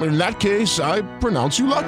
In 0.00 0.16
that 0.18 0.40
case, 0.40 0.80
I 0.80 1.02
pronounce 1.18 1.58
you 1.58 1.66
lucky. 1.66 1.86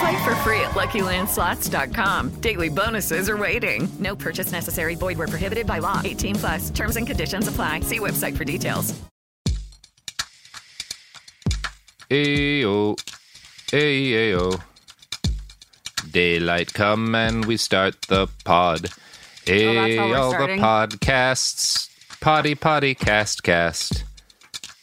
Play 0.00 0.24
for 0.24 0.34
free 0.36 0.60
at 0.60 0.72
LuckyLandSlots.com. 0.72 2.30
Daily 2.40 2.68
bonuses 2.68 3.28
are 3.28 3.36
waiting. 3.36 3.88
No 4.00 4.16
purchase 4.16 4.50
necessary. 4.52 4.94
Void 4.96 5.18
where 5.18 5.28
prohibited 5.28 5.66
by 5.66 5.78
law. 5.78 6.00
18 6.04 6.34
plus. 6.36 6.70
Terms 6.70 6.96
and 6.96 7.06
conditions 7.06 7.46
apply. 7.46 7.80
See 7.80 8.00
website 8.00 8.36
for 8.36 8.44
details. 8.44 8.94
Ayo, 12.10 12.96
ayo. 13.68 14.60
Daylight 16.10 16.74
come 16.74 17.14
and 17.14 17.44
we 17.46 17.56
start 17.56 17.96
the 18.08 18.26
pod. 18.44 18.88
Hey, 19.46 19.68
Oh, 19.68 19.74
that's 19.74 19.96
how 19.96 20.08
we're 20.08 20.16
all 20.18 20.30
the 20.32 20.56
podcasts. 20.58 21.88
Potty, 22.20 22.54
potty, 22.54 22.94
cast, 22.94 23.42
cast. 23.42 24.04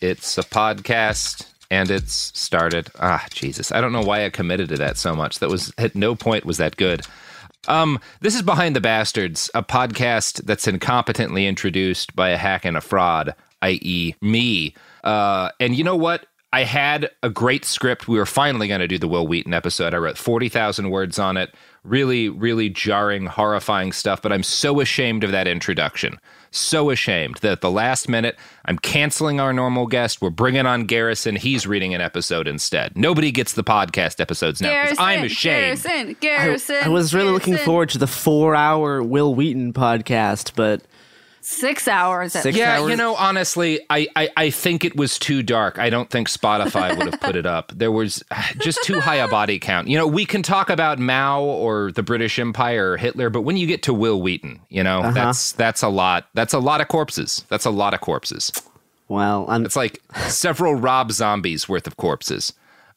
It's 0.02 0.38
a 0.38 0.44
podcast 0.44 1.46
and 1.72 1.92
it's 1.92 2.32
started. 2.38 2.90
Ah, 3.00 3.26
Jesus. 3.32 3.72
I 3.72 3.82
don't 3.82 3.92
know 3.92 4.02
why 4.02 4.26
I 4.26 4.30
committed 4.30 4.70
to 4.70 4.78
that 4.78 4.98
so 4.98 5.16
much. 5.16 5.40
That 5.40 5.50
was 5.50 5.74
at 5.78 5.96
no 5.96 6.16
point 6.16 6.46
was 6.46 6.58
that 6.58 6.78
good. 6.78 7.06
Um, 7.68 8.00
this 8.22 8.36
is 8.36 8.42
Behind 8.42 8.76
the 8.76 8.82
Bastards, 8.82 9.50
a 9.54 9.62
podcast 9.62 10.46
that's 10.46 10.66
incompetently 10.66 11.48
introduced 11.48 12.16
by 12.16 12.30
a 12.30 12.38
hack 12.38 12.66
and 12.66 12.78
a 12.78 12.82
fraud, 12.82 13.36
i.e., 13.62 14.16
me. 14.22 14.74
Uh, 15.04 15.50
and 15.60 15.76
you 15.76 15.84
know 15.84 15.96
what? 15.96 16.26
I 16.52 16.64
had 16.64 17.12
a 17.22 17.30
great 17.30 17.66
script. 17.66 18.08
We 18.08 18.18
were 18.18 18.26
finally 18.26 18.68
going 18.68 18.80
to 18.80 18.88
do 18.88 18.98
the 18.98 19.08
Wil 19.08 19.28
Wheaton 19.28 19.54
episode. 19.54 19.94
I 19.94 19.98
wrote 19.98 20.18
40,000 20.18 20.90
words 20.90 21.20
on 21.20 21.38
it. 21.38 21.54
Really, 21.84 22.28
really 22.28 22.70
jarring, 22.70 23.28
horrifying 23.28 23.92
stuff. 23.92 24.22
But 24.22 24.32
I'm 24.34 24.44
so 24.44 24.80
ashamed 24.80 25.24
of 25.24 25.32
that 25.32 25.48
introduction. 25.48 26.18
So 26.52 26.90
ashamed 26.90 27.36
that 27.38 27.52
at 27.52 27.62
the 27.62 27.70
last 27.70 28.10
minute, 28.10 28.36
I'm 28.66 28.80
canceling 28.80 29.40
our 29.40 29.54
normal 29.54 29.86
guest. 29.86 30.22
We're 30.22 30.32
bringing 30.32 30.66
on 30.66 30.86
Garrison. 30.86 31.36
He's 31.36 31.68
reading 31.68 31.94
an 31.94 32.02
episode 32.02 32.48
instead. 32.48 32.98
Nobody 32.98 33.32
gets 33.32 33.54
the 33.54 33.64
podcast 33.64 34.20
episodes 34.20 34.62
now 34.62 34.84
because 34.84 34.98
I'm 35.00 35.24
ashamed. 35.24 35.84
Garrison, 35.84 36.16
Garrison. 36.20 36.78
I 36.84 36.90
was 36.90 37.14
really 37.14 37.32
looking 37.32 37.58
forward 37.58 37.90
to 37.90 37.98
the 38.00 38.08
four-hour 38.08 39.04
Wil 39.04 39.36
Wheaton 39.36 39.74
podcast, 39.74 40.54
but 40.56 40.82
Six 41.42 41.88
hours. 41.88 42.36
At 42.36 42.44
Six 42.44 42.58
yeah, 42.58 42.80
hours? 42.80 42.90
you 42.90 42.96
know, 42.98 43.16
honestly, 43.16 43.80
I, 43.90 44.08
I 44.16 44.30
I 44.38 44.50
think 44.50 44.84
it 44.86 44.96
was 44.96 45.18
too 45.18 45.42
dark. 45.42 45.80
I 45.80 45.90
don't 45.90 46.10
think 46.10 46.28
Spotify 46.30 46.98
would 46.98 47.08
have 47.12 47.22
put 47.22 47.36
it 47.36 47.46
up. 47.46 47.72
There 47.76 47.92
was 47.92 48.24
just 48.60 48.84
too 48.84 49.00
high 49.00 49.16
a 49.16 49.28
body 49.28 49.58
count. 49.60 49.88
You 49.88 49.98
know, 49.98 50.06
we 50.08 50.26
can 50.26 50.44
talk 50.44 50.70
about 50.70 51.00
Mao 51.00 51.42
or 51.44 51.92
the 51.92 52.04
British 52.04 52.38
Empire 52.40 52.92
or 52.92 52.98
Hitler, 52.98 53.30
but 53.30 53.42
when 53.42 53.58
you 53.58 53.68
get 53.68 53.84
to 53.84 53.94
Wil 53.94 54.22
Wheaton, 54.22 54.60
you 54.70 54.84
know, 54.84 55.00
Uh-huh. 55.00 55.12
that's 55.12 55.54
that's 55.54 55.82
a 55.82 55.90
lot. 55.90 56.28
That's 56.34 56.54
a 56.54 56.60
lot 56.60 56.82
of 56.82 56.88
corpses. 56.90 57.46
That's 57.50 57.66
a 57.66 57.72
lot 57.72 57.94
of 57.94 58.02
corpses. 58.02 58.52
well, 59.08 59.46
I'm 59.50 59.66
It's 59.66 59.76
like 59.76 60.02
several 60.28 60.76
Rob 60.76 61.12
Zombies 61.12 61.68
worth 61.70 61.88
of 61.88 61.98
corpses. 61.98 62.54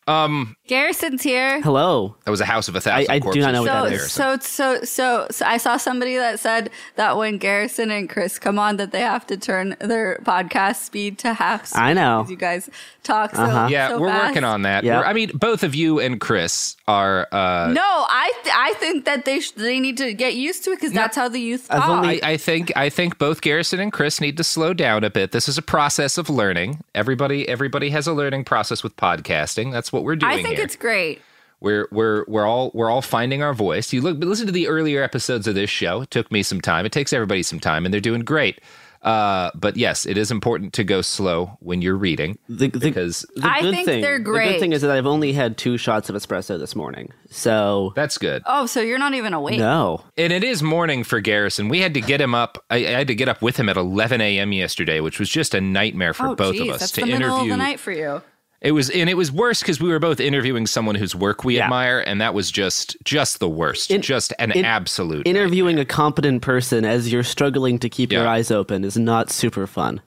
Um, 0.08 0.56
Garrison's 0.66 1.22
here. 1.22 1.60
hello. 1.62 2.16
that 2.24 2.30
was 2.30 2.40
a 2.40 2.44
house 2.44 2.66
of 2.66 2.74
a 2.74 2.80
thousand. 2.80 3.10
I 3.10 3.18
do 3.18 3.22
corpses. 3.24 3.44
not 3.44 3.52
know 3.52 3.62
what 3.62 3.68
So, 3.70 3.84
that 3.84 3.92
is. 3.92 4.12
so, 4.12 4.36
so, 4.40 4.82
so, 4.84 5.26
so, 5.30 5.46
I 5.46 5.58
saw 5.58 5.76
somebody 5.76 6.16
that 6.16 6.40
said 6.40 6.70
that 6.96 7.16
when 7.16 7.38
Garrison 7.38 7.90
and 7.92 8.08
Chris 8.10 8.38
come 8.38 8.58
on, 8.58 8.78
that 8.78 8.90
they 8.90 9.00
have 9.00 9.26
to 9.28 9.36
turn 9.36 9.76
their 9.80 10.18
podcast 10.24 10.76
speed 10.84 11.18
to 11.18 11.34
half. 11.34 11.66
Speed 11.66 11.78
I 11.80 11.92
know. 11.92 12.26
You 12.28 12.34
guys 12.36 12.68
talk 13.04 13.34
so 13.36 13.42
Uh-huh. 13.42 13.68
Yeah, 13.70 13.88
so 13.90 14.00
we're 14.00 14.08
fast. 14.08 14.26
working 14.30 14.44
on 14.44 14.62
that. 14.62 14.82
Yeah. 14.82 14.98
We're- 14.98 15.08
I 15.08 15.12
mean, 15.12 15.30
both 15.34 15.62
of 15.62 15.74
you 15.74 16.00
and 16.00 16.20
Chris 16.20 16.76
are. 16.88 17.28
Uh, 17.30 17.68
No, 17.72 17.80
I 18.08 18.32
th- 18.42 18.54
I 18.58 18.74
think 18.74 19.04
that 19.04 19.24
they 19.24 19.38
sh- 19.40 19.52
they 19.52 19.78
need 19.78 19.96
to 19.98 20.12
get 20.14 20.34
used 20.34 20.64
to 20.64 20.70
it 20.72 20.76
because 20.80 20.92
that's 20.92 21.16
how 21.16 21.28
the 21.28 21.40
youth 21.40 21.68
talk. 21.68 21.88
only- 21.88 22.22
I, 22.22 22.30
I 22.32 22.36
think 22.36 22.72
I 22.76 22.88
think 22.88 23.18
both 23.18 23.40
Garrison 23.40 23.78
and 23.80 23.92
Chris 23.92 24.20
need 24.20 24.36
to 24.36 24.44
slow 24.44 24.72
down 24.74 25.04
a 25.04 25.10
bit. 25.10 25.30
This 25.32 25.48
is 25.48 25.58
a 25.58 25.62
process 25.62 26.18
of 26.18 26.28
learning. 26.28 26.80
Everybody 26.94 27.48
everybody 27.48 27.90
has 27.90 28.06
a 28.08 28.12
learning 28.12 28.44
process 28.44 28.82
with 28.82 28.96
podcasting. 28.96 29.70
That's 29.72 29.91
what 29.92 30.04
we're 30.04 30.16
doing 30.16 30.32
I 30.32 30.42
think 30.42 30.56
here. 30.56 30.64
it's 30.64 30.76
great. 30.76 31.20
we're 31.60 31.88
we're 31.90 32.24
we're 32.26 32.46
all 32.46 32.70
we're 32.74 32.90
all 32.90 33.02
finding 33.02 33.42
our 33.42 33.54
voice. 33.54 33.92
You 33.92 34.00
look 34.00 34.18
listen 34.18 34.46
to 34.46 34.52
the 34.52 34.68
earlier 34.68 35.02
episodes 35.02 35.46
of 35.46 35.54
this 35.54 35.70
show. 35.70 36.02
It 36.02 36.10
took 36.10 36.30
me 36.32 36.42
some 36.42 36.60
time. 36.60 36.86
It 36.86 36.92
takes 36.92 37.12
everybody 37.12 37.42
some 37.42 37.60
time, 37.60 37.84
and 37.84 37.92
they're 37.92 38.00
doing 38.00 38.22
great. 38.22 38.60
Uh, 39.02 39.50
but 39.56 39.76
yes, 39.76 40.06
it 40.06 40.16
is 40.16 40.30
important 40.30 40.72
to 40.74 40.84
go 40.84 41.02
slow 41.02 41.58
when 41.58 41.82
you're 41.82 41.96
reading 41.96 42.38
the, 42.48 42.68
the, 42.68 42.78
because 42.78 43.26
the 43.34 43.48
I 43.48 43.60
good 43.60 43.74
think 43.74 43.86
thing, 43.86 44.00
they're 44.00 44.20
great. 44.20 44.46
The 44.46 44.52
good 44.52 44.60
thing 44.60 44.72
is 44.72 44.82
that 44.82 44.92
I've 44.92 45.06
only 45.06 45.32
had 45.32 45.58
two 45.58 45.76
shots 45.76 46.08
of 46.08 46.14
espresso 46.14 46.56
this 46.56 46.76
morning, 46.76 47.12
so 47.28 47.92
that's 47.96 48.16
good. 48.16 48.44
Oh, 48.46 48.66
so 48.66 48.80
you're 48.80 49.00
not 49.00 49.14
even 49.14 49.34
awake? 49.34 49.58
no. 49.58 50.04
And 50.16 50.32
it 50.32 50.44
is 50.44 50.62
morning 50.62 51.02
for 51.02 51.20
Garrison. 51.20 51.68
We 51.68 51.80
had 51.80 51.94
to 51.94 52.00
get 52.00 52.20
him 52.20 52.32
up. 52.32 52.64
I, 52.70 52.76
I 52.76 52.90
had 52.90 53.08
to 53.08 53.16
get 53.16 53.28
up 53.28 53.42
with 53.42 53.56
him 53.56 53.68
at 53.68 53.76
11 53.76 54.20
a.m. 54.20 54.52
yesterday, 54.52 55.00
which 55.00 55.18
was 55.18 55.28
just 55.28 55.52
a 55.52 55.60
nightmare 55.60 56.14
for 56.14 56.28
oh, 56.28 56.34
both 56.36 56.52
geez, 56.54 56.62
of 56.62 56.68
us 56.68 56.80
that's 56.80 56.92
to 56.92 57.00
the 57.00 57.06
middle 57.08 57.22
interview. 57.22 57.42
of 57.42 57.48
the 57.48 57.56
night 57.56 57.80
for 57.80 57.90
you. 57.90 58.22
It 58.62 58.72
was, 58.72 58.90
and 58.90 59.10
it 59.10 59.14
was 59.14 59.32
worse 59.32 59.60
because 59.60 59.80
we 59.80 59.88
were 59.88 59.98
both 59.98 60.20
interviewing 60.20 60.68
someone 60.68 60.94
whose 60.94 61.16
work 61.16 61.42
we 61.44 61.56
Yeah. 61.56 61.64
admire, 61.64 61.98
and 61.98 62.20
that 62.20 62.32
was 62.32 62.48
just, 62.50 62.96
just 63.04 63.40
the 63.40 63.48
worst, 63.48 63.90
In- 63.90 64.02
just 64.02 64.32
an 64.38 64.52
in- 64.52 64.64
absolute. 64.64 65.26
Interviewing 65.26 65.80
a 65.80 65.84
competent 65.84 66.42
person 66.42 66.84
as 66.84 67.10
you're 67.12 67.24
struggling 67.24 67.80
to 67.80 67.88
keep 67.88 68.12
your 68.12 68.26
eyes 68.26 68.52
open 68.52 68.84
is 68.84 68.96
not 68.96 69.30
super 69.30 69.66
fun. 69.66 70.00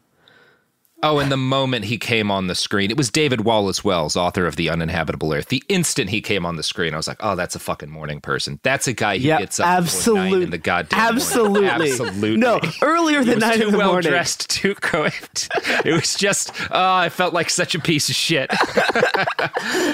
Oh, 1.08 1.20
and 1.20 1.32
the 1.32 1.38
moment 1.38 1.86
he 1.86 1.98
came 2.00 2.32
on 2.32 2.48
the 2.48 2.56
screen, 2.56 2.90
it 2.90 2.98
was 2.98 3.12
David 3.12 3.42
Wallace 3.42 3.84
Wells, 3.84 4.16
author 4.16 4.48
of 4.48 4.56
The 4.56 4.70
Uninhabitable 4.70 5.32
Earth. 5.34 5.50
The 5.50 5.62
instant 5.70 6.10
he 6.10 6.20
came 6.20 6.46
on 6.48 6.56
the 6.56 6.64
screen, 6.64 6.94
I 6.94 6.98
was 6.98 7.08
like, 7.08 7.18
"Oh, 7.20 7.36
that's 7.36 7.56
a 7.56 7.60
fucking 7.60 7.90
morning 7.92 8.22
person. 8.22 8.60
That's 8.64 8.88
a 8.88 8.94
guy 8.94 9.20
who 9.20 9.28
Yeah, 9.28 9.38
gets 9.40 9.60
up 9.60 9.68
absolutely. 9.68 10.44
in 10.44 10.50
the 10.50 10.58
goddamn 10.58 10.98
morning." 11.00 11.16
Absolutely. 11.22 11.68
absolutely. 11.68 12.38
No, 12.38 12.60
earlier 12.82 13.24
than 13.24 13.38
nine 13.40 13.62
in 13.62 13.72
the 13.72 13.78
well 13.78 13.92
morning. 13.92 14.10
dressed, 14.10 14.50
too 14.50 14.74
coiffed. 14.82 15.48
It 15.86 15.94
was 15.94 16.16
just, 16.16 16.52
oh, 16.72 16.94
I 16.96 17.10
felt 17.10 17.34
like 17.36 17.50
such 17.52 17.76
a 17.76 17.80
piece 17.80 18.10
of 18.10 18.16
shit. 18.16 18.50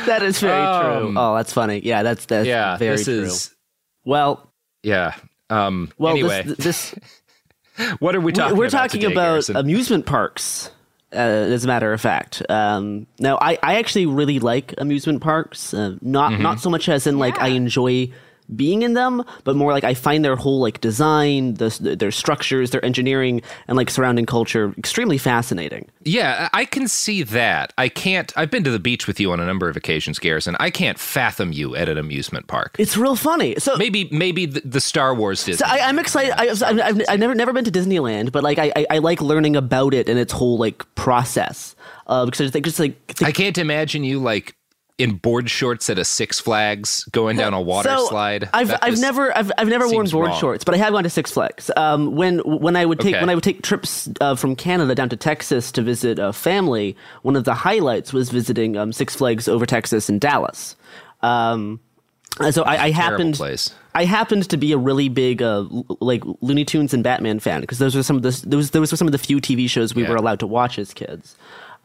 That 0.06 0.24
is 0.24 0.40
very 0.40 0.54
true. 0.66 1.08
Um, 1.10 1.18
Oh, 1.18 1.36
that's 1.36 1.54
funny. 1.54 1.82
Yeah, 1.84 2.04
that's 2.04 2.26
that's 2.26 2.48
yeah, 2.48 2.78
very 2.78 2.96
this 2.98 3.06
true. 3.06 3.22
is, 3.24 3.56
well, 4.06 4.52
yeah. 4.84 5.14
Um, 5.50 5.92
well, 5.98 6.12
anyway, 6.14 6.44
this, 6.44 6.58
this 6.58 6.96
what 8.00 8.16
are 8.16 8.22
we 8.22 8.32
talking 8.32 8.58
we're 8.58 8.66
about 8.68 8.84
talking 8.90 9.02
today, 9.02 9.14
about 9.14 9.24
Garrison? 9.32 9.56
amusement 9.58 10.06
parks 10.06 10.72
Uh, 11.14 11.18
as 11.52 11.66
a 11.66 11.68
matter 11.68 11.92
of 11.92 12.00
fact, 12.00 12.42
um, 12.50 13.06
now 13.20 13.38
I, 13.42 13.58
I 13.62 13.76
actually 13.80 14.06
really 14.06 14.40
like 14.40 14.74
amusement 14.78 15.22
parks. 15.22 15.74
Uh, 15.74 15.98
not 16.02 16.32
Mm-hmm. 16.32 16.44
not 16.44 16.60
so 16.62 16.70
much 16.70 16.88
as 16.88 17.06
in 17.06 17.18
like 17.20 17.38
I 17.42 17.50
enjoy 17.50 18.12
being 18.56 18.82
in 18.82 18.94
them, 18.94 19.24
but 19.44 19.56
more 19.56 19.72
like 19.72 19.84
I 19.84 19.94
find 19.94 20.24
their 20.24 20.36
whole 20.36 20.60
like 20.60 20.82
design, 20.82 21.56
the, 21.56 21.96
their 21.98 22.12
structures, 22.12 22.72
their 22.72 22.84
engineering, 22.84 23.42
and 23.68 23.78
like 23.78 23.90
surrounding 23.90 24.26
culture 24.26 24.74
extremely 24.78 25.18
fascinating. 25.18 25.90
Yeah, 26.04 26.50
I 26.54 26.66
can 26.66 26.88
see 26.88 27.24
that. 27.24 27.74
I 27.78 27.90
can't. 27.90 28.32
I've 28.36 28.52
been 28.52 28.64
to 28.64 28.72
the 28.72 28.80
beach 28.80 29.08
with 29.08 29.20
you 29.20 29.32
on 29.32 29.40
a 29.40 29.46
number 29.46 29.70
of 29.70 29.78
occasions, 29.78 30.20
Garrison. 30.20 30.56
I 30.60 30.70
can't 30.70 31.00
fathom 31.00 31.52
you 31.52 31.76
at 31.76 31.90
an 31.90 31.98
amusement 31.98 32.48
park. 32.48 32.76
It's 32.80 32.98
real 32.98 33.16
funny. 33.16 33.56
So 33.60 33.78
maybe 33.78 34.10
maybe 34.12 34.46
the, 34.46 34.62
the 34.62 34.82
Star 34.82 35.14
Wars 35.14 35.44
Disney. 35.44 35.66
So 35.66 35.74
I, 35.74 35.88
I'm 35.88 36.00
excited. 36.00 36.34
I, 36.38 36.50
I've, 36.50 37.02
I've, 37.10 37.20
never 37.20 37.36
never 37.36 37.54
been 37.54 37.66
to 37.66 37.72
Disneyland, 37.72 38.32
but 38.32 38.44
like 38.44 38.60
I, 38.60 38.72
I, 38.76 38.86
I 38.92 38.98
like 38.98 39.22
learning 39.22 39.56
about 39.56 39.94
it 39.94 40.10
and 40.10 40.20
its 40.20 40.34
whole 40.34 40.58
like 40.58 40.84
process. 40.96 41.76
Uh, 42.08 42.26
because 42.26 42.42
I 42.42 42.44
just 42.46 42.54
think 42.54 42.66
just 42.66 42.80
like 42.80 42.96
I 43.22 43.32
can't 43.32 43.58
imagine 43.58 44.04
you 44.04 44.20
like 44.20 44.56
in 45.02 45.16
board 45.16 45.50
shorts 45.50 45.90
at 45.90 45.98
a 46.00 46.06
Six 46.06 46.40
Flags 46.40 47.04
going 47.12 47.38
down 47.38 47.54
a 47.54 47.62
water 47.62 47.90
so 47.90 48.08
slide. 48.08 48.50
I've 48.54 48.68
That 48.70 48.84
I've 48.84 49.00
never 49.00 49.36
I've, 49.36 49.52
I've 49.58 49.68
never 49.68 49.88
worn 49.90 50.08
board 50.10 50.30
wrong. 50.30 50.40
shorts, 50.40 50.64
but 50.64 50.76
I 50.76 50.78
have 50.78 50.94
gone 50.94 51.04
to 51.04 51.10
Six 51.10 51.32
Flags. 51.32 51.72
Um, 51.76 52.16
when 52.16 52.40
when 52.40 52.76
I 52.76 52.86
would 52.86 53.00
take 53.00 53.16
Okay. 53.16 53.22
when 53.22 53.30
I 53.30 53.36
would 53.36 53.44
take 53.44 53.62
trips 53.64 54.10
uh, 54.22 54.36
from 54.36 54.56
Canada 54.56 54.94
down 54.96 55.10
to 55.10 55.16
Texas 55.18 55.72
to 55.74 55.82
visit 55.82 56.20
a 56.20 56.32
family, 56.34 56.96
one 57.24 57.36
of 57.36 57.44
the 57.44 57.54
highlights 57.54 58.14
was 58.14 58.30
visiting 58.30 58.78
um, 58.78 58.94
Six 58.94 59.16
Flags 59.16 59.48
over 59.48 59.66
Texas 59.66 60.10
in 60.10 60.20
Dallas. 60.20 60.76
Um, 61.22 61.80
so 62.52 62.64
I, 62.64 62.86
I 62.86 62.92
happened 62.92 63.36
place. 63.36 63.74
I 63.94 64.06
happened 64.06 64.48
to 64.50 64.56
be 64.58 64.72
a 64.72 64.78
really 64.78 65.10
big 65.10 65.42
uh, 65.42 65.66
like 66.00 66.24
Looney 66.40 66.64
Tunes 66.64 66.94
and 66.94 67.04
Batman 67.04 67.40
fan 67.40 67.60
because 67.60 67.78
those 67.78 67.94
were 67.94 68.04
some 68.04 68.16
of 68.16 68.22
the 68.24 68.42
those 68.48 68.72
those 68.72 68.92
were 68.92 68.98
some 68.98 69.08
of 69.08 69.12
the 69.12 69.18
few 69.18 69.42
TV 69.42 69.70
shows 69.70 69.94
we 69.94 70.04
Yeah. 70.04 70.10
were 70.10 70.16
allowed 70.16 70.40
to 70.40 70.48
watch 70.48 70.80
as 70.80 70.94
kids. 70.94 71.36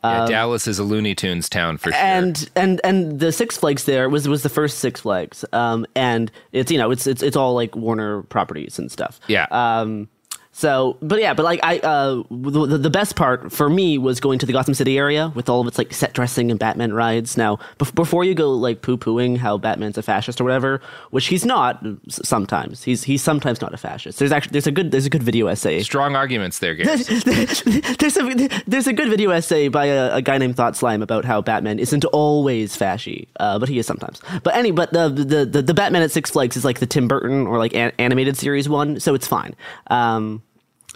Yeah, 0.04 0.22
Um, 0.24 0.28
Dallas 0.30 0.66
is 0.68 0.78
a 0.78 0.84
Looney 0.84 1.14
Tunes 1.14 1.48
town 1.48 1.78
for 1.78 1.90
sure. 1.90 2.00
and 2.00 2.48
and 2.54 2.80
and 2.84 3.18
the 3.18 3.32
Six 3.32 3.56
Flags 3.56 3.84
there 3.84 4.08
was 4.08 4.28
was 4.28 4.42
the 4.42 4.48
first 4.48 4.78
Six 4.78 5.00
Flags, 5.00 5.44
um, 5.52 5.84
and 5.96 6.30
it's 6.52 6.70
you 6.70 6.78
know 6.78 6.90
it's 6.90 7.06
it's 7.06 7.22
it's 7.22 7.36
all 7.36 7.54
like 7.54 7.74
Warner 7.74 8.22
properties 8.24 8.78
and 8.78 8.90
stuff. 8.92 9.18
Yeah. 9.26 9.46
Um, 9.50 10.08
so, 10.56 10.96
but 11.02 11.20
yeah, 11.20 11.34
but 11.34 11.42
like 11.42 11.60
I, 11.62 11.80
uh, 11.80 12.22
the, 12.30 12.78
the 12.78 12.88
best 12.88 13.14
part 13.14 13.52
for 13.52 13.68
me 13.68 13.98
was 13.98 14.20
going 14.20 14.38
to 14.38 14.46
the 14.46 14.54
Gotham 14.54 14.72
City 14.72 14.96
area 14.96 15.30
with 15.34 15.50
all 15.50 15.60
of 15.60 15.66
its 15.66 15.76
like 15.76 15.92
set 15.92 16.14
dressing 16.14 16.50
and 16.50 16.58
Batman 16.58 16.94
rides. 16.94 17.36
Now, 17.36 17.58
bef- 17.78 17.94
before 17.94 18.24
you 18.24 18.34
go 18.34 18.50
like 18.52 18.80
poo 18.80 18.96
pooing 18.96 19.36
how 19.36 19.58
Batman's 19.58 19.98
a 19.98 20.02
fascist 20.02 20.40
or 20.40 20.44
whatever, 20.44 20.80
which 21.10 21.26
he's 21.26 21.44
not. 21.44 21.84
Sometimes 22.08 22.84
he's 22.84 23.04
he's 23.04 23.22
sometimes 23.22 23.60
not 23.60 23.74
a 23.74 23.76
fascist. 23.76 24.18
There's 24.18 24.32
actually 24.32 24.52
there's 24.52 24.66
a 24.66 24.70
good 24.70 24.92
there's 24.92 25.04
a 25.04 25.10
good 25.10 25.22
video 25.22 25.46
essay 25.48 25.80
Strong 25.80 26.16
arguments 26.16 26.58
there, 26.60 26.74
Garrison. 26.74 27.20
there's 27.98 28.16
a 28.16 28.62
there's 28.66 28.86
a 28.86 28.94
good 28.94 29.10
video 29.10 29.32
essay 29.32 29.68
by 29.68 29.84
a, 29.84 30.14
a 30.14 30.22
guy 30.22 30.38
named 30.38 30.56
Thought 30.56 30.74
Slime 30.74 31.02
about 31.02 31.26
how 31.26 31.42
Batman 31.42 31.78
isn't 31.78 32.06
always 32.06 32.74
fashy, 32.74 33.28
uh, 33.40 33.58
but 33.58 33.68
he 33.68 33.78
is 33.78 33.86
sometimes. 33.86 34.22
But 34.42 34.56
any, 34.56 34.70
but 34.70 34.90
the, 34.94 35.10
the 35.10 35.44
the 35.44 35.60
the 35.60 35.74
Batman 35.74 36.00
at 36.00 36.12
Six 36.12 36.30
Flags 36.30 36.56
is 36.56 36.64
like 36.64 36.78
the 36.78 36.86
Tim 36.86 37.08
Burton 37.08 37.46
or 37.46 37.58
like 37.58 37.74
an, 37.74 37.92
animated 37.98 38.38
series 38.38 38.70
one, 38.70 39.00
so 39.00 39.12
it's 39.12 39.26
fine. 39.26 39.54
Um, 39.88 40.42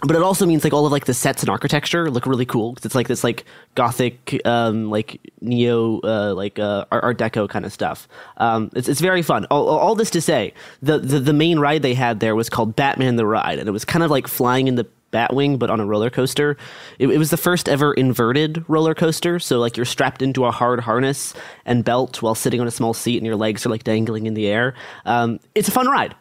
but 0.01 0.15
it 0.15 0.21
also 0.23 0.45
means 0.45 0.63
like 0.63 0.73
all 0.73 0.85
of 0.85 0.91
like 0.91 1.05
the 1.05 1.13
sets 1.13 1.43
and 1.43 1.49
architecture 1.49 2.09
look 2.09 2.25
really 2.25 2.45
cool. 2.45 2.75
It's 2.83 2.95
like 2.95 3.07
this 3.07 3.23
like 3.23 3.45
gothic 3.75 4.41
um 4.45 4.89
like 4.89 5.21
neo 5.41 5.99
uh 6.03 6.33
like 6.33 6.57
uh 6.59 6.85
art, 6.91 7.17
deco 7.17 7.47
kind 7.47 7.65
of 7.65 7.73
stuff. 7.73 8.07
Um 8.37 8.71
it's, 8.75 8.87
it's 8.87 9.01
very 9.01 9.21
fun. 9.21 9.45
All, 9.51 9.67
all 9.67 9.79
all 9.79 9.95
this 9.95 10.09
to 10.11 10.21
say 10.21 10.53
the, 10.81 10.97
the 10.97 11.19
the 11.19 11.33
main 11.33 11.59
ride 11.59 11.83
they 11.83 11.93
had 11.93 12.19
there 12.19 12.35
was 12.35 12.49
called 12.49 12.75
batman 12.75 13.15
the 13.15 13.25
ride 13.25 13.59
and 13.59 13.67
it 13.67 13.71
was 13.71 13.85
kind 13.85 14.03
of 14.03 14.09
like 14.09 14.27
flying 14.27 14.67
in 14.67 14.75
the 14.75 14.87
batwing 15.13 15.59
but 15.59 15.69
on 15.69 15.79
a 15.79 15.85
roller 15.85 16.09
coaster. 16.09 16.57
It, 16.97 17.07
it 17.09 17.17
was 17.17 17.29
the 17.29 17.37
first 17.37 17.69
ever 17.69 17.93
inverted 17.93 18.65
roller 18.67 18.95
coaster 18.95 19.39
so 19.39 19.59
like 19.59 19.77
you're 19.77 19.85
strapped 19.85 20.21
into 20.21 20.45
a 20.45 20.51
hard 20.51 20.79
harness 20.79 21.33
and 21.65 21.85
belt 21.85 22.21
while 22.21 22.33
sitting 22.33 22.59
on 22.59 22.67
a 22.67 22.71
small 22.71 22.93
seat 22.93 23.17
and 23.17 23.25
your 23.25 23.35
legs 23.35 23.65
are 23.65 23.69
like 23.69 23.83
dangling 23.83 24.25
in 24.25 24.33
the 24.33 24.47
air. 24.47 24.73
Um 25.05 25.39
it's 25.53 25.67
a 25.67 25.71
fun 25.71 25.87
ride 25.87 26.15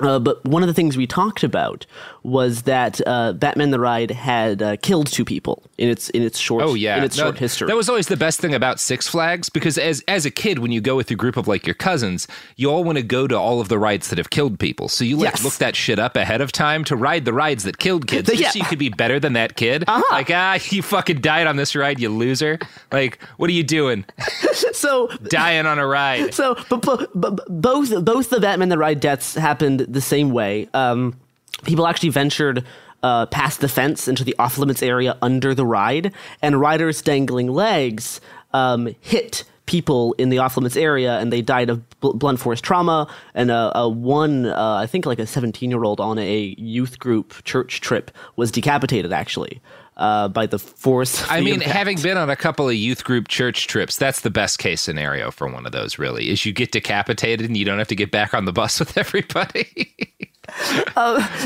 uh, 0.00 0.18
but 0.18 0.44
one 0.44 0.62
of 0.62 0.66
the 0.66 0.74
things 0.74 0.96
we 0.96 1.06
talked 1.06 1.42
about 1.42 1.86
was 2.22 2.62
that 2.62 3.00
uh, 3.06 3.32
Batman 3.32 3.70
the 3.70 3.80
Ride 3.80 4.10
had 4.10 4.62
uh, 4.62 4.76
killed 4.82 5.06
two 5.06 5.24
people 5.24 5.62
in 5.78 5.88
its 5.88 6.10
in 6.10 6.22
its 6.22 6.38
short 6.38 6.62
Oh 6.64 6.74
yeah, 6.74 6.98
in 6.98 7.04
its 7.04 7.16
No, 7.16 7.24
short 7.24 7.38
history. 7.38 7.68
That 7.68 7.76
was 7.76 7.88
always 7.88 8.08
the 8.08 8.16
best 8.16 8.40
thing 8.40 8.54
about 8.54 8.80
Six 8.80 9.08
Flags 9.08 9.48
because 9.48 9.78
as 9.78 10.02
as 10.08 10.26
a 10.26 10.30
kid, 10.30 10.58
when 10.58 10.72
you 10.72 10.80
go 10.80 10.96
with 10.96 11.10
a 11.10 11.14
group 11.14 11.36
of 11.36 11.48
like 11.48 11.66
your 11.66 11.74
cousins, 11.74 12.26
you 12.56 12.70
all 12.70 12.84
want 12.84 12.96
to 12.98 13.02
go 13.02 13.26
to 13.26 13.36
all 13.38 13.60
of 13.60 13.68
the 13.68 13.78
rides 13.78 14.08
that 14.08 14.18
have 14.18 14.30
killed 14.30 14.58
people. 14.58 14.88
So 14.88 15.04
you 15.04 15.16
like 15.16 15.28
Yes. 15.34 15.44
look 15.44 15.54
that 15.54 15.76
shit 15.76 15.98
up 15.98 16.16
ahead 16.16 16.40
of 16.40 16.52
time 16.52 16.84
to 16.84 16.96
ride 16.96 17.24
the 17.24 17.32
rides 17.32 17.64
that 17.64 17.78
killed 17.78 18.06
kids, 18.06 18.28
just 18.30 18.40
Yeah. 18.40 18.50
so 18.50 18.58
you 18.58 18.64
could 18.64 18.78
be 18.78 18.88
better 18.90 19.18
than 19.20 19.32
that 19.34 19.56
kid. 19.56 19.84
Uh-huh. 19.86 20.02
Like 20.10 20.30
ah, 20.32 20.58
you 20.70 20.82
fucking 20.82 21.20
died 21.20 21.46
on 21.46 21.56
this 21.56 21.74
ride, 21.74 21.98
you 22.00 22.08
loser. 22.10 22.58
Like 22.92 23.18
what 23.36 23.48
are 23.48 23.54
you 23.54 23.62
doing? 23.64 24.04
so 24.72 25.08
Dying 25.28 25.66
on 25.66 25.78
a 25.78 25.86
ride. 25.86 26.34
so 26.34 26.56
but, 26.68 26.82
but, 26.82 27.10
but 27.14 27.40
both 27.48 28.04
both 28.04 28.30
the 28.30 28.40
Batman 28.40 28.68
the 28.68 28.78
Ride 28.78 29.00
deaths 29.00 29.34
happened 29.34 29.86
the 29.92 30.00
same 30.00 30.30
way. 30.30 30.68
Um, 30.74 31.18
people 31.64 31.86
actually 31.86 32.10
ventured. 32.10 32.64
Uh, 33.00 33.26
past 33.26 33.60
the 33.60 33.68
fence 33.68 34.08
into 34.08 34.24
the 34.24 34.34
off 34.40 34.58
limits 34.58 34.82
area 34.82 35.16
under 35.22 35.54
the 35.54 35.64
ride, 35.64 36.12
and 36.42 36.60
riders 36.60 37.00
dangling 37.00 37.46
legs 37.46 38.20
um, 38.52 38.92
hit 39.00 39.44
people 39.66 40.14
in 40.18 40.30
the 40.30 40.38
off 40.38 40.56
limits 40.56 40.76
area, 40.76 41.20
and 41.20 41.32
they 41.32 41.40
died 41.40 41.70
of 41.70 42.00
bl- 42.00 42.12
blunt 42.14 42.40
force 42.40 42.60
trauma. 42.60 43.06
And 43.34 43.52
uh, 43.52 43.88
one, 43.88 44.46
uh, 44.46 44.74
I 44.74 44.86
think, 44.86 45.06
like 45.06 45.20
a 45.20 45.26
17 45.26 45.70
year 45.70 45.84
old 45.84 46.00
on 46.00 46.18
a 46.18 46.56
youth 46.58 46.98
group 46.98 47.44
church 47.44 47.80
trip 47.80 48.10
was 48.34 48.50
decapitated 48.50 49.12
actually 49.12 49.60
uh, 49.98 50.28
by 50.28 50.46
the 50.46 50.58
force. 50.58 51.22
of 51.22 51.30
I 51.30 51.38
the 51.38 51.44
mean, 51.44 51.54
impact. 51.54 51.72
having 51.72 52.00
been 52.00 52.16
on 52.16 52.30
a 52.30 52.36
couple 52.36 52.68
of 52.68 52.74
youth 52.74 53.04
group 53.04 53.28
church 53.28 53.66
trips, 53.66 53.96
that's 53.96 54.20
the 54.20 54.30
best 54.30 54.58
case 54.58 54.80
scenario 54.80 55.30
for 55.30 55.48
one 55.48 55.66
of 55.66 55.72
those. 55.72 55.98
Really, 55.98 56.30
is 56.30 56.46
you 56.46 56.52
get 56.52 56.72
decapitated 56.72 57.46
and 57.46 57.56
you 57.56 57.64
don't 57.64 57.78
have 57.78 57.88
to 57.88 57.96
get 57.96 58.10
back 58.10 58.34
on 58.34 58.44
the 58.44 58.52
bus 58.52 58.78
with 58.80 58.96
everybody. 58.96 59.94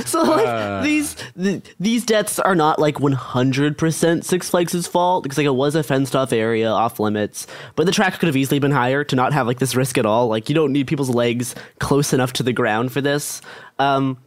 So 0.07 0.23
like 0.23 0.47
Uh. 0.47 0.81
these 0.83 1.17
th- 1.37 1.65
these 1.81 2.05
deaths 2.07 2.39
are 2.39 2.55
not 2.55 2.79
like 2.79 2.95
100% 2.97 4.25
Six 4.25 4.49
Flags' 4.51 4.87
fault 4.87 5.23
because 5.25 5.39
like 5.39 5.47
it 5.47 5.55
was 5.55 5.75
a 5.75 5.83
fenced 5.83 6.15
off 6.15 6.33
area 6.33 6.69
off 6.71 7.01
limits, 7.01 7.47
but 7.77 7.85
the 7.87 7.93
track 7.93 8.19
could 8.19 8.29
have 8.29 8.37
easily 8.37 8.59
been 8.61 8.71
higher 8.71 9.03
to 9.05 9.17
not 9.17 9.33
have 9.33 9.47
like 9.49 9.59
this 9.59 9.75
risk 9.75 9.99
at 9.99 10.07
all. 10.07 10.29
Like 10.29 10.49
you 10.49 10.55
don't 10.55 10.73
need 10.73 10.87
people's 10.87 11.11
legs 11.11 11.55
close 11.81 12.13
enough 12.13 12.33
to 12.35 12.43
the 12.45 12.53
ground 12.53 12.93
for 12.93 13.01
this. 13.01 13.43
Um 13.81 14.19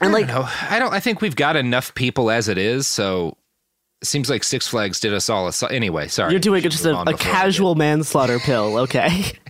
and 0.00 0.12
like 0.12 0.26
No, 0.26 0.48
I 0.70 0.78
don't. 0.78 0.92
I 0.92 1.00
think 1.00 1.20
we've 1.20 1.36
got 1.36 1.54
enough 1.56 1.94
people 1.94 2.30
as 2.30 2.48
it 2.48 2.58
is. 2.58 2.86
So 2.86 3.36
it 4.04 4.06
seems 4.06 4.28
like 4.28 4.44
Six 4.44 4.68
Flags 4.68 5.00
did 5.00 5.14
us 5.14 5.30
all 5.30 5.48
a. 5.48 5.52
so- 5.52 5.66
Anyway, 5.68 6.08
sorry. 6.08 6.30
you're 6.32 6.38
doing 6.40 6.62
just 6.62 6.84
a, 6.84 6.94
a 6.94 7.14
casual 7.14 7.74
manslaughter 7.74 8.38
pill, 8.38 8.76
okay? 8.80 9.32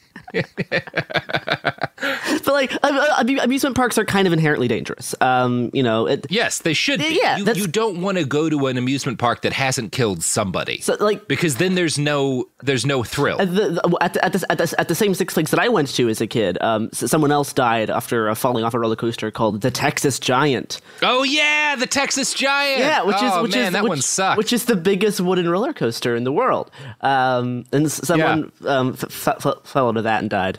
but 2.45 2.47
like 2.49 2.73
amusement 2.83 3.77
parks 3.77 3.99
are 3.99 4.05
kind 4.05 4.27
of 4.27 4.33
inherently 4.33 4.69
dangerous. 4.69 5.15
Um, 5.21 5.71
you 5.73 5.83
know, 5.83 6.07
it, 6.07 6.27
Yes, 6.31 6.59
they 6.61 6.75
should 6.75 7.01
be. 7.01 7.19
Yeah, 7.21 7.37
you, 7.37 7.53
you 7.53 7.67
don't 7.67 8.01
want 8.01 8.19
to 8.19 8.25
go 8.25 8.49
to 8.51 8.67
an 8.67 8.77
amusement 8.77 9.19
park 9.19 9.43
that 9.43 9.53
hasn't 9.53 9.93
killed 9.93 10.23
somebody. 10.23 10.81
So, 10.81 10.97
like- 11.01 11.29
because 11.29 11.57
then 11.57 11.75
there's 11.75 11.99
no 11.99 12.49
there's 12.63 12.85
no 12.85 13.03
thrill. 13.03 13.41
At 13.41 13.55
the, 13.55 13.97
at, 14.01 14.13
the, 14.15 14.25
at, 14.25 14.33
the, 14.33 14.47
at, 14.53 14.59
the, 14.59 14.75
at 14.79 14.89
the 14.89 14.95
same 14.95 15.15
Six 15.15 15.35
Flags 15.35 15.51
that 15.51 15.61
I 15.61 15.69
went 15.69 15.89
to 15.95 16.09
as 16.09 16.21
a 16.21 16.27
kid, 16.27 16.61
um, 16.61 16.91
someone 16.93 17.31
else 17.33 17.53
died 17.53 17.91
after 17.91 18.29
uh, 18.29 18.35
falling 18.35 18.65
off 18.65 18.75
a 18.75 18.79
roller 18.79 18.97
coaster 18.97 19.31
called 19.31 19.61
the 19.61 19.71
Texas 19.71 20.19
Giant. 20.19 20.81
oh 21.03 21.23
yeah, 21.23 21.77
the 21.77 21.87
Texas 21.87 22.35
Giant. 22.35 22.81
Yeah, 22.81 23.03
which 23.03 23.17
is 23.17 23.23
oh, 23.25 23.43
which 23.43 23.53
man, 23.55 23.67
is 23.67 23.73
that 23.73 23.83
which, 23.85 23.89
one 23.89 24.01
sucked. 24.03 24.39
Which 24.39 24.53
is 24.53 24.65
the 24.65 24.77
biggest 24.77 25.21
wooden 25.21 25.49
roller 25.49 25.73
coaster 25.73 26.17
in 26.17 26.25
the 26.25 26.33
world. 26.33 26.71
Um, 27.01 27.65
and 27.73 27.91
someone 27.91 28.53
um, 28.67 28.91
f- 28.95 29.29
f- 29.29 29.47
f- 29.47 29.55
fell 29.65 29.89
into 29.89 30.03
that 30.03 30.23
and 30.25 30.31
died. 30.31 30.59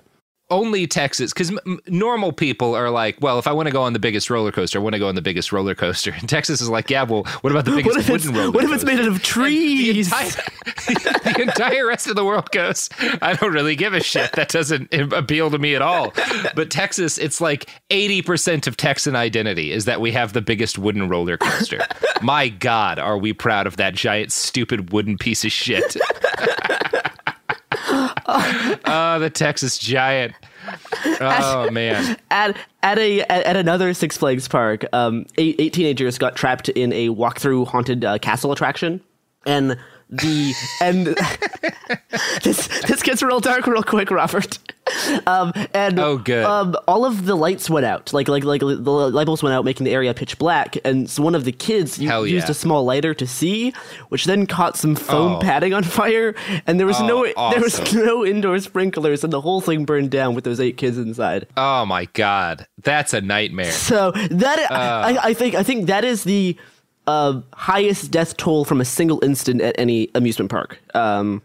only 0.52 0.86
Texas, 0.86 1.34
because 1.34 1.50
m- 1.66 1.80
normal 1.88 2.32
people 2.32 2.76
are 2.76 2.92
like, 2.92 3.18
well, 3.20 3.40
if 3.40 3.48
I 3.48 3.52
want 3.52 3.66
to 3.68 3.74
go 3.74 3.82
on 3.82 3.94
the 3.94 4.00
biggest 4.00 4.30
roller 4.30 4.52
coaster, 4.52 4.78
I 4.78 4.82
want 4.84 4.94
to 4.94 5.00
go 5.00 5.08
on 5.08 5.16
the 5.16 5.22
biggest 5.24 5.52
roller 5.52 5.74
coaster. 5.74 6.12
And 6.12 6.30
Texas 6.36 6.62
is 6.62 6.70
like, 6.70 6.90
yeah, 6.92 7.02
well, 7.02 7.24
what 7.42 7.50
about 7.52 7.66
the 7.66 7.72
biggest 7.72 7.96
What 7.98 7.98
if 7.98 8.10
it's 8.12 8.26
wooden 8.28 8.40
roller 8.40 8.52
what 8.52 8.64
if 8.64 8.72
it's 8.72 8.84
coaster? 8.84 8.96
made 8.98 9.00
out 9.04 9.12
of 9.12 9.24
trees? 9.24 10.10
The 10.12 10.16
entire, 10.18 11.34
the 11.36 11.42
entire 11.42 11.88
rest 11.88 12.06
of 12.06 12.16
the 12.16 12.24
world 12.24 12.52
goes, 12.52 12.90
I 13.24 13.34
don't 13.34 13.52
really 13.54 13.76
give 13.76 13.96
a 13.96 14.02
shit. 14.04 14.34
That 14.34 14.50
doesn't 14.50 14.94
appeal 14.94 15.50
to 15.50 15.58
me 15.58 15.74
at 15.74 15.82
all. 15.82 16.14
But 16.56 16.70
Texas, 16.70 17.18
it's 17.18 17.42
like 17.42 17.68
80% 17.90 18.68
of 18.68 18.78
Texan 18.78 19.16
identity 19.16 19.72
is 19.72 19.86
that 19.86 20.00
we 20.00 20.12
have 20.12 20.34
the 20.34 20.42
biggest 20.44 20.78
wooden 20.78 21.10
roller 21.10 21.38
coaster. 21.38 21.82
My 22.22 22.50
God, 22.50 23.00
are 23.00 23.18
we 23.18 23.34
proud 23.34 23.66
of 23.66 23.78
that 23.78 23.96
giant, 23.96 24.32
stupid 24.32 24.92
wooden 24.94 25.18
piece 25.18 25.44
of 25.44 25.52
shit? 25.52 25.98
oh, 28.86 29.18
the 29.20 29.30
Texas 29.30 29.78
Giant. 29.78 30.34
Oh, 31.22 31.70
man. 31.72 32.18
at 32.32 32.58
at 32.84 33.00
a 33.00 33.22
at, 33.22 33.56
another 33.56 33.94
Six 33.94 34.18
Flags 34.18 34.48
park, 34.48 34.86
um, 34.94 35.26
eight, 35.38 35.56
eight 35.60 35.74
teenagers 35.74 36.18
got 36.18 36.36
trapped 36.36 36.70
in 36.70 36.92
a 36.94 37.10
walk-through 37.10 37.66
haunted 37.66 38.04
uh, 38.04 38.18
castle 38.20 38.52
attraction, 38.52 39.02
and 39.46 39.78
the 40.10 40.54
and 40.82 41.08
this 42.44 42.68
this 42.82 43.04
gets 43.04 43.22
real 43.24 43.40
dark 43.40 43.68
real 43.68 43.84
quick, 43.84 44.12
Robert. 44.12 44.58
Um, 45.28 45.52
and 45.74 46.00
Oh, 46.00 46.18
good. 46.18 46.44
Um, 46.46 46.76
all 46.88 47.06
of 47.06 47.26
the 47.26 47.36
lights 47.36 47.70
went 47.70 47.86
out. 47.86 48.14
Like 48.14 48.28
like 48.28 48.44
like 48.44 48.62
the 48.62 48.66
light 48.66 49.26
bulbs 49.26 49.44
went 49.44 49.54
out, 49.54 49.66
making 49.66 49.86
the 49.86 49.92
area 49.94 50.14
pitch 50.14 50.38
black. 50.38 50.78
And 50.86 51.10
so 51.10 51.24
one 51.24 51.36
of 51.36 51.44
the 51.46 51.52
kids 51.52 51.98
Hell 51.98 52.26
used 52.28 52.50
a 52.50 52.54
small 52.54 52.84
lighter 52.86 53.14
to 53.14 53.28
see, 53.28 53.74
which 54.10 54.26
then 54.26 54.46
caught 54.48 54.78
some 54.78 54.96
foam 54.96 55.34
Oh. 55.34 55.40
padding 55.40 55.74
on 55.74 55.84
fire. 55.84 56.36
And 56.68 56.80
there 56.80 56.88
was 56.88 57.00
Oh, 57.00 57.08
no 57.08 57.52
there 57.52 57.62
was 57.62 57.94
no 57.94 58.26
indoor 58.26 58.60
sprinklers, 58.60 59.24
and 59.24 59.32
the 59.34 59.42
whole 59.42 59.62
thing 59.62 59.86
burned 59.86 60.12
down 60.12 60.36
with 60.36 60.44
those 60.44 60.60
eight 60.60 60.78
kids 60.78 60.98
inside. 60.98 61.48
Oh 61.58 61.86
my 61.86 62.06
god, 62.14 62.68
that's 62.84 63.14
a 63.14 63.22
nightmare. 63.22 63.72
So 63.72 64.12
that 64.12 64.60
Uh. 64.72 64.74
I, 64.76 65.18
I 65.30 65.34
think 65.34 65.56
I 65.56 65.64
think 65.64 65.88
that 65.88 66.04
is 66.04 66.24
the 66.24 66.56
uh, 67.08 67.42
highest 67.54 68.10
death 68.12 68.36
toll 68.38 68.66
from 68.66 68.82
a 68.82 68.86
single 68.86 69.24
incident 69.24 69.62
at 69.62 69.76
any 69.78 70.10
amusement 70.16 70.50
park. 70.50 70.80
Um, 70.96 71.42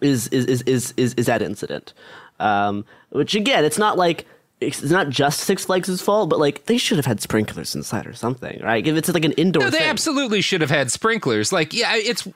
is, 0.00 0.28
is 0.28 0.46
is 0.46 0.62
is 0.62 0.94
is 0.96 1.14
is 1.14 1.26
that 1.26 1.42
incident? 1.42 1.92
Um, 2.40 2.84
which 3.10 3.34
again, 3.34 3.64
it's 3.64 3.78
not 3.78 3.96
like 3.96 4.26
it's 4.60 4.82
not 4.82 5.08
just 5.08 5.40
Six 5.40 5.64
Flags' 5.66 6.00
fault, 6.00 6.30
but 6.30 6.38
like 6.38 6.66
they 6.66 6.78
should 6.78 6.96
have 6.96 7.06
had 7.06 7.20
sprinklers 7.20 7.74
inside 7.74 8.06
or 8.06 8.14
something, 8.14 8.60
right? 8.62 8.86
If 8.86 8.96
it's 8.96 9.08
like 9.12 9.24
an 9.24 9.32
indoor 9.32 9.64
No, 9.64 9.70
they 9.70 9.78
thing. 9.78 9.88
absolutely 9.88 10.40
should 10.40 10.60
have 10.60 10.70
had 10.70 10.90
sprinklers. 10.90 11.52
Like, 11.52 11.72
yeah, 11.72 11.94
it's 11.96 12.26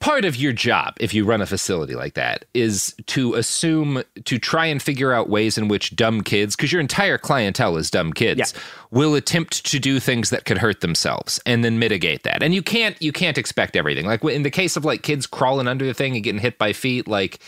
part 0.00 0.24
of 0.24 0.36
your 0.36 0.52
job 0.52 0.94
if 1.00 1.12
you 1.12 1.24
run 1.24 1.40
a 1.42 1.46
facility 1.46 1.96
like 1.96 2.14
that 2.14 2.44
is 2.54 2.94
to 3.06 3.34
assume 3.34 4.00
to 4.24 4.38
try 4.38 4.64
and 4.64 4.80
figure 4.80 5.12
out 5.12 5.28
ways 5.28 5.58
in 5.58 5.66
which 5.66 5.96
dumb 5.96 6.20
kids 6.20 6.54
because 6.54 6.70
your 6.70 6.80
entire 6.80 7.18
clientele 7.18 7.76
is 7.76 7.90
dumb 7.90 8.12
kids 8.12 8.54
will 8.92 9.16
attempt 9.16 9.66
to 9.66 9.80
do 9.80 9.98
things 9.98 10.30
that 10.30 10.44
could 10.44 10.58
hurt 10.58 10.82
themselves 10.82 11.40
and 11.46 11.64
then 11.64 11.80
mitigate 11.80 12.22
that 12.22 12.44
and 12.44 12.54
you 12.54 12.62
can't 12.62 13.00
you 13.02 13.10
can't 13.10 13.36
expect 13.36 13.74
everything 13.74 14.06
like 14.06 14.22
in 14.22 14.44
the 14.44 14.52
case 14.52 14.76
of 14.76 14.84
like 14.84 15.02
kids 15.02 15.26
crawling 15.26 15.66
under 15.66 15.84
the 15.84 15.94
thing 15.94 16.14
and 16.14 16.22
getting 16.22 16.40
hit 16.40 16.58
by 16.58 16.72
feet 16.72 17.08
like 17.08 17.40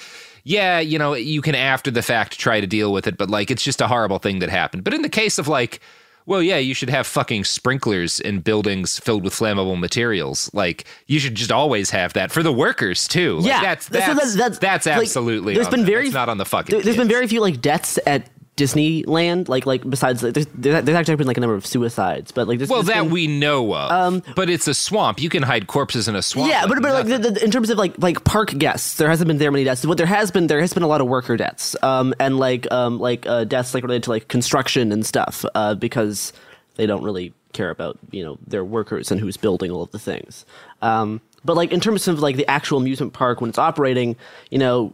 yeah 0.50 0.80
you 0.80 0.98
know 0.98 1.14
you 1.14 1.40
can 1.40 1.54
after 1.54 1.90
the 1.90 2.02
fact 2.02 2.38
try 2.38 2.60
to 2.60 2.66
deal 2.66 2.92
with 2.92 3.06
it 3.06 3.16
but 3.16 3.30
like 3.30 3.50
it's 3.50 3.62
just 3.62 3.80
a 3.80 3.86
horrible 3.86 4.18
thing 4.18 4.40
that 4.40 4.48
happened 4.48 4.84
but 4.84 4.92
in 4.92 5.02
the 5.02 5.08
case 5.08 5.38
of 5.38 5.48
like 5.48 5.80
well, 6.26 6.42
yeah, 6.42 6.58
you 6.58 6.74
should 6.74 6.90
have 6.90 7.08
fucking 7.08 7.42
sprinklers 7.44 8.20
in 8.20 8.40
buildings 8.40 9.00
filled 9.00 9.24
with 9.24 9.32
flammable 9.32 9.76
materials. 9.76 10.48
Like, 10.52 10.84
you 11.08 11.18
should 11.18 11.34
just 11.34 11.50
always 11.50 11.90
have 11.90 12.12
that 12.12 12.30
for 12.30 12.42
the 12.42 12.52
workers 12.52 13.08
too. 13.08 13.38
Like, 13.38 13.46
yeah, 13.46 13.62
that's 13.62 13.88
that's 13.88 14.36
that's, 14.36 14.58
that's, 14.58 14.86
like, 14.86 14.98
absolutely. 14.98 15.54
there's 15.54 15.66
on 15.66 15.72
been 15.72 15.80
them. 15.80 15.86
very 15.86 16.06
It's 16.06 16.14
not 16.14 16.28
on 16.28 16.38
the 16.38 16.44
fucking. 16.44 16.72
There, 16.72 16.84
has 16.84 16.96
been 16.96 17.08
very 17.08 17.26
few 17.26 17.40
like 17.40 17.60
deaths 17.60 17.98
at 18.06 18.28
Disneyland. 18.60 19.48
Like 19.48 19.66
like 19.66 19.88
besides 19.88 20.22
like, 20.22 20.34
there's, 20.34 20.46
there's 20.54 20.88
actually 20.90 21.16
been 21.16 21.26
like 21.26 21.36
a 21.36 21.40
number 21.40 21.54
of 21.56 21.66
suicides, 21.66 22.32
but 22.32 22.46
like 22.48 22.58
there's 22.58 22.68
Well, 22.70 22.82
there's 22.82 22.94
that 22.94 23.02
been- 23.04 23.12
we 23.12 23.26
know 23.26 23.74
of. 23.74 23.90
Um, 23.90 24.22
but 24.36 24.50
it's 24.50 24.68
a 24.68 24.74
swamp. 24.74 25.20
You 25.20 25.28
can 25.28 25.42
hide 25.42 25.66
corpses 25.66 26.08
in 26.08 26.16
a 26.16 26.22
swamp. 26.22 26.50
Yeah, 26.50 26.60
like 26.64 26.68
but, 26.68 26.82
but 26.82 26.92
like 26.92 27.06
the, 27.22 27.30
the, 27.30 27.44
in 27.44 27.50
terms 27.50 27.70
of 27.70 27.78
like 27.78 27.94
like 27.98 28.24
park 28.24 28.50
guests, 28.58 28.96
there 28.96 29.08
hasn't 29.08 29.28
been 29.28 29.38
there 29.38 29.50
many 29.50 29.64
deaths. 29.64 29.84
What 29.86 29.98
there 29.98 30.06
has 30.06 30.30
been, 30.30 30.46
there 30.46 30.60
has 30.60 30.72
been 30.74 30.82
a 30.82 30.88
lot 30.88 31.00
of 31.00 31.06
worker 31.08 31.36
deaths, 31.36 31.74
um, 31.82 32.14
and 32.20 32.38
like 32.38 32.70
um, 32.70 32.98
like 32.98 33.26
uh, 33.26 33.44
deaths 33.44 33.74
like 33.74 33.82
related 33.82 34.04
to 34.04 34.10
like 34.10 34.28
construction 34.28 34.92
and 34.92 35.04
stuff, 35.06 35.44
uh, 35.54 35.74
because 35.74 36.32
they 36.76 36.86
don't 36.86 37.02
really 37.02 37.32
care 37.52 37.70
about 37.70 37.98
you 38.12 38.22
know 38.24 38.38
their 38.46 38.64
workers 38.64 39.10
and 39.10 39.20
who's 39.20 39.36
building 39.36 39.70
all 39.70 39.82
of 39.82 39.90
the 39.90 39.98
things. 39.98 40.44
Um, 40.82 41.20
but 41.44 41.56
like 41.56 41.72
in 41.72 41.80
terms 41.80 42.06
of 42.06 42.20
like 42.20 42.36
the 42.36 42.46
actual 42.46 42.78
amusement 42.78 43.12
park 43.12 43.40
when 43.40 43.50
it's 43.50 43.58
operating, 43.58 44.16
you 44.50 44.58
know. 44.58 44.92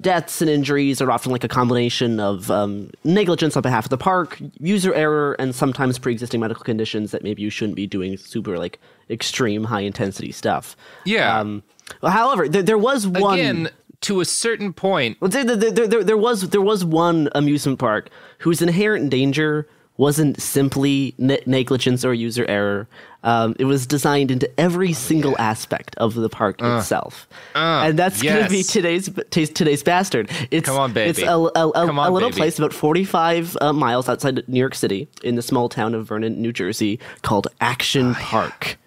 Deaths 0.00 0.40
and 0.42 0.50
injuries 0.50 1.00
are 1.00 1.10
often 1.10 1.32
like 1.32 1.44
a 1.44 1.48
combination 1.48 2.20
of 2.20 2.50
um, 2.50 2.90
negligence 3.04 3.56
on 3.56 3.62
behalf 3.62 3.86
of 3.86 3.90
the 3.90 3.98
park, 3.98 4.38
user 4.58 4.92
error, 4.92 5.34
and 5.38 5.54
sometimes 5.54 5.98
pre-existing 5.98 6.40
medical 6.40 6.62
conditions 6.62 7.10
that 7.10 7.22
maybe 7.22 7.42
you 7.42 7.50
shouldn't 7.50 7.76
be 7.76 7.86
doing 7.86 8.16
super 8.16 8.58
like 8.58 8.78
extreme 9.08 9.64
high 9.64 9.80
intensity 9.80 10.30
stuff. 10.30 10.76
Yeah. 11.04 11.38
Um, 11.38 11.62
however, 12.02 12.48
there, 12.48 12.62
there 12.62 12.78
was 12.78 13.06
one. 13.06 13.38
again 13.38 13.70
to 14.02 14.20
a 14.20 14.24
certain 14.24 14.72
point. 14.72 15.18
There, 15.20 15.44
there, 15.44 15.70
there, 15.70 16.04
there, 16.04 16.16
was 16.16 16.50
there 16.50 16.60
was 16.60 16.84
one 16.84 17.28
amusement 17.34 17.78
park 17.78 18.10
whose 18.38 18.62
inherent 18.62 19.10
danger 19.10 19.68
wasn't 19.96 20.40
simply 20.40 21.14
ne- 21.18 21.42
negligence 21.46 22.04
or 22.04 22.14
user 22.14 22.46
error. 22.48 22.88
Um, 23.24 23.56
it 23.58 23.64
was 23.64 23.84
designed 23.86 24.30
into 24.30 24.48
every 24.60 24.92
single 24.92 25.36
aspect 25.40 25.96
of 25.96 26.14
the 26.14 26.28
park 26.28 26.62
Uh. 26.62 26.78
itself, 26.78 27.28
Uh, 27.54 27.82
and 27.86 27.98
that's 27.98 28.22
going 28.22 28.44
to 28.44 28.48
be 28.50 28.62
today's 28.62 29.06
today's 29.30 29.50
today's 29.50 29.82
bastard. 29.82 30.30
It's 30.52 30.68
Come 30.68 30.78
on, 30.78 30.92
baby. 30.92 31.10
It's 31.10 31.18
a, 31.22 31.24
a, 31.26 31.50
a, 31.56 31.70
on, 31.88 31.98
a 31.98 32.10
little 32.10 32.28
baby. 32.30 32.38
place 32.38 32.58
about 32.58 32.72
forty 32.72 33.04
five 33.04 33.56
uh, 33.60 33.72
miles 33.72 34.08
outside 34.08 34.46
New 34.48 34.60
York 34.60 34.76
City 34.76 35.08
in 35.24 35.34
the 35.34 35.42
small 35.42 35.68
town 35.68 35.94
of 35.96 36.06
Vernon, 36.06 36.40
New 36.40 36.52
Jersey, 36.52 37.00
called 37.22 37.48
Action 37.60 38.14
Park. 38.14 38.78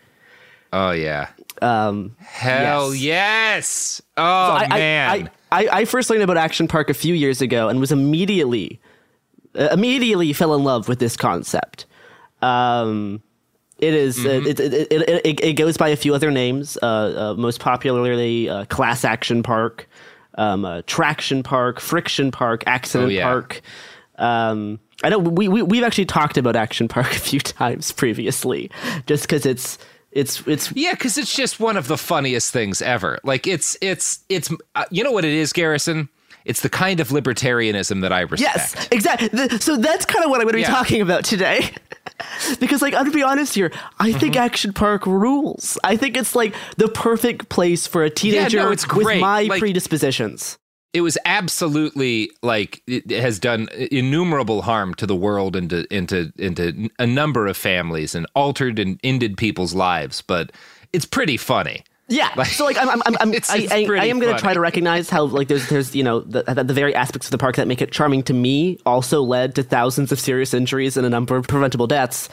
Oh 0.71 0.91
yeah. 0.91 1.27
Um, 1.61 2.15
Hell 2.19 2.95
yes. 2.95 4.01
Oh 4.15 4.21
So 4.21 4.53
I, 4.55 4.63
I- 4.63 4.67
man. 4.79 5.09
I, 5.51 5.63
I, 5.63 5.67
I 5.81 5.85
first 5.85 6.09
learned 6.09 6.23
about 6.23 6.38
Action 6.38 6.69
Park 6.69 6.89
a 6.89 6.93
few 6.93 7.13
years 7.13 7.41
ago 7.41 7.67
and 7.67 7.81
was 7.81 7.91
immediately, 7.91 8.79
uh, 9.59 9.67
immediately 9.73 10.31
fell 10.31 10.55
in 10.55 10.63
love 10.63 10.88
with 10.88 11.00
this 11.00 11.17
concept. 11.17 11.85
Um, 12.41 13.21
it 13.81 13.93
is, 13.93 14.19
uh, 14.25 14.29
Mm-hmm. 14.29 14.47
it, 14.47 14.59
it, 14.59 14.91
it, 14.91 15.21
it, 15.25 15.39
it 15.43 15.53
goes 15.53 15.75
by 15.77 15.89
a 15.89 15.95
few 15.95 16.13
other 16.15 16.31
names, 16.31 16.77
uh, 16.81 16.85
uh, 16.85 17.35
most 17.38 17.59
popularly 17.59 18.47
uh, 18.50 18.65
Class 18.65 19.03
Action 19.03 19.43
Park, 19.43 19.88
um, 20.35 20.63
uh, 20.65 20.81
Traction 20.88 21.43
Park, 21.43 21.79
Friction 21.79 22.31
Park, 22.31 22.63
Accident 22.67 23.07
Oh, 23.09 23.11
yeah. 23.11 23.23
Park. 23.23 23.61
Um, 24.17 24.79
I 25.03 25.09
know 25.09 25.17
we, 25.17 25.47
we, 25.47 25.63
we've 25.63 25.83
actually 25.83 26.05
talked 26.05 26.38
about 26.38 26.55
Action 26.55 26.88
Park 26.88 27.07
a 27.15 27.19
few 27.19 27.39
times 27.39 27.91
previously, 27.91 28.69
just 29.07 29.23
because 29.23 29.45
it's, 29.45 29.77
it's, 30.11 30.45
it's, 30.47 30.71
Yeah, 30.73 30.91
because 30.91 31.17
it's 31.17 31.35
just 31.35 31.59
one 31.59 31.75
of 31.77 31.88
the 31.88 31.97
funniest 31.97 32.53
things 32.53 32.81
ever. 32.81 33.17
Like 33.23 33.47
it's 33.47 33.77
it's 33.81 34.23
it's 34.29 34.50
uh, 34.75 34.83
you 34.91 35.03
know 35.03 35.11
what 35.11 35.25
it 35.25 35.33
is, 35.33 35.53
Garrison. 35.53 36.09
It's 36.45 36.62
the 36.62 36.69
kind 36.69 37.00
of 37.00 37.10
libertarianism 37.10 38.01
that 38.01 38.12
I 38.12 38.21
respect. 38.21 38.41
Yes, 38.41 38.88
exactly. 38.91 39.29
Th- 39.29 39.62
So 39.62 39.77
that's 39.77 40.05
kind 40.05 40.24
of 40.25 40.29
what 40.31 40.41
I'm 40.41 40.45
going 40.45 40.53
to 40.53 40.57
be 40.57 40.62
Yeah. 40.62 40.69
talking 40.69 41.01
about 41.01 41.24
today. 41.24 41.69
because, 42.60 42.81
like, 42.81 42.93
I'm 42.93 43.01
going 43.01 43.12
to 43.12 43.17
be 43.17 43.24
honest 43.24 43.53
here. 43.55 43.71
I 44.00 44.12
think 44.12 44.33
Mm-hmm. 44.36 44.43
Action 44.43 44.74
Park 44.74 45.05
rules. 45.05 45.77
I 45.83 45.95
think 45.98 46.17
it's 46.17 46.36
like 46.36 46.55
the 46.77 46.88
perfect 46.88 47.50
place 47.50 47.86
for 47.88 48.03
a 48.03 48.10
teenager 48.10 48.71
it's 48.71 48.88
with 48.91 49.19
my 49.19 49.43
Like- 49.43 49.60
predispositions. 49.60 50.57
It 50.93 51.01
was 51.01 51.17
absolutely 51.24 52.31
like 52.43 52.81
it 52.86 53.10
has 53.12 53.39
done 53.39 53.69
innumerable 53.91 54.62
harm 54.63 54.93
to 54.95 55.05
the 55.05 55.15
world 55.15 55.55
and 55.55 55.69
to 55.69 55.86
into 55.89 56.33
into 56.38 56.89
a 57.00 57.07
number 57.07 57.48
of 57.48 57.55
families 57.55 58.13
and 58.13 58.27
altered 58.36 58.77
and 58.77 59.00
ended 59.01 59.38
people's 59.38 59.74
lives, 59.74 60.21
but 60.21 60.51
it's 60.91 61.05
pretty 61.05 61.38
funny. 61.38 61.83
Yeah. 62.12 62.44
so 62.44 62.65
like 62.65 62.77
I'm 62.77 62.89
I'm, 62.89 63.01
I'm, 63.06 63.18
I'm 63.20 63.34
It's- 63.34 63.50
I, 63.50 63.58
it's 63.58 63.72
I, 63.72 63.77
I 63.77 63.86
pretty 63.86 64.10
am 64.10 64.20
going 64.20 64.36
to 64.36 64.39
try 64.41 64.53
to 64.53 64.60
recognize 64.60 65.10
how 65.10 65.24
like 65.24 65.48
there's 65.48 65.68
there's 65.70 65.96
you 65.96 66.03
know 66.03 66.20
the, 66.22 66.44
the 66.44 66.63
the 66.63 66.74
very 66.74 66.94
aspects 66.94 67.27
of 67.27 67.32
the 67.32 67.38
park 67.38 67.56
that 67.56 67.68
make 67.68 67.82
it 67.82 67.91
charming 67.91 68.24
to 68.24 68.34
me 68.34 68.77
also 68.86 69.22
led 69.22 69.56
to 69.56 69.63
thousands 69.63 70.12
of 70.12 70.20
serious 70.20 70.53
injuries 70.53 70.98
and 70.98 71.06
a 71.06 71.10
number 71.10 71.36
of 71.36 71.48
preventable 71.48 71.88
deaths. 71.88 72.30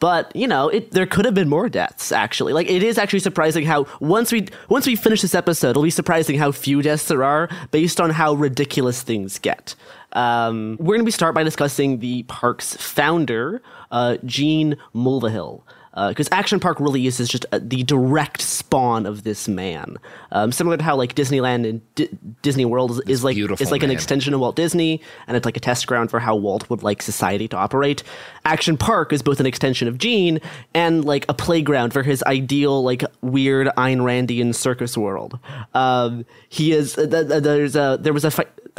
But 0.00 0.34
you 0.34 0.48
know, 0.48 0.68
it 0.68 0.90
there 0.90 1.06
could 1.06 1.24
have 1.26 1.34
been 1.34 1.48
more 1.48 1.68
deaths. 1.68 2.10
Actually, 2.10 2.52
like 2.54 2.68
it 2.68 2.82
is 2.82 2.98
actually 2.98 3.20
surprising 3.20 3.64
how 3.64 3.86
once 4.00 4.32
we 4.32 4.48
once 4.68 4.84
we 4.86 4.96
finish 4.96 5.22
this 5.22 5.34
episode, 5.34 5.70
it'll 5.70 5.82
be 5.84 5.90
surprising 5.90 6.36
how 6.38 6.50
few 6.50 6.82
deaths 6.82 7.06
there 7.06 7.22
are 7.22 7.48
based 7.70 8.00
on 8.00 8.10
how 8.10 8.34
ridiculous 8.34 9.02
things 9.02 9.38
get. 9.38 9.76
Um, 10.14 10.76
we're 10.80 10.96
going 10.96 11.06
to 11.06 11.12
start 11.12 11.34
by 11.36 11.42
discussing 11.44 12.00
the 12.00 12.24
park's 12.24 12.76
founder, 12.76 13.62
uh, 13.92 14.16
Gene 14.26 14.76
Mulvihill 14.94 15.62
because 15.94 16.28
Action 16.32 16.58
Park 16.58 16.80
really 16.80 17.06
is, 17.06 17.18
just 17.18 17.46
uh 17.52 17.60
the 17.62 17.82
direct 17.82 18.40
spawn 18.40 19.06
of 19.06 19.24
this 19.24 19.48
man. 19.48 19.96
Um, 20.30 20.50
similar 20.52 20.76
to 20.76 20.82
how 20.82 20.96
like 20.96 21.14
Disneyland 21.14 21.68
and 21.68 21.94
D- 21.94 22.08
Disney 22.40 22.64
World 22.64 22.92
is, 22.92 23.00
is 23.06 23.24
like 23.24 23.36
is 23.36 23.70
like 23.70 23.82
an 23.82 23.90
extension 23.90 24.34
of 24.34 24.40
Walt 24.40 24.56
Disney, 24.56 25.00
and 25.26 25.36
it's 25.36 25.44
like 25.44 25.56
a 25.56 25.60
test 25.60 25.86
ground 25.86 26.10
for 26.10 26.20
how 26.20 26.34
Walt 26.34 26.68
would 26.70 26.82
like 26.82 27.02
society 27.02 27.48
to 27.48 27.56
operate. 27.56 28.02
Action 28.44 28.76
Park 28.76 29.12
is 29.12 29.22
both 29.22 29.40
an 29.40 29.46
extension 29.46 29.88
of 29.88 29.98
Gene 29.98 30.40
and 30.74 31.04
like 31.04 31.26
a 31.28 31.34
playground 31.34 31.92
for 31.92 32.02
his 32.02 32.22
ideal 32.24 32.82
like 32.82 33.04
weird 33.20 33.68
Ayn 33.76 33.98
Randian 33.98 34.54
circus 34.54 34.96
world. 34.96 35.38
Um, 35.74 36.24
he 36.48 36.72
is 36.72 36.96
uh, 36.96 37.06
th- 37.06 37.28
th- 37.28 37.42
there's 37.42 37.76
a 37.76 37.98
there 38.00 38.12
was 38.12 38.24
a 38.24 38.30
fight. 38.30 38.48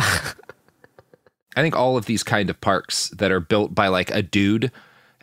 I 1.55 1.61
think 1.61 1.75
all 1.75 1.97
of 1.97 2.05
these 2.05 2.23
kind 2.23 2.49
of 2.49 2.59
parks 2.59 3.09
that 3.09 3.31
are 3.31 3.39
built 3.39 3.75
by 3.75 3.87
like 3.87 4.09
a 4.11 4.23
dude 4.23 4.71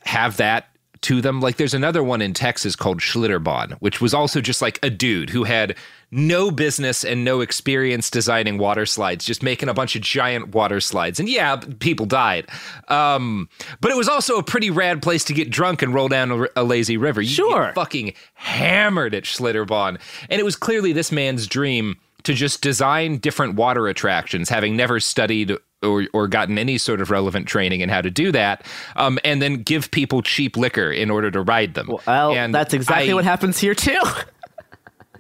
have 0.05 0.37
that 0.37 0.69
to 1.03 1.21
them. 1.21 1.41
Like 1.41 1.57
there's 1.57 1.75
another 1.75 2.03
one 2.03 2.21
in 2.21 2.35
Texas 2.35 2.77
called 2.77 3.01
Schlitterbahn, 3.01 3.73
which 3.81 4.01
was 4.01 4.13
also 4.13 4.41
just 4.41 4.61
like 4.61 4.79
a 4.83 4.91
dude 4.91 5.31
who 5.31 5.45
had 5.45 5.77
no 6.11 6.51
business 6.51 7.05
and 7.05 7.25
no 7.25 7.41
experience 7.41 8.11
designing 8.11 8.59
water 8.59 8.85
slides, 8.85 9.25
just 9.25 9.43
making 9.43 9.69
a 9.69 9.75
bunch 9.75 9.95
of 9.97 10.03
giant 10.03 10.55
water 10.55 10.81
slides. 10.81 11.21
And 11.21 11.29
yeah, 11.29 11.57
people 11.79 12.05
died. 12.05 12.49
Um, 12.89 13.49
but 13.81 13.91
it 13.91 13.97
was 13.97 14.09
also 14.09 14.37
a 14.37 14.43
pretty 14.43 14.71
rad 14.71 15.03
place 15.03 15.25
to 15.25 15.33
get 15.33 15.51
drunk 15.51 15.83
and 15.83 15.95
roll 15.95 16.09
down 16.09 16.31
a, 16.33 16.47
a 16.57 16.65
lazy 16.65 16.97
river. 16.97 17.23
You 17.23 17.29
Sure. 17.29 17.67
get 17.67 17.75
fucking 17.77 18.13
hammered 18.35 19.15
at 19.15 19.23
Schlitterbahn. 19.25 20.01
And 20.29 20.41
it 20.41 20.45
was 20.45 20.57
clearly 20.57 20.93
this 20.93 21.13
man's 21.13 21.47
dream 21.47 21.97
to 22.25 22.35
just 22.35 22.61
design 22.61 23.17
different 23.19 23.55
water 23.55 23.89
attractions, 23.89 24.49
having 24.49 24.77
never 24.77 25.01
studied 25.01 25.53
or, 25.83 26.07
or 26.13 26.29
gotten 26.29 26.59
any 26.59 26.79
sort 26.79 27.01
of 27.01 27.11
relevant 27.11 27.47
training 27.47 27.81
in 27.81 27.89
how 27.89 28.01
to 28.01 28.11
do 28.11 28.33
that, 28.33 28.67
um, 28.97 29.19
and 29.25 29.41
then 29.41 29.63
give 29.63 29.91
people 29.91 30.23
cheap 30.23 30.57
liquor 30.57 30.91
in 30.91 31.11
order 31.11 31.31
to 31.31 31.41
ride 31.41 31.75
them. 31.75 31.91
Well, 32.07 32.33
and 32.33 32.55
that's 32.55 32.75
exactly 32.75 33.11
I- 33.11 33.15
what 33.15 33.25
happens 33.25 33.59
here 33.59 33.75
too. 33.75 34.01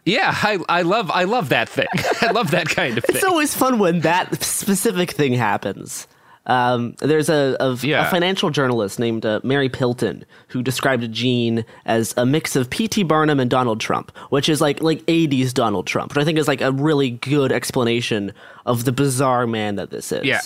Yeah, 0.07 0.35
I, 0.35 0.59
I 0.69 0.83
love 0.83 1.11
I 1.11 1.25
love 1.25 1.50
that 1.50 1.69
thing. 1.69 1.87
I 2.23 2.31
love 2.31 2.50
that 2.52 2.69
kind 2.71 2.97
of 2.97 3.05
thing. 3.05 3.17
It's 3.17 3.25
always 3.25 3.55
fun 3.55 3.79
when 3.79 4.00
that 4.00 4.43
specific 4.43 5.11
thing 5.11 5.35
happens. 5.35 6.07
Um, 6.50 6.95
there's 6.99 7.28
a, 7.28 7.57
a, 7.61 7.75
Yeah. 7.83 8.07
a 8.07 8.11
financial 8.11 8.50
journalist 8.50 8.99
named 8.99 9.25
uh, 9.25 9.38
Mary 9.45 9.69
Pilon 9.69 10.25
who 10.49 10.62
described 10.62 11.11
Gene 11.12 11.64
as 11.87 12.12
a 12.16 12.26
mix 12.26 12.57
of 12.57 12.69
P.T. 12.71 13.04
Barnum 13.04 13.38
and 13.38 13.49
Donald 13.49 13.78
Trump, 13.80 14.11
which 14.30 14.49
is 14.49 14.61
like 14.61 14.83
like 14.83 14.99
80s 15.07 15.54
Donald 15.54 15.87
Trump, 15.87 16.11
which 16.14 16.21
I 16.23 16.25
think 16.25 16.38
is 16.38 16.49
like 16.49 16.61
a 16.61 16.73
really 16.73 17.11
good 17.11 17.52
explanation 17.52 18.33
of 18.66 18.85
the 18.85 18.90
bizarre 18.92 19.47
man 19.47 19.76
that 19.76 19.90
this 19.90 20.11
is. 20.11 20.25
Yeah. 20.25 20.40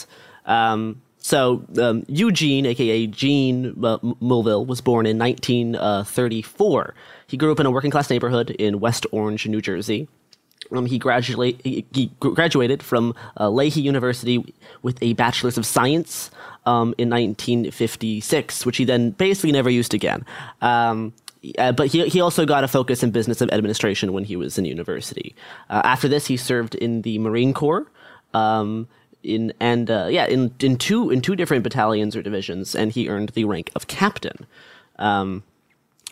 Um, 0.44 1.00
so 1.16 1.64
um, 1.80 2.04
Eugene, 2.06 2.66
aka 2.66 3.06
Gene 3.06 3.74
uh, 3.82 3.96
Mulville, 4.20 4.66
was 4.66 4.82
born 4.82 5.06
in 5.06 5.16
1934. 5.18 6.94
He 7.26 7.36
grew 7.36 7.50
up 7.52 7.60
in 7.60 7.66
a 7.66 7.70
working 7.70 7.90
class 7.90 8.10
neighborhood 8.10 8.50
in 8.50 8.80
West 8.80 9.06
Orange, 9.10 9.46
New 9.46 9.60
Jersey. 9.62 10.08
Um, 10.72 10.86
he, 10.86 11.00
he, 11.92 12.10
graduated 12.20 12.82
from 12.82 13.14
uh, 13.38 13.48
Lehigh 13.50 13.80
University 13.80 14.54
with 14.82 15.02
a 15.02 15.12
Bachelor's 15.14 15.58
of 15.58 15.66
Science 15.66 16.30
um, 16.66 16.94
in 16.98 17.10
1956, 17.10 18.66
which 18.66 18.76
he 18.76 18.84
then 18.84 19.10
basically 19.10 19.52
never 19.52 19.70
used 19.70 19.94
again. 19.94 20.24
Um, 20.60 21.12
uh, 21.58 21.72
but 21.72 21.88
he, 21.88 22.08
he 22.08 22.20
also 22.20 22.46
got 22.46 22.64
a 22.64 22.68
focus 22.68 23.02
in 23.02 23.10
business 23.10 23.42
administration 23.42 24.12
when 24.12 24.24
he 24.24 24.36
was 24.36 24.58
in 24.58 24.64
university. 24.64 25.34
Uh, 25.68 25.82
after 25.84 26.08
this, 26.08 26.26
he 26.26 26.36
served 26.36 26.74
in 26.74 27.02
the 27.02 27.18
Marine 27.18 27.52
Corps. 27.52 27.86
Um, 28.32 28.88
in 29.22 29.52
and 29.58 29.90
uh, 29.90 30.08
yeah, 30.10 30.26
in 30.26 30.54
in 30.60 30.76
two 30.76 31.10
in 31.10 31.20
two 31.20 31.34
different 31.34 31.64
battalions 31.64 32.14
or 32.14 32.22
divisions, 32.22 32.74
and 32.74 32.92
he 32.92 33.08
earned 33.08 33.30
the 33.30 33.44
rank 33.44 33.70
of 33.74 33.86
captain. 33.86 34.46
Um, 34.98 35.42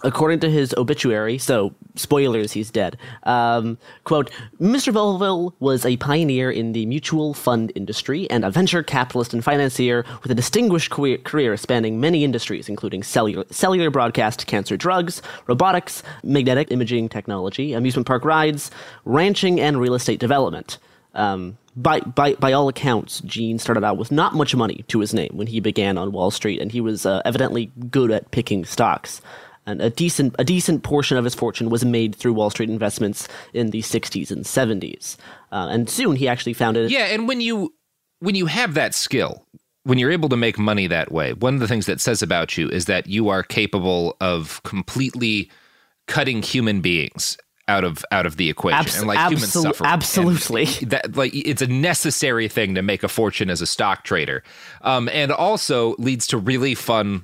according 0.03 0.41
to 0.41 0.51
his 0.51 0.75
obituary, 0.77 1.39
so 1.39 1.75
spoilers, 1.95 2.53
he's 2.53 2.71
dead. 2.71 2.97
Um, 3.25 3.79
quote: 4.05 4.31
Mr. 4.61 4.93
Melville 4.93 5.55
was 5.61 5.85
a 5.85 5.97
pioneer 5.99 6.51
in 6.51 6.73
the 6.73 6.87
mutual 6.87 7.35
fund 7.35 7.73
industry 7.75 8.29
and 8.31 8.45
a 8.45 8.51
venture 8.51 8.83
capitalist 8.83 9.33
and 9.33 9.45
financier 9.45 10.05
with 10.23 10.31
a 10.31 10.35
distinguished 10.35 10.91
career, 10.91 11.57
spanning 11.57 12.01
many 12.01 12.25
industries, 12.25 12.69
including 12.69 13.03
cellular, 13.03 13.45
cellular 13.51 13.91
broadcast, 13.91 14.47
cancer 14.47 14.77
drugs, 14.77 15.23
robotics, 15.47 16.03
magnetic 16.23 16.71
imaging 16.71 17.09
technology, 17.09 17.73
amusement 17.73 18.07
park 18.07 18.25
rides, 18.25 18.71
ranching, 19.05 19.61
and 19.61 19.79
real 19.81 19.95
estate 19.95 20.21
development. 20.21 20.79
Um, 21.15 21.59
by, 21.77 22.01
by, 22.01 22.35
by 22.35 22.53
all 22.53 22.69
accounts, 22.69 23.21
Gene 23.21 23.59
started 23.59 23.85
out 23.85 23.97
with 23.97 24.13
not 24.13 24.35
much 24.35 24.55
money 24.55 24.85
to 24.89 25.01
his 25.01 25.15
name 25.15 25.31
when 25.33 25.47
he 25.47 25.61
began 25.61 25.97
on 25.97 26.13
Wall 26.13 26.31
Street, 26.31 26.61
and 26.61 26.71
he 26.71 26.81
was 26.81 27.07
uh, 27.07 27.23
evidently 27.25 27.71
good 27.91 28.11
at 28.11 28.31
picking 28.31 28.65
stocks. 28.65 29.23
And 29.67 29.81
a 29.81 29.91
decent, 29.91 30.35
a 30.39 30.45
decent 30.45 30.83
portion 30.83 31.17
of 31.17 31.25
his 31.25 31.35
fortune 31.35 31.71
was 31.71 31.85
made 31.85 32.15
through 32.17 32.33
Wall 32.33 32.51
Street 32.51 32.69
investments 32.69 33.29
in 33.53 33.71
the 33.71 33.81
60s 33.81 34.31
and 34.31 34.45
70s. 34.45 35.17
Uh, 35.53 35.69
and 35.71 35.89
soon 35.89 36.17
he 36.17 36.27
actually 36.27 36.55
founded. 36.55 36.91
Yeah, 36.91 37.07
and 37.07 37.29
when 37.29 37.41
you 37.41 37.73
when 38.19 38.35
you 38.35 38.47
have 38.47 38.75
that 38.75 38.95
skill, 38.95 39.45
when 39.85 39.99
you're 39.99 40.13
able 40.13 40.29
to 40.29 40.37
make 40.37 40.59
money 40.59 40.87
that 40.87 41.13
way, 41.13 41.33
one 41.33 41.55
of 41.55 41.61
the 41.61 41.69
things 41.69 41.87
that 41.87 42.01
says 42.01 42.23
about 42.23 42.57
you 42.57 42.69
is 42.69 42.87
that 42.87 43.07
you 43.07 43.29
are 43.29 43.43
capable 43.43 44.17
of 44.21 44.63
completely 44.63 45.51
cutting 46.07 46.43
human 46.43 46.81
beings 46.81 47.37
out 47.69 47.85
of 47.85 48.05
out 48.11 48.27
of 48.27 48.37
the 48.37 48.51
equation 48.51 48.81
Abs- 48.81 48.99
and 48.99 49.07
like 49.07 49.19
human 49.19 49.39
suffering. 49.39 49.89
absolutely. 49.89 50.67
And 50.81 50.91
that 50.91 51.17
like 51.17 51.35
it's 51.35 51.63
a 51.63 51.67
necessary 51.67 52.49
thing 52.49 52.75
to 52.75 52.83
make 52.83 53.03
a 53.03 53.09
fortune 53.09 53.51
as 53.51 53.61
a 53.61 53.67
stock 53.67 54.05
trader, 54.05 54.43
um, 54.83 55.09
and 55.13 55.31
also 55.33 55.95
leads 55.99 56.27
to 56.29 56.39
really 56.39 56.75
fun 56.75 57.23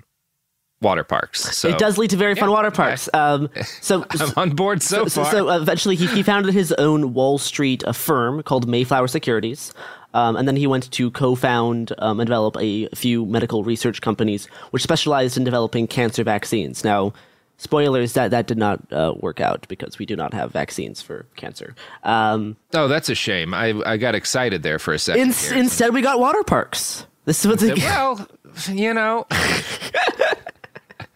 water 0.81 1.05
parks. 1.05 1.57
So 1.57 1.69
it 1.69 1.79
does 1.79 1.99
lead 1.99 2.11
to 2.11 2.17
very 2.17 2.35
fun 2.35 2.51
water 2.51 2.71
parks. 2.71 3.09
Um, 3.13 3.51
so 3.81 4.05
I'm 4.11 4.33
on 4.37 4.51
board 4.51 4.83
so, 4.83 5.07
so, 5.07 5.25
far. 5.25 5.33
so 5.33 5.51
eventually 5.51 5.97
he, 5.97 6.07
he 6.07 6.23
founded 6.23 6.55
his 6.55 6.73
own 6.73 7.15
Wall 7.15 7.39
Street 7.39 7.85
uh, 7.85 7.93
firm 7.93 8.43
called 8.43 8.69
Mayflower 8.69 9.09
Securities. 9.09 9.73
Um, 10.15 10.37
and 10.37 10.49
then 10.49 10.57
he 10.57 10.67
went 10.67 10.91
to 10.93 11.11
co-found 11.11 11.93
um, 11.99 12.19
and 12.19 12.27
develop 12.27 12.57
a 12.59 12.89
few 12.95 13.27
medical 13.27 13.63
research 13.63 14.01
companies 14.01 14.47
which 14.71 14.83
specialized 14.83 15.37
in 15.37 15.45
developing 15.45 15.87
cancer 15.87 16.25
vaccines. 16.25 16.83
Now, 16.83 17.13
spoilers 17.59 18.15
that 18.15 18.31
that 18.31 18.47
did 18.47 18.57
not 18.57 18.81
uh, 18.91 19.15
work 19.21 19.41
out 19.41 19.67
because 19.69 19.99
we 19.99 20.07
do 20.07 20.17
not 20.17 20.33
have 20.33 20.51
vaccines 20.51 21.03
for 21.03 21.27
cancer. 21.37 21.75
Um, 22.05 22.57
oh, 22.73 22.89
that's 22.89 23.11
a 23.11 23.15
shame. 23.15 23.53
I 23.53 23.75
I 23.85 23.97
got 23.99 24.15
excited 24.15 24.63
there 24.63 24.79
for 24.79 24.95
a 24.95 24.99
second. 24.99 25.35
in, 25.53 25.59
instead, 25.59 25.93
we 25.93 26.01
got 26.01 26.19
water 26.19 26.43
parks. 26.43 27.07
This 27.27 27.45
is 27.45 27.47
what 27.47 27.59
they 27.59 27.75
well, 27.75 28.27
you 28.71 28.95
know, 28.95 29.27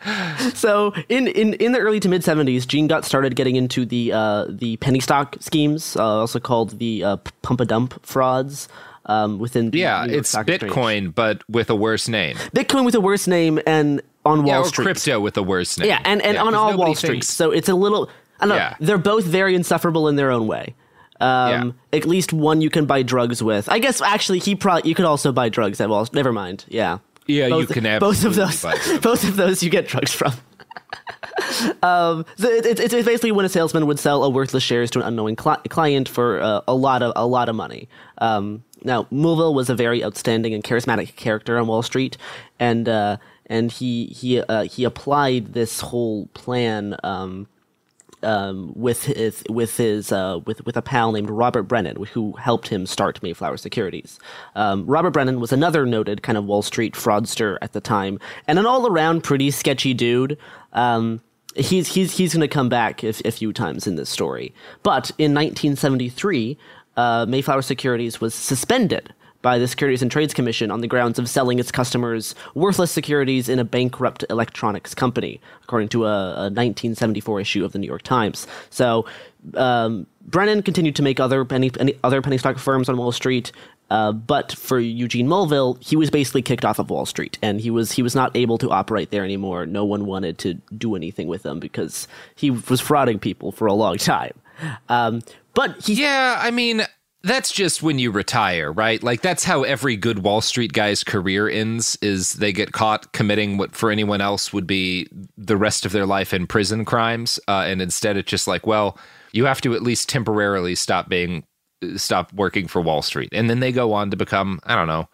so 0.54 0.92
in, 1.08 1.28
in, 1.28 1.54
in 1.54 1.72
the 1.72 1.78
early 1.78 2.00
to 2.00 2.08
mid 2.08 2.22
70s 2.22 2.66
gene 2.66 2.86
got 2.88 3.04
started 3.04 3.36
getting 3.36 3.56
into 3.56 3.84
the 3.86 4.12
uh, 4.12 4.46
the 4.48 4.76
penny 4.78 5.00
stock 5.00 5.36
schemes 5.40 5.96
uh, 5.96 6.02
also 6.02 6.40
called 6.40 6.78
the 6.78 7.04
uh, 7.04 7.16
pump 7.42 7.60
a 7.60 7.64
dump 7.64 8.04
frauds 8.04 8.68
um, 9.06 9.38
within 9.40 9.70
yeah, 9.72 10.04
it's 10.08 10.28
Stock 10.28 10.48
Exchange. 10.48 10.72
Bitcoin, 10.72 11.14
but 11.14 11.42
with 11.48 11.70
a 11.70 11.74
worse 11.74 12.08
name. 12.08 12.36
bitcoin 12.54 12.84
with 12.84 12.94
a 12.94 13.00
worse 13.00 13.26
name 13.26 13.58
and 13.66 14.00
on 14.24 14.46
yeah, 14.46 14.58
wall 14.58 14.64
street 14.64 14.84
crypto 14.84 15.18
with 15.20 15.36
a 15.36 15.42
worse 15.42 15.76
name. 15.78 15.88
yeah 15.88 16.00
and, 16.04 16.22
and 16.22 16.34
Yeah, 16.36 16.42
on 16.44 16.54
all 16.54 16.76
wall 16.76 16.94
street 16.94 17.10
thinks- 17.10 17.28
so 17.28 17.50
it's 17.50 17.68
a 17.68 17.74
little 17.74 18.08
i 18.38 18.44
don't 18.46 18.50
know 18.50 18.54
Yeah. 18.56 18.76
they're 18.78 18.98
both 18.98 19.24
very 19.24 19.54
insufferable 19.56 20.06
in 20.08 20.14
their 20.16 20.30
own 20.30 20.46
way 20.46 20.74
um, 21.20 21.74
at 21.92 22.04
least 22.04 22.32
one 22.32 22.60
you 22.60 22.70
can 22.70 22.84
buy 22.86 23.02
drugs 23.02 23.42
with 23.42 23.68
i 23.68 23.78
guess 23.78 24.00
actually 24.02 24.38
he 24.40 24.54
probably 24.54 24.88
you 24.88 24.94
could 24.94 25.04
also 25.04 25.30
buy 25.32 25.48
drugs 25.48 25.80
at 25.80 25.88
wall 25.88 26.04
Street. 26.04 26.16
never 26.16 26.32
mind 26.32 26.64
yeah 26.68 26.98
Yeah, 27.26 27.46
you 27.46 27.66
both, 27.66 27.72
can 27.72 27.98
both 28.00 28.24
of 28.24 28.34
those 28.34 28.62
both 29.02 29.24
of 29.24 29.36
those 29.36 29.62
you 29.62 29.70
get 29.70 29.86
drugs 29.86 30.12
from 30.12 30.32
um, 31.82 32.24
so 32.36 32.48
it, 32.48 32.66
it, 32.66 32.80
it's 32.80 32.92
basically 32.92 33.32
when 33.32 33.44
a 33.44 33.48
salesman 33.48 33.86
would 33.86 33.98
sell 33.98 34.24
a 34.24 34.30
worthless 34.30 34.62
shares 34.62 34.90
to 34.90 35.00
an 35.00 35.06
unknowing 35.06 35.36
cli- 35.36 35.56
client 35.68 36.08
for 36.08 36.40
uh, 36.40 36.60
a 36.66 36.74
lot 36.74 37.02
of 37.02 37.12
a 37.16 37.26
lot 37.26 37.48
of 37.48 37.54
money. 37.54 37.88
Um, 38.18 38.64
now, 38.84 39.06
Mulville 39.10 39.54
was 39.54 39.70
a 39.70 39.74
very 39.74 40.04
outstanding 40.04 40.54
and 40.54 40.64
charismatic 40.64 41.14
character 41.16 41.58
on 41.58 41.66
Wall 41.66 41.82
Street, 41.82 42.16
and 42.58 42.88
uh, 42.88 43.16
and 43.46 43.70
he 43.70 44.06
he 44.06 44.40
uh, 44.40 44.64
he 44.64 44.84
applied 44.84 45.52
this 45.52 45.80
whole 45.80 46.26
plan. 46.34 46.96
Um, 47.02 47.46
um, 48.22 48.72
with 48.74 49.04
his 49.04 49.42
with 49.48 49.76
his 49.76 50.12
uh, 50.12 50.40
with 50.46 50.64
with 50.64 50.76
a 50.76 50.82
pal 50.82 51.12
named 51.12 51.30
Robert 51.30 51.64
Brennan, 51.64 52.02
who 52.04 52.32
helped 52.32 52.68
him 52.68 52.86
start 52.86 53.22
Mayflower 53.22 53.56
Securities. 53.56 54.18
Um, 54.54 54.86
Robert 54.86 55.10
Brennan 55.10 55.40
was 55.40 55.52
another 55.52 55.86
noted 55.86 56.22
kind 56.22 56.38
of 56.38 56.44
Wall 56.44 56.62
Street 56.62 56.94
fraudster 56.94 57.58
at 57.62 57.72
the 57.72 57.80
time, 57.80 58.18
and 58.46 58.58
an 58.58 58.66
all 58.66 58.86
around 58.86 59.22
pretty 59.22 59.50
sketchy 59.50 59.94
dude. 59.94 60.38
Um, 60.72 61.20
he's 61.54 61.88
he's 61.88 62.16
he's 62.16 62.34
going 62.34 62.40
to 62.40 62.48
come 62.48 62.68
back 62.68 63.02
a, 63.02 63.12
a 63.24 63.30
few 63.30 63.52
times 63.52 63.86
in 63.86 63.96
this 63.96 64.10
story, 64.10 64.54
but 64.82 65.10
in 65.18 65.34
1973, 65.34 66.56
uh, 66.96 67.26
Mayflower 67.28 67.62
Securities 67.62 68.20
was 68.20 68.34
suspended 68.34 69.12
by 69.42 69.58
the 69.58 69.68
Securities 69.68 70.02
and 70.02 70.10
Trades 70.10 70.32
Commission 70.32 70.70
on 70.70 70.80
the 70.80 70.86
grounds 70.86 71.18
of 71.18 71.28
selling 71.28 71.58
its 71.58 71.70
customers 71.70 72.34
worthless 72.54 72.90
securities 72.90 73.48
in 73.48 73.58
a 73.58 73.64
bankrupt 73.64 74.24
electronics 74.30 74.94
company, 74.94 75.40
according 75.62 75.88
to 75.90 76.06
a, 76.06 76.30
a 76.32 76.50
1974 76.50 77.40
issue 77.40 77.64
of 77.64 77.72
the 77.72 77.78
New 77.78 77.86
York 77.86 78.02
Times. 78.02 78.46
So 78.70 79.04
um, 79.54 80.06
Brennan 80.22 80.62
continued 80.62 80.96
to 80.96 81.02
make 81.02 81.20
other 81.20 81.44
penny, 81.44 81.70
other 82.04 82.22
penny 82.22 82.38
stock 82.38 82.58
firms 82.58 82.88
on 82.88 82.96
Wall 82.96 83.12
Street. 83.12 83.52
Uh, 83.90 84.10
but 84.10 84.52
for 84.52 84.78
Eugene 84.78 85.28
Mulville, 85.28 85.76
he 85.80 85.96
was 85.96 86.08
basically 86.10 86.40
kicked 86.40 86.64
off 86.64 86.78
of 86.78 86.88
Wall 86.88 87.04
Street, 87.04 87.38
and 87.42 87.60
he 87.60 87.70
was 87.70 87.92
he 87.92 88.02
was 88.02 88.14
not 88.14 88.34
able 88.34 88.56
to 88.56 88.70
operate 88.70 89.10
there 89.10 89.22
anymore. 89.22 89.66
No 89.66 89.84
one 89.84 90.06
wanted 90.06 90.38
to 90.38 90.54
do 90.54 90.96
anything 90.96 91.28
with 91.28 91.44
him 91.44 91.60
because 91.60 92.08
he 92.34 92.50
was 92.50 92.80
frauding 92.80 93.20
people 93.20 93.52
for 93.52 93.66
a 93.66 93.74
long 93.74 93.96
time. 93.98 94.32
Um, 94.88 95.20
but 95.52 95.84
he, 95.84 95.92
yeah, 95.92 96.38
I 96.40 96.50
mean, 96.50 96.86
that's 97.22 97.52
just 97.52 97.82
when 97.82 97.98
you 97.98 98.10
retire, 98.10 98.72
right? 98.72 99.02
Like 99.02 99.22
that's 99.22 99.44
how 99.44 99.62
every 99.62 99.96
good 99.96 100.20
Wall 100.20 100.40
Street 100.40 100.72
guy's 100.72 101.04
career 101.04 101.48
ends 101.48 101.96
is 102.02 102.34
they 102.34 102.52
get 102.52 102.72
caught 102.72 103.12
committing 103.12 103.58
what 103.58 103.74
for 103.74 103.90
anyone 103.90 104.20
else 104.20 104.52
would 104.52 104.66
be 104.66 105.08
the 105.36 105.56
rest 105.56 105.86
of 105.86 105.92
their 105.92 106.06
life 106.06 106.34
in 106.34 106.46
prison 106.46 106.84
crimes 106.84 107.38
uh, 107.48 107.64
and 107.66 107.80
instead 107.80 108.16
it's 108.16 108.30
just 108.30 108.46
like, 108.48 108.66
well, 108.66 108.98
you 109.32 109.44
have 109.44 109.60
to 109.62 109.74
at 109.74 109.82
least 109.82 110.08
temporarily 110.08 110.74
stop 110.74 111.08
being 111.08 111.44
stop 111.96 112.32
working 112.32 112.68
for 112.68 112.80
Wall 112.80 113.02
Street. 113.02 113.30
And 113.32 113.48
then 113.48 113.60
they 113.60 113.72
go 113.72 113.92
on 113.92 114.10
to 114.10 114.16
become, 114.16 114.60
I 114.64 114.74
don't 114.74 114.86
know, 114.86 115.08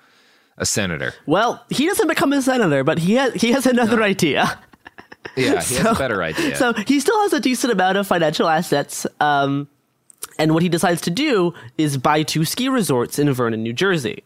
a 0.56 0.66
senator. 0.66 1.14
Well, 1.26 1.64
he 1.70 1.86
doesn't 1.86 2.08
become 2.08 2.32
a 2.32 2.42
senator, 2.42 2.84
but 2.84 2.98
he 2.98 3.14
has 3.14 3.34
he 3.34 3.52
has 3.52 3.66
another 3.66 4.02
idea. 4.02 4.58
Yeah, 5.36 5.62
he 5.62 5.76
has 5.76 5.84
a 5.84 5.94
better 5.98 6.22
idea. 6.22 6.56
So 6.56 6.72
he 6.72 7.00
still 7.00 7.20
has 7.22 7.32
a 7.32 7.40
decent 7.40 7.72
amount 7.72 7.98
of 7.98 8.06
financial 8.06 8.48
assets. 8.48 9.06
Um, 9.20 9.68
and 10.38 10.54
what 10.54 10.62
he 10.62 10.68
decides 10.68 11.00
to 11.02 11.10
do 11.10 11.52
is 11.76 11.96
buy 11.96 12.22
two 12.22 12.44
ski 12.44 12.68
resorts 12.68 13.18
in 13.18 13.32
Vernon, 13.32 13.62
New 13.62 13.72
Jersey. 13.72 14.22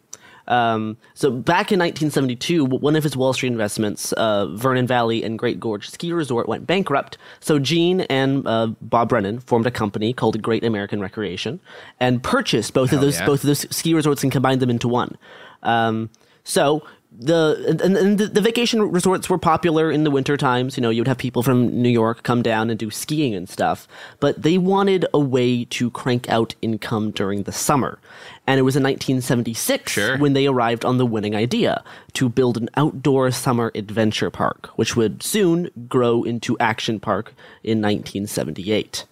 Um, 0.48 0.96
so 1.14 1.31
back 1.31 1.70
in 1.72 1.79
1972, 1.79 2.64
one 2.64 2.96
of 2.96 3.05
his 3.05 3.16
Wall 3.16 3.33
Street 3.33 3.53
investments, 3.53 4.12
uh, 4.12 4.46
Vernon 4.48 4.87
Valley 4.87 5.22
and 5.22 5.38
Great 5.38 5.61
Gorge 5.61 5.88
Ski 5.88 6.12
Resort, 6.12 6.48
went 6.48 6.66
bankrupt. 6.66 7.16
So 7.40 7.59
Gene 7.59 8.03
and 8.03 8.46
uh, 8.46 8.68
Bob 8.81 9.09
Brennan 9.09 9.40
formed 9.40 9.66
a 9.66 9.70
company 9.70 10.12
called 10.12 10.42
Great 10.42 10.64
American 10.64 11.01
Recreation 11.01 11.61
and 12.01 12.22
purchased 12.22 12.75
both 12.75 12.92
of 12.92 13.01
those 13.01 13.20
yeah. 13.20 13.27
both 13.27 13.44
of 13.44 13.46
those 13.46 13.66
ski 13.75 13.94
resorts 13.94 14.22
and 14.22 14.33
combined 14.33 14.61
them 14.61 14.70
into 14.70 14.88
one. 14.88 15.16
Um, 15.62 16.11
so 16.44 16.83
the 17.18 17.79
and, 17.83 17.96
and 17.96 18.18
the, 18.18 18.27
the 18.27 18.40
vacation 18.40 18.83
resorts 18.90 19.29
were 19.29 19.38
popular 19.38 19.90
in 19.90 20.05
the 20.05 20.11
winter 20.11 20.37
times. 20.37 20.77
You 20.77 20.83
know, 20.83 20.90
you'd 20.90 21.07
have 21.07 21.18
people 21.18 21.42
from 21.42 21.83
New 21.83 21.88
York 21.88 22.22
come 22.22 22.42
down 22.42 22.70
and 22.70 22.79
do 22.79 22.90
skiing 22.90 23.35
and 23.35 23.48
stuff. 23.48 23.87
But 24.20 24.42
they 24.42 24.59
wanted 24.59 25.07
a 25.12 25.18
way 25.18 25.64
to 25.66 25.90
crank 25.90 26.29
out 26.29 26.55
income 26.62 27.11
during 27.11 27.42
the 27.44 27.53
summer, 27.53 27.98
and 28.46 28.59
it 28.59 28.62
was 28.62 28.77
in 28.77 28.83
1976 28.83 29.92
Sure. 29.92 30.18
when 30.18 30.33
they 30.33 30.46
arrived 30.46 30.85
on 30.85 30.98
the 30.98 31.07
winning 31.07 31.35
idea 31.35 31.85
to 32.14 32.29
build 32.29 32.57
an 32.57 32.68
outdoor 32.77 33.31
summer 33.31 33.70
adventure 33.75 34.31
park, 34.31 34.70
which 34.77 34.96
would 34.96 35.22
soon 35.22 35.70
grow 35.88 36.22
into 36.22 36.59
Action 36.59 36.98
Park 36.98 37.35
in 37.62 37.81
1978. 37.81 39.05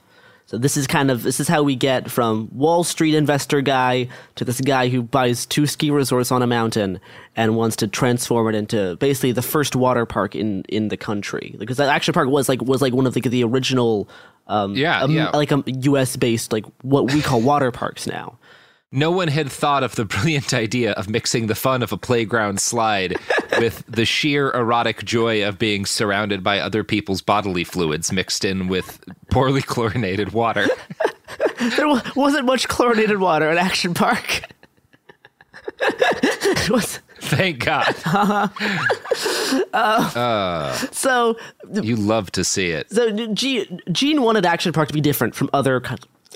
So 0.51 0.59
this 0.59 0.77
is 0.77 0.89
kind 0.89 1.13
of 1.13 1.23
this 1.23 1.39
is 1.39 1.47
how 1.47 1.63
we 1.63 1.77
get 1.77 2.11
from 2.11 2.49
Wall 2.51 2.83
Street 2.83 3.15
investor 3.15 3.61
guy 3.61 4.09
to 4.35 4.45
this 4.45 4.61
guy 4.61 4.89
who 4.89 5.01
buys 5.01 5.47
two 5.47 5.65
ski 5.65 5.93
resorts 5.93 6.33
on 6.33 6.43
a 6.43 6.47
mountain 6.49 6.99
and 7.37 7.55
wants 7.55 7.77
to 7.77 7.87
transform 7.87 8.49
it 8.49 8.57
into 8.57 8.97
basically 8.97 9.31
the 9.31 9.43
first 9.43 9.77
water 9.77 10.05
park 10.07 10.35
in 10.35 10.65
in 10.65 10.89
the 10.89 10.97
country. 10.97 11.55
Because 11.57 11.77
that 11.77 11.89
Action 11.89 12.13
Park 12.13 12.29
was 12.29 12.49
like 12.49 12.61
was 12.63 12.83
like 12.83 12.93
one 12.93 13.07
of 13.07 13.15
the 13.15 13.21
the 13.21 13.45
original 13.45 14.09
um 14.49 14.75
Yeah, 14.75 15.03
um, 15.05 15.13
yeah. 15.13 15.31
like 15.31 15.53
a 15.53 15.63
US 15.67 16.17
based 16.17 16.53
like 16.53 16.65
what 16.83 17.13
we 17.13 17.23
call 17.23 17.41
water 17.41 17.71
parks 17.71 18.09
now. 18.09 18.37
No 18.93 19.13
one 19.13 19.29
had 19.29 19.51
thought 19.53 19.85
of 19.85 19.95
the 19.95 20.05
brilliant 20.07 20.53
idea 20.53 20.93
of 20.93 21.09
mixing 21.09 21.47
the 21.47 21.55
fun 21.55 21.83
of 21.83 21.93
a 21.93 21.97
playground 21.97 22.61
slide 22.61 23.17
with 23.59 23.85
the 23.87 24.05
sheer 24.05 24.51
erotic 24.51 25.05
joy 25.05 25.47
of 25.47 25.59
being 25.59 25.87
surrounded 25.87 26.43
by 26.43 26.59
other 26.59 26.83
people's 26.83 27.23
bodily 27.23 27.63
fluids 27.63 28.11
mixed 28.11 28.45
in 28.45 28.67
with 28.69 29.01
poorly 29.31 29.63
chlorinated 29.63 30.33
water. 30.33 30.67
there 31.77 31.87
wa- 31.87 32.03
wasn't 32.17 32.47
much 32.47 32.67
chlorinated 32.67 33.19
water 33.19 33.49
at 33.49 33.59
Action 33.59 33.95
Park. 33.95 34.43
was 36.69 36.99
Thank 37.23 37.65
God. 37.65 37.95
Uh, 39.73 40.73
so 40.91 41.37
you 41.71 41.95
love 41.95 42.33
to 42.33 42.43
see 42.43 42.71
it. 42.71 42.91
So 42.91 43.35
Gene 43.35 44.23
wanted 44.23 44.47
Action 44.47 44.73
Park 44.73 44.89
to 44.89 44.95
be 44.95 45.01
different 45.03 45.35
from 45.35 45.49
other 45.53 45.81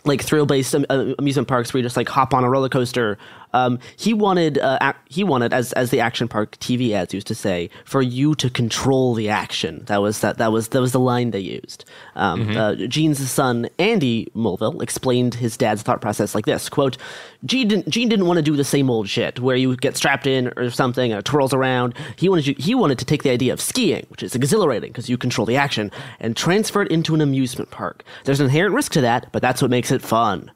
like 0.04 0.22
thrill-based 0.22 0.74
um, 0.74 0.87
uh, 0.90 1.14
amusement 1.18 1.48
parks 1.48 1.72
where 1.72 1.78
you 1.78 1.85
just 1.85 1.96
like 1.96 2.09
hop 2.09 2.35
on 2.35 2.44
a 2.44 2.50
roller 2.50 2.68
coaster. 2.68 3.18
Um, 3.55 3.79
he 3.97 4.12
wanted 4.12 4.59
uh, 4.59 4.79
ac- 4.83 4.99
he 5.09 5.25
wanted 5.25 5.53
as 5.55 5.73
as 5.75 5.90
the 5.90 6.01
Action 6.01 6.29
Park 6.29 6.57
TV 6.59 6.93
ads 6.93 7.14
used 7.14 7.27
to 7.29 7.35
say 7.35 7.71
for 7.85 8.03
you 8.03 8.35
to 8.35 8.51
control 8.51 9.14
the 9.14 9.29
action. 9.31 9.85
That 9.87 10.03
was 10.03 10.21
that 10.21 10.38
that 10.38 10.53
was 10.53 10.69
that 10.69 10.81
was 10.81 10.93
the 10.93 11.01
line 11.01 11.31
they 11.31 11.40
used. 11.61 11.85
Um, 12.17 12.47
Mhm. 12.49 12.57
uh, 12.57 12.87
Gene's 12.88 13.31
son 13.31 13.69
Andy 13.79 14.29
Mulville 14.35 14.81
explained 14.83 15.35
his 15.35 15.57
dad's 15.57 15.83
thought 15.83 16.01
process 16.01 16.35
like 16.35 16.47
this: 16.47 16.69
"Quote, 16.69 16.97
Gene 17.45 17.69
didn't 17.69 17.88
Gene 17.88 18.09
didn't 18.09 18.27
want 18.27 18.38
to 18.38 18.43
do 18.43 18.57
the 18.57 18.64
same 18.64 18.90
old 18.90 19.09
shit 19.09 19.38
where 19.40 19.57
you 19.57 19.77
get 19.77 19.97
strapped 19.97 20.27
in 20.27 20.53
or 20.57 20.69
something 20.71 21.12
and 21.12 21.19
it 21.21 21.25
twirls 21.25 21.55
around. 21.55 21.95
He 22.17 22.29
wanted 22.29 22.47
you, 22.49 22.55
he 22.59 22.75
wanted 22.75 22.99
to 22.99 23.05
take 23.05 23.23
the 23.23 23.31
idea 23.31 23.53
of 23.53 23.61
skiing, 23.61 24.05
which 24.09 24.23
is 24.25 24.35
exhilarating 24.35 24.90
because 24.90 25.09
you 25.09 25.17
control 25.17 25.47
the 25.47 25.57
action, 25.57 25.90
and 26.21 26.37
transfer 26.37 26.83
it 26.83 26.90
into 26.90 27.14
an 27.14 27.21
amusement 27.21 27.71
park. 27.71 28.03
There's 28.25 28.40
an 28.40 28.47
inherent 28.47 28.75
risk 28.75 28.93
to 28.93 29.01
that, 29.03 29.29
but 29.33 29.40
that's 29.43 29.62
what 29.62 29.71
makes 29.71 29.90
it 29.93 30.03
fun. 30.03 30.51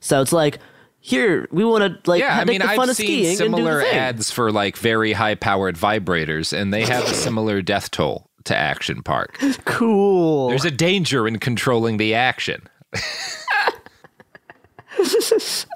So 0.00 0.20
it's 0.22 0.32
like." 0.32 0.58
Here 1.06 1.46
we 1.52 1.64
want 1.64 1.84
to 1.84 2.10
like 2.10 2.18
yeah, 2.20 2.34
I 2.34 2.38
take 2.38 2.48
mean, 2.48 2.60
the 2.62 2.66
fun 2.66 2.80
I've 2.80 2.88
of 2.88 2.96
seen 2.96 3.06
skiing 3.06 3.28
and 3.28 3.54
do 3.54 3.62
similar 3.62 3.80
ads 3.80 4.32
for 4.32 4.50
like 4.50 4.76
very 4.76 5.12
high 5.12 5.36
powered 5.36 5.76
vibrators, 5.76 6.52
and 6.52 6.74
they 6.74 6.84
have 6.84 7.04
a 7.04 7.14
similar 7.14 7.62
death 7.62 7.92
toll 7.92 8.28
to 8.42 8.56
Action 8.56 9.04
Park. 9.04 9.38
Cool. 9.66 10.48
There's 10.48 10.64
a 10.64 10.70
danger 10.72 11.28
in 11.28 11.38
controlling 11.38 11.98
the 11.98 12.14
action. 12.14 12.68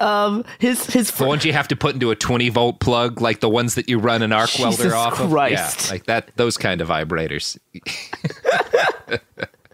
um, 0.01 0.43
his 0.59 0.85
his 0.87 1.09
The 1.11 1.25
ones 1.25 1.45
you 1.45 1.53
have 1.53 1.69
to 1.69 1.77
put 1.77 1.93
into 1.93 2.11
a 2.11 2.15
20 2.17 2.49
volt 2.49 2.81
plug, 2.81 3.21
like 3.21 3.39
the 3.39 3.47
ones 3.47 3.75
that 3.75 3.87
you 3.87 3.99
run 3.99 4.23
an 4.23 4.33
arc 4.33 4.49
welder 4.59 4.75
Jesus 4.75 4.91
off 4.91 5.17
of. 5.17 5.29
Christ. 5.29 5.85
Yeah, 5.85 5.91
like 5.93 6.07
that. 6.07 6.35
Those 6.35 6.57
kind 6.57 6.81
of 6.81 6.89
vibrators. 6.89 7.57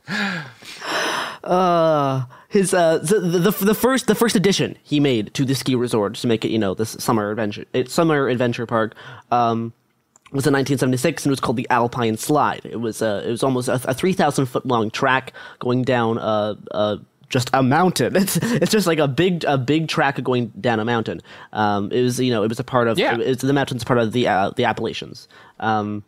uh 1.44 2.26
his 2.50 2.74
uh 2.74 2.98
the, 3.00 3.20
the 3.20 3.52
the 3.66 3.74
first 3.76 4.08
the 4.08 4.16
first 4.16 4.36
addition 4.36 4.78
he 4.84 5.00
made 5.00 5.34
to 5.34 5.44
the 5.46 5.54
ski 5.56 5.76
resort 5.76 6.16
to 6.16 6.28
make 6.28 6.46
it 6.46 6.50
you 6.50 6.58
know 6.60 6.74
this 6.74 6.92
summer 7.00 7.30
adventure 7.32 7.66
it, 7.74 7.90
summer 7.90 8.28
adventure 8.30 8.66
park 8.66 8.96
um 9.32 9.74
was 10.34 10.46
in 10.46 10.52
1976 10.54 11.24
and 11.24 11.30
it 11.30 11.32
was 11.32 11.40
called 11.40 11.56
the 11.56 11.66
Alpine 11.70 12.18
Slide. 12.18 12.60
It 12.66 12.82
was 12.82 13.02
uh, 13.02 13.24
it 13.26 13.30
was 13.32 13.44
almost 13.44 13.70
a, 13.70 13.76
a 13.90 13.94
3,000 13.94 14.46
foot 14.46 14.66
long 14.66 14.92
track 14.92 15.32
going 15.60 15.84
down 15.84 16.18
uh, 16.18 16.56
uh, 16.72 16.98
just 17.30 17.50
a 17.54 17.64
mountain. 17.64 18.14
It's 18.18 18.36
it's 18.36 18.70
just 18.72 18.88
like 18.88 19.00
a 19.00 19.08
big 19.08 19.46
a 19.46 19.58
big 19.58 19.88
track 19.88 20.22
going 20.22 20.48
down 20.60 20.82
a 20.82 20.86
mountain. 20.86 21.22
Um, 21.54 21.90
it 21.94 22.02
was 22.02 22.20
you 22.20 22.30
know 22.34 22.44
it 22.44 22.50
was 22.50 22.60
a 22.60 22.66
part 22.66 22.90
of 22.90 23.00
Yeah. 23.00 23.18
it's 23.18 23.42
the 23.42 23.54
mountain's 23.54 23.86
part 23.86 24.00
of 24.00 24.12
the 24.12 24.28
uh, 24.28 24.50
the 24.58 24.66
Appalachians. 24.66 25.30
Um, 25.62 26.04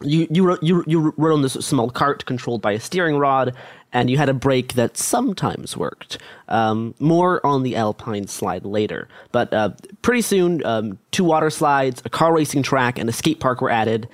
you 0.00 0.26
you 0.28 0.58
you 0.60 0.82
you 0.88 1.14
rode 1.16 1.32
on 1.34 1.42
this 1.42 1.52
small 1.52 1.88
cart 1.88 2.26
controlled 2.26 2.62
by 2.62 2.72
a 2.72 2.80
steering 2.80 3.16
rod, 3.16 3.54
and 3.92 4.10
you 4.10 4.16
had 4.16 4.28
a 4.28 4.34
brake 4.34 4.74
that 4.74 4.96
sometimes 4.96 5.76
worked. 5.76 6.18
Um, 6.48 6.94
more 6.98 7.44
on 7.46 7.62
the 7.62 7.76
Alpine 7.76 8.26
slide 8.26 8.64
later, 8.64 9.08
but 9.30 9.52
uh, 9.52 9.70
pretty 10.02 10.22
soon, 10.22 10.64
um, 10.64 10.98
two 11.10 11.24
water 11.24 11.50
slides, 11.50 12.02
a 12.04 12.10
car 12.10 12.34
racing 12.34 12.62
track, 12.62 12.98
and 12.98 13.08
a 13.08 13.12
skate 13.12 13.40
park 13.40 13.60
were 13.60 13.70
added. 13.70 14.08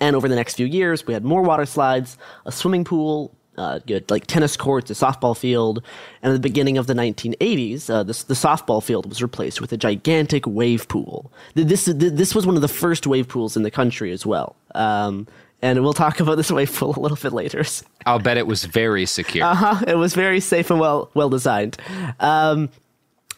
And 0.00 0.16
over 0.16 0.28
the 0.28 0.34
next 0.34 0.56
few 0.56 0.66
years, 0.66 1.06
we 1.06 1.14
had 1.14 1.24
more 1.24 1.42
water 1.42 1.66
slides, 1.66 2.18
a 2.44 2.50
swimming 2.50 2.84
pool, 2.84 3.32
uh, 3.56 3.80
like 4.08 4.26
tennis 4.26 4.56
courts, 4.56 4.90
a 4.90 4.94
softball 4.94 5.36
field, 5.36 5.82
and 6.22 6.30
at 6.30 6.34
the 6.34 6.40
beginning 6.40 6.78
of 6.78 6.86
the 6.86 6.94
1980s, 6.94 7.90
uh, 7.90 8.02
this, 8.02 8.22
the 8.24 8.34
softball 8.34 8.82
field 8.82 9.06
was 9.06 9.22
replaced 9.22 9.60
with 9.60 9.72
a 9.72 9.76
gigantic 9.76 10.46
wave 10.46 10.88
pool. 10.88 11.30
This 11.54 11.84
this 11.84 12.34
was 12.34 12.46
one 12.46 12.56
of 12.56 12.62
the 12.62 12.68
first 12.68 13.06
wave 13.06 13.28
pools 13.28 13.56
in 13.56 13.62
the 13.62 13.70
country 13.70 14.10
as 14.10 14.24
well. 14.24 14.56
Um, 14.74 15.26
and 15.62 15.82
we'll 15.82 15.94
talk 15.94 16.20
about 16.20 16.36
this 16.36 16.50
wave 16.50 16.74
pool 16.74 16.94
a 16.96 17.00
little 17.00 17.16
bit 17.16 17.32
later. 17.32 17.64
I'll 18.04 18.18
bet 18.18 18.36
it 18.36 18.46
was 18.46 18.64
very 18.64 19.06
secure. 19.06 19.44
Uh 19.44 19.54
huh. 19.54 19.84
It 19.86 19.94
was 19.94 20.14
very 20.14 20.40
safe 20.40 20.70
and 20.70 20.80
well 20.80 21.10
well 21.14 21.30
designed. 21.30 21.78
Um, 22.20 22.68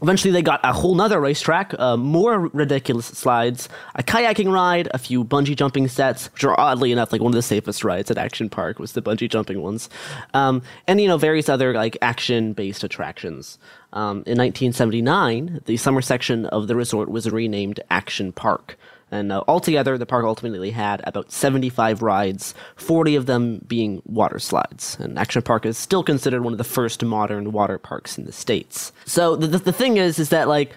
eventually, 0.02 0.32
they 0.32 0.42
got 0.42 0.60
a 0.64 0.72
whole 0.72 0.94
nother 0.94 1.20
racetrack, 1.20 1.74
uh, 1.78 1.96
more 1.96 2.48
ridiculous 2.48 3.06
slides, 3.06 3.68
a 3.94 4.02
kayaking 4.02 4.50
ride, 4.52 4.88
a 4.92 4.98
few 4.98 5.24
bungee 5.24 5.56
jumping 5.56 5.86
sets, 5.88 6.32
which 6.32 6.44
are 6.44 6.58
oddly 6.58 6.92
enough 6.92 7.12
like 7.12 7.20
one 7.20 7.30
of 7.30 7.36
the 7.36 7.42
safest 7.42 7.84
rides 7.84 8.10
at 8.10 8.18
Action 8.18 8.48
Park 8.48 8.78
was 8.78 8.92
the 8.92 9.02
bungee 9.02 9.28
jumping 9.28 9.60
ones, 9.62 9.88
um, 10.32 10.62
and 10.86 11.00
you 11.00 11.08
know 11.08 11.18
various 11.18 11.48
other 11.48 11.74
like 11.74 11.96
action 12.02 12.54
based 12.54 12.82
attractions. 12.82 13.58
Um, 13.92 14.24
in 14.26 14.36
1979, 14.38 15.60
the 15.66 15.76
summer 15.76 16.02
section 16.02 16.46
of 16.46 16.66
the 16.66 16.74
resort 16.74 17.08
was 17.08 17.30
renamed 17.30 17.78
Action 17.90 18.32
Park. 18.32 18.76
And 19.14 19.30
uh, 19.30 19.44
altogether, 19.46 19.96
the 19.96 20.06
park 20.06 20.24
ultimately 20.24 20.72
had 20.72 21.00
about 21.04 21.30
75 21.30 22.02
rides, 22.02 22.52
40 22.74 23.14
of 23.14 23.26
them 23.26 23.60
being 23.64 24.02
water 24.04 24.40
slides. 24.40 24.96
And 24.98 25.16
Action 25.16 25.40
Park 25.40 25.64
is 25.64 25.78
still 25.78 26.02
considered 26.02 26.42
one 26.42 26.52
of 26.52 26.58
the 26.58 26.64
first 26.64 27.04
modern 27.04 27.52
water 27.52 27.78
parks 27.78 28.18
in 28.18 28.24
the 28.24 28.32
States. 28.32 28.92
So 29.04 29.36
the, 29.36 29.46
the, 29.46 29.58
the 29.58 29.72
thing 29.72 29.98
is, 29.98 30.18
is 30.18 30.30
that 30.30 30.48
like, 30.48 30.74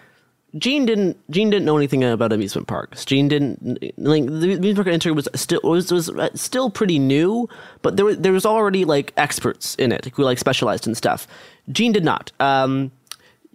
Gene 0.58 0.86
didn't. 0.86 1.18
Gene 1.30 1.50
didn't 1.50 1.66
know 1.66 1.76
anything 1.76 2.04
about 2.06 2.32
amusement 2.32 2.68
parks. 2.68 3.04
Gene 3.04 3.28
didn't 3.28 3.84
like 3.98 4.26
the 4.26 4.54
amusement 4.54 4.76
park 4.76 4.88
industry 4.88 5.12
was 5.12 5.28
still 5.36 5.60
was, 5.62 5.92
was 5.92 6.10
uh, 6.10 6.30
still 6.36 6.70
pretty 6.70 7.00
new, 7.00 7.50
but 7.82 7.98
there 7.98 8.06
was 8.06 8.18
there 8.20 8.32
was 8.32 8.46
already 8.46 8.86
like 8.86 9.12
experts 9.18 9.76
in 9.76 9.92
it 9.92 10.06
who 10.16 10.24
like 10.24 10.40
specialized 10.40 10.88
in 10.88 10.96
stuff. 10.96 11.28
Gene 11.70 11.92
did 11.92 12.06
not. 12.06 12.32
Um, 12.40 12.92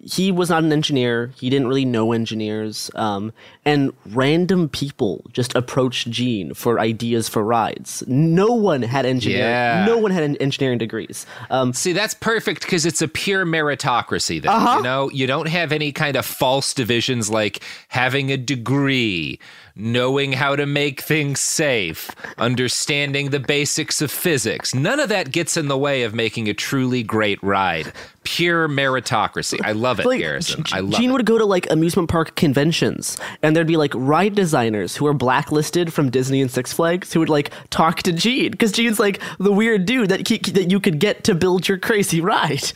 he 0.03 0.33
was 0.33 0.51
not 0.51 0.65
an 0.65 0.73
engineer. 0.73 1.31
He 1.37 1.49
didn't 1.49 1.69
really 1.69 1.85
know 1.85 2.13
engineers. 2.13 2.91
Um, 2.95 3.33
and 3.65 3.93
random 4.07 4.69
people 4.69 5.25
just 5.33 5.55
approached 5.55 6.11
Gene 6.11 6.55
for 6.55 6.81
ideas 6.81 7.29
for 7.29 7.45
rides. 7.45 8.03
No 8.09 8.49
one 8.53 8.83
had 8.83 9.07
engineering. 9.07 9.45
Yeah. 9.45 9.85
No 9.87 9.99
one 9.99 10.11
had 10.11 10.25
en- 10.25 10.37
engineering 10.37 10.79
degrees. 10.79 11.25
Um, 11.51 11.73
See, 11.73 11.93
that's 11.93 12.15
perfect 12.15 12.63
because 12.63 12.85
it's 12.85 13.01
a 13.01 13.07
pure 13.09 13.47
meritocracy. 13.47 14.43
Then 14.43 14.51
Uh-huh. 14.53 14.79
you 14.79 14.83
know, 14.83 15.11
you 15.11 15.27
don't 15.29 15.49
have 15.49 15.71
any 15.73 15.93
kind 15.93 16.17
of 16.17 16.27
false 16.27 16.75
divisions 16.75 17.31
like 17.31 17.63
having 17.89 18.33
a 18.33 18.37
degree, 18.37 19.39
knowing 19.75 20.33
how 20.33 20.57
to 20.57 20.67
make 20.67 21.01
things 21.01 21.41
safe, 21.41 22.11
understanding 22.39 23.31
the 23.31 23.41
basics 23.41 24.03
of 24.03 24.11
physics. 24.11 24.75
None 24.75 25.01
of 25.01 25.09
that 25.09 25.33
gets 25.33 25.57
in 25.57 25.69
the 25.69 25.79
way 25.79 26.03
of 26.03 26.15
making 26.15 26.49
a 26.49 26.55
truly 26.55 27.03
great 27.03 27.43
ride. 27.43 27.93
Pure 28.25 28.69
meritocracy. 28.69 29.59
I 29.65 29.73
love 29.73 29.99
it, 29.99 30.07
like, 30.07 30.21
Garrison. 30.21 30.65
I 30.73 30.81
love 30.81 31.01
Gene 31.01 31.11
it. 31.11 31.13
would 31.13 31.27
go 31.27 31.39
to 31.39 31.45
like 31.45 31.69
amusement 31.71 32.09
park 32.09 32.37
conventions, 32.37 33.17
and 33.43 33.57
there'd 33.57 33.67
be 33.67 33.77
like 33.77 33.93
ride 33.95 34.35
designers 34.35 34.97
who 34.97 35.07
were 35.07 35.15
blacklisted 35.15 35.93
from 35.93 36.11
Disney 36.11 36.41
and 36.41 36.51
Six 36.51 36.73
Flags 36.73 37.13
who 37.13 37.21
would 37.21 37.29
like 37.29 37.51
talk 37.71 38.03
to 38.03 38.13
Gene 38.13 38.53
because 38.53 38.73
Gene's 38.73 39.01
like 39.01 39.21
the 39.39 39.53
weird 39.53 39.87
dude 39.87 40.11
that 40.11 40.29
he, 40.29 40.39
that 40.39 40.71
you 40.71 40.79
could 40.79 41.01
get 41.01 41.25
to 41.25 41.35
build 41.35 41.67
your 41.67 41.79
crazy 41.79 42.21
ride. 42.21 42.73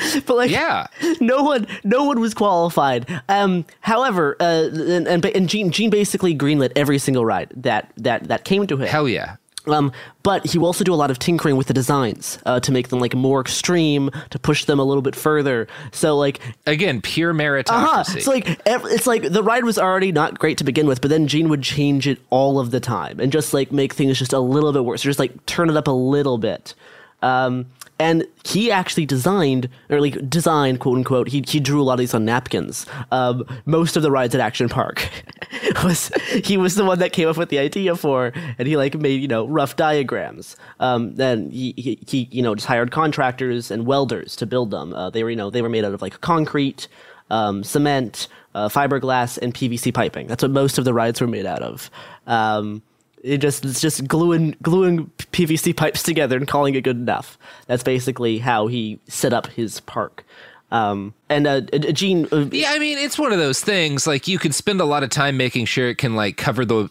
but 0.26 0.36
like, 0.36 0.50
yeah, 0.50 0.86
no 1.20 1.42
one, 1.42 1.66
no 1.84 2.04
one 2.04 2.20
was 2.20 2.34
qualified. 2.34 3.22
Um, 3.28 3.64
however, 3.80 4.36
uh, 4.40 4.68
and, 4.72 5.06
and 5.06 5.24
and 5.24 5.48
Gene 5.48 5.70
Gene 5.70 5.90
basically 5.90 6.36
greenlit 6.36 6.72
every 6.76 6.98
single 6.98 7.24
ride 7.24 7.50
that 7.56 7.92
that 7.96 8.28
that 8.28 8.44
came 8.44 8.66
to 8.66 8.76
him. 8.76 8.88
Hell 8.88 9.08
yeah. 9.08 9.36
Um, 9.66 9.92
but 10.22 10.44
he 10.46 10.58
will 10.58 10.66
also 10.66 10.82
do 10.84 10.92
a 10.92 10.96
lot 10.96 11.10
of 11.10 11.18
tinkering 11.18 11.56
with 11.56 11.68
the 11.68 11.74
designs 11.74 12.38
uh, 12.46 12.58
to 12.60 12.72
make 12.72 12.88
them 12.88 12.98
like 12.98 13.14
more 13.14 13.40
extreme, 13.40 14.10
to 14.30 14.38
push 14.38 14.64
them 14.64 14.78
a 14.78 14.84
little 14.84 15.02
bit 15.02 15.14
further. 15.14 15.68
So 15.92 16.16
like 16.16 16.40
again, 16.66 17.00
pure 17.00 17.32
meritocracy. 17.32 17.70
Uh-huh. 17.70 18.20
So 18.20 18.30
like 18.30 18.60
ev- 18.66 18.86
it's 18.86 19.06
like 19.06 19.30
the 19.30 19.42
ride 19.42 19.64
was 19.64 19.78
already 19.78 20.10
not 20.10 20.38
great 20.38 20.58
to 20.58 20.64
begin 20.64 20.86
with, 20.86 21.00
but 21.00 21.10
then 21.10 21.28
Gene 21.28 21.48
would 21.48 21.62
change 21.62 22.08
it 22.08 22.18
all 22.30 22.58
of 22.58 22.70
the 22.70 22.80
time 22.80 23.20
and 23.20 23.30
just 23.32 23.54
like 23.54 23.70
make 23.72 23.92
things 23.92 24.18
just 24.18 24.32
a 24.32 24.40
little 24.40 24.72
bit 24.72 24.84
worse, 24.84 25.04
or 25.04 25.08
just 25.08 25.18
like 25.18 25.46
turn 25.46 25.70
it 25.70 25.76
up 25.76 25.86
a 25.86 25.92
little 25.92 26.38
bit. 26.38 26.74
Um, 27.22 27.66
and 28.02 28.26
he 28.44 28.72
actually 28.72 29.06
designed, 29.06 29.68
or 29.88 30.00
like 30.00 30.28
designed, 30.28 30.80
quote 30.80 30.98
unquote. 30.98 31.28
He 31.28 31.44
he 31.46 31.60
drew 31.60 31.80
a 31.80 31.84
lot 31.84 31.94
of 31.94 31.98
these 32.00 32.14
on 32.14 32.24
napkins. 32.24 32.84
Um, 33.12 33.44
most 33.64 33.96
of 33.96 34.02
the 34.02 34.10
rides 34.10 34.34
at 34.34 34.40
Action 34.40 34.68
Park 34.68 35.08
was 35.84 36.10
he 36.44 36.56
was 36.56 36.74
the 36.74 36.84
one 36.84 36.98
that 36.98 37.12
came 37.12 37.28
up 37.28 37.36
with 37.36 37.48
the 37.48 37.60
idea 37.60 37.94
for, 37.94 38.32
and 38.58 38.66
he 38.66 38.76
like 38.76 38.96
made 38.96 39.22
you 39.22 39.28
know 39.28 39.46
rough 39.46 39.76
diagrams. 39.76 40.56
Um, 40.80 41.14
then 41.14 41.50
he, 41.52 41.74
he 41.76 41.98
he 42.08 42.28
you 42.32 42.42
know 42.42 42.56
just 42.56 42.66
hired 42.66 42.90
contractors 42.90 43.70
and 43.70 43.86
welders 43.86 44.34
to 44.36 44.46
build 44.46 44.72
them. 44.72 44.92
Uh, 44.92 45.08
they 45.08 45.22
were 45.22 45.30
you 45.30 45.36
know 45.36 45.50
they 45.50 45.62
were 45.62 45.68
made 45.68 45.84
out 45.84 45.94
of 45.94 46.02
like 46.02 46.20
concrete, 46.20 46.88
um, 47.30 47.62
cement, 47.62 48.26
uh, 48.56 48.68
fiberglass, 48.68 49.38
and 49.38 49.54
PVC 49.54 49.94
piping. 49.94 50.26
That's 50.26 50.42
what 50.42 50.50
most 50.50 50.76
of 50.76 50.84
the 50.84 50.92
rides 50.92 51.20
were 51.20 51.28
made 51.28 51.46
out 51.46 51.62
of. 51.62 51.88
Um, 52.26 52.82
it 53.22 53.38
just 53.38 53.64
it's 53.64 53.80
just 53.80 54.06
gluing 54.08 54.56
gluing 54.62 55.10
PVC 55.32 55.76
pipes 55.76 56.02
together 56.02 56.36
and 56.36 56.46
calling 56.48 56.74
it 56.74 56.82
good 56.82 56.96
enough. 56.96 57.38
That's 57.66 57.82
basically 57.82 58.38
how 58.38 58.66
he 58.66 59.00
set 59.08 59.32
up 59.32 59.46
his 59.48 59.80
park. 59.80 60.24
Um, 60.70 61.14
and 61.32 61.46
uh, 61.46 61.60
Gene, 61.92 62.28
uh, 62.32 62.46
yeah, 62.52 62.70
I 62.72 62.78
mean, 62.78 62.98
it's 62.98 63.18
one 63.18 63.32
of 63.32 63.38
those 63.38 63.60
things. 63.60 64.06
Like 64.06 64.28
you 64.28 64.38
can 64.38 64.52
spend 64.52 64.80
a 64.80 64.84
lot 64.84 65.02
of 65.02 65.10
time 65.10 65.36
making 65.36 65.64
sure 65.66 65.88
it 65.88 65.98
can 65.98 66.14
like 66.14 66.36
cover 66.36 66.64
the 66.64 66.88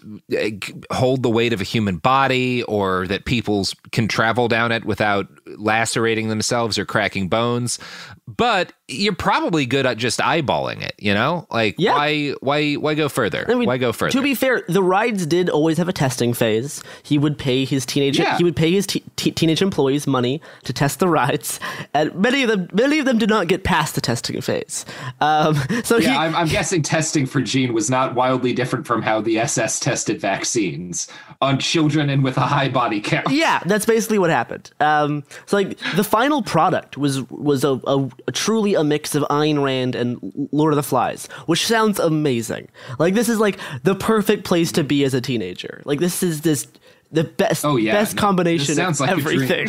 uh, 0.92 0.94
hold 0.96 1.24
the 1.24 1.30
weight 1.30 1.54
of 1.54 1.62
a 1.62 1.64
human 1.64 1.98
body, 1.98 2.64
or 2.64 3.08
that 3.08 3.26
people 3.26 3.66
can 3.92 4.08
travel 4.08 4.48
down 4.48 4.72
it 4.72 4.86
without 4.86 5.28
lacerating 5.58 6.30
themselves 6.30 6.78
or 6.78 6.86
cracking 6.86 7.28
bones. 7.28 7.80
But 8.28 8.74
you're 8.88 9.16
probably 9.16 9.66
good 9.66 9.86
at 9.86 9.98
just 9.98 10.20
eyeballing 10.20 10.82
it. 10.82 10.96
You 10.98 11.14
know, 11.14 11.46
like 11.52 11.76
Yeah. 11.78 11.94
why 11.94 12.30
why 12.42 12.74
why 12.76 12.94
go 12.96 13.10
further? 13.10 13.46
I 13.50 13.56
mean, 13.56 13.68
why 13.68 13.78
go 13.78 13.92
further? 13.94 14.12
To 14.14 14.22
be 14.22 14.36
fair, 14.36 14.64
the 14.68 14.82
rides 14.84 15.26
did 15.26 15.50
always 15.50 15.78
have 15.78 15.90
a 15.90 15.94
testing 15.94 16.34
phase. 16.34 16.82
He 17.04 17.18
would 17.18 17.38
pay 17.38 17.66
his 17.66 17.86
teenage 17.86 18.18
Yeah. 18.20 18.38
he 18.38 18.44
would 18.44 18.56
pay 18.56 18.72
his 18.72 18.88
te- 18.88 19.04
te- 19.18 19.32
teenage 19.32 19.62
employees 19.62 20.08
money 20.08 20.42
to 20.64 20.74
test 20.74 21.00
the 21.00 21.08
rides, 21.10 21.60
and 21.94 22.14
many 22.16 22.44
of 22.44 22.50
them 22.50 22.68
many 22.74 23.00
of 23.00 23.06
them 23.06 23.18
did 23.18 23.30
not 23.30 23.48
get 23.48 23.64
past 23.64 23.96
the 23.96 24.02
testing 24.02 24.31
phase. 24.40 24.86
Um, 25.20 25.56
so 25.84 25.98
yeah, 25.98 26.12
he, 26.12 26.16
I'm, 26.16 26.36
I'm 26.36 26.48
guessing 26.48 26.82
testing 26.82 27.26
for 27.26 27.42
Gene 27.42 27.74
was 27.74 27.90
not 27.90 28.16
wildly 28.16 28.54
different 28.54 28.88
from 28.88 29.02
how 29.02 29.20
the 29.20 29.40
SS 29.40 29.80
tested 29.82 30.22
vaccines 30.22 31.10
on 31.42 31.60
children 31.60 32.10
and 32.10 32.24
with 32.24 32.38
a 32.38 32.42
high 32.42 32.70
body 32.70 33.02
count. 33.02 33.30
yeah, 33.32 33.60
that's 33.66 33.86
basically 33.86 34.20
what 34.20 34.30
happened. 34.30 34.72
Um, 34.80 35.24
so 35.48 35.58
like 35.58 35.78
the 35.96 36.04
final 36.04 36.42
product 36.44 36.98
was 36.98 37.22
was 37.30 37.64
a, 37.64 37.80
a, 37.88 38.10
a 38.28 38.32
truly 38.32 38.76
a 38.76 38.84
mix 38.84 39.16
of 39.16 39.24
Ayn 39.24 39.62
Rand 39.62 39.96
and 39.96 40.50
Lord 40.52 40.72
of 40.72 40.78
the 40.78 40.84
Flies, 40.84 41.26
which 41.48 41.66
sounds 41.66 42.00
amazing. 42.00 42.68
Like 43.00 43.16
this 43.16 43.28
is 43.28 43.40
like 43.40 43.60
the 43.84 43.96
perfect 43.96 44.46
place 44.46 44.72
to 44.74 44.84
be 44.84 45.04
as 45.04 45.14
a 45.14 45.20
teenager. 45.22 45.82
Like 45.86 46.00
this 46.00 46.22
is 46.22 46.42
this 46.42 46.68
the 47.12 47.24
best 47.26 47.66
Oh, 47.66 47.76
yeah. 47.76 47.92
best 47.94 48.16
No, 48.16 48.22
combination 48.22 48.76
sounds 48.76 49.02
of 49.02 49.08
like 49.08 49.18
everything. 49.18 49.68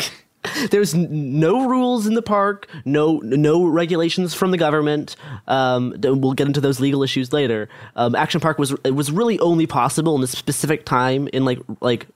There's 0.71 0.95
no 0.95 1.69
rules 1.69 2.07
in 2.07 2.15
the 2.15 2.23
park, 2.23 2.69
no 2.85 3.19
no 3.19 3.65
regulations 3.65 4.35
from 4.35 4.51
the 4.51 4.59
government. 4.59 5.17
Um, 5.47 5.95
we'll 6.03 6.33
get 6.33 6.47
into 6.47 6.61
those 6.61 6.81
legal 6.81 7.03
issues 7.03 7.33
later. 7.33 7.69
Um, 7.97 8.15
Action 8.15 8.41
Park 8.41 8.59
was 8.59 8.75
was 8.85 9.11
really 9.13 9.39
only 9.39 9.67
possible 9.67 10.15
in 10.15 10.21
this 10.21 10.33
specific 10.33 10.85
time 10.85 11.29
in 11.33 11.45
like 11.45 11.61
like 11.81 12.07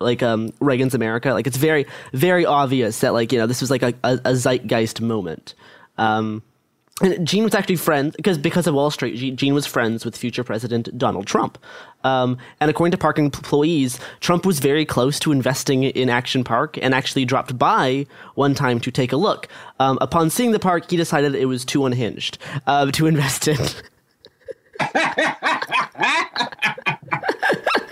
like 0.00 0.22
um, 0.22 0.52
Reagan's 0.60 0.94
America. 0.94 1.32
Like 1.32 1.46
it's 1.46 1.56
very 1.56 1.86
very 2.12 2.46
obvious 2.46 3.00
that 3.00 3.12
like 3.12 3.32
you 3.32 3.38
know 3.38 3.46
this 3.46 3.60
was 3.60 3.70
like 3.70 3.82
a, 3.82 3.92
a, 4.04 4.20
a 4.24 4.36
zeitgeist 4.36 5.00
moment. 5.00 5.54
Um, 5.98 6.42
and 7.02 7.26
Gene 7.26 7.42
was 7.42 7.54
actually 7.54 7.76
friends 7.76 8.14
because 8.14 8.38
because 8.38 8.66
of 8.66 8.74
Wall 8.74 8.90
Street. 8.90 9.16
Ge- 9.16 9.36
Gene 9.36 9.54
was 9.54 9.66
friends 9.66 10.04
with 10.04 10.16
future 10.16 10.44
President 10.44 10.96
Donald 10.96 11.26
Trump, 11.26 11.58
um, 12.04 12.38
and 12.60 12.70
according 12.70 12.92
to 12.92 12.98
park 12.98 13.18
employees, 13.18 13.98
Trump 14.20 14.46
was 14.46 14.60
very 14.60 14.84
close 14.84 15.18
to 15.20 15.32
investing 15.32 15.82
in 15.82 16.08
Action 16.08 16.44
Park 16.44 16.78
and 16.80 16.94
actually 16.94 17.24
dropped 17.24 17.58
by 17.58 18.06
one 18.36 18.54
time 18.54 18.78
to 18.80 18.92
take 18.92 19.12
a 19.12 19.16
look. 19.16 19.48
Um, 19.80 19.98
upon 20.00 20.30
seeing 20.30 20.52
the 20.52 20.60
park, 20.60 20.90
he 20.90 20.96
decided 20.96 21.34
it 21.34 21.46
was 21.46 21.64
too 21.64 21.84
unhinged 21.84 22.38
uh, 22.66 22.90
to 22.92 23.06
invest 23.06 23.48
in. 23.48 23.58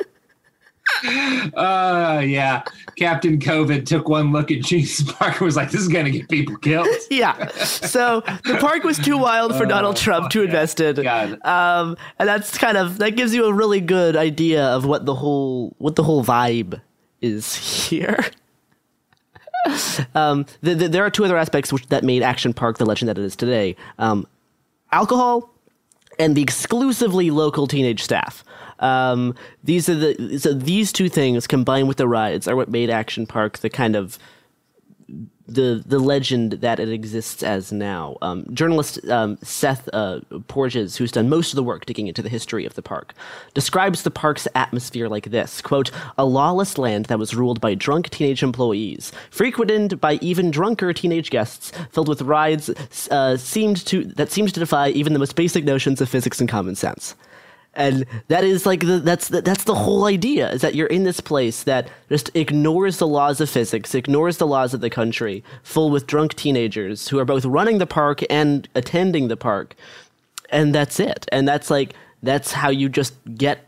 Uh, 1.05 2.23
yeah. 2.25 2.62
Captain 2.97 3.38
COVID 3.38 3.87
took 3.87 4.09
one 4.09 4.33
look 4.33 4.51
at 4.51 4.62
Gene's 4.62 5.03
park 5.12 5.35
and 5.35 5.41
was 5.43 5.57
like, 5.57 5.71
this 5.71 5.81
is 5.81 5.88
going 5.88 6.05
to 6.05 6.11
get 6.11 6.29
people 6.29 6.57
killed. 6.57 6.88
yeah. 7.11 7.49
So 7.65 8.21
the 8.45 8.57
park 8.61 8.85
was 8.85 8.99
too 8.99 9.19
wild 9.19 9.57
for 9.57 9.65
Oh, 9.65 9.69
Donald 9.69 9.97
Trump 9.97 10.31
to 10.31 10.43
invest 10.43 10.81
in. 10.81 11.07
Um, 11.45 11.97
and 12.19 12.29
that's 12.29 12.57
kind 12.57 12.77
of 12.77 12.99
that 12.99 13.17
gives 13.17 13.35
you 13.35 13.47
a 13.47 13.53
really 13.53 13.81
good 13.81 14.17
idea 14.17 14.65
of 14.65 14.85
what 14.85 15.07
the 15.07 15.15
whole 15.15 15.75
what 15.79 15.97
the 15.97 16.03
whole 16.03 16.25
vibe 16.25 16.81
is 17.21 17.55
here. 17.55 18.19
um, 20.15 20.45
th- 20.65 20.79
th- 20.79 20.91
there 20.91 21.05
are 21.05 21.11
two 21.11 21.25
other 21.25 21.37
aspects 21.37 21.73
which 21.73 21.87
that 21.88 22.03
made 22.05 22.23
Action 22.23 22.53
Park 22.53 22.79
the 22.79 22.87
legend 22.87 23.09
that 23.09 23.19
it 23.19 23.25
is 23.25 23.37
today: 23.37 23.77
um, 23.99 24.27
alcohol 24.91 25.51
and 26.19 26.37
the 26.37 26.43
exclusively 26.43 27.31
local 27.31 27.67
teenage 27.67 28.03
staff. 28.03 28.45
Um, 28.83 29.35
these 29.64 29.88
are 29.88 29.95
the 29.95 30.38
so 30.38 30.53
these 30.53 30.92
two 30.92 31.09
things 31.09 31.47
combined 31.47 31.88
with 31.88 31.97
the 31.97 32.09
rides 32.09 32.47
are 32.47 32.57
what 32.57 32.68
made 32.68 32.90
Action 32.90 33.27
Park 33.27 33.59
the 33.59 33.71
kind 33.71 33.97
of 33.97 34.18
the 35.47 35.83
the 35.85 35.99
legend 35.99 36.53
that 36.53 36.81
it 36.81 36.88
exists 36.88 37.42
as 37.42 37.73
now. 37.73 38.16
Um, 38.23 38.47
journalist 38.53 39.05
um, 39.09 39.38
Seth 39.42 39.88
uh, 39.92 40.21
Porges, 40.49 40.97
who's 40.97 41.12
done 41.12 41.29
most 41.29 41.53
of 41.53 41.57
the 41.57 41.62
work 41.62 41.87
digging 41.87 42.07
into 42.07 42.23
the 42.23 42.29
history 42.29 42.64
of 42.64 42.75
the 42.75 42.83
park, 42.83 43.14
describes 43.55 44.03
the 44.03 44.11
park's 44.11 44.49
atmosphere 44.55 45.09
like 45.09 45.31
this: 45.31 45.61
"quote 45.61 45.90
A 46.18 46.25
lawless 46.25 46.79
land 46.79 47.07
that 47.07 47.18
was 47.18 47.35
ruled 47.35 47.61
by 47.61 47.75
drunk 47.75 48.11
teenage 48.11 48.42
employees, 48.42 49.12
frequented 49.31 50.01
by 50.01 50.14
even 50.14 50.51
drunker 50.51 50.92
teenage 50.92 51.31
guests, 51.31 51.73
filled 51.90 52.09
with 52.09 52.23
rides 52.23 52.71
uh, 53.11 53.37
seemed 53.37 53.85
to 53.87 54.05
that 54.05 54.31
seemed 54.31 54.53
to 54.55 54.61
defy 54.61 54.88
even 54.90 55.12
the 55.12 55.18
most 55.18 55.37
basic 55.37 55.64
notions 55.64 56.01
of 56.01 56.09
physics 56.09 56.40
and 56.40 56.49
common 56.49 56.75
sense." 56.75 57.14
And 57.75 58.05
that 58.29 58.45
is 58.45 58.67
like 58.67 58.81
the, 58.81 58.99
that's 58.99 59.29
the, 59.29 59.41
that's 59.41 59.65
the 59.65 59.75
whole 59.75 60.05
idea 60.05 60.51
is 60.51 60.61
that 60.61 60.75
you're 60.75 60.89
in 60.89 61.05
this 61.05 61.21
place 61.21 61.63
that 61.63 61.89
just 62.09 62.31
ignores 62.35 62.99
the 62.99 63.07
laws 63.07 63.41
of 63.41 63.49
physics 63.49 63.95
ignores 63.95 64.37
the 64.37 64.47
laws 64.47 64.75
of 64.75 64.81
the 64.81 64.91
country 64.91 65.43
full 65.63 65.91
with 65.91 66.07
drunk 66.07 66.35
teenagers 66.35 67.09
who 67.09 67.19
are 67.19 67.25
both 67.25 67.45
running 67.45 67.79
the 67.79 67.87
park 67.87 68.21
and 68.29 68.69
attending 68.75 69.29
the 69.29 69.37
park. 69.37 69.75
And 70.51 70.75
that's 70.75 71.01
it. 71.01 71.27
And 71.33 71.49
that's 71.49 71.71
like 71.71 71.95
that's 72.23 72.53
how 72.53 72.71
you 72.71 72.89
just 72.89 73.15
get 73.35 73.67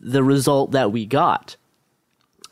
the 0.00 0.22
result 0.22 0.70
that 0.70 0.92
we 0.92 1.04
got. 1.04 1.56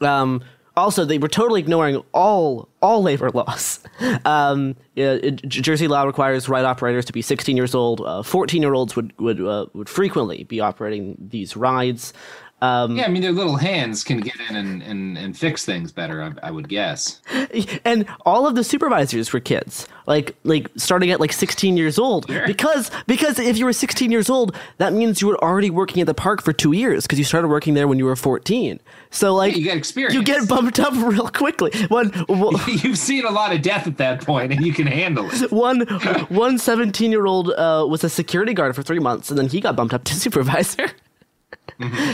Um, 0.01 0.43
also, 0.79 1.05
they 1.05 1.19
were 1.19 1.29
totally 1.29 1.61
ignoring 1.61 2.03
all 2.13 2.69
all 2.81 3.03
labor 3.03 3.31
laws. 3.31 3.81
Um, 4.25 4.77
Jersey 4.97 5.89
law 5.89 6.03
requires 6.05 6.49
ride 6.49 6.65
operators 6.65 7.05
to 7.07 7.13
be 7.13 7.23
16 7.23 7.57
years 7.57 7.75
old. 7.75 8.01
Fourteen 8.27 8.63
year 8.63 8.75
olds 8.75 8.95
would 8.95 9.13
would 9.19 9.41
uh, 9.41 9.67
would 9.75 9.89
frequently 9.89 10.45
be 10.45 10.61
operating 10.61 11.17
these 11.19 11.57
rides. 11.57 12.13
Um, 12.61 12.97
Yeah, 12.97 13.05
I 13.05 13.09
mean, 13.09 13.23
their 13.23 13.33
little 13.33 13.57
hands 13.57 14.05
can 14.05 14.21
get 14.21 14.39
in 14.49 14.57
and, 14.57 14.83
and, 14.83 15.17
and 15.17 15.37
fix 15.37 15.65
things 15.65 15.93
better, 15.93 16.23
I, 16.23 16.49
I 16.49 16.51
would 16.51 16.69
guess. 16.69 17.21
and 17.85 18.07
all 18.27 18.47
of 18.47 18.55
the 18.55 18.65
supervisors 18.65 19.33
were 19.33 19.41
kids 19.41 19.87
like 20.09 20.35
like 20.43 20.69
starting 20.77 21.11
at 21.11 21.21
like 21.21 21.33
16 21.33 21.77
years 21.77 21.99
old. 21.99 22.27
Because 22.47 22.91
because 23.07 23.39
if 23.39 23.59
you 23.59 23.67
were 23.67 23.73
16 23.73 24.11
years 24.11 24.29
old 24.31 24.57
that 24.79 24.93
means 24.93 25.21
you 25.21 25.29
were 25.29 25.43
already 25.45 25.71
working 25.71 26.01
at 26.01 26.07
the 26.07 26.15
park 26.15 26.43
for 26.43 26.53
two 26.53 26.73
years 26.73 27.05
because 27.05 27.19
you 27.19 27.25
started 27.25 27.49
working 27.49 27.75
there 27.75 27.87
when 27.87 27.99
you 27.99 28.07
were 28.07 28.17
14 28.17 28.81
so 29.11 29.35
like 29.35 29.55
you 29.55 29.63
get 29.63 29.77
experience. 29.77 30.15
you 30.15 30.23
get 30.23 30.49
bumped 30.49 30.81
up 30.81 30.95
real 30.97 31.29
quickly. 31.29 31.71
One 31.89 32.11
You've 32.67 32.99
seen 32.99 33.25
a 33.25 33.31
lot 33.31 33.55
of 33.55 33.63
death 33.63 33.87
at 33.87 33.99
that 33.99 34.25
point, 34.25 34.53
and 34.53 34.65
you 34.65 34.73
can 34.73 34.87
handle 34.87 35.29
it. 35.31 35.53
one 35.53 35.81
one 36.29 36.59
17 36.59 37.13
year 37.13 37.27
old 37.27 37.51
uh, 37.51 37.87
was 37.89 38.03
a 38.03 38.09
security 38.09 38.55
guard 38.55 38.75
for 38.75 38.83
three 38.83 38.99
months 38.99 39.31
and 39.31 39.39
then 39.39 39.49
he 39.49 39.61
got 39.61 39.77
bumped 39.77 39.95
up 39.95 40.05
to 40.05 40.15
supervisor 40.15 40.89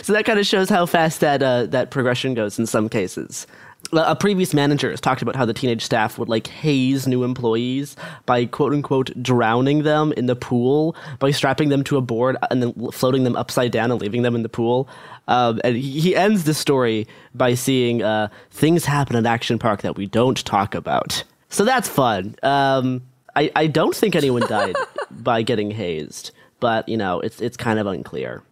so 0.02 0.12
that 0.12 0.24
kind 0.24 0.38
of 0.38 0.46
shows 0.46 0.68
how 0.68 0.86
fast 0.86 1.20
that 1.20 1.42
uh, 1.42 1.66
that 1.66 1.90
progression 1.90 2.34
goes 2.34 2.58
in 2.58 2.66
some 2.66 2.88
cases 2.88 3.46
a 3.92 4.16
previous 4.16 4.54
manager 4.54 4.90
has 4.90 5.00
talked 5.00 5.22
about 5.22 5.36
how 5.36 5.44
the 5.44 5.52
teenage 5.52 5.84
staff 5.84 6.18
would 6.18 6.28
like 6.28 6.46
haze 6.46 7.06
new 7.06 7.24
employees 7.24 7.96
by 8.26 8.46
quote 8.46 8.72
unquote 8.72 9.10
drowning 9.22 9.82
them 9.82 10.12
in 10.12 10.26
the 10.26 10.36
pool 10.36 10.96
by 11.18 11.30
strapping 11.30 11.68
them 11.68 11.84
to 11.84 11.96
a 11.96 12.00
board 12.00 12.36
and 12.50 12.62
then 12.62 12.90
floating 12.90 13.24
them 13.24 13.36
upside 13.36 13.72
down 13.72 13.90
and 13.90 14.00
leaving 14.00 14.22
them 14.22 14.34
in 14.34 14.42
the 14.42 14.48
pool. 14.48 14.88
Um, 15.28 15.60
and 15.64 15.76
he 15.76 16.00
he 16.00 16.16
ends 16.16 16.44
the 16.44 16.54
story 16.54 17.06
by 17.34 17.54
seeing 17.54 18.02
uh, 18.02 18.28
things 18.50 18.84
happen 18.84 19.16
at 19.16 19.26
Action 19.26 19.58
Park 19.58 19.82
that 19.82 19.96
we 19.96 20.06
don't 20.06 20.42
talk 20.44 20.74
about. 20.74 21.24
So 21.48 21.64
that's 21.64 21.88
fun. 21.88 22.36
Um, 22.42 23.02
I, 23.36 23.50
I 23.56 23.66
don't 23.66 23.94
think 23.94 24.14
anyone 24.14 24.42
died 24.42 24.76
by 25.10 25.42
getting 25.42 25.70
hazed, 25.70 26.30
but 26.60 26.88
you 26.88 26.96
know 26.96 27.20
it's 27.20 27.40
it's 27.40 27.56
kind 27.56 27.78
of 27.78 27.86
unclear. 27.86 28.42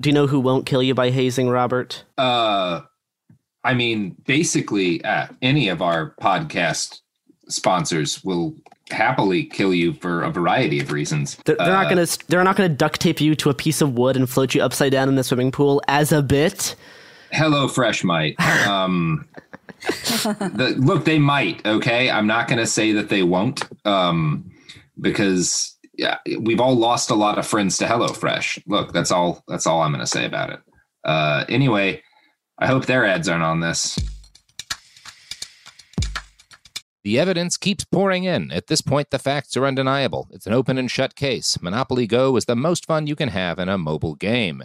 Do 0.00 0.08
you 0.08 0.14
know 0.14 0.26
who 0.26 0.40
won't 0.40 0.66
kill 0.66 0.82
you 0.82 0.94
by 0.94 1.10
hazing, 1.10 1.48
Robert? 1.50 2.04
Uh, 2.16 2.80
I 3.62 3.74
mean, 3.74 4.16
basically, 4.26 5.04
uh, 5.04 5.26
any 5.42 5.68
of 5.68 5.82
our 5.82 6.14
podcast 6.22 7.00
sponsors 7.48 8.24
will 8.24 8.54
happily 8.90 9.44
kill 9.44 9.74
you 9.74 9.92
for 9.92 10.22
a 10.22 10.30
variety 10.30 10.80
of 10.80 10.90
reasons. 10.90 11.36
They're, 11.44 11.56
they're 11.56 11.66
Uh, 11.66 11.82
not 11.82 11.88
gonna 11.90 12.06
they're 12.28 12.42
not 12.42 12.56
gonna 12.56 12.68
duct 12.68 13.00
tape 13.00 13.20
you 13.20 13.34
to 13.36 13.50
a 13.50 13.54
piece 13.54 13.80
of 13.80 13.94
wood 13.94 14.16
and 14.16 14.28
float 14.28 14.54
you 14.54 14.62
upside 14.62 14.92
down 14.92 15.08
in 15.08 15.14
the 15.16 15.22
swimming 15.24 15.52
pool 15.52 15.82
as 15.86 16.10
a 16.12 16.22
bit. 16.22 16.74
Hello 17.32 17.68
Fresh 17.68 18.02
might. 18.04 18.36
Um, 18.66 19.26
the, 19.82 20.74
look, 20.78 21.04
they 21.04 21.18
might. 21.18 21.64
Okay, 21.66 22.10
I'm 22.10 22.26
not 22.26 22.48
going 22.48 22.58
to 22.58 22.66
say 22.66 22.92
that 22.92 23.08
they 23.08 23.22
won't, 23.22 23.62
um, 23.86 24.50
because 25.00 25.74
yeah, 26.00 26.16
we've 26.40 26.60
all 26.60 26.74
lost 26.74 27.10
a 27.10 27.14
lot 27.14 27.36
of 27.36 27.46
friends 27.46 27.76
to 27.76 27.84
HelloFresh. 27.84 28.62
Look, 28.66 28.94
that's 28.94 29.10
all. 29.10 29.44
That's 29.48 29.66
all 29.66 29.82
I'm 29.82 29.92
going 29.92 30.00
to 30.00 30.06
say 30.06 30.24
about 30.24 30.48
it. 30.48 30.60
Uh, 31.04 31.44
anyway, 31.46 32.02
I 32.58 32.66
hope 32.66 32.86
their 32.86 33.04
ads 33.04 33.28
aren't 33.28 33.44
on 33.44 33.60
this. 33.60 33.98
The 37.04 37.18
evidence 37.18 37.58
keeps 37.58 37.84
pouring 37.84 38.24
in. 38.24 38.50
At 38.50 38.68
this 38.68 38.80
point, 38.80 39.10
the 39.10 39.18
facts 39.18 39.58
are 39.58 39.66
undeniable. 39.66 40.26
It's 40.32 40.46
an 40.46 40.54
open 40.54 40.78
and 40.78 40.90
shut 40.90 41.16
case. 41.16 41.60
Monopoly 41.60 42.06
Go 42.06 42.34
is 42.36 42.46
the 42.46 42.56
most 42.56 42.86
fun 42.86 43.06
you 43.06 43.14
can 43.14 43.28
have 43.28 43.58
in 43.58 43.68
a 43.68 43.76
mobile 43.76 44.14
game. 44.14 44.64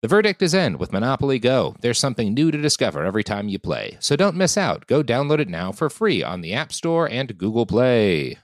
The 0.00 0.06
verdict 0.06 0.42
is 0.42 0.54
in 0.54 0.78
with 0.78 0.92
Monopoly 0.92 1.40
Go. 1.40 1.74
There's 1.80 1.98
something 1.98 2.32
new 2.32 2.52
to 2.52 2.62
discover 2.62 3.04
every 3.04 3.24
time 3.24 3.48
you 3.48 3.58
play. 3.58 3.96
So 3.98 4.14
don't 4.14 4.36
miss 4.36 4.56
out. 4.56 4.86
Go 4.86 5.02
download 5.02 5.40
it 5.40 5.48
now 5.48 5.72
for 5.72 5.90
free 5.90 6.22
on 6.22 6.40
the 6.40 6.54
App 6.54 6.72
Store 6.72 7.10
and 7.10 7.36
Google 7.36 7.66
Play. 7.66 8.38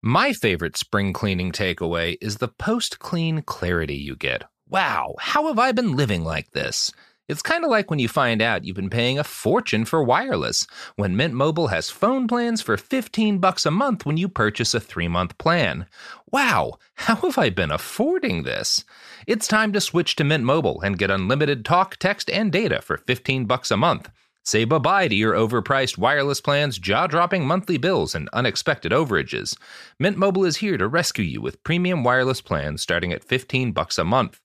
My 0.00 0.32
favorite 0.32 0.76
spring 0.76 1.12
cleaning 1.12 1.50
takeaway 1.50 2.16
is 2.20 2.36
the 2.36 2.46
post 2.46 3.00
clean 3.00 3.42
clarity 3.42 3.96
you 3.96 4.14
get. 4.14 4.44
Wow, 4.68 5.16
how 5.18 5.48
have 5.48 5.58
I 5.58 5.72
been 5.72 5.96
living 5.96 6.22
like 6.22 6.52
this? 6.52 6.92
It's 7.28 7.42
kind 7.42 7.64
of 7.64 7.70
like 7.70 7.90
when 7.90 7.98
you 7.98 8.08
find 8.08 8.40
out 8.40 8.64
you've 8.64 8.76
been 8.76 8.90
paying 8.90 9.18
a 9.18 9.24
fortune 9.24 9.84
for 9.84 10.04
wireless, 10.04 10.68
when 10.94 11.16
Mint 11.16 11.34
Mobile 11.34 11.68
has 11.68 11.90
phone 11.90 12.28
plans 12.28 12.62
for 12.62 12.76
15 12.76 13.38
bucks 13.38 13.66
a 13.66 13.70
month 13.72 14.06
when 14.06 14.16
you 14.16 14.28
purchase 14.28 14.72
a 14.72 14.80
3-month 14.80 15.36
plan. 15.38 15.86
Wow, 16.30 16.74
how 16.94 17.16
have 17.16 17.38
I 17.38 17.50
been 17.50 17.72
affording 17.72 18.44
this? 18.44 18.84
It's 19.24 19.46
time 19.46 19.72
to 19.72 19.80
switch 19.80 20.16
to 20.16 20.24
Mint 20.24 20.42
Mobile 20.42 20.80
and 20.80 20.98
get 20.98 21.08
unlimited 21.08 21.64
talk, 21.64 21.96
text, 21.98 22.28
and 22.28 22.50
data 22.50 22.82
for 22.82 22.96
15 22.96 23.44
bucks 23.44 23.70
a 23.70 23.76
month. 23.76 24.10
Say 24.42 24.64
bye-bye 24.64 25.06
to 25.06 25.14
your 25.14 25.34
overpriced 25.34 25.96
wireless 25.96 26.40
plans, 26.40 26.76
jaw-dropping 26.76 27.46
monthly 27.46 27.78
bills, 27.78 28.16
and 28.16 28.28
unexpected 28.32 28.90
overages. 28.90 29.56
Mint 30.00 30.16
Mobile 30.16 30.44
is 30.44 30.56
here 30.56 30.76
to 30.76 30.88
rescue 30.88 31.24
you 31.24 31.40
with 31.40 31.62
premium 31.62 32.02
wireless 32.02 32.40
plans 32.40 32.82
starting 32.82 33.12
at 33.12 33.22
15 33.22 33.70
bucks 33.70 33.96
a 33.96 34.02
month. 34.02 34.40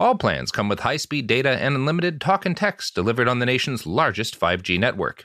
All 0.00 0.16
plans 0.16 0.50
come 0.50 0.68
with 0.68 0.80
high 0.80 0.96
speed 0.96 1.28
data 1.28 1.50
and 1.50 1.76
unlimited 1.76 2.20
talk 2.20 2.44
and 2.44 2.56
text 2.56 2.96
delivered 2.96 3.28
on 3.28 3.38
the 3.38 3.46
nation's 3.46 3.86
largest 3.86 4.38
5G 4.40 4.76
network. 4.80 5.24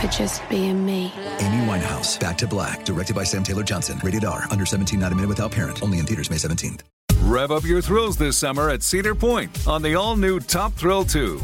for 0.00 0.06
just 0.08 0.48
being 0.48 0.84
me. 0.84 1.12
Amy 1.38 1.66
Winehouse, 1.66 2.20
Back 2.20 2.38
to 2.38 2.46
Black, 2.46 2.84
directed 2.84 3.16
by 3.16 3.24
Sam 3.24 3.42
Taylor 3.42 3.62
Johnson. 3.62 3.98
Rated 4.04 4.24
R, 4.24 4.44
under 4.50 4.66
17, 4.66 5.00
not 5.00 5.12
a 5.12 5.14
minute 5.14 5.28
without 5.28 5.52
parent. 5.52 5.82
Only 5.82 5.98
in 5.98 6.06
theaters 6.06 6.30
May 6.30 6.36
17th. 6.36 6.80
Rev 7.22 7.50
up 7.50 7.64
your 7.64 7.82
thrills 7.82 8.16
this 8.16 8.36
summer 8.36 8.70
at 8.70 8.84
Cedar 8.84 9.14
Point 9.14 9.66
on 9.66 9.82
the 9.82 9.96
all 9.96 10.16
new 10.16 10.38
Top 10.38 10.72
Thrill 10.74 11.04
2. 11.04 11.40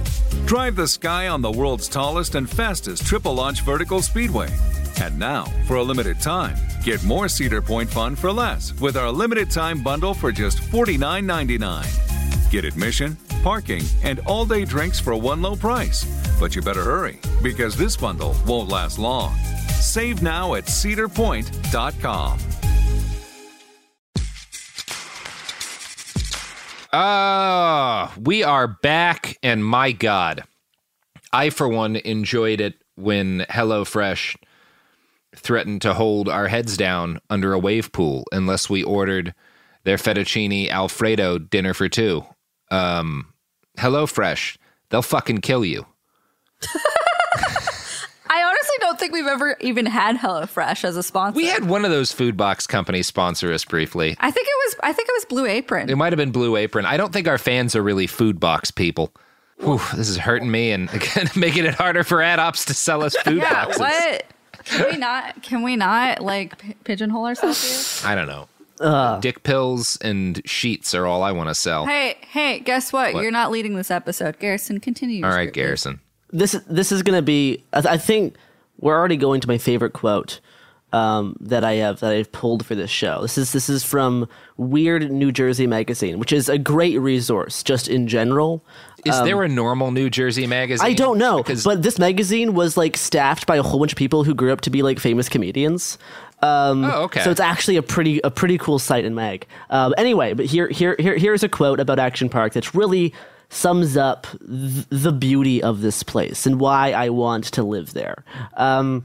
Drive 0.46 0.76
the 0.76 0.86
sky 0.86 1.26
on 1.26 1.42
the 1.42 1.50
world's 1.50 1.88
tallest 1.88 2.36
and 2.36 2.48
fastest 2.48 3.04
triple 3.04 3.34
launch 3.34 3.62
vertical 3.62 4.00
speedway. 4.00 4.48
And 5.00 5.18
now, 5.18 5.44
for 5.66 5.76
a 5.76 5.82
limited 5.82 6.20
time, 6.20 6.56
get 6.84 7.02
more 7.02 7.28
Cedar 7.28 7.62
Point 7.62 7.90
fun 7.90 8.14
for 8.14 8.30
less 8.30 8.78
with 8.80 8.96
our 8.96 9.10
limited 9.10 9.50
time 9.50 9.82
bundle 9.82 10.14
for 10.14 10.30
just 10.30 10.58
$49.99. 10.58 12.11
Get 12.52 12.66
admission, 12.66 13.16
parking, 13.42 13.82
and 14.02 14.18
all 14.26 14.44
day 14.44 14.66
drinks 14.66 15.00
for 15.00 15.16
one 15.16 15.40
low 15.40 15.56
price. 15.56 16.04
But 16.38 16.54
you 16.54 16.60
better 16.60 16.82
hurry 16.82 17.18
because 17.42 17.78
this 17.78 17.96
bundle 17.96 18.36
won't 18.46 18.68
last 18.68 18.98
long. 18.98 19.34
Save 19.80 20.20
now 20.22 20.52
at 20.52 20.64
cedarpoint.com. 20.66 22.38
Ah, 26.92 28.12
we 28.20 28.42
are 28.42 28.68
back, 28.68 29.38
and 29.42 29.64
my 29.64 29.92
God, 29.92 30.44
I 31.32 31.48
for 31.48 31.66
one 31.66 31.96
enjoyed 31.96 32.60
it 32.60 32.74
when 32.96 33.46
HelloFresh 33.48 34.36
threatened 35.34 35.80
to 35.80 35.94
hold 35.94 36.28
our 36.28 36.48
heads 36.48 36.76
down 36.76 37.18
under 37.30 37.54
a 37.54 37.58
wave 37.58 37.92
pool 37.92 38.26
unless 38.30 38.68
we 38.68 38.82
ordered 38.82 39.32
their 39.84 39.96
fettuccine 39.96 40.68
alfredo 40.68 41.38
dinner 41.38 41.72
for 41.72 41.88
two. 41.88 42.26
Um, 42.72 43.32
HelloFresh, 43.78 44.56
they'll 44.88 45.02
fucking 45.02 45.38
kill 45.38 45.64
you. 45.64 45.86
I 48.34 48.42
honestly 48.44 48.76
don't 48.80 48.98
think 48.98 49.12
we've 49.12 49.26
ever 49.26 49.56
even 49.60 49.84
had 49.84 50.16
HelloFresh 50.16 50.84
as 50.84 50.96
a 50.96 51.02
sponsor. 51.02 51.36
We 51.36 51.46
had 51.46 51.68
one 51.68 51.84
of 51.84 51.90
those 51.90 52.12
food 52.12 52.34
box 52.36 52.66
companies 52.66 53.06
sponsor 53.06 53.52
us 53.52 53.62
briefly. 53.64 54.16
I 54.20 54.30
think 54.30 54.48
it 54.48 54.54
was. 54.66 54.76
I 54.82 54.92
think 54.94 55.08
it 55.10 55.12
was 55.12 55.24
Blue 55.26 55.44
Apron. 55.46 55.90
It 55.90 55.96
might 55.96 56.12
have 56.14 56.16
been 56.16 56.30
Blue 56.32 56.56
Apron. 56.56 56.86
I 56.86 56.96
don't 56.96 57.12
think 57.12 57.28
our 57.28 57.36
fans 57.36 57.76
are 57.76 57.82
really 57.82 58.06
food 58.06 58.40
box 58.40 58.70
people. 58.70 59.12
Whew, 59.58 59.80
this 59.94 60.08
is 60.08 60.16
hurting 60.16 60.50
me 60.50 60.72
and 60.72 60.88
again, 60.94 61.28
making 61.36 61.66
it 61.66 61.74
harder 61.74 62.04
for 62.04 62.22
ad 62.22 62.38
ops 62.38 62.64
to 62.66 62.74
sell 62.74 63.04
us 63.04 63.14
food 63.16 63.36
yeah. 63.42 63.66
boxes. 63.66 63.80
What? 63.80 64.24
Can 64.64 64.90
we 64.92 64.96
not? 64.96 65.42
Can 65.42 65.62
we 65.62 65.76
not 65.76 66.22
like 66.22 66.56
p- 66.56 66.74
pigeonhole 66.84 67.26
ourselves 67.26 68.02
I 68.04 68.14
don't 68.14 68.28
know. 68.28 68.48
Dick 69.20 69.42
pills 69.42 69.96
and 70.02 70.40
sheets 70.44 70.94
are 70.94 71.06
all 71.06 71.22
I 71.22 71.32
want 71.32 71.48
to 71.48 71.54
sell. 71.54 71.86
Hey, 71.86 72.16
hey, 72.28 72.60
guess 72.60 72.92
what? 72.92 73.14
What? 73.14 73.22
You're 73.22 73.32
not 73.32 73.50
leading 73.50 73.76
this 73.76 73.90
episode. 73.90 74.38
Garrison, 74.38 74.80
continue. 74.80 75.24
all 75.24 75.30
right, 75.32 75.52
Garrison. 75.52 76.00
This 76.30 76.52
this 76.68 76.92
is 76.92 77.02
gonna 77.02 77.22
be. 77.22 77.64
I, 77.72 77.78
I 77.90 77.96
think 77.98 78.36
we're 78.78 78.96
already 78.98 79.16
going 79.16 79.40
to 79.42 79.48
my 79.48 79.58
favorite 79.58 79.92
quote 79.92 80.40
um, 80.92 81.36
that 81.40 81.62
I 81.64 81.74
have 81.74 82.00
that 82.00 82.12
I've 82.12 82.32
pulled 82.32 82.64
for 82.66 82.74
this 82.74 82.90
show. 82.90 83.22
This 83.22 83.36
is 83.38 83.52
this 83.52 83.68
is 83.68 83.84
from 83.84 84.28
Weird 84.56 85.10
New 85.10 85.30
Jersey 85.30 85.66
Magazine, 85.66 86.18
which 86.18 86.32
is 86.32 86.48
a 86.48 86.58
great 86.58 86.98
resource 86.98 87.62
just 87.62 87.86
in 87.88 88.08
general. 88.08 88.64
Is 89.04 89.14
Um, 89.16 89.24
there 89.26 89.42
a 89.42 89.48
normal 89.48 89.90
New 89.90 90.08
Jersey 90.10 90.46
magazine? 90.46 90.86
I 90.86 90.92
don't 90.94 91.18
know, 91.18 91.38
Because 91.38 91.64
but 91.64 91.82
this 91.82 91.98
magazine 91.98 92.54
was 92.54 92.76
like 92.76 92.96
staffed 92.96 93.46
by 93.46 93.56
a 93.56 93.62
whole 93.62 93.80
bunch 93.80 93.92
of 93.92 93.98
people 93.98 94.22
who 94.24 94.32
grew 94.34 94.52
up 94.52 94.60
to 94.62 94.70
be 94.70 94.82
like 94.82 94.98
famous 95.00 95.28
comedians. 95.28 95.98
Um, 96.42 96.84
Oh, 96.84 97.04
okay. 97.04 97.22
So 97.22 97.30
it's 97.30 97.40
actually 97.40 97.76
a 97.76 97.82
pretty 97.82 98.20
a 98.24 98.30
pretty 98.30 98.58
cool 98.58 98.78
site 98.78 99.04
in 99.04 99.14
mag. 99.14 99.46
Um, 99.70 99.94
anyway, 99.96 100.34
but 100.34 100.46
here 100.46 100.68
here 100.68 100.96
here 100.98 101.16
here's 101.16 101.42
a 101.42 101.48
quote 101.48 101.78
about 101.80 101.98
Action 101.98 102.28
Park 102.28 102.52
that 102.54 102.74
really 102.74 103.14
sums 103.48 103.96
up 103.96 104.26
th- 104.40 104.86
the 104.88 105.12
beauty 105.12 105.62
of 105.62 105.82
this 105.82 106.02
place 106.02 106.46
and 106.46 106.58
why 106.58 106.92
I 106.92 107.10
want 107.10 107.44
to 107.52 107.62
live 107.62 107.92
there. 107.92 108.24
Um, 108.56 109.04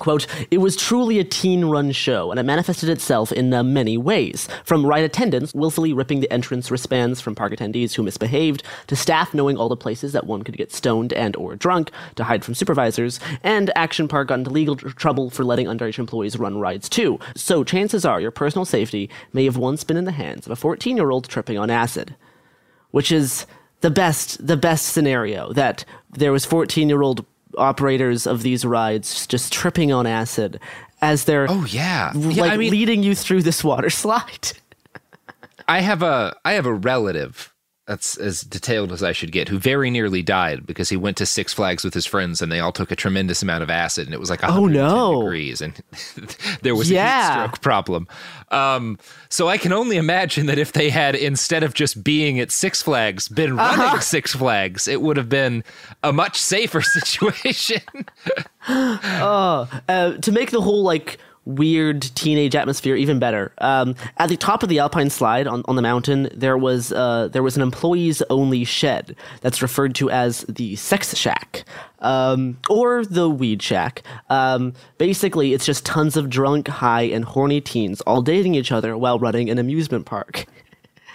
Quote, 0.00 0.26
it 0.50 0.58
was 0.58 0.76
truly 0.76 1.18
a 1.18 1.24
teen 1.24 1.66
run 1.66 1.92
show, 1.92 2.30
and 2.30 2.40
it 2.40 2.44
manifested 2.44 2.88
itself 2.88 3.30
in 3.30 3.52
uh, 3.52 3.62
many 3.62 3.98
ways. 3.98 4.48
From 4.64 4.84
ride 4.84 5.04
attendants 5.04 5.54
willfully 5.54 5.92
ripping 5.92 6.20
the 6.20 6.32
entrance 6.32 6.70
wristbands 6.70 7.20
from 7.20 7.34
park 7.34 7.52
attendees 7.52 7.94
who 7.94 8.02
misbehaved, 8.02 8.62
to 8.86 8.96
staff 8.96 9.34
knowing 9.34 9.58
all 9.58 9.68
the 9.68 9.76
places 9.76 10.14
that 10.14 10.26
one 10.26 10.42
could 10.42 10.56
get 10.56 10.72
stoned 10.72 11.12
and 11.12 11.36
or 11.36 11.54
drunk 11.54 11.90
to 12.16 12.24
hide 12.24 12.46
from 12.46 12.54
supervisors, 12.54 13.20
and 13.42 13.70
Action 13.76 14.08
Park 14.08 14.28
got 14.28 14.38
into 14.38 14.50
legal 14.50 14.74
tr- 14.74 14.88
trouble 14.88 15.28
for 15.28 15.44
letting 15.44 15.66
underage 15.66 15.98
employees 15.98 16.38
run 16.38 16.58
rides 16.58 16.88
too. 16.88 17.20
So 17.36 17.62
chances 17.62 18.06
are 18.06 18.22
your 18.22 18.30
personal 18.30 18.64
safety 18.64 19.10
may 19.34 19.44
have 19.44 19.58
once 19.58 19.84
been 19.84 19.98
in 19.98 20.06
the 20.06 20.12
hands 20.12 20.46
of 20.46 20.52
a 20.52 20.60
14-year-old 20.60 21.28
tripping 21.28 21.58
on 21.58 21.68
acid. 21.68 22.16
Which 22.90 23.12
is 23.12 23.46
the 23.82 23.90
best 23.90 24.44
the 24.44 24.56
best 24.56 24.86
scenario 24.86 25.52
that 25.52 25.84
there 26.10 26.32
was 26.32 26.46
14-year-old 26.46 27.24
operators 27.58 28.26
of 28.26 28.42
these 28.42 28.64
rides 28.64 29.26
just 29.26 29.52
tripping 29.52 29.92
on 29.92 30.06
acid 30.06 30.60
as 31.02 31.24
they're 31.24 31.46
oh 31.48 31.64
yeah, 31.64 32.12
like 32.14 32.52
I 32.52 32.56
mean, 32.56 32.70
leading 32.70 33.02
you 33.02 33.14
through 33.14 33.42
this 33.42 33.64
water 33.64 33.90
slide. 34.02 34.52
I 35.68 35.80
have 35.80 36.02
a 36.02 36.36
I 36.44 36.52
have 36.52 36.66
a 36.66 36.74
relative 36.74 37.52
that's 37.90 38.16
as 38.18 38.42
detailed 38.42 38.92
as 38.92 39.02
I 39.02 39.10
should 39.10 39.32
get 39.32 39.48
who 39.48 39.58
very 39.58 39.90
nearly 39.90 40.22
died 40.22 40.64
because 40.64 40.88
he 40.88 40.96
went 40.96 41.16
to 41.16 41.26
Six 41.26 41.52
Flags 41.52 41.82
with 41.82 41.92
his 41.92 42.06
friends 42.06 42.40
and 42.40 42.52
they 42.52 42.60
all 42.60 42.70
took 42.70 42.92
a 42.92 42.96
tremendous 42.96 43.42
amount 43.42 43.64
of 43.64 43.68
acid 43.68 44.06
and 44.06 44.14
it 44.14 44.20
was 44.20 44.30
like 44.30 44.44
oh 44.44 44.66
no 44.66 45.22
degrees 45.22 45.60
and 45.60 45.74
there 46.62 46.76
was 46.76 46.88
yeah. 46.88 47.00
a 47.00 47.42
heat 47.42 47.46
stroke 47.48 47.60
problem. 47.62 48.06
Um, 48.52 48.96
so 49.28 49.48
I 49.48 49.58
can 49.58 49.72
only 49.72 49.96
imagine 49.96 50.46
that 50.46 50.56
if 50.56 50.70
they 50.70 50.88
had 50.88 51.16
instead 51.16 51.64
of 51.64 51.74
just 51.74 52.04
being 52.04 52.38
at 52.38 52.52
Six 52.52 52.80
Flags 52.80 53.26
been 53.26 53.56
running 53.56 53.80
uh-huh. 53.80 53.98
Six 53.98 54.36
Flags, 54.36 54.86
it 54.86 55.02
would 55.02 55.16
have 55.16 55.28
been 55.28 55.64
a 56.04 56.12
much 56.12 56.40
safer 56.40 56.82
situation. 56.82 57.82
oh, 58.68 59.68
uh, 59.88 60.12
to 60.12 60.30
make 60.30 60.52
the 60.52 60.60
whole 60.60 60.84
like 60.84 61.18
weird 61.56 62.02
teenage 62.14 62.54
atmosphere 62.54 62.96
even 62.96 63.18
better. 63.18 63.52
Um, 63.58 63.94
at 64.18 64.28
the 64.28 64.36
top 64.36 64.62
of 64.62 64.68
the 64.68 64.78
alpine 64.78 65.10
slide 65.10 65.46
on, 65.46 65.62
on 65.66 65.76
the 65.76 65.82
mountain, 65.82 66.28
there 66.34 66.56
was 66.56 66.92
uh, 66.92 67.28
there 67.28 67.42
was 67.42 67.56
an 67.56 67.62
employees 67.62 68.22
only 68.30 68.64
shed 68.64 69.16
that's 69.40 69.62
referred 69.62 69.94
to 69.96 70.10
as 70.10 70.42
the 70.42 70.76
sex 70.76 71.16
shack 71.16 71.64
um, 72.00 72.58
or 72.68 73.04
the 73.04 73.28
weed 73.28 73.62
shack. 73.62 74.02
Um, 74.28 74.74
basically, 74.98 75.52
it's 75.52 75.66
just 75.66 75.84
tons 75.84 76.16
of 76.16 76.30
drunk, 76.30 76.68
high, 76.68 77.02
and 77.02 77.24
horny 77.24 77.60
teens 77.60 78.00
all 78.02 78.22
dating 78.22 78.54
each 78.54 78.72
other 78.72 78.96
while 78.96 79.18
running 79.18 79.50
an 79.50 79.58
amusement 79.58 80.06
park. 80.06 80.46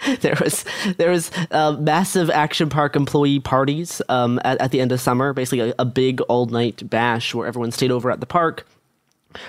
there 0.20 0.36
was 0.40 0.64
there 0.98 1.10
was 1.10 1.30
uh, 1.50 1.72
massive 1.72 2.30
action 2.30 2.68
park 2.68 2.96
employee 2.96 3.40
parties 3.40 4.02
um, 4.08 4.40
at, 4.44 4.60
at 4.60 4.70
the 4.70 4.80
end 4.80 4.92
of 4.92 5.00
summer, 5.00 5.32
basically 5.32 5.70
a, 5.70 5.74
a 5.78 5.84
big 5.84 6.20
all 6.22 6.46
night 6.46 6.88
bash 6.88 7.34
where 7.34 7.46
everyone 7.46 7.72
stayed 7.72 7.90
over 7.90 8.10
at 8.10 8.20
the 8.20 8.26
park 8.26 8.66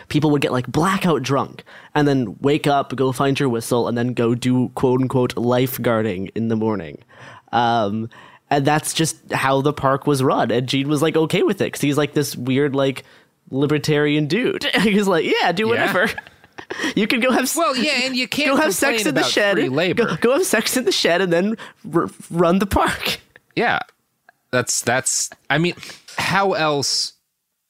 people 0.10 0.32
would 0.32 0.42
get 0.42 0.52
like 0.52 0.68
blackout 0.68 1.22
drunk 1.24 1.64
and 1.96 2.08
then 2.08 2.38
wake 2.42 2.68
up, 2.68 2.96
go 2.96 3.12
find 3.12 3.40
your 3.40 3.50
whistle, 3.50 3.88
and 3.88 3.98
then 3.98 4.14
go 4.14 4.36
do 4.36 4.70
quote 4.70 5.02
unquote 5.02 5.36
lifeguarding 5.36 6.30
in 6.36 6.48
the 6.48 6.56
morning. 6.56 7.00
Um, 7.52 8.10
and 8.50 8.66
that's 8.66 8.94
just 8.94 9.32
how 9.32 9.62
the 9.62 9.74
park 9.74 10.08
was 10.08 10.24
run. 10.24 10.52
And 10.52 10.68
Gene 10.68 10.88
was 10.88 11.02
like 11.02 11.16
okay 11.16 11.44
with 11.44 11.62
it 11.62 11.66
because 11.66 11.82
he's 11.82 11.98
like 11.98 12.14
this 12.14 12.36
weird, 12.36 12.76
like 12.76 13.04
libertarian 13.50 14.28
dude. 14.28 14.64
he's 14.82 15.08
like, 15.08 15.26
yeah, 15.26 15.52
do 15.52 15.68
whatever. 15.68 16.06
Yeah. 16.06 16.14
You 16.96 17.08
can 17.08 17.20
go 17.20 17.32
have 17.32 17.56
well, 17.56 17.78
yeah, 17.78 18.02
and 18.04 18.16
you 18.16 18.28
can't 18.28 18.50
go 18.50 18.56
have 18.58 18.74
sex 18.74 19.06
in 19.06 19.14
the 19.14 19.24
shed. 19.24 19.58
Go, 19.96 20.16
go, 20.18 20.34
have 20.34 20.46
sex 20.46 20.76
in 20.76 20.86
the 20.86 20.92
shed 20.92 21.22
and 21.22 21.32
then 21.32 21.56
r- 21.94 22.10
run 22.32 22.58
the 22.58 22.66
park. 22.66 23.20
Yeah, 23.56 23.80
that's 24.52 24.82
that's. 24.82 25.30
I 25.52 25.60
mean, 25.60 25.76
how 26.18 26.54
else? 26.54 27.14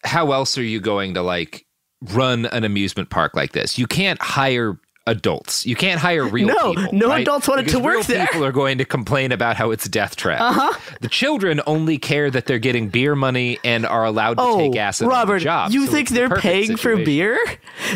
How 0.05 0.32
else 0.32 0.57
are 0.57 0.63
you 0.63 0.80
going 0.80 1.15
to 1.15 1.22
like 1.22 1.66
run 2.02 2.45
an 2.48 2.64
amusement 2.64 3.10
park 3.10 3.36
like 3.36 3.54
this. 3.54 3.78
You 3.78 3.88
can't 3.88 4.22
hire 4.22 4.78
adults. 5.08 5.66
You 5.66 5.76
can't 5.76 6.00
hire 6.00 6.26
real 6.26 6.48
no, 6.48 6.74
people. 6.74 6.93
No, 6.93 7.08
right? 7.08 7.22
adults 7.22 7.48
wanted 7.48 7.66
because 7.66 7.80
to 7.80 7.84
work 7.84 7.95
real 7.95 8.04
there. 8.04 8.28
People 8.28 8.45
are 8.45 8.52
going 8.52 8.78
to 8.78 8.86
complain 8.86 9.32
about 9.32 9.56
how 9.56 9.72
it's 9.72 9.86
a 9.86 9.89
death 9.89 10.16
trap. 10.16 10.41
Uh-huh. 10.41 10.80
The 11.02 11.08
children 11.08 11.62
only 11.66 11.98
care 11.98 12.30
that 12.30 12.45
they're 12.45 12.60
getting 12.60 12.89
beer 12.89 13.16
money 13.16 13.58
and 13.64 13.86
are 13.86 14.04
allowed 14.04 14.36
to 14.36 14.43
oh, 14.43 14.58
take 14.58 14.76
acid 14.76 15.08
Robert, 15.08 15.34
on 15.34 15.39
the 15.39 15.43
job. 15.43 15.72
You 15.72 15.86
so 15.88 15.91
think 15.93 16.10
they're 16.10 16.30
the 16.30 16.36
paying 16.36 16.76
situation. 16.78 17.00
for 17.00 17.06
beer? 17.06 17.39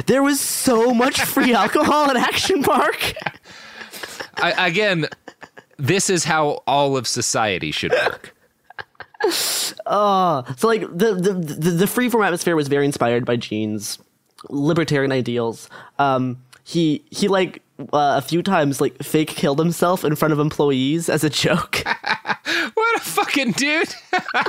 There 0.08 0.24
was 0.24 0.39
so 0.39 0.93
much 0.93 1.22
free 1.22 1.54
alcohol 1.56 2.10
at 2.10 2.16
Action 2.16 2.64
Park. 2.64 3.14
I, 4.38 4.68
again, 4.68 5.08
this 5.78 6.10
is 6.10 6.24
how 6.24 6.64
all 6.66 6.95
of 6.95 7.08
society 7.08 7.72
should 7.72 7.91
work. 7.91 8.34
Oh, 9.86 10.43
so 10.57 10.67
like 10.67 10.82
the 10.82 11.13
the 11.13 11.34
the, 11.34 11.69
the 11.72 11.86
freeform 11.86 12.26
atmosphere 12.26 12.55
was 12.55 12.67
very 12.67 12.86
inspired 12.86 13.26
by 13.26 13.36
Gene's 13.36 13.99
libertarian 14.49 15.11
ideals. 15.11 15.69
Um, 15.99 16.43
he 16.63 17.03
he 17.09 17.28
like 17.28 17.61
uh, 17.93 18.17
a 18.17 18.21
few 18.21 18.41
times 18.41 18.82
like 18.82 19.01
fake 19.03 19.29
killed 19.29 19.59
himself 19.59 20.03
in 20.03 20.15
front 20.15 20.34
of 20.34 20.39
employees 20.39 21.09
as 21.09 21.23
a 21.23 21.29
joke. 21.29 21.84
what 22.73 22.97
a 22.97 22.99
fucking 22.99 23.51
dude! 23.53 23.93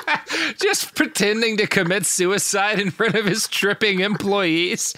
Just 0.56 0.94
pretending 0.94 1.56
to 1.58 1.66
commit 1.66 2.06
suicide 2.06 2.78
in 2.78 2.90
front 2.90 3.14
of 3.14 3.26
his 3.26 3.48
tripping 3.48 4.00
employees. 4.00 4.94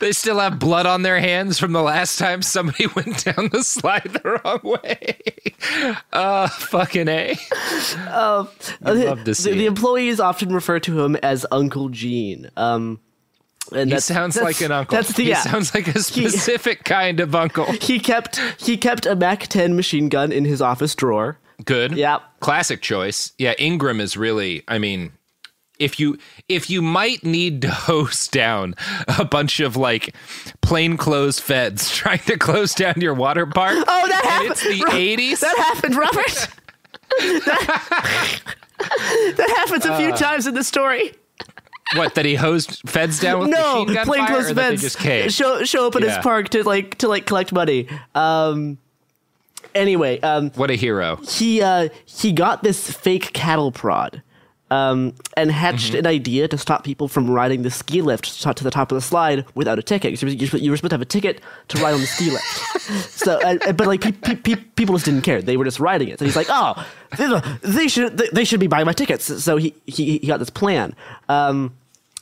They 0.00 0.12
still 0.12 0.38
have 0.38 0.58
blood 0.58 0.86
on 0.86 1.02
their 1.02 1.20
hands 1.20 1.58
from 1.58 1.72
the 1.72 1.82
last 1.82 2.18
time 2.18 2.42
somebody 2.42 2.86
went 2.96 3.24
down 3.24 3.50
the 3.52 3.62
slide 3.62 4.18
the 4.22 4.40
wrong 4.44 4.60
way. 4.62 5.18
Uh, 6.12 6.48
fucking 6.48 7.08
a. 7.08 7.36
Um, 8.08 8.48
love 8.82 9.24
to 9.24 9.34
see 9.34 9.52
the, 9.52 9.58
the, 9.58 9.66
employees 9.66 10.20
often 10.20 10.52
refer 10.52 10.78
to 10.80 11.00
him 11.00 11.16
as 11.16 11.46
Uncle 11.50 11.88
Gene. 11.88 12.50
Um, 12.56 13.00
and 13.72 13.92
he 13.92 14.00
sounds 14.00 14.40
like 14.40 14.60
an 14.60 14.72
uncle. 14.72 14.96
That's 14.96 15.12
the, 15.12 15.24
he 15.24 15.34
sounds 15.34 15.74
like 15.74 15.88
a 15.88 16.00
specific 16.00 16.78
he, 16.78 16.84
kind 16.84 17.20
of 17.20 17.34
uncle. 17.34 17.66
He 17.80 17.98
kept 17.98 18.38
he 18.58 18.76
kept 18.76 19.06
a 19.06 19.16
Mac 19.16 19.46
10 19.46 19.74
machine 19.74 20.08
gun 20.08 20.30
in 20.32 20.44
his 20.44 20.60
office 20.60 20.94
drawer. 20.94 21.38
Good. 21.64 21.92
Yeah. 21.92 22.18
Classic 22.40 22.80
choice. 22.82 23.32
Yeah, 23.38 23.54
Ingram 23.58 24.00
is 24.00 24.16
really. 24.16 24.62
I 24.68 24.78
mean, 24.78 25.12
if 25.78 25.98
you 25.98 26.18
if 26.48 26.68
you 26.70 26.82
might 26.82 27.24
need 27.24 27.62
to 27.62 27.70
hose 27.72 28.28
down 28.28 28.74
a 29.18 29.24
bunch 29.24 29.60
of 29.60 29.76
like 29.76 30.14
plainclothes 30.60 31.38
feds 31.38 31.90
trying 31.96 32.18
to 32.20 32.36
close 32.36 32.74
down 32.74 33.00
your 33.00 33.14
water 33.14 33.46
park. 33.46 33.76
Oh, 33.76 34.08
that 34.08 34.24
happened. 34.24 34.50
It's 34.52 34.62
the 34.62 34.84
eighties. 34.96 35.40
That 35.40 35.56
happened, 35.56 35.96
Robert. 35.96 36.48
that, 37.18 38.40
that 39.36 39.50
happens 39.56 39.86
a 39.86 39.96
few 39.96 40.10
uh, 40.10 40.16
times 40.16 40.46
in 40.46 40.54
the 40.54 40.64
story. 40.64 41.14
What 41.96 42.14
that 42.16 42.24
he 42.24 42.34
hosed 42.34 42.82
feds 42.86 43.18
down 43.20 43.40
with 43.40 43.48
no, 43.50 43.86
plainclothes 44.04 44.52
feds 44.52 44.82
just 44.82 44.98
caved? 44.98 45.32
show 45.32 45.64
show 45.64 45.86
up 45.86 45.96
at 45.96 46.02
Yeah. 46.02 46.08
his 46.16 46.18
park 46.18 46.50
to 46.50 46.62
like 46.64 46.98
to 46.98 47.08
like 47.08 47.24
collect 47.26 47.52
money. 47.52 47.86
Um, 48.14 48.78
anyway, 49.74 50.20
um, 50.20 50.50
What 50.50 50.70
a 50.70 50.74
hero! 50.74 51.16
he 51.28 51.62
uh, 51.62 51.88
he 52.04 52.32
got 52.32 52.62
this 52.62 52.90
fake 52.90 53.32
cattle 53.32 53.72
prod. 53.72 54.22
Um, 54.70 55.14
and 55.34 55.50
hatched 55.50 55.92
Mm-hmm. 55.92 55.98
an 56.00 56.06
idea 56.06 56.46
to 56.48 56.58
stop 56.58 56.84
people 56.84 57.08
from 57.08 57.30
riding 57.30 57.62
the 57.62 57.70
ski 57.70 58.02
lift 58.02 58.42
to 58.42 58.62
the 58.64 58.70
top 58.70 58.92
of 58.92 58.96
the 58.96 59.00
slide 59.00 59.46
without 59.54 59.78
a 59.78 59.82
ticket. 59.82 60.20
You 60.20 60.28
were, 60.52 60.58
you 60.58 60.70
were 60.70 60.76
supposed 60.76 60.90
to 60.90 60.94
have 60.94 61.00
a 61.00 61.06
ticket 61.06 61.40
to 61.68 61.78
ride 61.82 61.94
on 61.94 62.00
the 62.00 62.06
ski 62.06 62.30
lift. 62.30 62.44
so, 63.10 63.40
uh, 63.40 63.72
but 63.72 63.86
like 63.86 64.02
pe- 64.02 64.12
pe- 64.12 64.34
pe- 64.36 64.62
people 64.76 64.94
just 64.96 65.06
didn't 65.06 65.22
care; 65.22 65.40
they 65.40 65.56
were 65.56 65.64
just 65.64 65.80
riding 65.80 66.08
it. 66.08 66.18
So 66.18 66.26
he's 66.26 66.36
like, 66.36 66.48
"Oh, 66.50 66.86
they, 67.62 67.88
should 67.88 68.18
they, 68.18 68.28
they 68.32 68.44
should 68.44 68.60
be 68.60 68.66
buying 68.66 68.84
my 68.84 68.92
tickets." 68.92 69.42
So 69.42 69.56
he 69.56 69.74
he, 69.86 70.18
he 70.18 70.26
got 70.26 70.38
this 70.38 70.50
plan. 70.50 70.94
Um, 71.30 71.74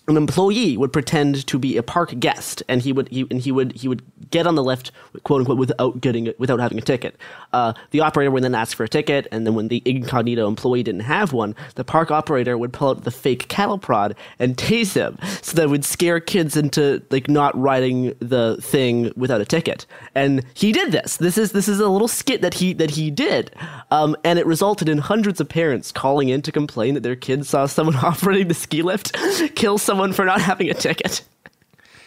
an 0.09 0.17
employee 0.17 0.77
would 0.77 0.93
pretend 0.93 1.47
to 1.47 1.59
be 1.59 1.77
a 1.77 1.83
park 1.83 2.19
guest, 2.21 2.63
and 2.69 2.81
he 2.81 2.93
would 2.93 3.09
he 3.09 3.27
and 3.31 3.41
he 3.41 3.51
would 3.51 3.73
he 3.73 3.89
would 3.89 4.03
get 4.31 4.47
on 4.47 4.55
the 4.55 4.63
lift, 4.63 4.93
quote 5.25 5.41
unquote, 5.41 5.59
without 5.59 6.01
getting 6.01 6.33
without 6.39 6.61
having 6.61 6.79
a 6.79 6.83
ticket. 6.83 7.17
Uh, 7.53 7.73
the 7.91 8.01
operator 8.01 8.31
would 8.31 8.45
then 8.45 8.55
ask 8.55 8.77
for 8.77 8.85
a 8.85 8.89
ticket, 8.89 9.27
and 9.33 9.47
then 9.47 9.55
when 9.55 9.69
the 9.69 9.83
incognito 9.85 10.47
employee 10.47 10.83
didn't 10.83 11.01
have 11.01 11.33
one, 11.33 11.57
the 11.75 11.85
park 11.85 12.11
operator 12.11 12.57
would 12.57 12.73
pull 12.73 12.91
out 12.91 13.05
the 13.05 13.11
fake 13.11 13.49
cattle 13.49 13.79
prod 13.79 14.15
and 14.39 14.57
tase 14.57 14.95
him, 14.95 15.19
so 15.43 15.57
that 15.57 15.69
would 15.69 15.85
scare 15.85 16.21
kids 16.21 16.57
into 16.57 17.03
like 17.11 17.29
not 17.29 17.57
riding 17.59 18.15
the 18.21 18.57
thing 18.61 19.13
without 19.17 19.41
a 19.41 19.45
ticket. 19.45 19.87
And 20.15 20.45
he 20.55 20.71
did 20.71 20.93
this. 20.93 21.17
This 21.17 21.37
is 21.37 21.51
this 21.51 21.67
is 21.69 21.81
a 21.81 21.89
little 21.89 22.09
skit 22.09 22.43
that 22.43 22.55
he 22.55 22.73
that 22.75 22.91
he 22.91 23.11
did, 23.11 23.55
um, 23.91 24.17
and 24.23 24.39
it 24.39 24.47
resulted 24.47 24.89
in 24.89 24.99
hundreds 24.99 25.41
of 25.41 25.49
parents 25.49 25.91
calling 25.91 26.29
in 26.29 26.43
to 26.43 26.53
complain 26.53 26.95
that 26.95 27.03
their 27.03 27.17
kids 27.17 27.49
saw 27.49 27.67
someone 27.67 27.97
operating 28.05 28.47
the 28.47 28.55
ski 28.55 28.83
lift 28.83 29.17
kill 29.57 29.79
someone 29.79 29.96
for 30.13 30.25
not 30.25 30.41
having 30.41 30.69
a 30.71 30.75
ticket. 30.75 31.23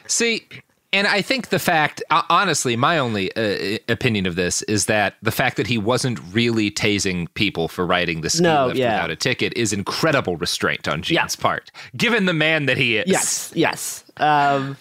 See, 0.08 0.48
and 0.92 1.06
I 1.08 1.22
think 1.22 1.50
the 1.50 1.60
fact, 1.60 2.02
honestly, 2.10 2.76
my 2.76 2.98
only 2.98 3.32
uh, 3.36 3.78
opinion 3.88 4.26
of 4.26 4.36
this 4.36 4.64
is 4.64 4.88
that 4.88 5.16
the 5.22 5.32
fact 5.32 5.56
that 5.58 5.68
he 5.68 5.78
wasn't 5.78 6.20
really 6.32 6.72
tasing 6.72 7.28
people 7.36 7.68
for 7.68 7.86
riding 7.86 8.22
the 8.22 8.30
ski 8.30 8.44
No, 8.44 8.68
lift 8.68 8.80
yeah. 8.80 8.94
without 8.96 9.12
a 9.12 9.16
ticket 9.16 9.54
is 9.56 9.72
incredible 9.72 10.36
restraint 10.38 10.88
on 10.88 11.04
Gene's 11.04 11.36
Yeah. 11.38 11.42
part, 11.42 11.72
given 11.96 12.26
the 12.26 12.34
man 12.34 12.66
that 12.66 12.78
he 12.78 12.98
is. 12.98 13.08
Yes, 13.08 13.52
yes. 13.56 14.04
Um, 14.18 14.78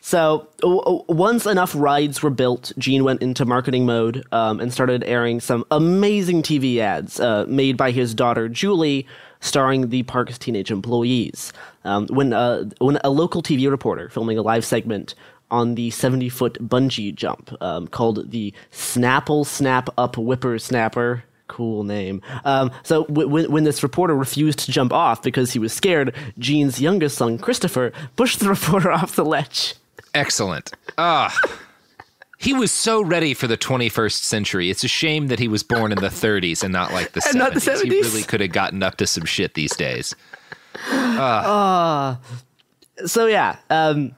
So 0.00 0.48
w- 0.60 1.02
once 1.08 1.46
enough 1.46 1.72
rides 1.74 2.22
were 2.22 2.28
built, 2.28 2.72
Gene 2.76 3.04
went 3.04 3.22
into 3.22 3.46
marketing 3.46 3.86
mode 3.86 4.22
um, 4.32 4.60
and 4.60 4.70
started 4.70 5.02
airing 5.04 5.40
some 5.40 5.64
amazing 5.70 6.42
TV 6.42 6.78
ads 6.78 7.18
uh, 7.20 7.46
made 7.48 7.78
by 7.78 7.90
his 7.90 8.12
daughter 8.12 8.46
Julie, 8.50 9.06
starring 9.44 9.90
the 9.90 10.02
park's 10.04 10.38
teenage 10.38 10.70
employees. 10.70 11.52
Um, 11.84 12.06
when 12.08 12.32
uh, 12.32 12.64
when 12.78 12.98
a 13.04 13.10
local 13.10 13.42
TV 13.42 13.70
reporter 13.70 14.08
filming 14.08 14.38
a 14.38 14.42
live 14.42 14.64
segment 14.64 15.14
on 15.50 15.74
the 15.74 15.90
70 15.90 16.30
foot 16.30 16.54
bungee 16.60 17.14
jump 17.14 17.54
um, 17.62 17.86
called 17.86 18.30
the 18.30 18.52
Snapple 18.72 19.46
Snap 19.46 19.88
Up 19.98 20.16
Whippersnapper. 20.16 21.22
Cool 21.46 21.84
name. 21.84 22.22
Um, 22.46 22.70
so 22.82 23.04
w- 23.04 23.28
when, 23.28 23.52
when 23.52 23.64
this 23.64 23.82
reporter 23.82 24.16
refused 24.16 24.60
to 24.60 24.72
jump 24.72 24.92
off 24.94 25.22
because 25.22 25.52
he 25.52 25.58
was 25.58 25.74
scared, 25.74 26.14
Gene's 26.38 26.80
youngest 26.80 27.18
son, 27.18 27.36
Christopher, 27.38 27.92
pushed 28.16 28.40
the 28.40 28.48
reporter 28.56 28.90
off 28.90 29.14
the 29.14 29.26
ledge. 29.26 29.74
Excellent. 30.14 30.72
Ah. 30.96 31.38
He 32.44 32.52
was 32.52 32.70
so 32.70 33.02
ready 33.02 33.32
for 33.34 33.46
the 33.46 33.56
21st 33.56 34.22
century. 34.22 34.68
It's 34.70 34.84
a 34.84 34.88
shame 34.88 35.28
that 35.28 35.38
he 35.38 35.48
was 35.48 35.62
born 35.62 35.92
in 35.92 35.98
the 35.98 36.08
30s 36.08 36.62
and 36.62 36.72
not 36.72 36.92
like 36.92 37.12
the 37.12 37.22
And 37.26 37.36
70s. 37.36 37.38
not 37.38 37.54
the 37.54 37.60
70s. 37.60 37.82
He 37.84 37.88
really 38.02 38.22
could 38.22 38.40
have 38.40 38.52
gotten 38.52 38.82
up 38.82 38.96
to 38.98 39.06
some 39.06 39.24
shit 39.24 39.54
these 39.54 39.74
days. 39.74 40.14
Ah. 40.90 42.18
so 43.06 43.26
yeah, 43.26 43.56
um, 43.70 44.14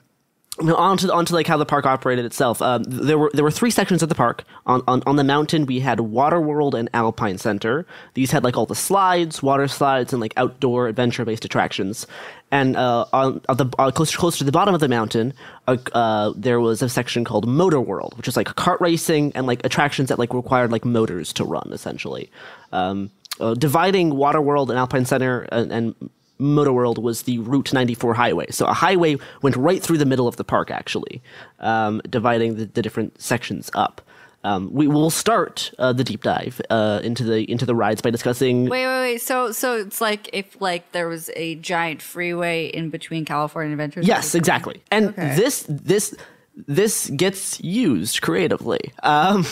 on 0.58 0.96
to 0.98 1.12
on 1.12 1.26
to 1.26 1.34
like 1.34 1.46
how 1.46 1.56
the 1.58 1.66
park 1.66 1.84
operated 1.84 2.24
itself. 2.24 2.62
Um, 2.62 2.82
there 2.84 3.18
were 3.18 3.30
there 3.34 3.44
were 3.44 3.50
three 3.50 3.70
sections 3.70 4.02
of 4.02 4.08
the 4.08 4.14
park. 4.14 4.42
On, 4.64 4.82
on 4.88 5.02
on 5.06 5.16
the 5.16 5.24
mountain, 5.24 5.66
we 5.66 5.80
had 5.80 6.00
Water 6.00 6.40
World 6.40 6.74
and 6.74 6.88
Alpine 6.94 7.36
Center. 7.38 7.86
These 8.14 8.30
had 8.30 8.42
like 8.42 8.56
all 8.56 8.64
the 8.66 8.74
slides, 8.74 9.42
water 9.42 9.68
slides, 9.68 10.12
and 10.12 10.20
like 10.20 10.32
outdoor 10.36 10.88
adventure 10.88 11.24
based 11.26 11.44
attractions. 11.44 12.06
And 12.50 12.76
uh, 12.76 13.06
on, 13.12 13.40
on 13.48 13.56
the 13.56 13.66
uh, 13.78 13.90
closer 13.90 14.38
to 14.38 14.44
the 14.44 14.52
bottom 14.52 14.74
of 14.74 14.80
the 14.80 14.88
mountain, 14.88 15.34
uh, 15.66 16.32
there 16.36 16.60
was 16.60 16.80
a 16.80 16.88
section 16.88 17.24
called 17.24 17.46
Motor 17.46 17.80
World, 17.80 18.14
which 18.16 18.28
is 18.28 18.36
like 18.36 18.46
kart 18.48 18.80
racing 18.80 19.32
and 19.34 19.46
like 19.46 19.64
attractions 19.64 20.08
that 20.10 20.18
like 20.18 20.32
required 20.32 20.70
like 20.70 20.84
motors 20.84 21.32
to 21.34 21.44
run 21.44 21.70
essentially. 21.72 22.30
Um, 22.72 23.10
uh, 23.40 23.54
dividing 23.54 24.16
Water 24.16 24.40
World 24.40 24.70
and 24.70 24.78
Alpine 24.78 25.04
Center 25.04 25.42
and, 25.52 25.72
and 25.72 26.10
Motor 26.38 26.72
World 26.72 27.02
was 27.02 27.22
the 27.22 27.38
Route 27.38 27.72
94 27.72 28.14
highway. 28.14 28.46
So 28.50 28.66
a 28.66 28.72
highway 28.72 29.16
went 29.42 29.56
right 29.56 29.82
through 29.82 29.98
the 29.98 30.06
middle 30.06 30.28
of 30.28 30.36
the 30.36 30.44
park, 30.44 30.70
actually, 30.70 31.22
um, 31.60 32.00
dividing 32.08 32.56
the, 32.56 32.66
the 32.66 32.82
different 32.82 33.20
sections 33.20 33.70
up. 33.74 34.00
Um, 34.46 34.72
we 34.72 34.86
will 34.86 35.10
start 35.10 35.72
uh, 35.78 35.92
the 35.92 36.04
deep 36.04 36.22
dive 36.22 36.60
uh, 36.70 37.00
into 37.02 37.24
the 37.24 37.50
into 37.50 37.66
the 37.66 37.74
rides 37.74 38.00
by 38.00 38.10
discussing. 38.10 38.68
Wait, 38.68 38.86
wait, 38.86 39.00
wait. 39.00 39.18
So, 39.20 39.50
so 39.50 39.76
it's 39.78 40.00
like 40.00 40.30
if 40.32 40.60
like 40.60 40.92
there 40.92 41.08
was 41.08 41.30
a 41.34 41.56
giant 41.56 42.00
freeway 42.00 42.66
in 42.66 42.90
between 42.90 43.24
California 43.24 43.72
Adventures. 43.72 44.06
Yes, 44.06 44.36
exactly. 44.36 44.82
And 44.92 45.08
Okay. 45.08 45.34
this 45.34 45.66
this 45.68 46.14
this 46.54 47.10
gets 47.10 47.60
used 47.60 48.22
creatively. 48.22 48.92
Um, 49.02 49.44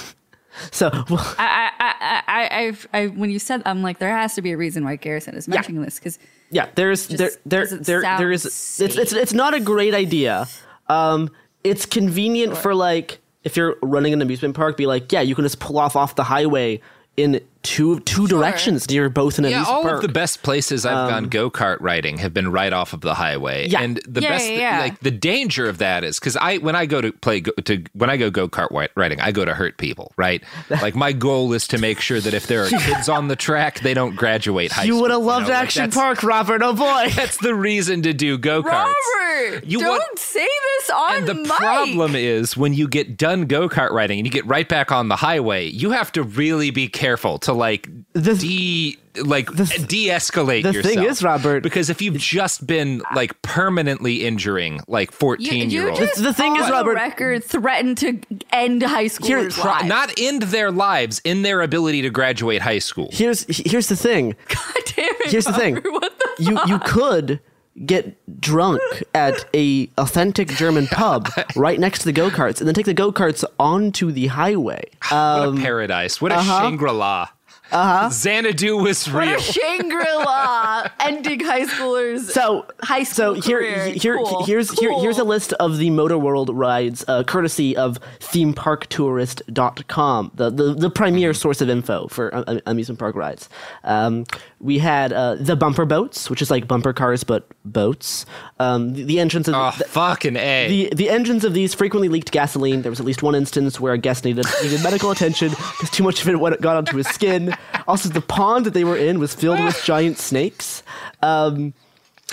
so 0.71 0.91
well, 1.11 1.35
I, 1.39 1.71
I, 1.81 1.95
I, 2.01 2.23
I, 2.29 2.61
I've, 2.61 2.89
I, 2.93 3.07
when 3.09 3.31
you 3.31 3.41
said, 3.41 3.63
I'm 3.67 3.83
like, 3.83 3.99
there 3.99 4.17
has 4.17 4.37
to 4.37 4.43
be 4.43 4.53
a 4.53 4.57
reason 4.57 4.85
why 4.85 4.95
Garrison 4.95 5.35
is 5.35 5.49
mentioning 5.49 5.83
this 5.83 5.99
because 5.99 6.21
yeah, 6.51 6.69
there's 6.77 7.09
there 7.09 7.31
there 7.45 7.67
there 7.67 8.01
there 8.03 8.31
is 8.31 8.47
it's 8.47 8.97
it's 8.97 9.13
it's 9.13 9.33
not 9.33 9.55
a 9.55 9.61
great 9.61 9.95
idea. 9.95 10.47
Um, 10.87 11.31
it's 11.65 11.85
convenient 11.85 12.57
for 12.57 12.75
like 12.77 13.19
if 13.45 13.57
you're 13.57 13.77
running 13.83 14.13
an 14.13 14.23
amusement 14.23 14.57
park, 14.57 14.77
be 14.77 14.87
like, 14.87 15.13
yeah, 15.13 15.21
you 15.21 15.35
can 15.35 15.45
just 15.45 15.61
pull 15.61 15.79
off 15.79 15.97
off 15.97 16.15
the 16.15 16.25
highway 16.25 16.81
in 17.17 17.41
two 17.65 17.99
two 18.01 18.27
directions 18.29 18.89
near 18.89 19.09
both 19.09 19.39
an 19.39 19.45
Yeah, 19.45 19.51
amusement 19.57 19.77
all 19.77 19.83
park. 19.83 19.95
of 19.97 20.03
the 20.03 20.09
best 20.13 20.43
places 20.45 20.87
I've 20.87 20.97
Um, 20.97 21.11
gone 21.11 21.25
go 21.25 21.51
kart 21.51 21.79
riding 21.81 22.19
have 22.19 22.33
been 22.33 22.53
right 22.53 22.73
off 22.73 22.93
of 22.93 23.01
the 23.01 23.15
highway. 23.15 23.67
Yeah. 23.69 23.81
and 23.81 24.01
the 24.07 24.21
Yeah, 24.21 24.29
best, 24.29 24.49
yeah, 24.51 24.59
yeah. 24.59 24.81
like 24.81 25.01
the 25.01 25.11
danger 25.11 25.69
of 25.69 25.79
that 25.79 26.05
is 26.05 26.21
because 26.21 26.37
I 26.37 26.59
when 26.59 26.77
I 26.77 26.87
go 26.87 27.01
to 27.01 27.11
play 27.11 27.41
go, 27.41 27.51
to 27.65 27.83
when 27.95 28.11
I 28.11 28.17
go 28.17 28.31
go 28.31 28.49
kart 28.49 28.89
riding, 28.95 29.21
I 29.21 29.33
go 29.33 29.45
to 29.45 29.55
hurt 29.55 29.79
people, 29.79 30.13
right? 30.17 30.43
like 30.71 30.95
my 30.95 31.13
goal 31.13 31.53
is 31.53 31.67
to 31.69 31.79
make 31.79 32.01
sure 32.01 32.21
that 32.21 32.35
if 32.35 32.47
there 32.47 32.65
are 32.65 32.69
kids 32.87 33.09
on 33.09 33.29
the 33.29 33.37
track, 33.37 33.81
they 33.81 33.95
don't 33.95 34.15
graduate 34.15 34.71
high 34.71 34.83
school. 34.85 34.97
you 34.97 35.01
would 35.03 35.11
have 35.11 35.23
loved 35.23 35.49
know? 35.49 35.55
Action 35.55 35.81
that's- 35.91 35.95
Park, 35.97 36.23
Robert. 36.23 36.63
Oh 36.63 36.75
boy. 36.75 37.09
That's 37.17 37.39
the 37.39 37.55
reason 37.55 38.03
to 38.03 38.13
do 38.13 38.37
go 38.39 38.63
karts. 38.63 38.93
Robert, 38.93 39.65
You 39.67 39.79
don't 39.81 39.89
want- 39.91 40.19
say 40.19 40.47
this 40.79 40.91
on 40.91 41.17
And 41.17 41.27
the 41.29 41.35
mic. 41.35 41.47
problem 41.53 42.15
is 42.15 42.57
when 42.57 42.75
you 42.75 42.87
get 42.89 43.17
done 43.17 43.47
go 43.47 43.69
kart 43.69 43.91
riding 43.91 44.19
and 44.19 44.27
you 44.27 44.33
get 44.33 44.45
right 44.47 44.69
back 44.69 44.93
on 44.93 45.09
the 45.09 45.17
highway, 45.17 45.67
you 45.69 45.91
have 45.93 46.13
to 46.13 46.23
really 46.23 46.71
be 46.71 46.89
careful 46.89 47.39
to 47.41 47.54
like 47.55 47.89
de 48.15 48.99
like 49.23 49.47
de-escalate 49.87 50.63
the 50.65 50.73
yourself. 50.73 50.85
thing 50.95 51.05
is, 51.05 51.23
Robert, 51.23 51.63
because 51.63 51.89
if 51.89 52.03
you've 52.03 52.19
just 52.19 52.67
been 52.67 53.01
like 53.15 53.41
permanently 53.43 54.25
injuring 54.27 54.81
like 54.89 55.11
You, 55.13 55.17
fourteen 55.17 55.71
year 55.71 55.83
you 55.85 55.89
olds, 55.91 56.01
just 56.01 56.23
The 56.23 56.33
thing 56.35 56.57
is, 56.57 56.63
on 56.63 56.69
the 56.69 56.73
Robert- 56.73 56.95
record 56.95 57.45
threatened 57.45 57.99
to 57.99 58.19
end 58.53 58.83
high 58.83 59.05
schoolers' 59.07 59.55
Try- 59.55 59.77
lives. 59.79 59.85
not 59.89 60.13
end 60.19 60.43
their 60.43 60.71
lives, 60.73 61.21
in 61.25 61.43
their 61.43 61.61
ability 61.63 62.03
to 62.03 62.11
graduate 62.11 62.63
high 62.63 62.81
school. 62.81 63.09
Here's 63.13 63.45
here's 63.49 63.89
the 63.89 63.97
thing. 63.97 64.31
God 64.49 64.83
damn 64.97 65.05
it, 65.21 65.31
Here's 65.31 65.45
the 65.45 65.53
thing. 65.53 65.77
What 65.77 66.19
the 66.19 66.43
You 66.45 66.59
you 66.67 66.79
could 66.81 67.41
get 67.87 68.17
drunk 68.41 68.81
at 69.15 69.45
a 69.53 69.91
authentic 69.99 70.49
German 70.49 70.87
pub 70.93 71.29
right 71.57 71.79
next 71.81 72.01
to 72.01 72.05
the 72.05 72.13
go 72.13 72.31
karts, 72.31 72.59
and 72.61 72.67
then 72.69 72.75
take 72.75 72.87
the 72.87 72.95
go 72.95 73.13
karts 73.13 73.45
onto 73.59 74.13
the 74.13 74.29
highway. 74.29 74.85
what 75.09 75.13
Um, 75.13 75.59
a 75.59 75.61
paradise! 75.61 76.21
What 76.21 76.31
a 76.33 76.37
uh-huh. 76.37 76.63
Shangri 76.63 76.91
La! 76.93 77.29
Uh-huh. 77.75 78.09
Xanadu 78.11 78.77
was 78.77 79.05
What 79.11 79.27
real. 79.27 79.37
a 79.37 79.41
Shangri-La 79.41 80.87
ending 81.01 81.41
high 81.41 81.67
schoolers. 81.67 82.21
So 82.31 82.67
high 82.83 83.03
so 83.03 83.33
school 83.35 83.43
here 83.43 83.59
career. 83.59 83.87
here 83.89 84.17
Cool, 84.17 84.45
here's 84.45 84.71
here, 84.79 84.93
here's 85.01 85.19
a 85.19 85.25
list 85.25 85.53
of 85.55 85.79
the 85.79 85.91
Motor 85.91 86.17
World 86.17 86.51
rides, 86.55 87.05
uh, 87.09 87.25
courtesy 87.25 87.77
of 87.77 87.99
themeparktourist.com, 88.21 90.31
the, 90.35 90.51
the 90.51 90.75
the 90.75 90.91
premier 90.91 91.25
Mm-hmm. 91.31 91.35
source 91.41 91.61
of 91.61 91.69
info 91.71 92.07
for 92.09 92.35
uh, 92.35 92.59
amusement 92.67 92.99
park 92.99 93.15
rides. 93.17 93.49
Um, 93.85 94.25
we 94.65 94.79
had 94.79 95.13
uh, 95.13 95.35
the 95.35 95.57
bumper 95.57 95.85
boats, 95.85 96.31
which 96.31 96.41
is 96.41 96.51
like 96.51 96.67
bumper 96.67 96.95
cars 96.95 97.23
but 97.23 97.47
boats. 97.67 98.25
Um, 98.59 98.95
the, 98.95 99.05
the 99.05 99.21
entrance 99.21 99.47
of 99.47 99.55
Oh, 99.55 99.75
the, 99.77 99.85
fucking 99.85 100.37
a! 100.37 100.69
The 100.89 100.95
the 100.95 101.11
engines 101.11 101.45
of 101.45 101.53
these 101.53 101.75
frequently 101.75 102.09
leaked 102.09 102.33
gasoline. 102.33 102.81
There 102.81 102.91
was 102.91 102.99
at 102.99 103.05
least 103.05 103.23
one 103.23 103.35
instance 103.35 103.79
where 103.79 103.93
a 103.93 103.99
guest 103.99 104.25
needed 104.25 104.47
needed 104.63 104.83
medical 104.83 105.11
attention 105.11 105.51
because 105.51 105.91
too 105.91 106.03
much 106.03 106.23
of 106.23 106.29
it 106.31 106.41
went, 106.41 106.59
got 106.63 106.77
onto 106.77 106.97
his 106.97 107.07
skin. 107.09 107.55
Also, 107.87 108.09
the 108.09 108.23
pond 108.23 108.65
that 108.65 108.73
they 108.73 108.85
were 108.85 108.97
in 108.97 109.19
was 109.19 109.35
filled 109.35 109.63
with 109.63 109.79
giant 109.85 110.17
snakes. 110.17 110.83
Um, 111.21 111.75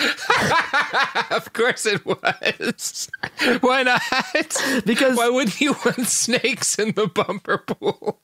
of 1.30 1.52
course 1.52 1.84
it 1.84 2.02
was. 2.06 3.10
Why 3.60 3.82
not? 3.82 4.00
Because 4.86 5.18
why 5.18 5.28
wouldn't 5.28 5.60
you 5.60 5.76
want 5.84 6.06
snakes 6.06 6.78
in 6.78 6.92
the 6.92 7.08
bumper 7.08 7.58
pool? 7.58 8.20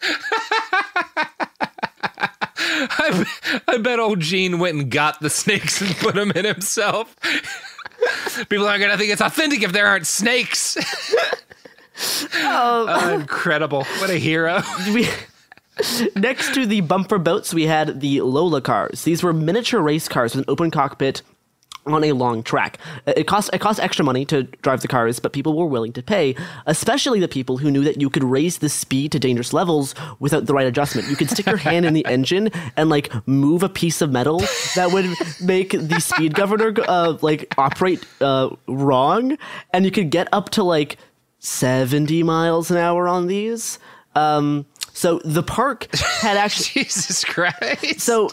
I, 2.60 3.26
I 3.68 3.78
bet 3.78 3.98
old 3.98 4.20
Gene 4.20 4.58
went 4.58 4.76
and 4.76 4.90
got 4.90 5.20
the 5.20 5.30
snakes 5.30 5.80
and 5.80 5.94
put 5.96 6.14
them 6.14 6.30
in 6.32 6.44
himself. 6.44 7.16
People 8.48 8.66
aren't 8.66 8.80
gonna 8.80 8.98
think 8.98 9.12
it's 9.12 9.20
authentic 9.20 9.62
if 9.62 9.72
there 9.72 9.86
aren't 9.86 10.06
snakes. 10.06 10.76
Oh, 12.34 12.86
oh 12.88 13.14
incredible! 13.14 13.84
What 13.98 14.10
a 14.10 14.14
hero! 14.14 14.62
we, 14.94 15.06
next 16.16 16.54
to 16.54 16.66
the 16.66 16.80
bumper 16.80 17.18
boats, 17.18 17.52
we 17.52 17.66
had 17.66 18.00
the 18.00 18.22
Lola 18.22 18.60
cars. 18.60 19.04
These 19.04 19.22
were 19.22 19.32
miniature 19.32 19.80
race 19.80 20.08
cars 20.08 20.34
with 20.34 20.46
an 20.46 20.50
open 20.50 20.70
cockpit 20.70 21.22
on 21.86 22.04
a 22.04 22.12
long 22.12 22.42
track. 22.42 22.78
Uh, 23.06 23.12
It 23.16 23.26
cost 23.26 23.50
it 23.52 23.60
cost 23.60 23.80
extra 23.80 24.04
money 24.04 24.24
to 24.26 24.44
drive 24.62 24.82
the 24.82 24.88
cars, 24.88 25.18
but 25.20 25.32
people 25.32 25.56
were 25.56 25.66
willing 25.66 25.92
to 25.94 26.02
pay, 26.02 26.34
especially 26.66 27.20
the 27.20 27.28
people 27.28 27.58
who 27.58 27.70
knew 27.70 27.82
that 27.84 28.00
you 28.00 28.10
could 28.10 28.24
raise 28.24 28.58
the 28.58 28.68
speed 28.68 29.12
to 29.12 29.18
dangerous 29.18 29.52
levels 29.52 29.94
without 30.18 30.46
the 30.46 30.54
right 30.54 30.66
adjustment. 30.66 31.08
You 31.08 31.16
could 31.16 31.30
stick 31.30 31.46
your 31.46 31.56
hand 31.56 31.84
in 31.86 31.94
the 31.94 32.04
engine 32.16 32.50
and 32.76 32.90
like 32.90 33.10
move 33.26 33.62
a 33.62 33.68
piece 33.68 34.00
of 34.02 34.10
metal 34.10 34.40
that 34.74 34.90
would 34.92 35.06
make 35.42 35.70
the 35.70 36.00
speed 36.00 36.34
governor 36.34 36.74
uh, 36.86 37.16
like 37.22 37.54
operate 37.58 38.04
uh, 38.20 38.50
wrong, 38.68 39.36
and 39.72 39.84
you 39.84 39.90
could 39.90 40.10
get 40.10 40.28
up 40.32 40.50
to 40.50 40.62
like 40.62 40.98
70 41.40 42.22
miles 42.22 42.70
an 42.70 42.76
hour 42.76 43.08
on 43.08 43.26
these. 43.26 43.78
Um, 44.14 44.66
so 44.92 45.20
the 45.24 45.42
park 45.42 45.88
had 45.96 46.36
actually 46.44 46.84
Jesus 46.84 47.24
Christ. 47.24 48.00
So, 48.00 48.30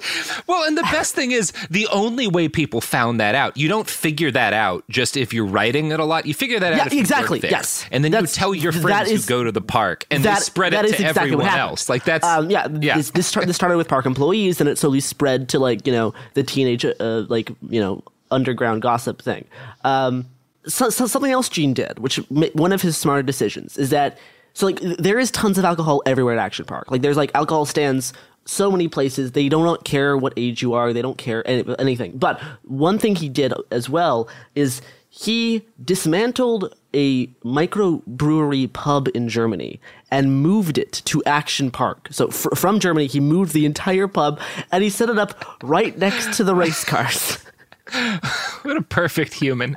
well, 0.48 0.64
and 0.66 0.78
the 0.78 0.84
best 0.84 1.16
thing 1.16 1.32
is 1.32 1.52
the 1.70 1.88
only 1.88 2.28
way 2.28 2.48
people 2.50 2.82
found 2.82 3.20
that 3.20 3.36
out. 3.36 3.58
You 3.58 3.68
don't 3.68 3.90
figure 3.90 4.32
that 4.32 4.54
out 4.54 4.84
just 4.90 5.18
if 5.18 5.34
you're 5.34 5.46
writing 5.46 5.92
it 5.92 6.00
a 6.00 6.06
lot. 6.06 6.26
You 6.26 6.34
figure 6.34 6.60
that 6.60 6.74
Yeah, 6.74 6.82
out 6.82 6.88
if 6.88 6.94
you 6.94 7.00
work 7.00 7.04
exactly, 7.06 7.40
yes. 7.44 7.86
and 7.92 8.04
then 8.04 8.12
you 8.14 8.28
tell 8.28 8.54
your 8.54 8.72
friends 8.72 9.10
is- 9.12 9.26
who 9.26 9.30
go 9.30 9.44
to 9.44 9.52
the 9.52 9.62
park, 9.62 10.06
and 10.12 10.24
they 10.24 10.34
spread 10.36 10.74
that 10.74 10.86
it 10.86 10.90
to 10.90 10.94
exactly 10.96 11.24
everyone 11.24 11.48
else. 11.48 11.90
Like 11.90 12.04
that's 12.04 12.26
um, 12.26 12.50
yeah, 12.50 12.68
yeah. 12.82 12.98
This 12.98 13.12
this, 13.12 13.32
this 13.32 13.56
started 13.56 13.78
with 13.78 13.88
park 13.88 14.06
employees, 14.06 14.60
and 14.60 14.70
it 14.70 14.78
slowly 14.78 15.00
spread 15.00 15.50
to 15.50 15.60
like 15.60 15.86
you 15.88 15.94
know 15.94 16.14
the 16.34 16.44
teenage 16.44 16.84
uh, 16.86 17.26
like 17.30 17.50
you 17.70 17.80
know 17.80 18.04
underground 18.32 18.82
gossip 18.82 19.22
thing. 19.22 19.46
Um, 19.84 20.26
so, 20.66 20.90
so 20.90 21.08
something 21.08 21.32
else 21.32 21.48
Gene 21.48 21.74
did, 21.74 22.00
which 22.00 22.18
one 22.30 22.74
of 22.74 22.82
his 22.82 22.98
smarter 22.98 23.24
decisions 23.24 23.78
is 23.78 23.90
that 23.92 24.18
so 24.58 24.66
like 24.66 24.80
there 24.80 25.20
is 25.20 25.30
tons 25.30 25.60
of 25.60 25.66
alcohol 25.66 26.02
everywhere 26.08 26.34
at 26.34 26.40
Action 26.40 26.66
Park. 26.66 26.90
Like 26.90 27.04
there's 27.04 27.16
like 27.16 27.30
alcohol 27.36 27.64
stands 27.68 28.12
so 28.46 28.72
many 28.72 28.88
places. 28.88 29.34
They 29.34 29.50
do 29.50 29.64
not 29.64 29.84
care 29.84 30.18
what 30.18 30.34
age 30.36 30.64
you 30.64 30.74
are. 30.74 30.94
They 30.94 31.04
don't 31.04 31.20
care 31.20 31.48
any, 31.48 31.64
anything. 31.78 32.18
But 32.18 32.42
one 32.64 32.98
thing 32.98 33.14
he 33.14 33.30
did 33.30 33.54
as 33.70 33.88
well 33.88 34.28
is 34.56 34.82
he 35.12 35.64
dismantled 35.86 36.76
a 36.96 37.28
microbrewery 37.46 38.74
pub 38.74 39.10
in 39.14 39.30
Germany 39.30 39.80
and 40.10 40.42
moved 40.42 40.80
it 40.80 41.04
to 41.06 41.24
Action 41.26 41.70
Park. 41.70 42.08
So 42.10 42.30
fr- 42.30 42.56
from 42.56 42.80
Germany, 42.80 43.06
he 43.06 43.20
moved 43.20 43.54
the 43.54 43.68
entire 43.68 44.08
pub 44.08 44.40
and 44.72 44.84
he 44.84 44.90
set 44.90 45.08
it 45.08 45.20
up 45.20 45.62
right 45.62 45.96
next 45.96 46.36
to 46.38 46.44
the 46.44 46.56
race 46.56 46.84
cars. 46.84 47.38
what 48.64 48.78
a 48.78 48.82
perfect 48.82 49.34
human. 49.34 49.76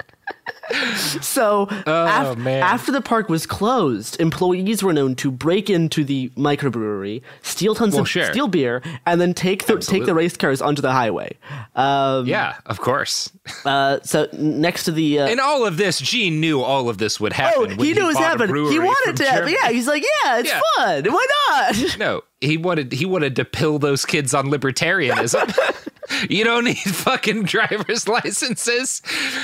So 1.20 1.66
Oh, 1.86 2.04
af- 2.06 2.46
after 2.46 2.92
the 2.92 3.00
park 3.00 3.28
was 3.28 3.44
closed, 3.44 4.20
employees 4.20 4.82
were 4.84 4.92
known 4.92 5.16
to 5.16 5.30
break 5.32 5.68
into 5.68 6.04
the 6.04 6.28
microbrewery, 6.36 7.22
steal 7.42 7.74
tons 7.74 7.94
Well, 7.94 8.02
of 8.02 8.08
sure. 8.08 8.26
steal 8.30 8.46
beer, 8.46 8.80
and 9.04 9.20
then 9.20 9.34
take 9.34 9.66
the 9.66 9.78
take 9.78 10.06
the 10.06 10.14
race 10.14 10.36
cars 10.36 10.62
onto 10.62 10.80
the 10.80 10.92
highway. 10.92 11.36
Um, 11.74 12.26
Yeah, 12.26 12.56
of 12.66 12.80
course. 12.80 13.30
Uh, 13.64 13.98
so 14.04 14.28
next 14.32 14.84
to 14.84 14.92
the 14.92 15.18
uh, 15.18 15.26
In 15.28 15.40
all 15.40 15.66
of 15.66 15.76
this, 15.76 15.98
Gene 16.00 16.40
knew 16.40 16.62
all 16.62 16.88
of 16.88 16.98
this 16.98 17.18
would 17.20 17.32
happen. 17.32 17.54
oh, 17.58 17.66
when 17.66 17.78
he 17.78 17.92
knew 17.92 18.04
it 18.04 18.06
was 18.06 18.16
happening. 18.16 18.54
He 18.70 18.78
wanted 18.78 19.16
to. 19.18 19.24
happen. 19.24 19.48
Germany. 19.48 19.56
Yeah, 19.62 19.70
he's 19.70 19.86
like, 19.88 20.02
yeah, 20.24 20.38
it's 20.38 20.48
Yeah. 20.48 20.60
fun. 20.76 21.04
Why 21.12 21.26
not? 21.50 21.98
No, 21.98 22.22
he 22.40 22.56
wanted 22.56 22.92
he 22.92 23.04
wanted 23.06 23.34
to 23.36 23.44
pill 23.44 23.78
those 23.80 24.04
kids 24.06 24.32
on 24.34 24.46
libertarianism. 24.46 25.52
you 26.28 26.44
don't 26.44 26.64
need 26.64 26.74
fucking 26.78 27.44
driver's 27.44 28.08
licenses. 28.08 29.02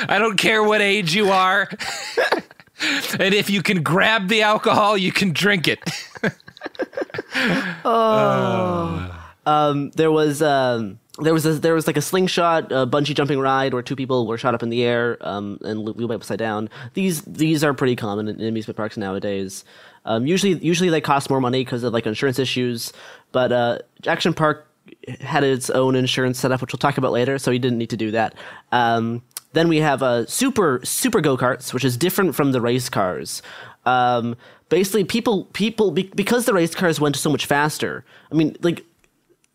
I 0.08 0.18
don't 0.18 0.36
care 0.36 0.62
what 0.62 0.80
age 0.80 1.14
you 1.14 1.30
are. 1.30 1.68
and 3.18 3.34
if 3.34 3.48
you 3.48 3.62
can 3.62 3.82
grab 3.82 4.28
the 4.28 4.42
alcohol, 4.42 4.96
you 4.96 5.12
can 5.12 5.32
drink 5.32 5.68
it. 5.68 5.80
Oh. 7.84 9.12
Um, 9.44 9.90
there 9.90 10.10
was 10.10 10.42
um, 10.42 10.98
there 11.18 11.32
was 11.32 11.46
a, 11.46 11.54
there 11.54 11.74
was 11.74 11.86
like 11.86 11.96
a 11.96 12.02
slingshot 12.02 12.70
uh, 12.72 12.86
bungee 12.86 13.14
jumping 13.14 13.38
ride 13.38 13.72
where 13.72 13.82
two 13.82 13.96
people 13.96 14.26
were 14.26 14.36
shot 14.38 14.54
up 14.54 14.62
in 14.62 14.68
the 14.68 14.82
air 14.82 15.16
um, 15.20 15.58
and 15.62 15.80
looped 15.80 16.12
upside 16.12 16.38
down. 16.38 16.68
These 16.94 17.22
these 17.22 17.64
are 17.64 17.72
pretty 17.74 17.96
common 17.96 18.28
in, 18.28 18.40
in 18.40 18.48
amusement 18.48 18.76
parks 18.76 18.96
nowadays. 18.96 19.64
Um, 20.04 20.26
usually 20.26 20.54
usually 20.58 20.90
they 20.90 21.00
cost 21.00 21.30
more 21.30 21.40
money 21.40 21.64
because 21.64 21.82
of 21.84 21.92
like 21.92 22.06
insurance 22.06 22.38
issues, 22.38 22.92
but 23.32 23.52
uh, 23.52 23.78
Action 24.06 24.34
Park 24.34 24.65
had 25.20 25.44
its 25.44 25.70
own 25.70 25.94
insurance 25.94 26.38
setup, 26.38 26.60
which 26.60 26.72
we'll 26.72 26.78
talk 26.78 26.98
about 26.98 27.12
later, 27.12 27.38
so 27.38 27.50
he 27.50 27.58
didn't 27.58 27.78
need 27.78 27.90
to 27.90 27.96
do 27.96 28.10
that. 28.10 28.34
Um, 28.72 29.22
then 29.52 29.68
we 29.68 29.78
have 29.78 30.02
uh, 30.02 30.26
super 30.26 30.80
super 30.84 31.20
go 31.20 31.36
karts, 31.36 31.72
which 31.72 31.84
is 31.84 31.96
different 31.96 32.34
from 32.34 32.52
the 32.52 32.60
race 32.60 32.88
cars. 32.88 33.42
Um, 33.86 34.36
basically, 34.68 35.04
people 35.04 35.44
people 35.52 35.90
be, 35.90 36.04
because 36.14 36.44
the 36.44 36.52
race 36.52 36.74
cars 36.74 37.00
went 37.00 37.16
so 37.16 37.30
much 37.30 37.46
faster. 37.46 38.04
I 38.30 38.34
mean, 38.34 38.56
like 38.60 38.84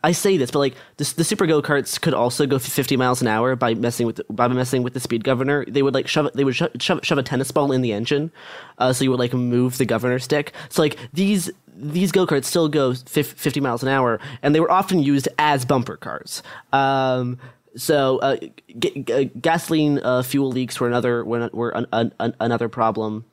I 0.04 0.14
say 0.14 0.38
this, 0.38 0.50
but 0.50 0.60
like 0.60 0.76
the, 0.98 1.14
the 1.18 1.24
super 1.24 1.46
go 1.46 1.62
karts 1.62 2.02
could 2.02 2.16
also 2.16 2.48
go 2.48 2.58
50 2.58 2.98
miles 2.98 3.22
an 3.22 3.28
hour 3.28 3.56
by 3.56 3.76
messing 3.76 4.08
with 4.08 4.16
the, 4.16 4.26
by 4.32 4.48
messing 4.48 4.82
with 4.82 4.94
the 4.94 5.00
speed 5.00 5.24
governor. 5.24 5.66
They 5.68 5.84
would 5.84 5.94
like 5.94 6.08
shove 6.08 6.32
they 6.34 6.44
would 6.44 6.56
sho- 6.56 6.72
shove, 6.80 7.02
shove 7.04 7.20
a 7.20 7.24
tennis 7.24 7.52
ball 7.52 7.72
in 7.72 7.82
the 7.82 7.94
engine, 7.94 8.32
uh, 8.80 8.94
so 8.94 9.04
you 9.04 9.12
would 9.12 9.20
like 9.20 9.34
move 9.34 9.78
the 9.78 9.86
governor 9.86 10.18
stick. 10.18 10.54
So 10.70 10.82
like 10.82 10.98
these 11.14 11.52
these 11.82 12.12
go 12.12 12.26
karts 12.28 12.46
still 12.46 12.70
go 12.70 12.94
50 12.94 13.60
miles 13.60 13.84
an 13.84 13.90
hour, 13.90 14.20
and 14.42 14.54
they 14.54 14.60
were 14.60 14.72
often 14.72 15.02
used 15.02 15.28
as 15.38 15.66
bumper 15.66 15.98
cars. 15.98 16.44
Um, 16.72 17.40
so 17.76 18.20
uh, 18.20 18.38
g- 18.80 19.04
g- 19.04 19.32
gasoline 19.40 20.00
uh, 20.00 20.24
fuel 20.24 20.52
leaks 20.52 20.80
were 20.80 20.88
another 20.88 21.24
were, 21.24 21.50
were 21.54 21.70
an, 21.72 21.88
an, 21.92 22.36
another 22.40 22.70
problem 22.70 23.26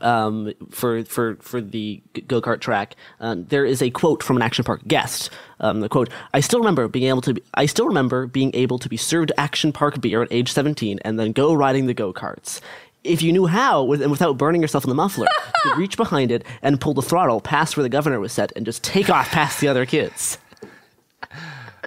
um, 0.00 0.52
for 0.70 1.04
for 1.04 1.36
for 1.36 1.60
the 1.60 2.02
go 2.26 2.40
kart 2.40 2.60
track. 2.60 2.96
Uh, 3.20 3.36
there 3.38 3.64
is 3.64 3.82
a 3.82 3.90
quote 3.90 4.22
from 4.22 4.36
an 4.36 4.42
action 4.42 4.64
park 4.64 4.82
guest. 4.86 5.30
Um, 5.60 5.80
the 5.80 5.88
quote: 5.88 6.10
"I 6.34 6.40
still 6.40 6.60
remember 6.60 6.88
being 6.88 7.08
able 7.08 7.22
to. 7.22 7.34
Be, 7.34 7.42
I 7.54 7.66
still 7.66 7.86
remember 7.86 8.26
being 8.26 8.50
able 8.54 8.78
to 8.78 8.88
be 8.88 8.96
served 8.96 9.32
action 9.38 9.72
park 9.72 10.00
beer 10.00 10.22
at 10.22 10.32
age 10.32 10.52
17 10.52 11.00
and 11.04 11.18
then 11.18 11.32
go 11.32 11.54
riding 11.54 11.86
the 11.86 11.94
go 11.94 12.12
karts." 12.12 12.60
If 13.02 13.22
you 13.22 13.32
knew 13.32 13.46
how, 13.46 13.84
with, 13.84 14.02
and 14.02 14.10
without 14.10 14.36
burning 14.36 14.60
yourself 14.60 14.84
in 14.84 14.90
the 14.90 14.94
muffler, 14.94 15.26
you 15.64 15.70
could 15.70 15.78
reach 15.78 15.96
behind 15.96 16.30
it 16.30 16.44
and 16.62 16.80
pull 16.80 16.94
the 16.94 17.02
throttle 17.02 17.40
past 17.40 17.76
where 17.76 17.82
the 17.82 17.88
governor 17.88 18.20
was 18.20 18.32
set 18.32 18.52
and 18.56 18.66
just 18.66 18.84
take 18.84 19.08
off 19.08 19.30
past 19.30 19.60
the 19.60 19.68
other 19.68 19.86
kids. 19.86 20.38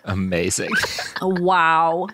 Amazing. 0.05 0.71
wow. 1.21 2.07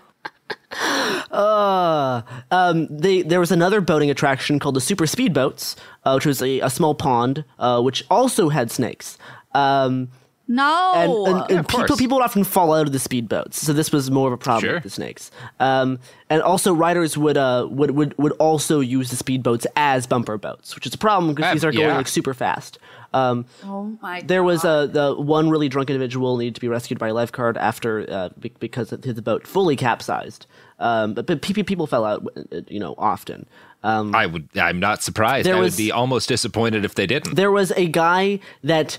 Uh, 1.32 2.22
um, 2.52 2.88
they, 2.90 3.22
there 3.22 3.40
was 3.40 3.52
another 3.52 3.82
boating 3.82 4.10
attraction 4.10 4.60
called 4.60 4.76
the 4.76 4.82
Super 4.82 5.06
Speedboats, 5.06 5.76
uh, 6.04 6.14
which 6.14 6.26
was 6.26 6.42
a, 6.42 6.60
a 6.60 6.70
small 6.70 6.94
pond, 6.94 7.44
uh, 7.58 7.82
which 7.82 8.04
also 8.10 8.50
had 8.50 8.72
snakes. 8.72 9.18
Um, 9.54 10.10
No. 10.52 10.92
and, 10.96 11.12
and, 11.14 11.52
and 11.52 11.60
of 11.60 11.68
people, 11.68 11.86
course. 11.88 12.00
people 12.00 12.18
would 12.18 12.24
often 12.26 12.44
fall 12.44 12.74
out 12.74 12.88
of 12.88 12.92
the 12.92 12.98
speedboats, 12.98 13.54
so 13.54 13.72
this 13.72 13.92
was 13.92 14.10
more 14.10 14.28
of 14.28 14.34
a 14.34 14.38
problem 14.38 14.64
Sure. 14.66 14.74
with 14.76 14.84
the 14.84 14.90
snakes. 14.90 15.30
Um, 15.60 16.00
and 16.30 16.42
also, 16.42 16.74
riders 16.74 17.18
would, 17.18 17.38
uh, 17.38 17.68
would 17.70 17.92
would 17.92 18.18
would 18.18 18.32
also 18.34 18.80
use 18.80 19.12
the 19.12 19.16
speedboats 19.24 19.66
as 19.76 20.08
bumper 20.08 20.38
boats, 20.38 20.74
which 20.76 20.86
is 20.88 20.94
a 20.94 20.98
problem 20.98 21.34
because 21.36 21.52
Uh, 21.52 21.54
these 21.54 21.64
are 21.66 21.72
going 21.72 21.88
yeah. 21.88 21.98
like 21.98 22.08
super 22.08 22.34
fast. 22.34 22.80
Um, 23.14 23.46
oh 23.64 23.98
my 24.04 24.22
there 24.22 24.44
was 24.44 24.64
uh, 24.66 24.86
the 24.86 25.16
one 25.16 25.50
really 25.50 25.68
drunk 25.70 25.90
individual 25.90 26.38
needed 26.38 26.54
to 26.56 26.62
be 26.62 26.68
rescued 26.68 27.00
by 27.00 27.08
a 27.08 27.14
lifeguard 27.14 27.58
after 27.58 28.06
uh, 28.08 28.30
be- 28.40 28.52
because 28.60 28.92
his 29.04 29.22
boat 29.22 29.48
fully 29.48 29.76
capsized. 29.76 30.46
Um, 30.80 31.14
but, 31.16 31.26
but 31.26 31.42
pe- 31.42 31.64
people 31.64 31.88
fell 31.88 32.06
out, 32.06 32.26
uh, 32.52 32.62
you 32.68 32.80
know, 32.80 32.94
often. 32.98 33.48
Um, 33.84 34.14
I 34.16 34.26
would. 34.28 34.48
I'm 34.56 34.80
not 34.80 35.02
surprised. 35.04 35.46
There 35.48 35.56
I 35.56 35.60
was- 35.60 35.74
would 35.74 35.84
be 35.84 35.92
almost 35.92 36.28
disappointed 36.30 36.86
if 36.86 36.96
they 36.96 37.08
didn't. 37.08 37.36
there 37.36 37.52
was 37.52 37.72
a 37.76 37.88
guy 37.88 38.40
that 38.64 38.98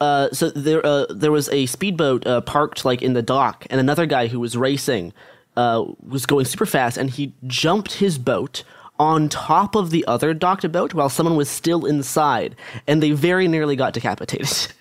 uh, 0.00 0.30
so 0.32 0.50
there 0.50 0.84
uh, 0.84 1.06
there 1.10 1.32
was 1.32 1.48
a 1.50 1.66
speedboat 1.66 2.26
uh, 2.26 2.40
parked 2.40 2.84
like 2.84 3.02
in 3.02 3.12
the 3.12 3.22
dock, 3.22 3.66
and 3.70 3.80
another 3.80 4.06
guy 4.06 4.26
who 4.26 4.40
was 4.40 4.56
racing 4.56 5.12
uh, 5.56 5.84
was 6.06 6.26
going 6.26 6.46
super 6.46 6.66
fast, 6.66 6.96
and 6.96 7.10
he 7.10 7.34
jumped 7.46 7.94
his 7.94 8.18
boat 8.18 8.62
on 8.98 9.28
top 9.28 9.74
of 9.74 9.90
the 9.90 10.04
other 10.06 10.34
docked 10.34 10.70
boat 10.70 10.94
while 10.94 11.08
someone 11.08 11.36
was 11.36 11.48
still 11.48 11.84
inside, 11.84 12.56
and 12.86 13.02
they 13.02 13.10
very 13.10 13.46
nearly 13.46 13.76
got 13.76 13.92
decapitated. 13.92 14.72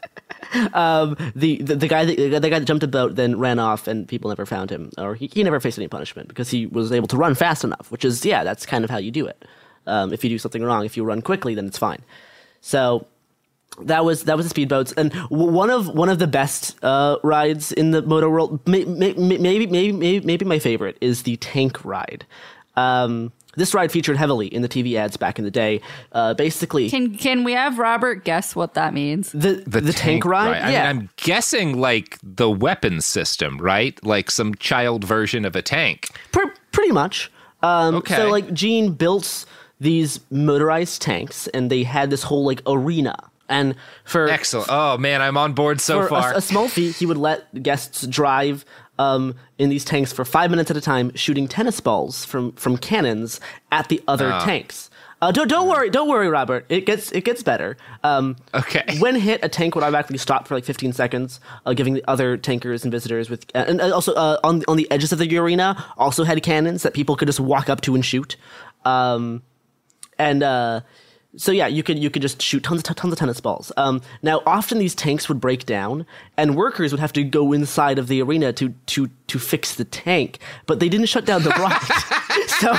um, 0.73 1.15
the, 1.35 1.61
the 1.63 1.75
the 1.75 1.87
guy 1.87 2.05
that, 2.05 2.15
the 2.15 2.29
guy 2.49 2.59
that 2.59 2.65
jumped 2.65 2.83
a 2.83 2.87
boat 2.87 3.15
then 3.15 3.37
ran 3.37 3.59
off, 3.59 3.87
and 3.87 4.07
people 4.07 4.29
never 4.29 4.45
found 4.45 4.71
him, 4.71 4.89
or 4.97 5.15
he, 5.15 5.27
he 5.33 5.43
never 5.43 5.59
faced 5.59 5.77
any 5.77 5.89
punishment 5.89 6.29
because 6.29 6.49
he 6.49 6.65
was 6.65 6.93
able 6.93 7.07
to 7.07 7.17
run 7.17 7.35
fast 7.35 7.65
enough. 7.65 7.91
Which 7.91 8.05
is 8.05 8.25
yeah, 8.25 8.45
that's 8.45 8.65
kind 8.65 8.85
of 8.85 8.89
how 8.89 8.97
you 8.97 9.11
do 9.11 9.25
it. 9.25 9.43
Um, 9.85 10.13
if 10.13 10.23
you 10.23 10.29
do 10.29 10.37
something 10.37 10.63
wrong, 10.63 10.85
if 10.85 10.95
you 10.95 11.03
run 11.03 11.21
quickly, 11.21 11.55
then 11.55 11.65
it's 11.65 11.77
fine. 11.77 12.03
So 12.61 13.07
that 13.83 14.03
was 14.05 14.23
that 14.25 14.37
was 14.37 14.49
the 14.49 14.53
speedboats, 14.53 14.93
and 14.97 15.11
w- 15.11 15.51
one 15.51 15.69
of 15.69 15.87
one 15.87 16.09
of 16.09 16.19
the 16.19 16.27
best 16.27 16.77
uh, 16.83 17.17
rides 17.23 17.71
in 17.71 17.91
the 17.91 18.01
motor 18.01 18.29
world. 18.29 18.65
May, 18.67 18.85
may, 18.85 19.13
may- 19.13 19.37
maybe 19.37 19.67
maybe 19.67 19.91
maybe 19.91 20.25
maybe 20.25 20.45
my 20.45 20.59
favorite 20.59 20.97
is 21.01 21.23
the 21.23 21.37
tank 21.37 21.83
ride. 21.85 22.25
Um, 22.75 23.31
this 23.55 23.73
ride 23.73 23.91
featured 23.91 24.15
heavily 24.15 24.47
in 24.47 24.61
the 24.61 24.69
TV 24.69 24.93
ads 24.95 25.17
back 25.17 25.37
in 25.39 25.43
the 25.43 25.51
day. 25.51 25.81
Uh, 26.11 26.33
basically, 26.33 26.89
Can 26.89 27.15
can 27.17 27.43
we 27.43 27.53
have 27.53 27.77
Robert 27.79 28.23
guess 28.23 28.55
what 28.55 28.75
that 28.75 28.93
means? 28.93 29.31
the 29.31 29.63
the, 29.67 29.91
tank, 29.91 30.23
ride. 30.23 30.61
I 30.61 30.71
yeah, 30.71 30.93
mean, 30.93 31.01
I'm 31.01 31.09
guessing 31.17 31.79
like 31.81 32.17
the 32.23 32.49
weapons 32.49 33.05
system, 33.05 33.57
right? 33.57 34.01
Like 34.05 34.31
some 34.31 34.55
child 34.55 35.03
version 35.03 35.45
of 35.45 35.55
a 35.55 35.61
tank. 35.61 36.09
Pre- 36.31 36.51
pretty 36.71 36.91
much. 36.91 37.31
Um, 37.61 37.95
Okay. 37.95 38.15
So 38.15 38.29
like 38.29 38.53
Gene 38.53 38.93
built 38.93 39.45
these 39.81 40.19
motorized 40.29 41.01
tanks, 41.01 41.47
and 41.47 41.69
they 41.69 41.83
had 41.83 42.09
this 42.11 42.23
whole 42.23 42.45
like 42.45 42.61
arena. 42.67 43.15
And 43.49 43.75
for 44.05 44.29
Excellent. 44.29 44.67
Oh 44.71 44.97
man, 44.97 45.21
I'm 45.21 45.35
on 45.35 45.53
board 45.53 45.81
so 45.81 45.99
for 46.01 46.05
a- 46.05 46.09
far. 46.09 46.33
A, 46.35 46.41
small 46.41 46.67
fee, 46.69 46.91
he 46.91 47.05
would 47.05 47.17
let 47.17 47.63
guests 47.63 48.05
drive 48.07 48.63
um, 48.99 49.33
in 49.57 49.69
these 49.69 49.83
tanks 49.83 50.13
for 50.13 50.23
five 50.23 50.51
minutes 50.51 50.69
at 50.69 50.77
a 50.77 50.81
time, 50.81 51.11
shooting 51.15 51.47
tennis 51.47 51.79
balls 51.79 52.25
from 52.25 52.51
from 52.53 52.77
cannons 52.77 53.39
at 53.71 53.89
the 53.89 54.01
other 54.07 54.31
Ah. 54.31 54.45
tanks. 54.45 54.89
Uh, 55.21 55.31
don't 55.33 55.49
don't 55.49 55.67
worry, 55.67 55.89
don't 55.89 56.07
worry, 56.07 56.29
Robert. 56.29 56.65
It 56.69 56.85
gets 56.85 57.11
it 57.11 57.25
gets 57.25 57.43
better. 57.43 57.75
Um, 58.03 58.37
okay. 58.53 58.85
When 58.99 59.15
hit, 59.15 59.43
a 59.43 59.49
tank 59.49 59.75
would 59.75 59.83
automatically 59.83 60.17
stop 60.17 60.47
for 60.47 60.55
like 60.55 60.63
15 60.63 60.93
seconds, 60.93 61.41
uh, 61.65 61.73
giving 61.73 61.93
the 61.93 62.03
other 62.07 62.37
tankers 62.37 62.83
and 62.85 62.91
visitors 62.91 63.29
with 63.29 63.45
and 63.55 63.81
and 63.81 63.91
also 63.93 64.13
uh, 64.13 64.37
on 64.45 64.63
on 64.67 64.77
the 64.77 64.89
edges 64.91 65.11
of 65.11 65.19
the 65.19 65.37
arena 65.37 65.75
also 65.97 66.23
had 66.23 66.41
cannons 66.43 66.83
that 66.83 66.93
people 66.93 67.15
could 67.17 67.27
just 67.27 67.39
walk 67.41 67.67
up 67.67 67.81
to 67.81 67.95
and 67.95 68.05
shoot. 68.05 68.37
Um, 68.85 69.41
and 70.17 70.41
uh, 70.43 70.81
so 71.35 71.51
yeah, 71.51 71.67
you 71.67 71.83
could 71.83 71.99
you 71.99 72.09
could 72.09 72.21
just 72.21 72.41
shoot 72.41 72.63
tons 72.63 72.79
of 72.79 72.95
tons 72.95 73.13
of 73.13 73.19
tennis 73.19 73.39
balls. 73.39 73.71
Um, 73.77 74.01
now, 74.21 74.41
often 74.45 74.79
these 74.79 74.95
tanks 74.95 75.29
would 75.29 75.39
break 75.39 75.65
down, 75.65 76.05
and 76.37 76.55
workers 76.55 76.91
would 76.91 76.99
have 76.99 77.13
to 77.13 77.23
go 77.23 77.53
inside 77.53 77.99
of 77.99 78.07
the 78.07 78.21
arena 78.21 78.51
to 78.53 78.73
to 78.87 79.09
to 79.29 79.39
fix 79.39 79.75
the 79.75 79.85
tank, 79.85 80.39
but 80.65 80.79
they 80.79 80.89
didn't 80.89 81.07
shut 81.07 81.25
down 81.25 81.43
the 81.43 81.49
ride. 81.51 81.79
so 82.47 82.73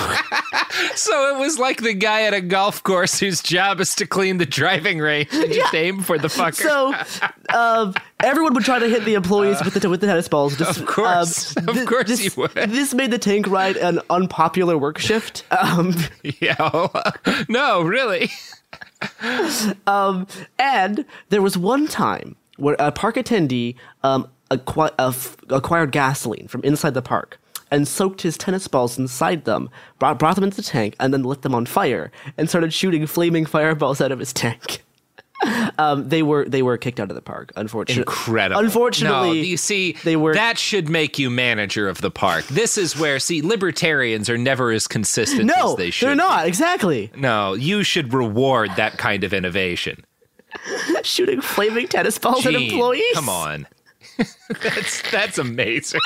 so 0.94 1.34
it 1.34 1.38
was 1.38 1.58
like 1.58 1.82
the 1.82 1.94
guy 1.94 2.22
at 2.22 2.34
a 2.34 2.40
golf 2.40 2.82
course 2.82 3.18
whose 3.18 3.42
job 3.42 3.80
is 3.80 3.94
to 3.96 4.06
clean 4.06 4.38
the 4.38 4.46
driving 4.46 4.98
range 4.98 5.28
and 5.32 5.52
just 5.52 5.74
aim 5.74 6.00
for 6.02 6.18
the 6.18 6.28
fucker. 6.28 6.54
so 6.54 6.94
um, 7.56 7.94
everyone 8.22 8.54
would 8.54 8.64
try 8.64 8.78
to 8.78 8.88
hit 8.88 9.04
the 9.04 9.14
employees 9.14 9.62
with 9.64 9.74
the 9.74 9.88
with 9.88 10.00
the 10.00 10.06
tennis 10.06 10.28
balls. 10.28 10.56
Just, 10.56 10.80
Of 10.80 10.86
course. 10.86 11.56
um, 11.56 11.68
Of 11.68 11.86
course 11.86 12.08
this, 12.08 12.24
you 12.24 12.30
would. 12.36 12.50
This 12.70 12.94
made 12.94 13.10
the 13.10 13.18
tank 13.18 13.46
ride 13.48 13.76
an 13.76 14.00
unpopular 14.10 14.76
work 14.78 14.98
shift. 14.98 15.44
Um, 15.50 15.94
yeah. 16.40 16.88
no, 17.48 17.82
really. 17.82 18.30
um, 19.86 20.26
and 20.58 21.04
there 21.30 21.42
was 21.42 21.56
one 21.56 21.86
time 21.88 22.36
where 22.56 22.76
a 22.78 22.92
park 22.92 23.16
attendee 23.16 23.74
um, 24.02 24.28
acqui- 24.50 24.92
uh, 24.98 25.08
f- 25.08 25.36
acquired 25.48 25.92
gasoline 25.92 26.48
from 26.48 26.62
inside 26.64 26.94
the 26.94 27.02
park. 27.02 27.38
and 27.72 27.86
soaked 27.86 28.22
his 28.22 28.36
tennis 28.36 28.66
balls 28.66 28.98
inside 28.98 29.44
them, 29.44 29.70
brought, 30.00 30.18
brought 30.18 30.34
them 30.34 30.42
into 30.42 30.56
the 30.56 30.62
tank, 30.62 30.96
and 30.98 31.14
then 31.14 31.22
lit 31.22 31.42
them 31.42 31.54
on 31.54 31.64
fire 31.64 32.10
and 32.36 32.48
started 32.48 32.72
shooting 32.72 33.06
flaming 33.06 33.46
fireballs 33.46 34.00
out 34.00 34.10
of 34.10 34.18
his 34.18 34.32
tank. 34.32 34.82
Um, 35.78 36.06
they 36.10 36.22
were 36.22 36.44
they 36.46 36.60
were 36.60 36.76
kicked 36.76 37.00
out 37.00 37.08
of 37.08 37.14
the 37.14 37.22
park. 37.22 37.50
Unfortunately, 37.56 38.02
Incredible. 38.02 38.60
Unfortunately, 38.60 39.28
no, 39.28 39.32
you 39.32 39.56
see, 39.56 39.96
they 40.04 40.14
were 40.14 40.34
that 40.34 40.58
should 40.58 40.90
make 40.90 41.18
you 41.18 41.30
manager 41.30 41.88
of 41.88 42.02
the 42.02 42.10
park. 42.10 42.44
This 42.48 42.76
is 42.76 42.98
where 42.98 43.18
see 43.18 43.40
libertarians 43.40 44.28
are 44.28 44.36
never 44.36 44.70
as 44.70 44.86
consistent 44.86 45.46
no, 45.46 45.70
as 45.70 45.76
they 45.76 45.90
should. 45.90 46.08
they're 46.08 46.14
not 46.14 46.42
be. 46.42 46.48
exactly. 46.48 47.10
No, 47.16 47.54
you 47.54 47.82
should 47.84 48.12
reward 48.12 48.72
that 48.76 48.98
kind 48.98 49.24
of 49.24 49.32
innovation. 49.32 50.04
Shooting 51.04 51.40
flaming 51.40 51.88
tennis 51.88 52.18
balls 52.18 52.44
at 52.44 52.52
employees. 52.54 53.14
Come 53.14 53.30
on, 53.30 53.66
that's 54.62 55.10
that's 55.10 55.38
amazing. 55.38 56.00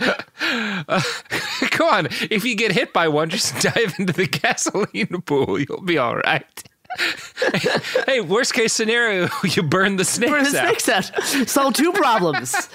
Uh, 0.00 1.02
come 1.70 1.88
on, 1.88 2.06
if 2.30 2.44
you 2.44 2.54
get 2.54 2.72
hit 2.72 2.92
by 2.92 3.08
one, 3.08 3.28
just 3.28 3.54
dive 3.62 3.94
into 3.98 4.12
the 4.12 4.26
gasoline 4.26 5.22
pool. 5.22 5.58
You'll 5.60 5.82
be 5.82 5.98
all 5.98 6.16
right. 6.16 6.62
hey, 8.06 8.20
worst 8.20 8.52
case 8.54 8.72
scenario, 8.72 9.28
you 9.44 9.62
burn 9.62 9.96
the 9.96 10.04
snakes 10.04 10.30
Burn 10.32 10.44
the 10.44 10.60
out. 10.60 10.80
snakes 10.80 10.88
out. 11.12 11.48
Solve 11.48 11.74
two 11.74 11.92
problems. 11.92 12.68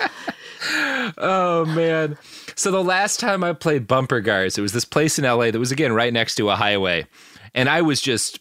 oh 1.17 1.65
man. 1.75 2.17
So 2.55 2.71
the 2.71 2.83
last 2.83 3.19
time 3.19 3.43
I 3.43 3.51
played 3.53 3.87
bumper 3.87 4.21
cars, 4.21 4.57
it 4.57 4.61
was 4.61 4.71
this 4.71 4.85
place 4.85 5.19
in 5.19 5.25
LA 5.25 5.51
that 5.51 5.59
was 5.59 5.71
again 5.71 5.91
right 5.93 6.13
next 6.13 6.35
to 6.35 6.49
a 6.49 6.55
highway. 6.55 7.07
And 7.53 7.67
I 7.67 7.81
was 7.81 7.99
just 8.01 8.39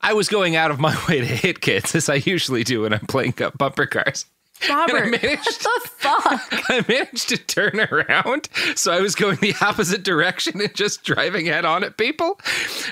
I 0.00 0.12
was 0.14 0.28
going 0.28 0.56
out 0.56 0.70
of 0.70 0.80
my 0.80 0.96
way 1.08 1.20
to 1.20 1.26
hit 1.26 1.60
kids 1.60 1.94
as 1.94 2.08
I 2.08 2.14
usually 2.16 2.64
do 2.64 2.82
when 2.82 2.92
I'm 2.92 3.06
playing 3.06 3.34
bumper 3.56 3.86
cars. 3.86 4.26
Robert, 4.68 5.04
I 5.04 5.10
managed, 5.10 5.64
what 5.64 5.82
the 5.82 5.88
fuck? 5.88 6.48
I 6.70 6.84
managed 6.88 7.28
to 7.28 7.36
turn 7.36 7.80
around. 7.90 8.48
So 8.74 8.92
I 8.92 9.00
was 9.00 9.14
going 9.14 9.36
the 9.36 9.54
opposite 9.60 10.02
direction 10.02 10.60
and 10.60 10.74
just 10.74 11.04
driving 11.04 11.46
head 11.46 11.64
on 11.64 11.84
at 11.84 11.96
people. 11.96 12.40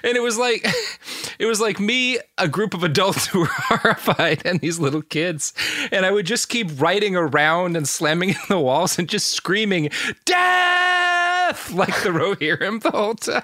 And 0.02 0.16
it 0.16 0.22
was 0.22 0.36
like 0.38 0.64
it 1.38 1.46
was 1.46 1.60
like 1.60 1.80
me, 1.80 2.18
a 2.38 2.48
group 2.48 2.74
of 2.74 2.84
adults 2.84 3.26
who 3.26 3.40
were 3.40 3.48
horrified, 3.50 4.42
and 4.44 4.60
these 4.60 4.78
little 4.78 5.02
kids. 5.02 5.52
And 5.90 6.04
I 6.04 6.10
would 6.10 6.26
just 6.26 6.48
keep 6.48 6.80
riding 6.80 7.16
around 7.16 7.76
and 7.76 7.88
slamming 7.88 8.30
in 8.30 8.36
the 8.48 8.58
walls 8.60 8.98
and 8.98 9.08
just 9.08 9.28
screaming, 9.30 9.90
Death! 10.26 11.70
Like 11.72 12.02
the 12.02 12.10
Rohirrim 12.10 12.82
the 12.82 12.90
whole 12.90 13.14
time. 13.14 13.42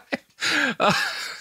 Uh, 0.79 0.93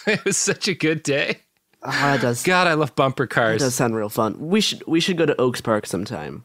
it 0.08 0.24
was 0.26 0.38
such 0.38 0.68
a 0.68 0.74
good 0.74 1.04
day. 1.04 1.40
Oh, 1.82 1.92
that 1.92 2.22
does. 2.22 2.44
God, 2.44 2.68
I 2.68 2.74
love 2.74 2.96
bumper 2.96 3.24
That 3.26 3.32
cars. 3.32 3.62
does 3.62 3.76
sound 3.76 3.96
real 3.96 4.10
fun. 4.10 4.38
We 4.40 4.60
should 4.60 4.84
we 4.86 5.00
should 5.00 5.18
go 5.18 5.26
to 5.26 5.40
Oaks 5.40 5.62
Park 5.62 5.86
sometime. 5.86 6.44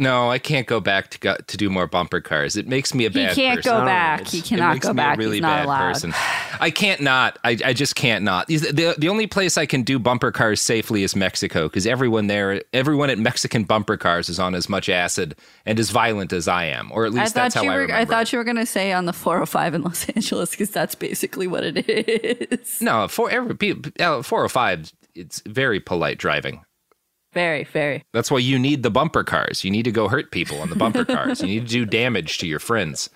No, 0.00 0.30
I 0.30 0.38
can't 0.38 0.66
go 0.66 0.80
back 0.80 1.10
to 1.10 1.18
go, 1.18 1.36
to 1.46 1.56
do 1.58 1.68
more 1.68 1.86
bumper 1.86 2.22
cars. 2.22 2.56
It 2.56 2.66
makes 2.66 2.94
me 2.94 3.04
a 3.04 3.10
bad. 3.10 3.36
He 3.36 3.42
can't 3.42 3.58
person. 3.58 3.72
go 3.80 3.84
back. 3.84 4.26
He 4.28 4.38
It 4.38 4.44
cannot 4.44 4.72
makes 4.72 4.86
go 4.86 4.94
me 4.94 4.96
back. 4.96 5.16
A 5.16 5.18
really 5.18 5.36
He's 5.36 5.42
not 5.42 5.56
bad 5.58 5.64
allowed. 5.66 5.88
person. 5.92 6.14
I 6.58 6.70
can't 6.70 7.02
not. 7.02 7.38
I, 7.44 7.58
I 7.62 7.72
just 7.74 7.96
can't 7.96 8.24
not. 8.24 8.46
The, 8.46 8.94
the 8.96 9.08
only 9.10 9.26
place 9.26 9.58
I 9.58 9.66
can 9.66 9.82
do 9.82 9.98
bumper 9.98 10.32
cars 10.32 10.62
safely 10.62 11.02
is 11.02 11.14
Mexico 11.14 11.68
because 11.68 11.86
everyone 11.86 12.28
there, 12.28 12.62
everyone 12.72 13.10
at 13.10 13.18
Mexican 13.18 13.64
bumper 13.64 13.98
cars 13.98 14.30
is 14.30 14.40
on 14.40 14.54
as 14.54 14.70
much 14.70 14.88
acid 14.88 15.36
and 15.66 15.78
as 15.78 15.90
violent 15.90 16.32
as 16.32 16.48
I 16.48 16.64
am, 16.64 16.90
or 16.92 17.04
at 17.04 17.12
I 17.12 17.16
least 17.20 17.34
that's 17.34 17.54
how 17.54 17.62
you 17.62 17.70
I 17.70 17.74
remember. 17.74 17.94
I 18.00 18.04
thought 18.06 18.32
you 18.32 18.38
were 18.38 18.44
gonna 18.44 18.64
say 18.64 18.92
on 18.92 19.04
the 19.04 19.12
405 19.12 19.74
in 19.74 19.82
Los 19.82 20.08
Angeles 20.16 20.50
because 20.52 20.70
that's 20.70 20.94
basically 20.94 21.46
what 21.46 21.62
it 21.62 21.84
is. 21.86 22.80
no, 22.80 23.06
for 23.06 23.30
every 23.30 23.72
uh, 24.00 24.22
405, 24.22 24.92
it's 25.14 25.40
very 25.46 25.78
polite 25.78 26.16
driving. 26.16 26.64
Very, 27.32 27.64
very. 27.64 28.02
That's 28.12 28.30
why 28.30 28.38
you 28.38 28.58
need 28.58 28.82
the 28.82 28.90
bumper 28.90 29.22
cars. 29.22 29.62
You 29.64 29.70
need 29.70 29.84
to 29.84 29.92
go 29.92 30.08
hurt 30.08 30.30
people 30.32 30.60
on 30.60 30.68
the 30.70 30.76
bumper 30.76 31.04
cars. 31.04 31.40
You 31.40 31.46
need 31.46 31.60
to 31.66 31.72
do 31.72 31.84
damage 31.86 32.38
to 32.38 32.46
your 32.46 32.58
friends. 32.58 33.08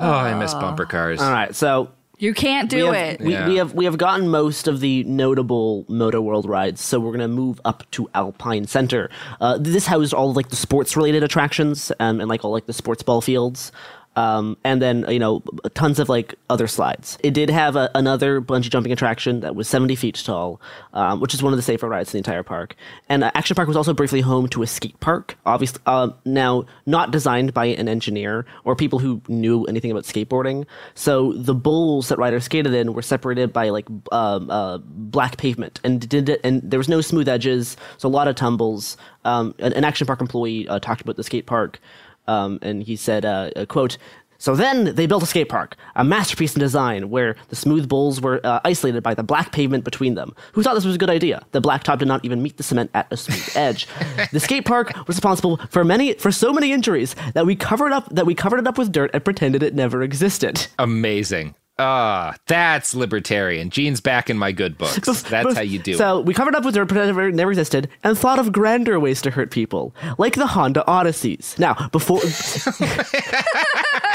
Oh, 0.00 0.10
I 0.10 0.34
miss 0.34 0.52
bumper 0.54 0.86
cars. 0.86 1.20
All 1.20 1.30
right, 1.30 1.54
so 1.54 1.90
You 2.18 2.34
can't 2.34 2.68
do 2.68 2.90
we 2.90 2.96
have, 2.96 3.14
it. 3.14 3.20
We, 3.20 3.32
Yeah. 3.32 3.48
we 3.48 3.56
have 3.56 3.74
we 3.74 3.84
have 3.84 3.98
gotten 3.98 4.28
most 4.28 4.66
of 4.66 4.80
the 4.80 5.04
notable 5.04 5.84
Motor 5.88 6.20
World 6.20 6.46
rides, 6.48 6.80
so 6.80 6.98
we're 6.98 7.12
gonna 7.12 7.28
move 7.28 7.60
up 7.64 7.88
to 7.92 8.08
Alpine 8.14 8.66
Center. 8.66 9.08
Uh, 9.40 9.58
this 9.60 9.86
housed 9.86 10.12
all 10.12 10.30
of, 10.30 10.36
like 10.36 10.48
the 10.48 10.56
sports 10.56 10.96
related 10.96 11.22
attractions 11.22 11.92
um, 12.00 12.20
and 12.20 12.28
like 12.28 12.44
all 12.44 12.50
like 12.52 12.66
the 12.66 12.72
sports 12.72 13.02
ball 13.04 13.20
fields. 13.20 13.70
Um, 14.16 14.56
and 14.64 14.80
then 14.80 15.04
you 15.08 15.18
know 15.18 15.42
tons 15.74 15.98
of 15.98 16.08
like 16.08 16.34
other 16.48 16.66
slides. 16.66 17.18
It 17.22 17.34
did 17.34 17.50
have 17.50 17.76
a, 17.76 17.90
another 17.94 18.40
bungee 18.40 18.70
jumping 18.70 18.92
attraction 18.92 19.40
that 19.40 19.54
was 19.54 19.68
70 19.68 19.96
feet 19.96 20.22
tall, 20.24 20.60
um, 20.92 21.20
which 21.20 21.34
is 21.34 21.42
one 21.42 21.52
of 21.52 21.56
the 21.56 21.62
safer 21.62 21.88
rides 21.88 22.10
in 22.10 22.12
the 22.12 22.18
entire 22.18 22.42
park. 22.42 22.76
And 23.08 23.24
uh, 23.24 23.30
Action 23.34 23.54
Park 23.54 23.68
was 23.68 23.76
also 23.76 23.92
briefly 23.92 24.20
home 24.20 24.48
to 24.48 24.62
a 24.62 24.66
skate 24.66 24.98
park. 25.00 25.36
Obviously, 25.46 25.80
uh, 25.86 26.10
now 26.24 26.64
not 26.86 27.10
designed 27.10 27.52
by 27.52 27.66
an 27.66 27.88
engineer 27.88 28.46
or 28.64 28.76
people 28.76 28.98
who 28.98 29.20
knew 29.28 29.64
anything 29.64 29.90
about 29.90 30.04
skateboarding. 30.04 30.66
So 30.94 31.32
the 31.32 31.54
bowls 31.54 32.08
that 32.08 32.18
riders 32.18 32.44
skated 32.44 32.74
in 32.74 32.92
were 32.94 33.02
separated 33.02 33.52
by 33.52 33.70
like 33.70 33.86
um, 34.12 34.50
uh, 34.50 34.78
black 34.78 35.36
pavement, 35.36 35.80
and 35.82 36.06
did 36.08 36.28
it, 36.28 36.40
and 36.44 36.62
there 36.62 36.78
was 36.78 36.88
no 36.88 37.00
smooth 37.00 37.28
edges, 37.28 37.76
so 37.98 38.08
a 38.08 38.10
lot 38.10 38.28
of 38.28 38.36
tumbles. 38.36 38.96
Um, 39.24 39.54
an, 39.58 39.72
an 39.72 39.84
Action 39.84 40.06
Park 40.06 40.20
employee 40.20 40.68
uh, 40.68 40.78
talked 40.78 41.00
about 41.00 41.16
the 41.16 41.24
skate 41.24 41.46
park 41.46 41.80
um, 42.26 42.58
and 42.62 42.82
he 42.82 42.96
said, 42.96 43.24
uh, 43.24 43.50
uh, 43.56 43.66
"quote." 43.66 43.98
So 44.38 44.54
then 44.54 44.94
they 44.94 45.06
built 45.06 45.22
a 45.22 45.26
skate 45.26 45.48
park, 45.48 45.76
a 45.96 46.04
masterpiece 46.04 46.54
in 46.54 46.60
design, 46.60 47.08
where 47.08 47.34
the 47.48 47.56
smooth 47.56 47.88
bowls 47.88 48.20
were 48.20 48.40
uh, 48.44 48.60
isolated 48.64 49.02
by 49.02 49.14
the 49.14 49.22
black 49.22 49.52
pavement 49.52 49.84
between 49.84 50.16
them. 50.16 50.34
Who 50.52 50.62
thought 50.62 50.74
this 50.74 50.84
was 50.84 50.96
a 50.96 50.98
good 50.98 51.08
idea? 51.08 51.46
The 51.52 51.62
blacktop 51.62 51.98
did 51.98 52.08
not 52.08 52.24
even 52.24 52.42
meet 52.42 52.58
the 52.58 52.62
cement 52.62 52.90
at 52.92 53.06
a 53.10 53.16
smooth 53.16 53.48
edge. 53.56 53.86
the 54.32 54.40
skate 54.40 54.66
park 54.66 54.94
was 55.06 55.16
responsible 55.16 55.58
for 55.70 55.82
many, 55.82 56.12
for 56.14 56.30
so 56.30 56.52
many 56.52 56.72
injuries 56.72 57.14
that 57.32 57.46
we 57.46 57.56
covered 57.56 57.92
up 57.92 58.08
that 58.10 58.26
we 58.26 58.34
covered 58.34 58.58
it 58.58 58.66
up 58.66 58.76
with 58.76 58.92
dirt 58.92 59.10
and 59.14 59.24
pretended 59.24 59.62
it 59.62 59.74
never 59.74 60.02
existed. 60.02 60.66
Amazing. 60.78 61.54
Ah, 61.78 62.36
that's 62.46 62.94
libertarian. 62.94 63.68
Gene's 63.70 64.00
back 64.00 64.30
in 64.30 64.38
my 64.38 64.52
good 64.52 64.78
books. 64.78 65.22
That's 65.22 65.54
how 65.54 65.62
you 65.62 65.78
do 65.80 65.92
it. 65.92 65.98
So 65.98 66.20
we 66.20 66.32
covered 66.32 66.54
up 66.54 66.64
with 66.64 66.74
dirt, 66.74 66.86
pretended 66.86 67.16
it 67.16 67.34
never 67.34 67.50
existed, 67.50 67.88
and 68.04 68.16
thought 68.16 68.38
of 68.38 68.52
grander 68.52 69.00
ways 69.00 69.20
to 69.22 69.30
hurt 69.30 69.50
people, 69.50 69.94
like 70.18 70.34
the 70.34 70.46
Honda 70.46 70.84
Odysseys. 70.86 71.58
Now, 71.58 71.88
before 71.88 72.20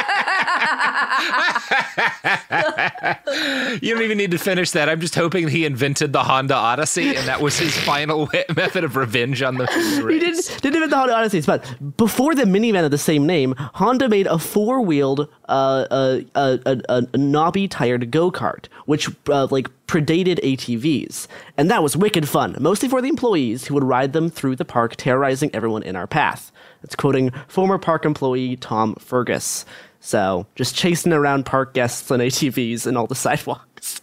you 3.81 3.93
don't 3.93 4.03
even 4.03 4.17
need 4.17 4.31
to 4.31 4.37
finish 4.37 4.71
that. 4.71 4.89
I'm 4.89 5.01
just 5.01 5.15
hoping 5.15 5.47
he 5.47 5.65
invented 5.65 6.13
the 6.13 6.23
Honda 6.23 6.55
Odyssey, 6.55 7.15
and 7.15 7.27
that 7.27 7.41
was 7.41 7.59
his 7.59 7.75
final 7.77 8.29
method 8.55 8.83
of 8.83 8.95
revenge 8.95 9.41
on 9.41 9.57
the. 9.57 9.65
he 10.09 10.19
didn't, 10.19 10.59
didn't 10.61 10.75
invent 10.75 10.91
the 10.91 10.97
Honda 10.97 11.15
Odysseys, 11.15 11.45
but 11.45 11.97
before 11.97 12.35
the 12.35 12.43
minivan 12.43 12.85
of 12.85 12.91
the 12.91 12.97
same 12.97 13.25
name, 13.25 13.55
Honda 13.57 14.09
made 14.09 14.27
a 14.27 14.39
four-wheeled, 14.39 15.27
uh, 15.47 15.85
uh, 15.91 16.19
uh, 16.35 16.57
a, 16.65 16.81
a, 16.89 17.03
a 17.13 17.17
knobby-tired 17.17 18.11
go-kart, 18.11 18.65
which 18.85 19.09
uh, 19.29 19.47
like 19.51 19.69
predated 19.87 20.39
ATVs, 20.43 21.27
and 21.57 21.69
that 21.71 21.81
was 21.81 21.97
wicked 21.97 22.29
fun, 22.29 22.55
mostly 22.59 22.87
for 22.87 23.01
the 23.01 23.09
employees 23.09 23.65
who 23.65 23.73
would 23.73 23.83
ride 23.83 24.13
them 24.13 24.29
through 24.29 24.55
the 24.55 24.65
park, 24.65 24.95
terrorizing 24.95 25.49
everyone 25.53 25.83
in 25.83 25.95
our 25.95 26.07
path. 26.07 26.51
That's 26.81 26.95
quoting 26.95 27.31
former 27.47 27.77
park 27.77 28.05
employee 28.05 28.55
Tom 28.55 28.95
Fergus. 28.95 29.65
So 29.99 30.47
just 30.55 30.75
chasing 30.75 31.13
around 31.13 31.45
park 31.45 31.73
guests 31.73 32.09
on 32.09 32.19
ATVs 32.19 32.87
and 32.87 32.97
all 32.97 33.07
the 33.07 33.15
sidewalks 33.27 34.01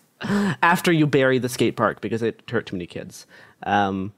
after 0.63 0.93
you 0.93 1.07
bury 1.07 1.39
the 1.39 1.49
skate 1.49 1.77
park 1.77 2.01
because 2.01 2.23
it 2.23 2.43
hurt 2.51 2.67
too 2.67 2.77
many 2.77 2.87
kids. 2.87 3.27
Um, 3.65 4.13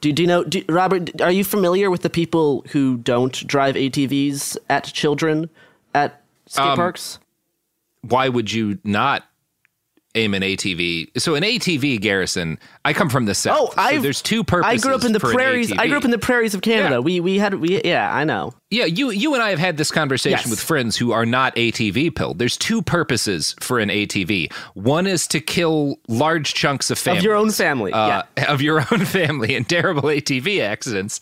do, 0.00 0.12
do 0.12 0.22
you 0.22 0.28
know, 0.28 0.44
do, 0.44 0.64
Robert? 0.68 1.20
Are 1.20 1.32
you 1.32 1.44
familiar 1.44 1.90
with 1.90 2.02
the 2.02 2.10
people 2.10 2.64
who 2.70 2.98
don't 2.98 3.46
drive 3.46 3.74
ATVs 3.74 4.56
at 4.68 4.84
children 4.84 5.50
at 5.94 6.22
skate 6.46 6.66
Um, 6.66 6.76
parks? 6.76 7.18
Why 8.02 8.28
would 8.28 8.52
you 8.52 8.78
not 8.84 9.27
aim 10.14 10.34
an 10.34 10.42
ATV? 10.42 11.20
So 11.20 11.34
an 11.34 11.42
ATV, 11.42 12.00
Garrison. 12.00 12.58
I 12.84 12.92
come 12.92 13.08
from 13.08 13.26
the 13.26 13.34
south. 13.34 13.74
Oh, 13.76 13.90
so 13.90 14.00
there's 14.00 14.22
two 14.22 14.42
purposes. 14.44 14.84
I 14.84 14.86
grew 14.86 14.94
up 14.96 15.04
in 15.04 15.12
the 15.12 15.20
prairies. 15.20 15.70
I 15.72 15.86
grew 15.88 15.96
up 15.98 16.04
in 16.04 16.10
the 16.10 16.18
prairies 16.18 16.54
of 16.54 16.62
Canada. 16.62 16.96
Yeah. 16.96 16.98
We 17.00 17.20
we 17.20 17.38
had 17.38 17.54
we 17.54 17.82
yeah. 17.84 18.14
I 18.14 18.24
know. 18.24 18.54
Yeah, 18.70 18.84
you 18.84 19.10
you 19.10 19.32
and 19.34 19.42
I 19.42 19.50
have 19.50 19.58
had 19.58 19.76
this 19.78 19.90
conversation 19.90 20.40
Yes. 20.40 20.50
with 20.50 20.60
friends 20.60 20.96
who 20.96 21.12
are 21.12 21.24
not 21.24 21.54
ATV 21.56 22.14
pilled. 22.14 22.38
There's 22.38 22.56
two 22.58 22.82
purposes 22.82 23.54
for 23.60 23.78
an 23.78 23.88
ATV. 23.88 24.52
One 24.74 25.06
is 25.06 25.26
to 25.28 25.40
kill 25.40 25.98
large 26.06 26.52
chunks 26.52 26.90
of 26.90 26.98
family 26.98 27.18
Of 27.18 27.24
your 27.24 27.34
own 27.34 27.50
family. 27.50 27.92
uh, 27.92 28.24
yeah. 28.36 28.52
of 28.52 28.60
your 28.60 28.80
own 28.92 29.04
family 29.06 29.54
in 29.54 29.64
terrible 29.64 30.02
ATV 30.02 30.60
accidents, 30.60 31.20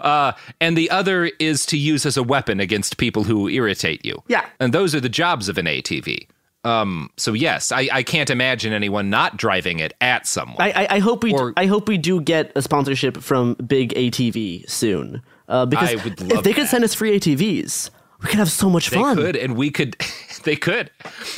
uh, 0.00 0.32
and 0.60 0.76
the 0.76 0.88
other 0.90 1.30
is 1.40 1.66
to 1.66 1.76
use 1.76 2.06
as 2.06 2.16
a 2.16 2.22
weapon 2.22 2.60
against 2.60 2.96
people 2.96 3.24
who 3.24 3.48
irritate 3.48 4.04
you. 4.04 4.22
Yeah. 4.28 4.46
and 4.60 4.72
those 4.72 4.94
are 4.94 5.00
the 5.00 5.08
jobs 5.08 5.48
of 5.48 5.58
an 5.58 5.66
ATV. 5.66 6.26
Um, 6.64 7.10
so 7.16 7.32
yes, 7.34 7.72
I, 7.72 7.88
I 7.92 8.02
can't 8.02 8.30
imagine 8.30 8.72
anyone 8.72 9.10
not 9.10 9.36
driving 9.36 9.78
it 9.80 9.92
at 10.00 10.26
someone. 10.26 10.56
I, 10.58 10.70
I, 10.72 10.86
I 10.96 10.98
hope 11.00 11.22
we 11.22 11.32
Or- 11.34 11.52
I 11.56 11.66
hope 11.66 11.88
we 11.88 11.98
do 11.98 12.20
get 12.20 12.52
a 12.56 12.62
sponsorship 12.62 13.18
from 13.18 13.54
Big 13.54 13.92
ATV 13.94 14.68
soon. 14.68 15.22
Uh, 15.46 15.66
because 15.66 15.90
I 15.90 16.02
would 16.02 16.20
if 16.20 16.32
love 16.36 16.44
they 16.44 16.54
could 16.54 16.66
send 16.68 16.84
us 16.84 16.94
free 16.94 17.18
ATVs, 17.20 17.90
we 18.22 18.28
could 18.30 18.38
have 18.38 18.50
so 18.50 18.70
much 18.70 18.88
They 18.88 18.96
fun. 18.96 19.16
could, 19.16 19.36
and 19.36 19.56
we 19.56 19.70
could. 19.70 19.96
They 20.44 20.56
could. 20.56 20.90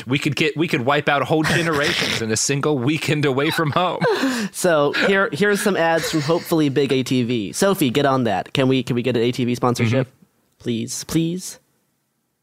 We 0.08 0.18
could 0.18 0.34
get. 0.34 0.56
We 0.56 0.66
could 0.66 0.80
wipe 0.84 1.08
out 1.08 1.22
whole 1.22 1.44
generations 1.44 2.20
in 2.20 2.32
a 2.32 2.36
single 2.36 2.76
weekend 2.76 3.24
away 3.24 3.50
from 3.52 3.70
home. 3.70 4.00
So 4.50 4.92
here 5.06 5.28
here's 5.32 5.60
some 5.62 5.76
ads 5.76 6.10
from 6.10 6.22
hopefully 6.22 6.70
Big 6.70 6.90
ATV. 6.90 7.54
Sophie, 7.54 7.90
get 7.90 8.04
on 8.04 8.24
that. 8.24 8.52
Can 8.52 8.66
we 8.66 8.82
can 8.82 8.96
we 8.96 9.02
get 9.02 9.16
an 9.16 9.22
ATV 9.22 9.54
sponsorship? 9.54 10.08
Mm-hmm. 10.08 10.26
Please, 10.58 11.04
please. 11.04 11.60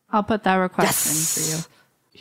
I'll 0.09 0.23
put 0.23 0.43
that 0.43 0.55
request 0.55 1.05
in 1.05 1.43
for 1.43 1.57
you. 1.69 1.72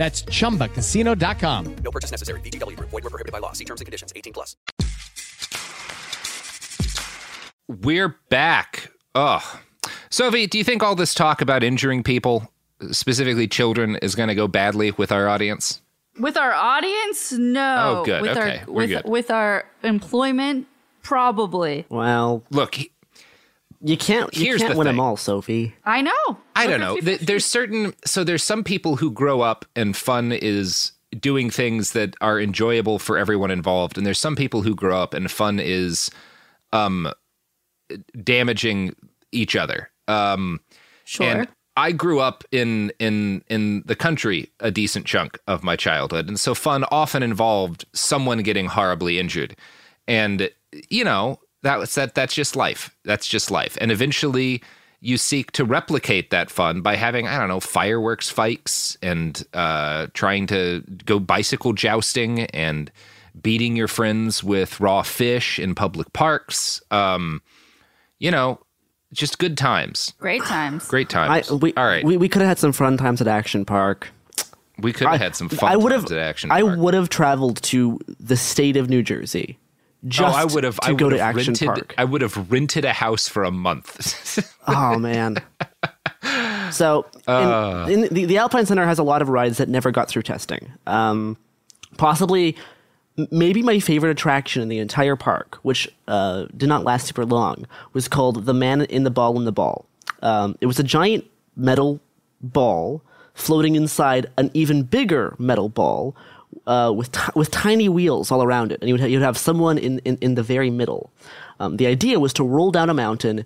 That's 0.00 0.22
chumbacasino.com. 0.22 1.76
No 1.84 1.90
purchase 1.90 2.10
necessary. 2.10 2.40
VGW 2.40 2.74
Group. 2.74 2.88
Void 2.88 3.04
were 3.04 3.10
prohibited 3.10 3.32
by 3.32 3.38
law. 3.38 3.52
See 3.52 3.66
terms 3.66 3.82
and 3.82 3.86
conditions. 3.86 4.14
18 4.16 4.32
plus. 4.32 4.56
We're 7.68 8.16
back. 8.30 8.92
Oh. 9.14 9.60
Sophie, 10.08 10.46
do 10.46 10.56
you 10.56 10.64
think 10.64 10.82
all 10.82 10.94
this 10.94 11.12
talk 11.12 11.42
about 11.42 11.62
injuring 11.62 12.02
people, 12.02 12.50
specifically 12.92 13.46
children, 13.46 13.96
is 13.96 14.14
going 14.14 14.30
to 14.30 14.34
go 14.34 14.48
badly 14.48 14.92
with 14.92 15.12
our 15.12 15.28
audience? 15.28 15.82
With 16.18 16.38
our 16.38 16.54
audience, 16.54 17.32
no. 17.32 17.98
Oh, 18.00 18.04
good. 18.06 18.22
With 18.22 18.38
Okay, 18.38 18.60
our 18.60 18.64
we're 18.72 18.80
with 18.80 18.88
good. 18.90 19.04
with 19.04 19.30
our 19.30 19.66
employment, 19.82 20.66
probably. 21.02 21.84
Well, 21.90 22.42
look, 22.48 22.78
you 23.82 23.96
can't 23.96 24.34
you 24.36 24.44
Here's 24.46 24.60
can't 24.60 24.72
the 24.74 24.78
win 24.78 24.86
them 24.86 24.96
thing. 24.96 25.00
all, 25.00 25.16
Sophie. 25.16 25.74
I 25.84 26.02
know. 26.02 26.38
I 26.54 26.66
don't 26.66 26.80
know. 26.80 26.96
Th- 27.00 27.20
There's 27.20 27.44
certain 27.46 27.94
so 28.04 28.24
there's 28.24 28.42
some 28.44 28.62
people 28.64 28.96
who 28.96 29.10
grow 29.10 29.40
up 29.40 29.64
and 29.74 29.96
fun 29.96 30.32
is 30.32 30.92
doing 31.18 31.50
things 31.50 31.92
that 31.92 32.14
are 32.20 32.40
enjoyable 32.40 32.98
for 32.98 33.18
everyone 33.18 33.50
involved, 33.50 33.96
and 33.98 34.06
there's 34.06 34.18
some 34.18 34.36
people 34.36 34.62
who 34.62 34.74
grow 34.74 35.00
up 35.02 35.14
and 35.14 35.30
fun 35.30 35.58
is 35.58 36.10
um 36.72 37.10
damaging 38.22 38.94
each 39.32 39.56
other. 39.56 39.90
Um 40.08 40.60
Sure. 41.04 41.26
And 41.26 41.48
I 41.76 41.92
grew 41.92 42.20
up 42.20 42.44
in 42.52 42.92
in 42.98 43.42
in 43.48 43.82
the 43.86 43.96
country 43.96 44.50
a 44.60 44.70
decent 44.70 45.06
chunk 45.06 45.38
of 45.48 45.64
my 45.64 45.74
childhood, 45.76 46.28
and 46.28 46.38
so 46.38 46.54
fun 46.54 46.84
often 46.90 47.22
involved 47.22 47.84
someone 47.92 48.42
getting 48.42 48.66
horribly 48.66 49.18
injured, 49.18 49.56
and 50.06 50.50
you 50.88 51.02
know 51.04 51.40
that 51.62 51.78
was 51.78 51.94
that 51.94 52.14
that's 52.14 52.34
just 52.34 52.56
life. 52.56 52.94
That's 53.04 53.26
just 53.26 53.50
life, 53.50 53.76
and 53.80 53.90
eventually 53.90 54.62
you 55.00 55.16
seek 55.16 55.50
to 55.52 55.64
replicate 55.64 56.30
that 56.30 56.50
fun 56.50 56.82
by 56.82 56.96
having 56.96 57.26
I 57.26 57.38
don't 57.38 57.48
know 57.48 57.60
fireworks 57.60 58.28
fights 58.28 58.98
and 59.02 59.42
uh, 59.54 60.08
trying 60.14 60.46
to 60.48 60.82
go 61.06 61.18
bicycle 61.18 61.72
jousting 61.72 62.40
and 62.46 62.90
beating 63.40 63.76
your 63.76 63.88
friends 63.88 64.44
with 64.44 64.80
raw 64.80 65.02
fish 65.02 65.58
in 65.58 65.74
public 65.74 66.12
parks. 66.12 66.82
Um, 66.90 67.40
you 68.18 68.30
know, 68.30 68.60
just 69.12 69.38
good 69.38 69.56
times. 69.56 70.12
Great 70.18 70.42
times. 70.42 70.86
Great 70.88 71.08
times. 71.08 71.50
I, 71.50 71.54
we, 71.54 71.72
All 71.74 71.86
right. 71.86 72.04
we, 72.04 72.16
we 72.16 72.28
could 72.28 72.42
have 72.42 72.48
had 72.48 72.58
some 72.58 72.72
fun 72.72 72.96
times 72.96 73.20
at 73.20 73.28
Action 73.28 73.64
Park. 73.64 74.08
We 74.78 74.92
could 74.92 75.08
have 75.08 75.20
had 75.20 75.36
some 75.36 75.48
fun 75.48 75.70
I 75.70 75.76
would 75.76 75.90
times 75.90 76.10
have. 76.10 76.12
at 76.12 76.18
Action 76.18 76.50
I 76.50 76.62
would 76.62 76.94
have 76.94 77.08
traveled 77.08 77.62
to 77.64 77.98
the 78.18 78.36
state 78.36 78.76
of 78.76 78.88
New 78.90 79.02
Jersey. 79.02 79.58
Just 80.06 80.34
oh, 80.34 80.38
I 80.38 80.44
would 80.44 80.64
have. 80.64 80.80
to 80.80 80.88
I 80.88 80.94
go 80.94 81.06
would 81.06 81.10
to 81.10 81.18
have 81.22 81.36
Action 81.36 81.52
rented, 81.52 81.66
Park. 81.68 81.94
I 81.98 82.04
would 82.04 82.22
have 82.22 82.50
rented 82.50 82.84
a 82.84 82.92
house 82.92 83.28
for 83.28 83.44
a 83.44 83.50
month. 83.50 84.38
oh 84.66 84.98
man. 84.98 85.36
So, 86.70 87.06
in- 87.26 87.34
Uh. 87.34 87.86
in, 87.90 88.00
the, 88.14 88.24
the 88.26 88.38
Alpine 88.38 88.64
Center 88.66 88.86
has 88.86 88.98
a 88.98 89.02
lot 89.02 89.22
of 89.22 89.28
rides 89.28 89.58
that 89.58 89.68
never 89.68 89.90
got 89.90 90.08
through 90.08 90.22
testing. 90.22 90.70
Um, 90.86 91.36
possibly, 91.96 92.56
maybe 93.30 93.62
my 93.62 93.80
favorite 93.80 94.10
attraction 94.10 94.62
in 94.62 94.68
the 94.68 94.78
entire 94.78 95.16
park, 95.16 95.58
which 95.62 95.88
uh, 96.08 96.46
did 96.56 96.68
not 96.68 96.84
last 96.84 97.06
super 97.06 97.24
long, 97.26 97.66
was 97.92 98.08
called 98.08 98.46
the 98.46 98.54
Man 98.54 98.82
in 98.82 99.04
the 99.04 99.10
Ball 99.10 99.36
in 99.36 99.44
the 99.44 99.52
Ball. 99.52 99.84
Um, 100.22 100.56
it 100.60 100.66
was 100.66 100.78
a 100.78 100.84
giant 100.84 101.24
metal 101.56 102.00
ball 102.40 103.02
floating 103.34 103.74
inside 103.74 104.30
an 104.38 104.50
even 104.54 104.82
bigger 104.82 105.34
metal 105.38 105.68
ball 105.68 106.14
uh, 106.66 106.92
with 106.94 107.12
ti 107.12 107.30
with 107.34 107.50
tiny 107.50 107.88
wheels 107.88 108.30
all 108.30 108.42
around 108.42 108.72
it, 108.72 108.80
and 108.80 108.88
you 108.88 108.94
would 108.94 109.00
ha- 109.00 109.06
you'd 109.06 109.22
have 109.22 109.38
someone 109.38 109.78
in, 109.78 109.98
in, 110.00 110.18
in 110.20 110.34
the 110.34 110.42
very 110.42 110.70
middle. 110.70 111.10
Um, 111.58 111.76
the 111.76 111.86
idea 111.86 112.18
was 112.18 112.32
to 112.34 112.44
roll 112.44 112.70
down 112.70 112.90
a 112.90 112.94
mountain 112.94 113.44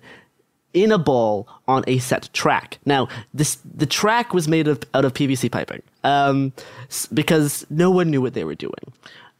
in 0.73 0.91
a 0.91 0.97
ball 0.97 1.47
on 1.67 1.83
a 1.87 1.97
set 1.99 2.29
track. 2.33 2.79
Now, 2.85 3.07
this 3.33 3.57
the 3.63 3.85
track 3.85 4.33
was 4.33 4.47
made 4.47 4.67
of, 4.67 4.83
out 4.93 5.05
of 5.05 5.13
PVC 5.13 5.51
piping 5.51 5.81
um, 6.03 6.53
because 7.13 7.65
no 7.69 7.89
one 7.89 8.11
knew 8.11 8.21
what 8.21 8.33
they 8.33 8.43
were 8.43 8.55
doing. 8.55 8.93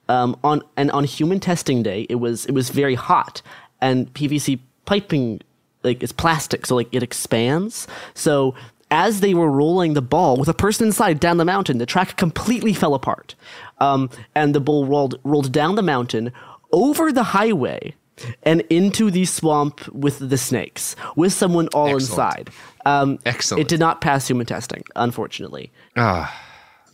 Um, 0.07 0.37
on 0.43 0.61
and 0.77 0.89
on 0.91 1.03
human 1.03 1.39
testing 1.39 1.83
day, 1.83 2.07
it 2.09 2.15
was 2.15 2.45
it 2.45 2.53
was 2.53 2.69
very 2.69 2.95
hot, 2.95 3.41
and 3.81 4.11
PVC 4.13 4.59
piping 4.85 5.41
like 5.83 6.01
it's 6.01 6.11
plastic, 6.11 6.65
so 6.65 6.75
like 6.75 6.93
it 6.93 7.03
expands. 7.03 7.87
So 8.13 8.55
as 8.91 9.19
they 9.19 9.33
were 9.33 9.49
rolling 9.49 9.93
the 9.93 10.01
ball 10.01 10.37
with 10.37 10.47
a 10.47 10.53
person 10.53 10.87
inside 10.87 11.19
down 11.19 11.37
the 11.37 11.45
mountain, 11.45 11.79
the 11.79 11.85
track 11.85 12.17
completely 12.17 12.73
fell 12.73 12.93
apart, 12.93 13.35
um, 13.79 14.09
and 14.33 14.53
the 14.55 14.59
bull 14.59 14.85
rolled 14.85 15.19
rolled 15.23 15.51
down 15.51 15.75
the 15.75 15.81
mountain 15.83 16.31
over 16.71 17.11
the 17.11 17.23
highway 17.23 17.93
and 18.43 18.61
into 18.69 19.11
the 19.11 19.25
swamp 19.25 19.87
with 19.93 20.19
the 20.29 20.37
snakes 20.37 20.95
with 21.15 21.33
someone 21.33 21.67
all 21.69 21.87
Excellent. 21.95 22.01
inside. 22.01 22.49
Um, 22.85 23.19
Excellent. 23.25 23.61
It 23.61 23.67
did 23.67 23.79
not 23.79 23.99
pass 24.01 24.27
human 24.27 24.45
testing, 24.45 24.83
unfortunately. 24.95 25.71
Ah, 25.97 26.33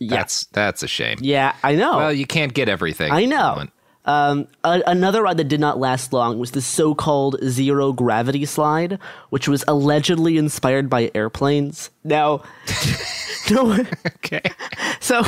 that's 0.00 0.46
that's 0.46 0.82
a 0.82 0.88
shame. 0.88 1.18
Yeah, 1.20 1.54
I 1.62 1.74
know. 1.76 1.96
Well, 1.98 2.12
you 2.12 2.26
can't 2.26 2.52
get 2.54 2.68
everything. 2.68 3.12
I 3.12 3.24
know. 3.24 3.66
Um, 4.04 4.48
a- 4.64 4.82
another 4.88 5.22
ride 5.22 5.36
that 5.36 5.44
did 5.46 5.60
not 5.60 5.78
last 5.78 6.12
long 6.12 6.40
was 6.40 6.50
the 6.50 6.60
so-called 6.60 7.36
zero 7.44 7.92
gravity 7.92 8.44
slide, 8.44 8.98
which 9.30 9.46
was 9.46 9.64
allegedly 9.68 10.36
inspired 10.38 10.90
by 10.90 11.08
airplanes. 11.14 11.90
Now, 12.02 12.42
no 13.50 13.72
okay. 14.16 14.42
So, 14.98 15.22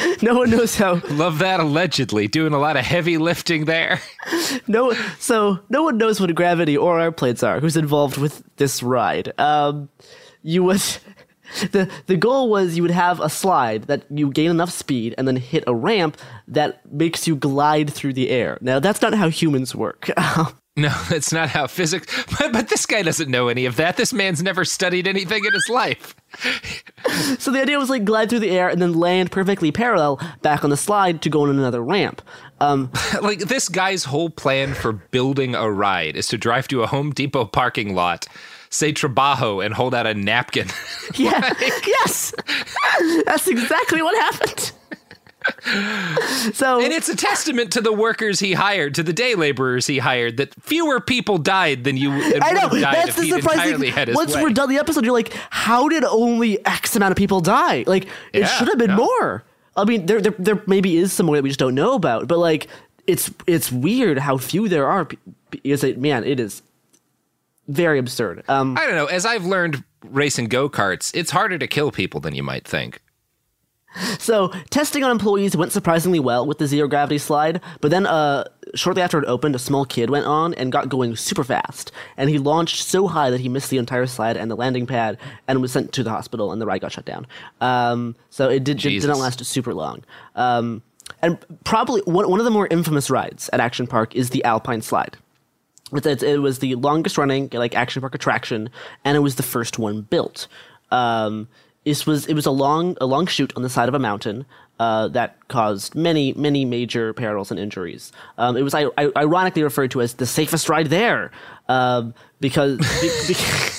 no 0.22 0.34
one 0.34 0.50
knows 0.50 0.76
how. 0.76 0.94
Love 1.10 1.38
that 1.38 1.60
allegedly 1.60 2.28
doing 2.28 2.52
a 2.52 2.58
lot 2.58 2.76
of 2.76 2.84
heavy 2.84 3.18
lifting 3.18 3.64
there. 3.64 4.00
No, 4.68 4.92
so 5.18 5.58
no 5.70 5.82
one 5.82 5.96
knows 5.98 6.20
what 6.20 6.34
gravity 6.34 6.76
or 6.76 7.00
airplanes 7.00 7.42
are. 7.42 7.58
Who's 7.58 7.76
involved 7.76 8.18
with 8.18 8.42
this 8.56 8.82
ride? 8.82 9.32
Um, 9.38 9.88
you 10.42 10.62
would. 10.64 10.82
The, 11.72 11.90
the 12.06 12.16
goal 12.16 12.48
was 12.48 12.76
you 12.76 12.82
would 12.82 12.90
have 12.90 13.20
a 13.20 13.28
slide 13.28 13.84
that 13.84 14.04
you 14.10 14.30
gain 14.30 14.50
enough 14.50 14.70
speed 14.70 15.14
and 15.18 15.26
then 15.26 15.36
hit 15.36 15.64
a 15.66 15.74
ramp 15.74 16.16
that 16.48 16.80
makes 16.92 17.26
you 17.26 17.34
glide 17.34 17.90
through 17.90 18.12
the 18.12 18.30
air. 18.30 18.58
Now, 18.60 18.78
that's 18.78 19.02
not 19.02 19.14
how 19.14 19.28
humans 19.28 19.74
work. 19.74 20.10
No, 20.76 20.88
that's 21.10 21.32
not 21.32 21.50
how 21.50 21.66
physics. 21.66 22.24
But, 22.38 22.52
but 22.52 22.68
this 22.68 22.86
guy 22.86 23.02
doesn't 23.02 23.30
know 23.30 23.48
any 23.48 23.66
of 23.66 23.76
that. 23.76 23.96
This 23.96 24.12
man's 24.12 24.42
never 24.42 24.64
studied 24.64 25.06
anything 25.06 25.44
in 25.44 25.52
his 25.52 25.68
life. 25.68 26.14
so 27.38 27.50
the 27.50 27.60
idea 27.60 27.78
was 27.78 27.90
like 27.90 28.04
glide 28.04 28.30
through 28.30 28.40
the 28.40 28.50
air 28.50 28.68
and 28.68 28.80
then 28.80 28.94
land 28.94 29.30
perfectly 29.30 29.70
parallel 29.70 30.20
back 30.40 30.64
on 30.64 30.70
the 30.70 30.76
slide 30.76 31.20
to 31.22 31.30
go 31.30 31.42
on 31.42 31.50
another 31.50 31.82
ramp. 31.82 32.22
Um, 32.60 32.90
like 33.22 33.40
this 33.40 33.68
guy's 33.68 34.04
whole 34.04 34.30
plan 34.30 34.74
for 34.74 34.92
building 34.92 35.54
a 35.54 35.70
ride 35.70 36.16
is 36.16 36.28
to 36.28 36.38
drive 36.38 36.68
to 36.68 36.82
a 36.82 36.86
Home 36.86 37.10
Depot 37.10 37.44
parking 37.44 37.94
lot, 37.94 38.26
say 38.70 38.92
trabajo, 38.92 39.64
and 39.64 39.74
hold 39.74 39.94
out 39.94 40.06
a 40.06 40.14
napkin. 40.14 40.68
yeah, 41.14 41.52
yes, 41.86 42.32
that's 43.26 43.48
exactly 43.48 44.00
what 44.00 44.16
happened. 44.16 44.72
so 46.52 46.80
and 46.82 46.92
it's 46.92 47.08
a 47.08 47.16
testament 47.16 47.72
to 47.72 47.80
the 47.80 47.92
workers 47.92 48.40
he 48.40 48.52
hired, 48.52 48.94
to 48.94 49.02
the 49.02 49.12
day 49.12 49.34
laborers 49.34 49.86
he 49.86 49.98
hired, 49.98 50.36
that 50.36 50.54
fewer 50.62 51.00
people 51.00 51.38
died 51.38 51.84
than 51.84 51.96
you 51.96 52.10
than 52.32 52.42
I 52.42 52.50
know 52.52 52.68
would 52.68 52.82
have 52.82 52.94
died 52.94 53.06
that's 53.08 53.16
the 53.16 53.28
surprising. 53.30 54.14
Once 54.14 54.34
way. 54.34 54.42
we're 54.42 54.50
done 54.50 54.68
the 54.68 54.78
episode, 54.78 55.04
you're 55.04 55.12
like, 55.12 55.32
how 55.50 55.88
did 55.88 56.04
only 56.04 56.64
X 56.66 56.96
amount 56.96 57.12
of 57.12 57.16
people 57.16 57.40
die? 57.40 57.84
Like 57.86 58.04
it 58.32 58.40
Yeah, 58.40 58.46
should 58.46 58.68
have 58.68 58.78
been 58.78 58.90
yeah. 58.90 58.96
more. 58.96 59.44
I 59.76 59.84
mean, 59.84 60.06
there, 60.06 60.20
there 60.20 60.34
there 60.38 60.62
maybe 60.66 60.96
is 60.96 61.12
some 61.12 61.26
way 61.26 61.38
that 61.38 61.42
we 61.42 61.48
just 61.48 61.60
don't 61.60 61.74
know 61.74 61.94
about, 61.94 62.28
but 62.28 62.38
like 62.38 62.66
it's 63.06 63.30
it's 63.46 63.72
weird 63.72 64.18
how 64.18 64.36
few 64.36 64.68
there 64.68 64.86
are. 64.86 65.08
Is 65.64 65.82
it 65.84 65.98
man? 65.98 66.24
It 66.24 66.38
is 66.40 66.62
very 67.68 67.98
absurd. 67.98 68.44
Um, 68.48 68.76
I 68.76 68.86
don't 68.86 68.96
know. 68.96 69.06
As 69.06 69.24
I've 69.24 69.44
learned 69.46 69.82
racing 70.04 70.48
go 70.48 70.68
karts, 70.68 71.10
it's 71.14 71.30
harder 71.30 71.58
to 71.58 71.66
kill 71.66 71.90
people 71.90 72.20
than 72.20 72.34
you 72.34 72.42
might 72.42 72.66
think. 72.66 73.00
So 74.18 74.48
testing 74.70 75.04
on 75.04 75.10
employees 75.10 75.56
went 75.56 75.72
surprisingly 75.72 76.20
well 76.20 76.46
with 76.46 76.58
the 76.58 76.66
zero 76.66 76.88
gravity 76.88 77.18
slide, 77.18 77.60
but 77.80 77.90
then 77.90 78.06
uh, 78.06 78.44
shortly 78.74 79.02
after 79.02 79.18
it 79.18 79.26
opened, 79.26 79.54
a 79.54 79.58
small 79.58 79.84
kid 79.84 80.10
went 80.10 80.26
on 80.26 80.54
and 80.54 80.72
got 80.72 80.88
going 80.88 81.16
super 81.16 81.44
fast, 81.44 81.92
and 82.16 82.30
he 82.30 82.38
launched 82.38 82.82
so 82.82 83.06
high 83.06 83.30
that 83.30 83.40
he 83.40 83.48
missed 83.48 83.70
the 83.70 83.78
entire 83.78 84.06
slide 84.06 84.36
and 84.36 84.50
the 84.50 84.56
landing 84.56 84.86
pad, 84.86 85.18
and 85.48 85.60
was 85.60 85.72
sent 85.72 85.92
to 85.92 86.02
the 86.02 86.10
hospital, 86.10 86.52
and 86.52 86.60
the 86.60 86.66
ride 86.66 86.80
got 86.80 86.92
shut 86.92 87.04
down. 87.04 87.26
Um, 87.60 88.16
so 88.30 88.48
it 88.48 88.64
did, 88.64 88.78
did, 88.78 89.04
not 89.04 89.18
last 89.18 89.44
super 89.44 89.74
long. 89.74 90.04
Um, 90.34 90.82
and 91.20 91.38
probably 91.64 92.00
one, 92.02 92.30
one 92.30 92.40
of 92.40 92.44
the 92.44 92.50
more 92.50 92.68
infamous 92.70 93.10
rides 93.10 93.50
at 93.52 93.60
Action 93.60 93.86
Park 93.86 94.14
is 94.16 94.30
the 94.30 94.44
Alpine 94.44 94.82
Slide. 94.82 95.16
It 95.92 96.40
was 96.40 96.60
the 96.60 96.74
longest 96.76 97.18
running 97.18 97.50
like 97.52 97.74
action 97.74 98.00
park 98.00 98.14
attraction, 98.14 98.70
and 99.04 99.14
it 99.16 99.20
was 99.20 99.34
the 99.34 99.42
first 99.42 99.78
one 99.78 100.02
built. 100.02 100.48
Um, 100.90 101.48
this 101.84 102.06
was 102.06 102.26
it 102.26 102.34
was 102.34 102.46
a 102.46 102.50
long 102.50 102.96
a 103.00 103.06
long 103.06 103.26
chute 103.26 103.52
on 103.56 103.62
the 103.62 103.68
side 103.68 103.88
of 103.88 103.94
a 103.94 103.98
mountain 103.98 104.46
uh, 104.78 105.08
that 105.08 105.48
caused 105.48 105.94
many 105.94 106.32
many 106.34 106.64
major 106.64 107.12
perils 107.12 107.50
and 107.50 107.58
injuries. 107.60 108.12
Um, 108.38 108.56
it 108.56 108.62
was 108.62 108.74
I, 108.74 108.86
I, 108.96 109.10
ironically 109.16 109.62
referred 109.62 109.90
to 109.92 110.02
as 110.02 110.14
the 110.14 110.26
safest 110.26 110.68
ride 110.68 110.88
there 110.88 111.30
um, 111.68 112.14
because. 112.40 112.78
be- 113.00 113.34
be- 113.34 113.40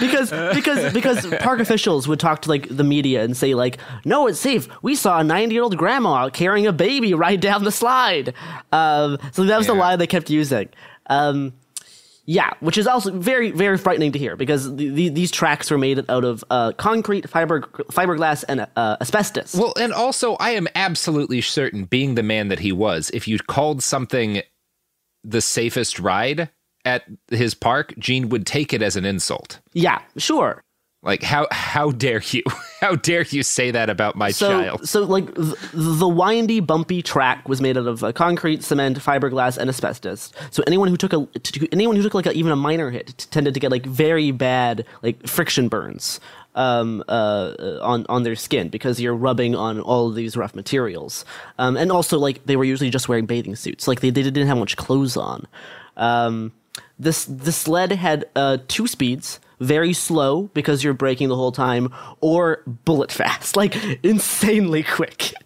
because 0.00 0.30
because 0.54 0.92
because 0.94 1.26
park 1.40 1.60
officials 1.60 2.08
would 2.08 2.18
talk 2.18 2.42
to 2.42 2.48
like 2.48 2.66
the 2.74 2.84
media 2.84 3.22
and 3.22 3.36
say 3.36 3.54
like 3.54 3.78
no 4.04 4.26
it's 4.26 4.40
safe 4.40 4.66
we 4.82 4.94
saw 4.94 5.20
a 5.20 5.24
90 5.24 5.54
year 5.54 5.62
old 5.62 5.76
grandma 5.76 6.30
carrying 6.30 6.66
a 6.66 6.72
baby 6.72 7.12
right 7.12 7.38
down 7.38 7.62
the 7.62 7.70
slide 7.70 8.32
um, 8.72 9.18
so 9.32 9.44
that 9.44 9.58
was 9.58 9.66
the 9.66 9.74
lie 9.74 9.94
they 9.94 10.06
kept 10.06 10.30
using 10.30 10.68
um, 11.08 11.52
yeah 12.26 12.50
which 12.60 12.76
is 12.76 12.86
also 12.86 13.10
very 13.12 13.50
very 13.50 13.78
frightening 13.78 14.12
to 14.12 14.18
hear 14.18 14.36
because 14.36 14.74
the, 14.76 14.88
the, 14.90 15.08
these 15.08 15.30
tracks 15.30 15.70
were 15.70 15.78
made 15.78 16.04
out 16.10 16.24
of 16.24 16.44
uh, 16.50 16.72
concrete 16.72 17.28
fiber 17.28 17.62
fiberglass 17.90 18.44
and 18.48 18.66
uh, 18.76 18.96
asbestos 19.00 19.54
Well, 19.54 19.72
and 19.78 19.92
also, 19.92 20.34
I 20.34 20.50
am 20.50 20.68
absolutely 20.74 21.40
certain, 21.40 21.84
being 21.84 22.14
the 22.16 22.22
man 22.22 22.48
that 22.48 22.58
he 22.58 22.72
was, 22.72 23.10
if 23.14 23.26
you 23.28 23.38
called 23.38 23.82
something 23.82 24.42
the 25.24 25.40
safest 25.40 25.98
ride 25.98 26.50
at 26.84 27.04
his 27.30 27.54
park, 27.54 27.94
Gene 27.98 28.28
would 28.28 28.46
take 28.46 28.72
it 28.72 28.82
as 28.82 28.96
an 28.96 29.04
insult. 29.04 29.60
yeah 29.72 30.00
sure 30.16 30.62
Like, 31.06 31.22
how 31.22 31.46
how 31.52 31.92
dare 31.92 32.20
you? 32.20 32.42
How 32.78 32.94
dare 32.94 33.22
you 33.22 33.42
say 33.42 33.70
that 33.70 33.88
about 33.88 34.16
my 34.16 34.30
so, 34.30 34.50
child? 34.50 34.86
So, 34.86 35.04
like, 35.04 35.34
th- 35.34 35.54
the 35.72 36.06
windy, 36.06 36.60
bumpy 36.60 37.00
track 37.00 37.48
was 37.48 37.58
made 37.58 37.78
out 37.78 37.86
of 37.86 38.04
uh, 38.04 38.12
concrete, 38.12 38.62
cement, 38.62 38.98
fiberglass, 38.98 39.56
and 39.56 39.70
asbestos. 39.70 40.30
So 40.50 40.62
anyone 40.66 40.88
who 40.88 40.98
took 40.98 41.14
a 41.14 41.26
t- 41.38 41.66
anyone 41.72 41.96
who 41.96 42.02
took 42.02 42.12
like 42.12 42.26
a, 42.26 42.32
even 42.32 42.52
a 42.52 42.56
minor 42.56 42.90
hit 42.90 43.14
t- 43.16 43.26
tended 43.30 43.54
to 43.54 43.60
get 43.60 43.70
like 43.70 43.86
very 43.86 44.30
bad 44.30 44.84
like 45.00 45.26
friction 45.26 45.68
burns 45.68 46.20
um, 46.54 47.02
uh, 47.08 47.78
on 47.80 48.04
on 48.10 48.24
their 48.24 48.36
skin 48.36 48.68
because 48.68 49.00
you're 49.00 49.16
rubbing 49.16 49.56
on 49.56 49.80
all 49.80 50.08
of 50.08 50.16
these 50.16 50.36
rough 50.36 50.54
materials. 50.54 51.24
Um, 51.58 51.78
and 51.78 51.90
also, 51.90 52.18
like, 52.18 52.44
they 52.44 52.56
were 52.56 52.64
usually 52.64 52.90
just 52.90 53.08
wearing 53.08 53.24
bathing 53.24 53.56
suits. 53.56 53.88
Like, 53.88 54.00
they, 54.00 54.10
they 54.10 54.22
didn't 54.22 54.48
have 54.48 54.58
much 54.58 54.76
clothes 54.76 55.16
on. 55.16 55.46
Um, 55.96 56.52
this 56.98 57.24
the 57.24 57.52
sled 57.52 57.92
had 57.92 58.26
uh, 58.36 58.58
two 58.68 58.86
speeds 58.86 59.40
very 59.60 59.92
slow 59.92 60.44
because 60.54 60.84
you're 60.84 60.94
braking 60.94 61.28
the 61.28 61.36
whole 61.36 61.52
time 61.52 61.92
or 62.20 62.62
bullet 62.66 63.10
fast 63.12 63.56
like 63.62 63.74
insanely 64.04 64.82
quick. 64.82 65.32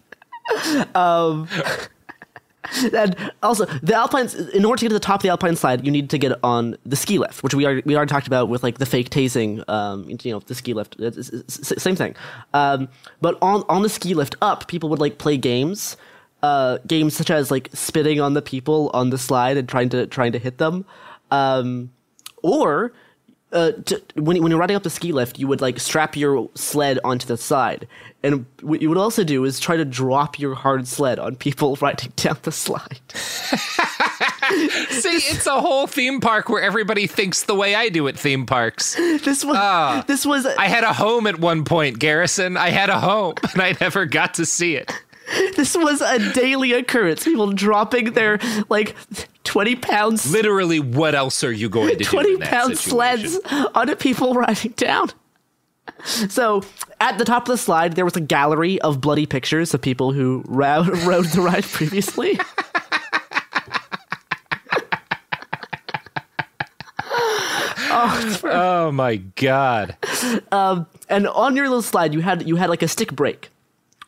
Um 0.95 1.47
and 2.93 3.31
also 3.41 3.65
the 3.65 3.93
alpines 3.93 4.33
in 4.35 4.65
order 4.65 4.79
to 4.79 4.85
get 4.85 4.89
to 4.89 4.93
the 4.93 4.99
top 4.99 5.15
of 5.19 5.23
the 5.23 5.29
alpine 5.29 5.55
slide 5.55 5.83
you 5.85 5.91
need 5.91 6.09
to 6.09 6.17
get 6.17 6.31
on 6.43 6.75
the 6.85 6.95
ski 6.95 7.17
lift 7.17 7.41
which 7.43 7.53
we 7.53 7.65
already 7.65 7.81
we 7.85 7.95
already 7.95 8.09
talked 8.09 8.27
about 8.27 8.49
with 8.49 8.61
like 8.63 8.77
the 8.77 8.85
fake 8.85 9.09
tasing 9.09 9.67
um 9.69 10.05
you 10.09 10.31
know 10.31 10.39
the 10.39 10.53
ski 10.55 10.73
lift. 10.73 10.95
It's, 10.99 11.17
it's- 11.17 11.59
it's- 11.59 11.83
same 11.83 11.95
thing. 11.95 12.15
Um 12.53 12.89
but 13.21 13.37
on 13.41 13.63
on 13.69 13.81
the 13.81 13.89
ski 13.89 14.13
lift 14.13 14.35
up 14.41 14.67
people 14.67 14.89
would 14.89 14.99
like 14.99 15.17
play 15.17 15.37
games 15.37 15.97
uh 16.43 16.77
games 16.87 17.15
such 17.15 17.29
as 17.31 17.49
like 17.49 17.69
spitting 17.73 18.19
on 18.21 18.33
the 18.33 18.41
people 18.41 18.89
on 18.93 19.09
the 19.09 19.17
slide 19.17 19.57
and 19.57 19.67
trying 19.69 19.89
to 19.89 20.05
trying 20.07 20.31
to 20.33 20.39
hit 20.39 20.57
them. 20.57 20.85
Um 21.29 21.91
or 22.43 22.93
uh, 23.53 23.71
to, 23.85 24.01
when, 24.15 24.35
you- 24.35 24.41
when 24.43 24.51
you're 24.51 24.59
riding 24.59 24.75
up 24.75 24.83
the 24.83 24.89
ski 24.89 25.11
lift, 25.11 25.37
you 25.39 25.47
would 25.47 25.61
like 25.61 25.79
strap 25.79 26.15
your 26.15 26.49
sled 26.55 26.99
onto 27.03 27.25
the 27.27 27.37
side, 27.37 27.87
and 28.23 28.45
what 28.61 28.81
you 28.81 28.89
would 28.89 28.97
also 28.97 29.23
do 29.23 29.43
is 29.45 29.59
try 29.59 29.75
to 29.77 29.85
drop 29.85 30.37
your 30.39 30.55
hard 30.55 30.87
sled 30.87 31.19
on 31.19 31.35
people 31.35 31.75
riding 31.81 32.11
down 32.15 32.37
the 32.43 32.51
slide. 32.51 32.99
See, 34.89 35.09
it's 35.31 35.47
a 35.47 35.59
whole 35.61 35.87
theme 35.87 36.19
park 36.19 36.49
where 36.49 36.61
everybody 36.61 37.07
thinks 37.07 37.43
the 37.43 37.55
way 37.55 37.73
I 37.75 37.89
do 37.89 38.07
at 38.07 38.17
theme 38.19 38.45
parks. 38.45 38.95
This 39.21 39.45
was 39.45 40.05
this 40.05 40.25
was 40.25 40.45
I 40.45 40.65
had 40.67 40.83
a 40.83 40.93
home 40.93 41.27
at 41.27 41.39
one 41.39 41.63
point, 41.63 41.99
Garrison. 41.99 42.57
I 42.57 42.69
had 42.69 42.89
a 42.89 42.99
home, 42.99 43.35
and 43.53 43.61
I 43.61 43.75
never 43.79 44.05
got 44.05 44.33
to 44.35 44.45
see 44.45 44.75
it. 44.75 44.91
this 45.55 45.75
was 45.75 46.01
a 46.01 46.33
daily 46.33 46.73
occurrence. 46.73 47.23
People 47.23 47.51
dropping 47.53 48.13
their 48.13 48.39
like 48.69 48.95
twenty 49.43 49.75
pounds, 49.75 50.31
Literally, 50.31 50.79
what 50.79 51.15
else 51.15 51.43
are 51.43 51.51
you 51.51 51.69
going 51.69 51.89
to 51.89 51.95
do? 51.97 52.03
twenty 52.05 52.37
pound 52.37 52.41
that 52.41 52.49
pound 52.51 52.77
sleds 52.77 53.39
onto 53.75 53.95
people 53.95 54.33
riding 54.35 54.71
down. 54.73 55.09
So 56.03 56.63
at 56.99 57.17
the 57.17 57.25
top 57.25 57.43
of 57.43 57.47
the 57.47 57.57
slide, 57.57 57.93
there 57.93 58.05
was 58.05 58.15
a 58.15 58.21
gallery 58.21 58.79
of 58.81 59.01
bloody 59.01 59.25
pictures 59.25 59.73
of 59.73 59.81
people 59.81 60.11
who 60.13 60.43
rode, 60.47 60.87
rode 61.05 61.25
the 61.25 61.41
ride 61.41 61.63
previously. 61.63 62.39
oh, 67.13 68.39
Oh 68.43 68.91
my 68.91 69.17
god! 69.17 69.95
um, 70.51 70.87
and 71.09 71.27
on 71.27 71.55
your 71.55 71.65
little 71.67 71.81
slide, 71.81 72.13
you 72.13 72.21
had 72.21 72.47
you 72.47 72.55
had 72.55 72.69
like 72.69 72.81
a 72.81 72.87
stick 72.87 73.11
brake, 73.13 73.49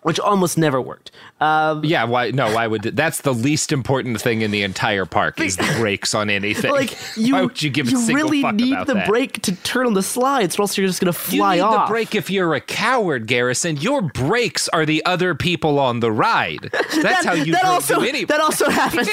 which 0.03 0.19
almost 0.19 0.57
never 0.57 0.81
worked. 0.81 1.11
Um, 1.41 1.83
Yeah, 1.83 2.03
why? 2.05 2.31
No, 2.31 2.53
why 2.53 2.67
would 2.67 2.83
that's 2.83 3.21
the 3.21 3.33
least 3.33 3.71
important 3.71 4.21
thing 4.21 4.41
in 4.41 4.51
the 4.51 4.61
entire 4.63 5.05
park 5.05 5.39
is 5.41 5.57
the 5.57 5.75
brakes 5.79 6.13
on 6.15 6.29
anything. 6.29 6.71
like 6.71 6.95
you, 7.17 7.33
why 7.33 7.41
would 7.41 7.61
you 7.61 7.69
give 7.69 7.87
a 7.87 7.91
you 7.91 8.05
really 8.15 8.43
need 8.43 8.77
the 8.87 8.93
that? 8.93 9.07
brake 9.07 9.41
to 9.43 9.55
turn 9.63 9.85
on 9.85 9.93
the 9.93 10.03
slides, 10.03 10.57
or 10.57 10.63
else 10.63 10.77
you're 10.77 10.87
just 10.87 11.01
gonna 11.01 11.11
fly 11.13 11.55
You 11.55 11.61
need 11.61 11.67
off. 11.67 11.87
the 11.87 11.91
brake 11.91 12.15
if 12.15 12.29
you're 12.29 12.53
a 12.53 12.61
coward, 12.61 13.27
Garrison. 13.27 13.77
Your 13.77 14.01
brakes 14.01 14.69
are 14.69 14.85
the 14.85 15.03
other 15.05 15.35
people 15.35 15.79
on 15.79 15.99
the 15.99 16.11
ride. 16.11 16.69
That's 16.71 16.95
That- 17.03 17.25
how 17.25 17.33
you 17.33 17.51
that 17.53 17.61
do 17.63 17.67
also- 17.67 18.01
any. 18.01 18.25
that 18.25 18.39
also 18.39 18.69
happens. 18.69 19.09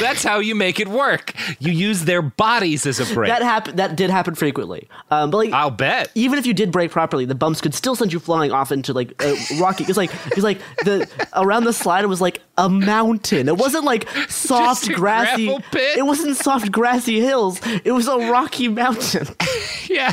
That's 0.00 0.22
how 0.22 0.38
you 0.40 0.54
make 0.54 0.80
it 0.80 0.88
work. 0.88 1.32
You 1.58 1.72
use 1.72 2.04
their 2.04 2.22
bodies 2.22 2.84
as 2.86 3.00
a 3.00 3.14
brake. 3.14 3.30
That 3.30 3.42
happened. 3.42 3.78
That 3.78 3.96
did 3.96 4.10
happen 4.10 4.34
frequently. 4.34 4.88
Um, 5.10 5.30
but 5.30 5.36
like, 5.38 5.52
I'll 5.52 5.70
bet. 5.70 6.10
even 6.14 6.38
if 6.38 6.46
you 6.46 6.54
did 6.54 6.70
brake 6.72 6.90
properly, 6.90 7.24
the 7.24 7.34
bumps 7.34 7.60
could 7.60 7.74
still 7.74 7.94
send 7.96 8.12
you 8.12 8.18
flying 8.18 8.52
off 8.52 8.70
into 8.72 8.92
like 8.92 9.14
uh, 9.24 9.34
rocky. 9.60 9.84
It's 9.84 9.96
like 9.96 10.10
because 10.24 10.44
like 10.44 10.60
the 10.84 11.08
around 11.34 11.64
the 11.64 11.72
slide 11.72 12.04
it 12.04 12.08
was 12.08 12.20
like 12.20 12.40
a 12.58 12.68
mountain. 12.68 13.48
It 13.48 13.56
wasn't 13.56 13.84
like 13.84 14.08
soft 14.28 14.88
grassy. 14.92 15.48
It 15.74 16.04
wasn't 16.06 16.36
soft 16.36 16.70
grassy 16.72 17.20
hills. 17.20 17.60
It 17.84 17.92
was 17.92 18.08
a 18.08 18.16
rocky 18.30 18.68
mountain. 18.68 19.26
yeah. 19.88 20.12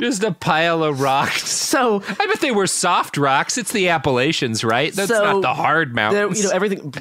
Just 0.00 0.22
a 0.22 0.30
pile 0.30 0.84
of 0.84 1.00
rocks. 1.00 1.48
So 1.48 2.02
I 2.06 2.26
bet 2.26 2.40
they 2.40 2.52
were 2.52 2.68
soft 2.68 3.16
rocks. 3.16 3.58
It's 3.58 3.72
the 3.72 3.88
Appalachians, 3.88 4.62
right? 4.62 4.92
That's 4.92 5.08
So, 5.10 5.24
not 5.24 5.42
the 5.42 5.54
hard 5.54 5.88
There, 5.88 5.94
mountains. 5.94 6.38
you 6.40 6.44
know 6.48 6.54
everything, 6.54 6.94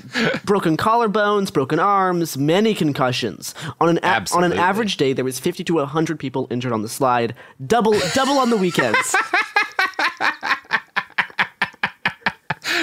broken 0.44 0.76
collarbones, 0.76 1.54
broken 1.54 1.78
arms, 1.80 2.36
many 2.38 2.74
concussions. 2.74 3.54
On 3.80 3.88
an 3.90 4.00
a- 4.02 4.26
on 4.34 4.44
an 4.44 4.54
average 4.54 4.98
day, 4.98 5.14
there 5.14 5.26
was 5.26 5.40
fifty 5.40 5.64
to 5.66 5.78
hundred 5.86 6.18
people 6.20 6.48
injured 6.50 6.72
on 6.72 6.82
the 6.82 6.90
slide. 6.90 7.36
Double 7.68 7.94
double 8.16 8.40
on 8.40 8.50
the 8.50 8.58
weekends. 8.58 9.16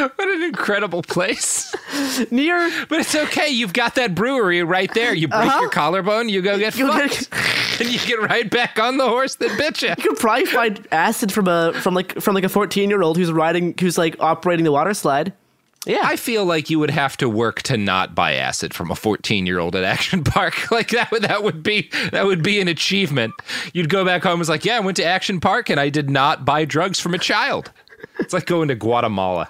what 0.16 0.28
an 0.28 0.42
incredible 0.42 1.02
place. 1.02 1.74
Near, 2.30 2.70
but 2.88 3.00
it's 3.00 3.14
okay. 3.14 3.48
You've 3.48 3.72
got 3.72 3.94
that 3.96 4.14
brewery 4.14 4.62
right 4.62 4.92
there. 4.94 5.14
You 5.14 5.28
break 5.28 5.42
Uh-huh. 5.42 5.60
your 5.60 5.70
collarbone, 5.70 6.28
you 6.28 6.42
go 6.42 6.58
get 6.58 6.76
You 6.76 6.86
fucked, 6.88 7.28
and 7.80 7.88
you 7.90 7.98
get 8.00 8.20
right 8.20 8.48
back 8.50 8.78
on 8.78 8.96
the 8.96 9.08
horse 9.08 9.36
that 9.36 9.56
bit 9.58 9.82
you. 9.82 9.88
You 9.90 9.96
could 9.96 10.18
probably 10.18 10.46
find 10.46 10.86
acid 10.92 11.32
from 11.32 11.48
a 11.48 11.72
from 11.74 11.94
like 11.94 12.20
from 12.20 12.34
like 12.34 12.44
a 12.44 12.48
fourteen 12.48 12.90
year 12.90 13.02
old 13.02 13.16
who's 13.16 13.32
riding 13.32 13.74
who's 13.78 13.96
like 13.98 14.16
operating 14.20 14.64
the 14.64 14.72
water 14.72 14.94
slide. 14.94 15.32
Yeah, 15.86 16.00
I 16.02 16.16
feel 16.16 16.44
like 16.44 16.68
you 16.68 16.78
would 16.78 16.90
have 16.90 17.16
to 17.16 17.28
work 17.28 17.62
to 17.62 17.78
not 17.78 18.14
buy 18.14 18.34
acid 18.34 18.74
from 18.74 18.90
a 18.90 18.94
14 18.94 19.46
year 19.46 19.58
old 19.58 19.74
at 19.74 19.82
Action 19.82 20.22
Park. 20.24 20.70
Like 20.70 20.88
that 20.90 21.10
would 21.10 21.22
that 21.22 21.42
would 21.42 21.62
be 21.62 21.88
that 22.12 22.26
would 22.26 22.42
be 22.42 22.60
an 22.60 22.68
achievement. 22.68 23.32
You'd 23.72 23.88
go 23.88 24.04
back 24.04 24.22
home 24.24 24.32
and 24.32 24.38
was 24.40 24.50
like, 24.50 24.66
yeah, 24.66 24.76
I 24.76 24.80
went 24.80 24.98
to 24.98 25.04
Action 25.04 25.40
Park 25.40 25.70
and 25.70 25.80
I 25.80 25.88
did 25.88 26.10
not 26.10 26.44
buy 26.44 26.66
drugs 26.66 27.00
from 27.00 27.14
a 27.14 27.18
child. 27.18 27.72
It's 28.18 28.32
like 28.32 28.46
going 28.46 28.68
to 28.68 28.74
Guatemala. 28.74 29.48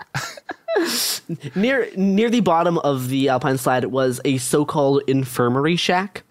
near 1.55 1.88
near 1.96 2.30
the 2.30 2.40
bottom 2.40 2.78
of 2.78 3.09
the 3.09 3.28
alpine 3.28 3.59
slide 3.59 3.86
was 3.86 4.20
a 4.24 4.38
so-called 4.38 5.03
infirmary 5.07 5.76
shack 5.76 6.22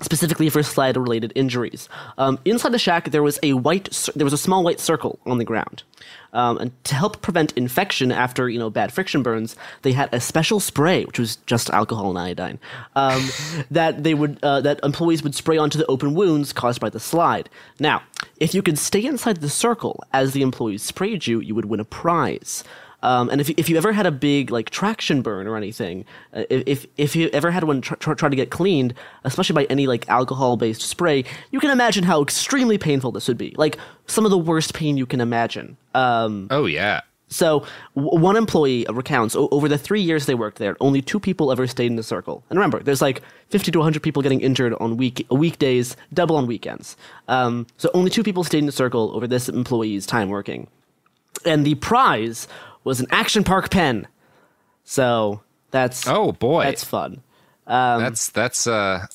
specifically 0.00 0.48
for 0.48 0.62
slide 0.62 0.96
related 0.96 1.32
injuries. 1.34 1.88
Um, 2.18 2.38
inside 2.44 2.72
the 2.72 2.78
shack 2.78 3.10
there 3.10 3.22
was 3.22 3.38
a 3.42 3.52
white 3.52 4.08
there 4.14 4.24
was 4.24 4.32
a 4.32 4.38
small 4.38 4.64
white 4.64 4.80
circle 4.80 5.18
on 5.26 5.38
the 5.38 5.44
ground. 5.44 5.82
Um, 6.32 6.58
and 6.58 6.84
to 6.84 6.96
help 6.96 7.22
prevent 7.22 7.52
infection 7.52 8.10
after 8.10 8.48
you 8.48 8.58
know 8.58 8.68
bad 8.68 8.92
friction 8.92 9.22
burns 9.22 9.56
they 9.82 9.92
had 9.92 10.12
a 10.12 10.20
special 10.20 10.58
spray 10.58 11.04
which 11.04 11.18
was 11.18 11.36
just 11.46 11.70
alcohol 11.70 12.10
and 12.10 12.18
iodine 12.18 12.58
um, 12.96 13.28
that 13.70 14.02
they 14.02 14.14
would 14.14 14.38
uh, 14.42 14.60
that 14.60 14.80
employees 14.82 15.22
would 15.22 15.34
spray 15.34 15.56
onto 15.56 15.78
the 15.78 15.86
open 15.86 16.14
wounds 16.14 16.52
caused 16.52 16.80
by 16.80 16.90
the 16.90 17.00
slide. 17.00 17.48
Now 17.78 18.02
if 18.38 18.54
you 18.54 18.62
could 18.62 18.78
stay 18.78 19.04
inside 19.04 19.38
the 19.38 19.48
circle 19.48 20.02
as 20.12 20.32
the 20.32 20.42
employees 20.42 20.82
sprayed 20.82 21.26
you 21.26 21.40
you 21.40 21.54
would 21.54 21.66
win 21.66 21.80
a 21.80 21.84
prize 21.84 22.64
um, 23.04 23.28
and 23.28 23.38
if, 23.38 23.50
if 23.50 23.68
you 23.68 23.76
ever 23.76 23.92
had 23.92 24.06
a 24.06 24.10
big 24.10 24.50
like 24.50 24.70
traction 24.70 25.20
burn 25.20 25.46
or 25.46 25.56
anything, 25.56 26.06
uh, 26.32 26.44
if 26.48 26.86
if 26.96 27.14
you 27.14 27.28
ever 27.34 27.50
had 27.50 27.64
one 27.64 27.82
tr- 27.82 27.96
tr- 27.96 28.14
try 28.14 28.30
to 28.30 28.36
get 28.36 28.50
cleaned, 28.50 28.94
especially 29.24 29.54
by 29.54 29.64
any 29.64 29.86
like 29.86 30.08
alcohol 30.08 30.56
based 30.56 30.80
spray, 30.80 31.22
you 31.50 31.60
can 31.60 31.70
imagine 31.70 32.02
how 32.02 32.22
extremely 32.22 32.78
painful 32.78 33.12
this 33.12 33.28
would 33.28 33.36
be. 33.36 33.54
Like 33.58 33.76
some 34.06 34.24
of 34.24 34.30
the 34.30 34.38
worst 34.38 34.72
pain 34.72 34.96
you 34.96 35.04
can 35.04 35.20
imagine. 35.20 35.76
Um, 35.94 36.48
oh 36.50 36.64
yeah. 36.64 37.02
So 37.28 37.66
w- 37.94 38.18
one 38.18 38.36
employee 38.36 38.86
recounts 38.90 39.36
o- 39.36 39.48
over 39.50 39.68
the 39.68 39.76
three 39.76 40.00
years 40.00 40.24
they 40.24 40.34
worked 40.34 40.58
there, 40.58 40.74
only 40.80 41.02
two 41.02 41.20
people 41.20 41.52
ever 41.52 41.66
stayed 41.66 41.86
in 41.86 41.96
the 41.96 42.02
circle. 42.02 42.42
And 42.48 42.58
remember, 42.58 42.82
there's 42.82 43.02
like 43.02 43.20
50 43.50 43.70
to 43.72 43.78
100 43.80 44.02
people 44.02 44.22
getting 44.22 44.40
injured 44.40 44.72
on 44.80 44.96
week 44.96 45.26
weekdays, 45.30 45.94
double 46.14 46.36
on 46.36 46.46
weekends. 46.46 46.96
Um, 47.28 47.66
so 47.76 47.90
only 47.92 48.10
two 48.10 48.22
people 48.22 48.44
stayed 48.44 48.60
in 48.60 48.66
the 48.66 48.72
circle 48.72 49.10
over 49.14 49.26
this 49.26 49.50
employee's 49.50 50.06
time 50.06 50.30
working. 50.30 50.68
And 51.44 51.66
the 51.66 51.74
prize 51.74 52.48
was 52.84 53.00
an 53.00 53.06
Action 53.10 53.44
Park 53.44 53.70
pen. 53.70 54.06
So 54.84 55.40
that's 55.70 56.06
oh 56.06 56.32
boy, 56.32 56.64
that's 56.64 56.84
fun. 56.84 57.22
Um, 57.66 58.00
that's 58.00 58.28
that's 58.28 58.66
uh 58.66 59.06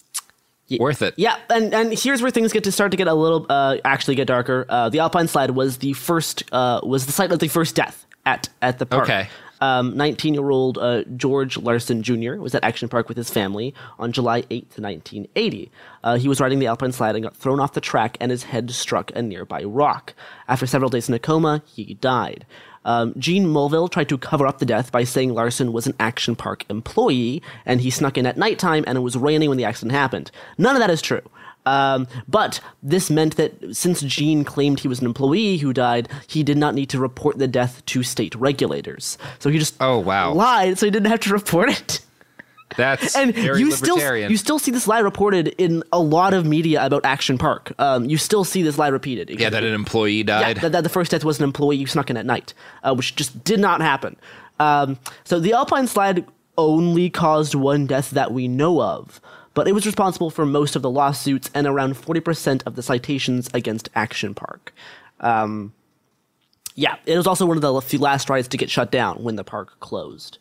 worth 0.78 1.01
it. 1.01 1.13
Yeah, 1.17 1.38
and 1.49 1.74
and 1.74 1.97
here's 1.97 2.22
where 2.22 2.32
things 2.32 2.53
get 2.53 2.65
to 2.65 2.72
start 2.72 2.91
to 2.91 2.97
get 2.97 3.07
a 3.07 3.13
little 3.13 3.45
uh, 3.49 3.78
actually 3.86 4.15
get 4.15 4.28
darker. 4.28 4.65
Uh, 4.70 4.89
the 4.89 4.99
Alpine 4.99 5.28
Slide 5.28 5.51
was 5.51 5.78
the 5.78 5.93
first 5.93 6.43
uh, 6.51 6.82
was 6.84 7.05
the 7.05 7.11
site 7.11 7.32
of 7.32 7.39
the 7.39 7.47
first 7.47 7.76
death 7.76 8.05
at 8.26 8.49
at 8.61 8.80
the 8.80 8.86
park. 8.86 9.03
Okay. 9.03 9.30
Um, 9.61 9.95
19-year-old 9.95 10.78
uh, 10.78 11.03
George 11.17 11.57
Larson 11.57 12.01
Jr. 12.01 12.36
was 12.36 12.55
at 12.55 12.63
Action 12.63 12.88
Park 12.88 13.09
with 13.09 13.17
his 13.17 13.30
family 13.30 13.74
on 13.97 14.13
July 14.13 14.43
8th, 14.43 14.80
1980. 14.80 15.70
Uh, 16.01 16.17
he 16.17 16.30
was 16.30 16.39
riding 16.39 16.59
the 16.59 16.67
Alpine 16.67 16.93
Slide 16.93 17.13
and 17.15 17.24
got 17.24 17.36
thrown 17.36 17.59
off 17.59 17.74
the 17.74 17.82
track, 17.82 18.15
and 18.22 18.32
his 18.32 18.43
head 18.43 18.72
struck 18.72 19.11
a 19.15 19.22
nearby 19.22 19.65
rock. 19.65 20.13
After 20.47 20.65
several 20.65 20.89
days 20.89 21.09
in 21.09 21.13
a 21.13 21.20
coma, 21.20 21.61
he 21.65 21.95
died. 21.95 22.45
Um, 22.86 23.13
Gene 23.17 23.45
Mulvihill 23.45 23.91
tried 23.91 24.09
to 24.09 24.17
cover 24.17 24.47
up 24.47 24.59
the 24.59 24.65
death 24.65 24.91
by 24.91 25.03
saying 25.03 25.34
Larson 25.34 25.73
was 25.73 25.88
an 25.88 25.95
Action 25.99 26.36
Park 26.36 26.65
employee, 26.69 27.41
and 27.65 27.82
he 27.82 27.89
snuck 27.89 28.17
in 28.17 28.25
at 28.25 28.38
nighttime, 28.38 28.84
and 28.88 28.97
it 28.97 29.01
was 29.01 29.15
raining 29.15 29.49
when 29.49 29.57
the 29.57 29.65
accident 29.65 29.91
happened. 29.91 30.32
None 30.57 30.75
of 30.75 30.80
that 30.80 30.89
is 30.89 31.01
true. 31.01 31.21
Um, 31.65 32.07
but 32.27 32.61
this 32.82 33.09
meant 33.09 33.36
that 33.36 33.75
since 33.75 34.01
Gene 34.01 34.43
claimed 34.43 34.80
he 34.80 34.88
was 34.88 35.01
an 35.01 35.05
employee 35.05 35.57
who 35.57 35.73
died, 35.73 36.09
he 36.27 36.41
did 36.41 36.57
not 36.57 36.73
need 36.73 36.89
to 36.89 36.99
report 36.99 37.38
the 37.38 37.47
death 37.47 37.86
to 37.88 38.01
state 38.01 38.34
regulators. 38.36 39.17
So 39.39 39.49
he 39.49 39.59
just 39.59 39.75
oh 39.80 39.99
wow 39.99 40.34
lied, 40.34 40.80
so 40.80 40.86
he 40.86 40.91
didn't 40.91 41.11
have 41.11 41.19
to 41.21 41.34
report 41.34 41.69
it. 41.69 41.99
That's 42.78 43.15
and 43.15 43.34
very 43.34 43.59
you 43.59 43.72
still 43.72 43.95
libertarian. 43.95 44.32
you 44.32 44.38
still 44.38 44.59
see 44.59 44.72
this 44.72 44.88
lie 44.88 44.99
reported 44.99 45.49
in 45.57 45.84
a 45.91 45.99
lot 45.99 46.34
of 46.34 46.45
media 46.45 46.86
about 46.86 47.03
Action 47.05 47.38
Park. 47.38 47.74
Um, 47.80 48.05
you 48.05 48.17
still 48.17 48.43
see 48.43 48.61
this 48.61 48.78
lie 48.78 48.89
repeated. 48.89 49.30
yeah, 49.39 49.49
that 49.49 49.63
an 49.63 49.74
employee 49.74 50.17
Yeah, 50.17 50.24
died. 50.24 50.57
that, 50.57 50.72
that 50.74 50.84
the 50.84 50.89
first 50.89 51.11
death 51.11 51.24
was 51.24 51.39
an 51.39 51.43
employee 51.45 51.78
who 51.80 51.86
snuck 51.88 52.09
in 52.09 52.17
at 52.17 52.26
night, 52.26 52.53
uh, 52.84 52.93
which 52.93 53.15
just 53.15 53.43
did 53.43 53.59
not 53.59 53.82
happen. 53.82 54.15
Um, 54.59 54.99
so 55.24 55.39
the 55.39 55.53
Alpine 55.53 55.88
Slide 55.88 56.26
only 56.57 57.09
caused 57.09 57.55
one 57.55 57.88
death 57.88 58.11
that 58.11 58.34
we 58.34 58.47
know 58.47 58.82
of, 58.82 59.20
but 59.53 59.67
it 59.67 59.72
was 59.72 59.86
responsible 59.86 60.30
for 60.30 60.45
most 60.45 60.76
of 60.76 60.82
the 60.82 60.89
lawsuits 60.89 61.49
and 61.55 61.65
around 61.65 61.95
40% 61.95 62.61
of 62.65 62.76
the 62.76 62.84
citations 62.84 63.49
against 63.53 63.89
Action 63.95 64.34
Park. 64.36 64.74
Um, 65.22 65.74
yeah, 66.76 66.97
it 67.05 67.17
was 67.17 67.28
also 67.28 67.45
one 67.45 67.57
of 67.57 67.61
the 67.61 67.82
few 67.82 67.99
last 67.99 68.30
rides 68.30 68.47
to 68.49 68.57
get 68.57 68.70
shut 68.70 68.91
down 68.91 69.24
when 69.24 69.36
the 69.38 69.43
park 69.43 69.80
closed. 69.80 70.38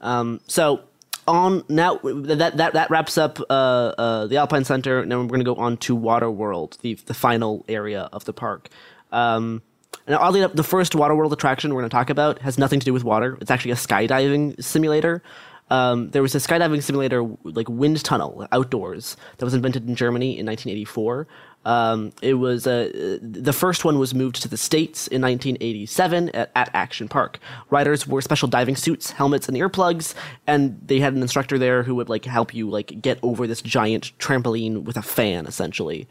Um, 0.00 0.40
so 0.46 0.80
on 1.28 1.64
now 1.68 2.00
that 2.02 2.56
that 2.56 2.72
that 2.72 2.90
wraps 2.90 3.18
up 3.18 3.38
uh, 3.48 3.52
uh, 3.52 4.26
the 4.26 4.38
Alpine 4.38 4.64
Center. 4.64 5.04
Now 5.04 5.20
we're 5.20 5.26
going 5.26 5.40
to 5.40 5.44
go 5.44 5.54
on 5.54 5.76
to 5.78 5.94
Water 5.94 6.30
World, 6.30 6.78
the 6.80 6.94
the 6.94 7.14
final 7.14 7.64
area 7.68 8.08
of 8.12 8.24
the 8.24 8.32
park. 8.32 8.68
Um, 9.12 9.62
and 10.06 10.16
oddly 10.16 10.40
enough, 10.40 10.54
the 10.54 10.64
first 10.64 10.94
Water 10.94 11.14
World 11.14 11.32
attraction 11.32 11.74
we're 11.74 11.82
going 11.82 11.90
to 11.90 11.94
talk 11.94 12.10
about 12.10 12.40
has 12.40 12.58
nothing 12.58 12.80
to 12.80 12.84
do 12.84 12.92
with 12.92 13.04
water. 13.04 13.36
It's 13.40 13.50
actually 13.50 13.72
a 13.72 13.76
skydiving 13.76 14.62
simulator. 14.62 15.22
Um, 15.70 16.10
there 16.10 16.22
was 16.22 16.34
a 16.34 16.38
skydiving 16.38 16.82
simulator, 16.82 17.22
like 17.44 17.68
wind 17.68 18.02
tunnel 18.02 18.46
outdoors, 18.52 19.16
that 19.36 19.44
was 19.44 19.52
invented 19.52 19.86
in 19.86 19.94
Germany 19.94 20.38
in 20.38 20.46
1984. 20.46 21.28
Um, 21.68 22.12
it 22.22 22.34
was 22.34 22.66
uh, 22.66 23.18
the 23.20 23.52
first 23.52 23.84
one 23.84 23.98
was 23.98 24.14
moved 24.14 24.40
to 24.40 24.48
the 24.48 24.56
states 24.56 25.06
in 25.06 25.20
1987 25.20 26.30
at, 26.30 26.50
at 26.56 26.70
Action 26.72 27.08
Park. 27.08 27.38
Riders 27.68 28.06
wore 28.06 28.22
special 28.22 28.48
diving 28.48 28.74
suits, 28.74 29.10
helmets, 29.10 29.48
and 29.48 29.56
earplugs, 29.56 30.14
and 30.46 30.80
they 30.82 30.98
had 30.98 31.12
an 31.12 31.20
instructor 31.20 31.58
there 31.58 31.82
who 31.82 31.94
would 31.94 32.08
like 32.08 32.24
help 32.24 32.54
you 32.54 32.70
like 32.70 33.02
get 33.02 33.18
over 33.22 33.46
this 33.46 33.60
giant 33.60 34.18
trampoline 34.18 34.84
with 34.84 34.96
a 34.96 35.02
fan, 35.02 35.44
essentially. 35.44 36.08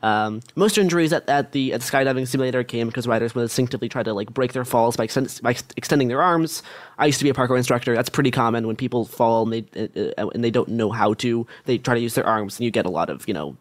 Um, 0.00 0.42
most 0.54 0.78
injuries 0.78 1.12
at, 1.12 1.28
at 1.28 1.50
the 1.50 1.72
at 1.72 1.80
the 1.80 1.86
skydiving 1.90 2.28
simulator 2.28 2.62
came 2.62 2.86
because 2.86 3.08
riders 3.08 3.34
would 3.34 3.42
instinctively 3.42 3.88
try 3.88 4.04
to 4.04 4.14
like 4.14 4.32
break 4.32 4.52
their 4.52 4.64
falls 4.64 4.96
by, 4.96 5.04
extend, 5.04 5.40
by 5.42 5.56
extending 5.76 6.06
their 6.06 6.22
arms. 6.22 6.62
I 6.98 7.06
used 7.06 7.18
to 7.18 7.24
be 7.24 7.30
a 7.30 7.34
parkour 7.34 7.58
instructor. 7.58 7.96
That's 7.96 8.10
pretty 8.10 8.30
common 8.30 8.64
when 8.64 8.76
people 8.76 9.06
fall 9.06 9.42
and 9.42 9.52
they 9.52 9.64
uh, 9.76 10.22
uh, 10.22 10.28
and 10.28 10.44
they 10.44 10.52
don't 10.52 10.68
know 10.68 10.90
how 10.90 11.14
to. 11.14 11.48
They 11.64 11.78
try 11.78 11.94
to 11.94 12.00
use 12.00 12.14
their 12.14 12.26
arms, 12.26 12.58
and 12.58 12.64
you 12.64 12.70
get 12.70 12.86
a 12.86 12.90
lot 12.90 13.10
of 13.10 13.26
you 13.26 13.34
know 13.34 13.56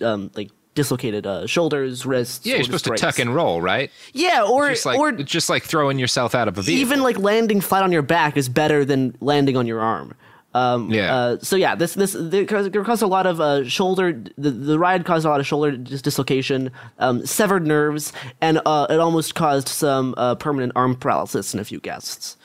um, 0.00 0.30
like 0.34 0.50
dislocated 0.74 1.26
uh, 1.26 1.46
shoulders, 1.46 2.04
wrists. 2.04 2.44
yeah, 2.46 2.56
you're 2.56 2.64
supposed 2.64 2.84
to 2.84 2.94
tuck 2.96 3.18
and 3.18 3.34
roll, 3.34 3.60
right? 3.60 3.90
Yeah, 4.12 4.44
or 4.44 4.70
Just 4.70 4.86
like, 4.86 4.98
or 4.98 5.12
just 5.12 5.48
like 5.48 5.62
throwing 5.62 5.98
yourself 5.98 6.34
out 6.34 6.48
of 6.48 6.58
a 6.58 6.62
vehicle. 6.62 6.80
even 6.80 7.02
like 7.02 7.18
landing 7.18 7.60
flat 7.60 7.82
on 7.82 7.92
your 7.92 8.02
back 8.02 8.36
is 8.36 8.48
better 8.48 8.84
than 8.84 9.16
landing 9.20 9.56
on 9.56 9.66
your 9.66 9.80
arm. 9.80 10.14
Um, 10.52 10.90
Yeah. 10.92 11.14
Uh, 11.14 11.38
so 11.40 11.56
yeah, 11.56 11.74
this 11.74 11.94
this 11.94 12.14
there 12.16 12.44
caused, 12.44 12.72
there 12.72 12.84
caused 12.84 13.02
a 13.02 13.08
lot 13.08 13.26
of 13.26 13.40
uh, 13.40 13.68
shoulder. 13.68 14.12
The, 14.38 14.50
the 14.52 14.78
ride 14.78 15.04
caused 15.04 15.26
a 15.26 15.28
lot 15.28 15.40
of 15.40 15.46
shoulder 15.48 15.76
dis- 15.76 16.00
dislocation, 16.00 16.70
um, 17.00 17.26
severed 17.26 17.66
nerves, 17.66 18.12
and 18.40 18.60
uh, 18.64 18.86
it 18.88 19.00
almost 19.00 19.34
caused 19.34 19.66
some 19.68 20.14
uh, 20.16 20.36
permanent 20.36 20.72
arm 20.76 20.94
paralysis 20.94 21.54
in 21.54 21.58
a 21.60 21.64
few 21.64 21.80
guests. 21.80 22.36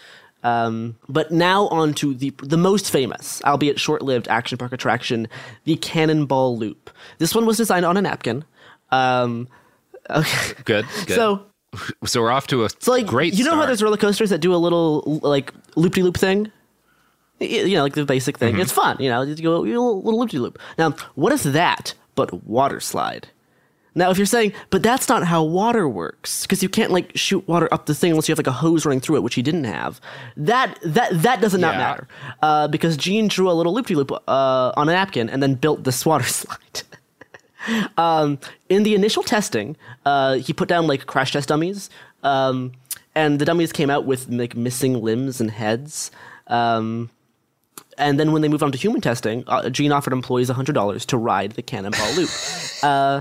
Um, 0.44 0.96
but 1.10 1.32
now 1.32 1.68
on 1.68 1.94
to 1.96 2.14
the 2.14 2.34
the 2.42 2.58
most 2.58 2.92
famous, 2.92 3.42
albeit 3.44 3.80
short-lived, 3.80 4.28
action 4.30 4.58
park 4.58 4.72
attraction, 4.72 5.28
the 5.66 5.76
Cannonball 5.76 6.58
Loop. 6.58 6.90
This 7.18 7.36
one 7.36 7.46
was 7.46 7.58
designed 7.58 7.86
on 7.86 7.98
a 7.98 8.02
napkin. 8.02 8.46
Um, 8.92 9.50
okay. 10.10 10.54
good, 10.64 10.86
good. 11.06 11.16
So 11.16 11.46
so 12.06 12.22
we're 12.22 12.32
off 12.32 12.48
to 12.48 12.64
a 12.64 12.70
so 12.80 12.92
like 12.92 13.06
great. 13.06 13.34
you 13.34 13.44
know 13.44 13.56
how 13.56 13.66
there's 13.66 13.84
roller 13.84 13.98
coasters 13.98 14.30
that 14.30 14.40
do 14.40 14.54
a 14.54 14.58
little 14.58 15.20
like 15.24 15.54
loop 15.76 15.94
de 15.94 16.04
loop 16.04 16.18
thing. 16.18 16.52
You 17.40 17.76
know, 17.76 17.84
like 17.84 17.94
the 17.94 18.06
basic 18.06 18.38
thing. 18.38 18.54
Mm-hmm. 18.54 18.62
It's 18.62 18.72
fun. 18.72 18.98
You 19.00 19.10
know, 19.10 19.22
you 19.22 19.36
go 19.36 19.64
know, 19.64 19.94
little 19.94 20.20
loop 20.20 20.30
de 20.30 20.40
loop. 20.40 20.60
Now, 20.78 20.92
what 21.16 21.32
is 21.32 21.44
that 21.44 21.94
but 22.16 22.44
water 22.44 22.80
slide? 22.80 23.30
Now, 23.96 24.12
if 24.12 24.18
you're 24.18 24.26
saying, 24.28 24.54
but 24.70 24.84
that's 24.84 25.10
not 25.10 25.24
how 25.24 25.44
water 25.44 25.88
works, 25.90 26.44
because 26.44 26.62
you 26.62 26.70
can't 26.70 26.92
like 26.92 27.12
shoot 27.16 27.46
water 27.48 27.68
up 27.72 27.86
the 27.88 27.96
thing 27.96 28.12
unless 28.12 28.30
you 28.30 28.34
have 28.34 28.40
like 28.40 28.48
a 28.48 28.52
hose 28.52 28.86
running 28.86 29.00
through 29.02 29.16
it, 29.18 29.24
which 29.24 29.36
he 29.36 29.42
didn't 29.42 29.64
have. 29.66 30.00
That 30.38 30.78
that 30.84 31.22
that 31.24 31.42
does 31.42 31.54
not 31.54 31.74
Yeah. 31.74 31.78
matter, 31.80 32.08
uh, 32.42 32.68
because 32.68 32.96
Gene 32.98 33.28
drew 33.28 33.50
a 33.50 33.54
little 33.54 33.74
loop 33.74 33.88
de 33.88 33.96
loop 33.96 34.12
on 34.28 34.90
a 34.90 34.92
napkin 34.92 35.30
and 35.30 35.42
then 35.42 35.56
built 35.56 35.84
this 35.84 36.06
water 36.06 36.24
slide. 36.40 36.84
um, 37.98 38.40
in 38.70 38.84
the 38.84 38.96
initial 38.96 39.24
testing, 39.24 39.76
uh, 40.06 40.36
he 40.36 40.54
put 40.54 40.70
down 40.70 40.88
like 40.88 41.06
crash 41.06 41.32
test 41.34 41.50
dummies, 41.50 41.90
um, 42.24 42.72
and 43.16 43.40
the 43.40 43.46
dummies 43.46 43.72
came 43.74 43.90
out 43.90 44.06
with 44.06 44.30
like 44.30 44.56
missing 44.56 45.02
limbs 45.02 45.42
and 45.42 45.52
heads. 45.52 46.12
Um, 46.48 47.10
and 47.98 48.18
then 48.20 48.32
when 48.32 48.42
they 48.42 48.48
moved 48.48 48.64
on 48.64 48.72
to 48.72 48.78
human 48.78 49.02
testing, 49.02 49.44
uh, 49.48 49.70
Gene 49.70 49.92
offered 49.92 50.14
employees 50.14 50.50
$100 50.50 51.06
to 51.08 51.18
ride 51.18 51.52
the 51.54 51.62
cannonball 51.62 52.14
loop, 52.14 52.30
uh, 52.84 53.20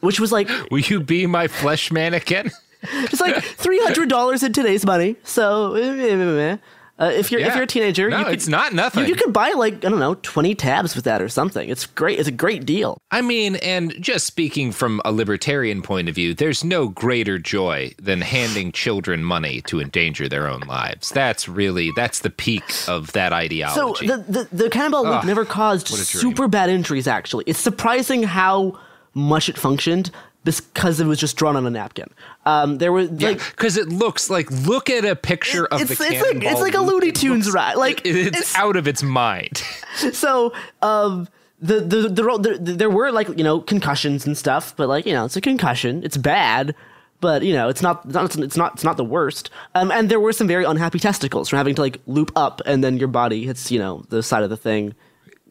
which 0.00 0.20
was 0.20 0.32
like 0.32 0.48
Will 0.70 0.80
you 0.80 1.00
be 1.00 1.26
my 1.26 1.48
flesh 1.48 1.90
mannequin? 1.90 2.50
it's 2.82 3.20
like 3.20 3.34
$300 3.36 4.42
in 4.44 4.52
today's 4.52 4.86
money. 4.86 5.16
So 5.24 5.74
eh, 5.74 6.56
uh, 7.00 7.12
if 7.14 7.30
you're 7.30 7.40
if 7.40 7.54
you're 7.54 7.62
a 7.62 7.66
teenager, 7.66 8.10
No, 8.10 8.18
you 8.18 8.24
could, 8.24 8.34
it's 8.34 8.48
not 8.48 8.72
nothing. 8.74 9.04
You, 9.04 9.10
you 9.10 9.14
could 9.14 9.32
buy 9.32 9.52
like 9.52 9.84
I 9.84 9.88
don't 9.88 10.00
know 10.00 10.14
20 10.16 10.56
tabs 10.56 10.96
with 10.96 11.04
that 11.04 11.22
or 11.22 11.28
something. 11.28 11.68
It's 11.68 11.86
great. 11.86 12.18
It's 12.18 12.26
a 12.28 12.32
great 12.32 12.66
deal. 12.66 12.98
I 13.12 13.22
mean, 13.22 13.54
and 13.56 13.94
just 14.00 14.26
speaking 14.26 14.72
from 14.72 15.00
a 15.04 15.12
libertarian 15.12 15.80
point 15.80 16.08
of 16.08 16.16
view, 16.16 16.34
there's 16.34 16.64
no 16.64 16.88
greater 16.88 17.38
joy 17.38 17.94
than 18.02 18.20
handing 18.20 18.72
children 18.72 19.22
money 19.22 19.60
to 19.62 19.80
endanger 19.80 20.28
their 20.28 20.48
own 20.48 20.62
lives. 20.62 21.10
That's 21.10 21.48
really 21.48 21.92
that's 21.94 22.18
the 22.18 22.30
peak 22.30 22.64
of 22.88 23.12
that 23.12 23.30
So 23.30 23.36
ideology. 23.36 24.06
the 24.08 24.16
the, 24.16 24.48
the 24.50 24.70
cannonball 24.70 25.04
loop 25.04 25.14
Ugh, 25.20 25.24
never 25.26 25.44
caused 25.44 25.90
what 25.92 26.00
a 26.00 26.04
dream. 26.10 26.20
super 26.20 26.48
bad 26.48 26.68
injuries. 26.68 27.06
Actually, 27.06 27.44
it's 27.46 27.60
surprising 27.60 28.24
how 28.24 28.76
much 29.18 29.48
it 29.48 29.58
functioned 29.58 30.10
because 30.44 31.00
it 31.00 31.06
was 31.06 31.18
just 31.18 31.36
drawn 31.36 31.56
on 31.56 31.66
a 31.66 31.70
napkin. 31.70 32.08
Um, 32.46 32.78
there 32.78 32.92
were 32.92 33.04
like 33.04 33.38
because 33.38 33.76
it 33.76 33.88
looks 33.88 34.30
like 34.30 34.50
look 34.50 34.88
at 34.88 35.04
a 35.04 35.14
picture 35.16 35.66
of 35.66 35.80
it's, 35.80 35.98
the 35.98 36.04
it's 36.06 36.22
like 36.22 36.44
it's 36.44 36.60
like 36.60 36.74
a. 36.74 36.80
Looney 36.80 37.12
Tunes 37.12 37.50
ride. 37.50 37.76
Like 37.76 38.06
it- 38.06 38.34
it's, 38.34 38.56
out 38.56 38.76
of 38.76 38.88
its 38.88 39.02
mind. 39.02 39.62
so 40.12 40.52
um 40.80 41.28
the 41.60 41.80
the, 41.80 42.02
the 42.08 42.58
the 42.62 42.72
there 42.72 42.90
were 42.90 43.10
like 43.10 43.28
you 43.36 43.44
know 43.44 43.60
concussions 43.60 44.26
and 44.26 44.38
stuff 44.38 44.74
but 44.76 44.88
like 44.88 45.04
you 45.06 45.12
know 45.12 45.24
it's 45.24 45.36
a 45.36 45.40
concussion 45.40 46.02
it's 46.04 46.16
bad 46.16 46.74
but 47.20 47.42
you 47.42 47.52
know 47.52 47.68
it's 47.68 47.82
not 47.82 48.04
it's 48.04 48.14
not 48.14 48.36
it's 48.38 48.56
not, 48.56 48.74
it's 48.74 48.84
not 48.84 48.96
the 48.96 49.04
worst 49.04 49.50
um 49.74 49.90
and 49.90 50.08
there 50.08 50.20
were 50.20 50.32
some 50.32 50.46
very 50.46 50.64
unhappy 50.64 51.00
testicles 51.00 51.48
from 51.48 51.56
having 51.56 51.74
to 51.74 51.80
like 51.80 52.00
loop 52.06 52.30
up 52.36 52.62
and 52.64 52.84
then 52.84 52.96
your 52.96 53.08
body 53.08 53.44
hits 53.44 53.72
you 53.72 53.78
know 53.78 54.04
the 54.08 54.22
side 54.22 54.44
of 54.44 54.50
the 54.50 54.56
thing 54.56 54.94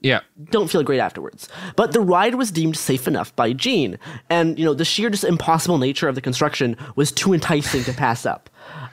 Yeah. 0.02 0.22
don't 0.50 0.70
feel 0.70 0.84
great 0.84 1.00
afterwards. 1.00 1.50
But 1.76 1.92
the 1.92 2.02
ride 2.02 2.36
was 2.36 2.52
deemed 2.52 2.78
safe 2.78 3.08
enough 3.08 3.36
by 3.36 3.54
Gene, 3.54 3.98
and 4.30 4.58
you 4.60 4.66
know 4.66 4.74
the 4.74 4.86
sheer 4.86 5.10
just 5.10 5.24
impossible 5.24 5.78
nature 5.78 6.08
of 6.08 6.16
the 6.16 6.22
construction 6.22 6.76
was 6.96 7.12
too 7.12 7.34
enticing 7.34 7.84
to 7.86 7.94
pass 7.94 8.26
up. 8.26 8.50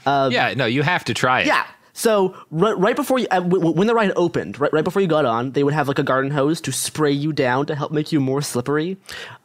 Um, 0.07 0.33
yeah, 0.39 0.55
no, 0.55 0.67
you 0.67 0.83
have 0.83 1.05
to 1.05 1.15
try 1.15 1.41
it. 1.43 1.47
yeah. 1.47 1.67
So 1.97 2.35
right, 2.51 2.77
right 2.77 2.97
before 2.97 3.21
you, 3.21 3.29
uh, 3.31 3.39
w- 3.39 3.71
when 3.71 3.87
the 3.87 3.95
ride 3.95 4.11
opened, 4.17 4.59
right, 4.59 4.73
right 4.73 4.83
before 4.83 5.01
you 5.01 5.07
got 5.07 5.25
on, 5.25 5.53
they 5.53 5.63
would 5.63 5.75
have 5.75 5.87
like 5.87 6.01
a 6.01 6.03
garden 6.03 6.33
hose 6.33 6.61
to 6.63 6.73
spray 6.73 7.13
you 7.13 7.33
down 7.33 7.67
to 7.67 7.77
help 7.77 7.93
make 7.93 8.11
you 8.11 8.19
more 8.21 8.43
slippery. 8.43 8.97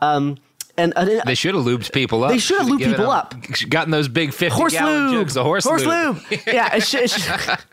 Um, 0.01 0.37
and 0.79 0.93
uh, 0.95 1.21
They 1.25 1.35
should 1.35 1.55
have 1.55 1.63
lubed 1.65 1.91
people 1.91 2.23
up. 2.23 2.31
They 2.31 2.37
should 2.39 2.59
have 2.59 2.67
lubed 2.67 2.79
people 2.79 3.09
them- 3.11 3.69
Gotten 3.69 3.91
those 3.91 4.07
big 4.07 4.33
50 4.33 4.55
horse 4.55 4.73
gallon 4.73 5.11
lube, 5.11 5.21
jugs 5.21 5.37
of 5.37 5.43
horse, 5.45 5.65
lube. 5.65 6.17
yeah, 6.47 6.75
it 6.75 6.83
should, 6.83 7.01
it 7.03 7.09
should- 7.11 7.59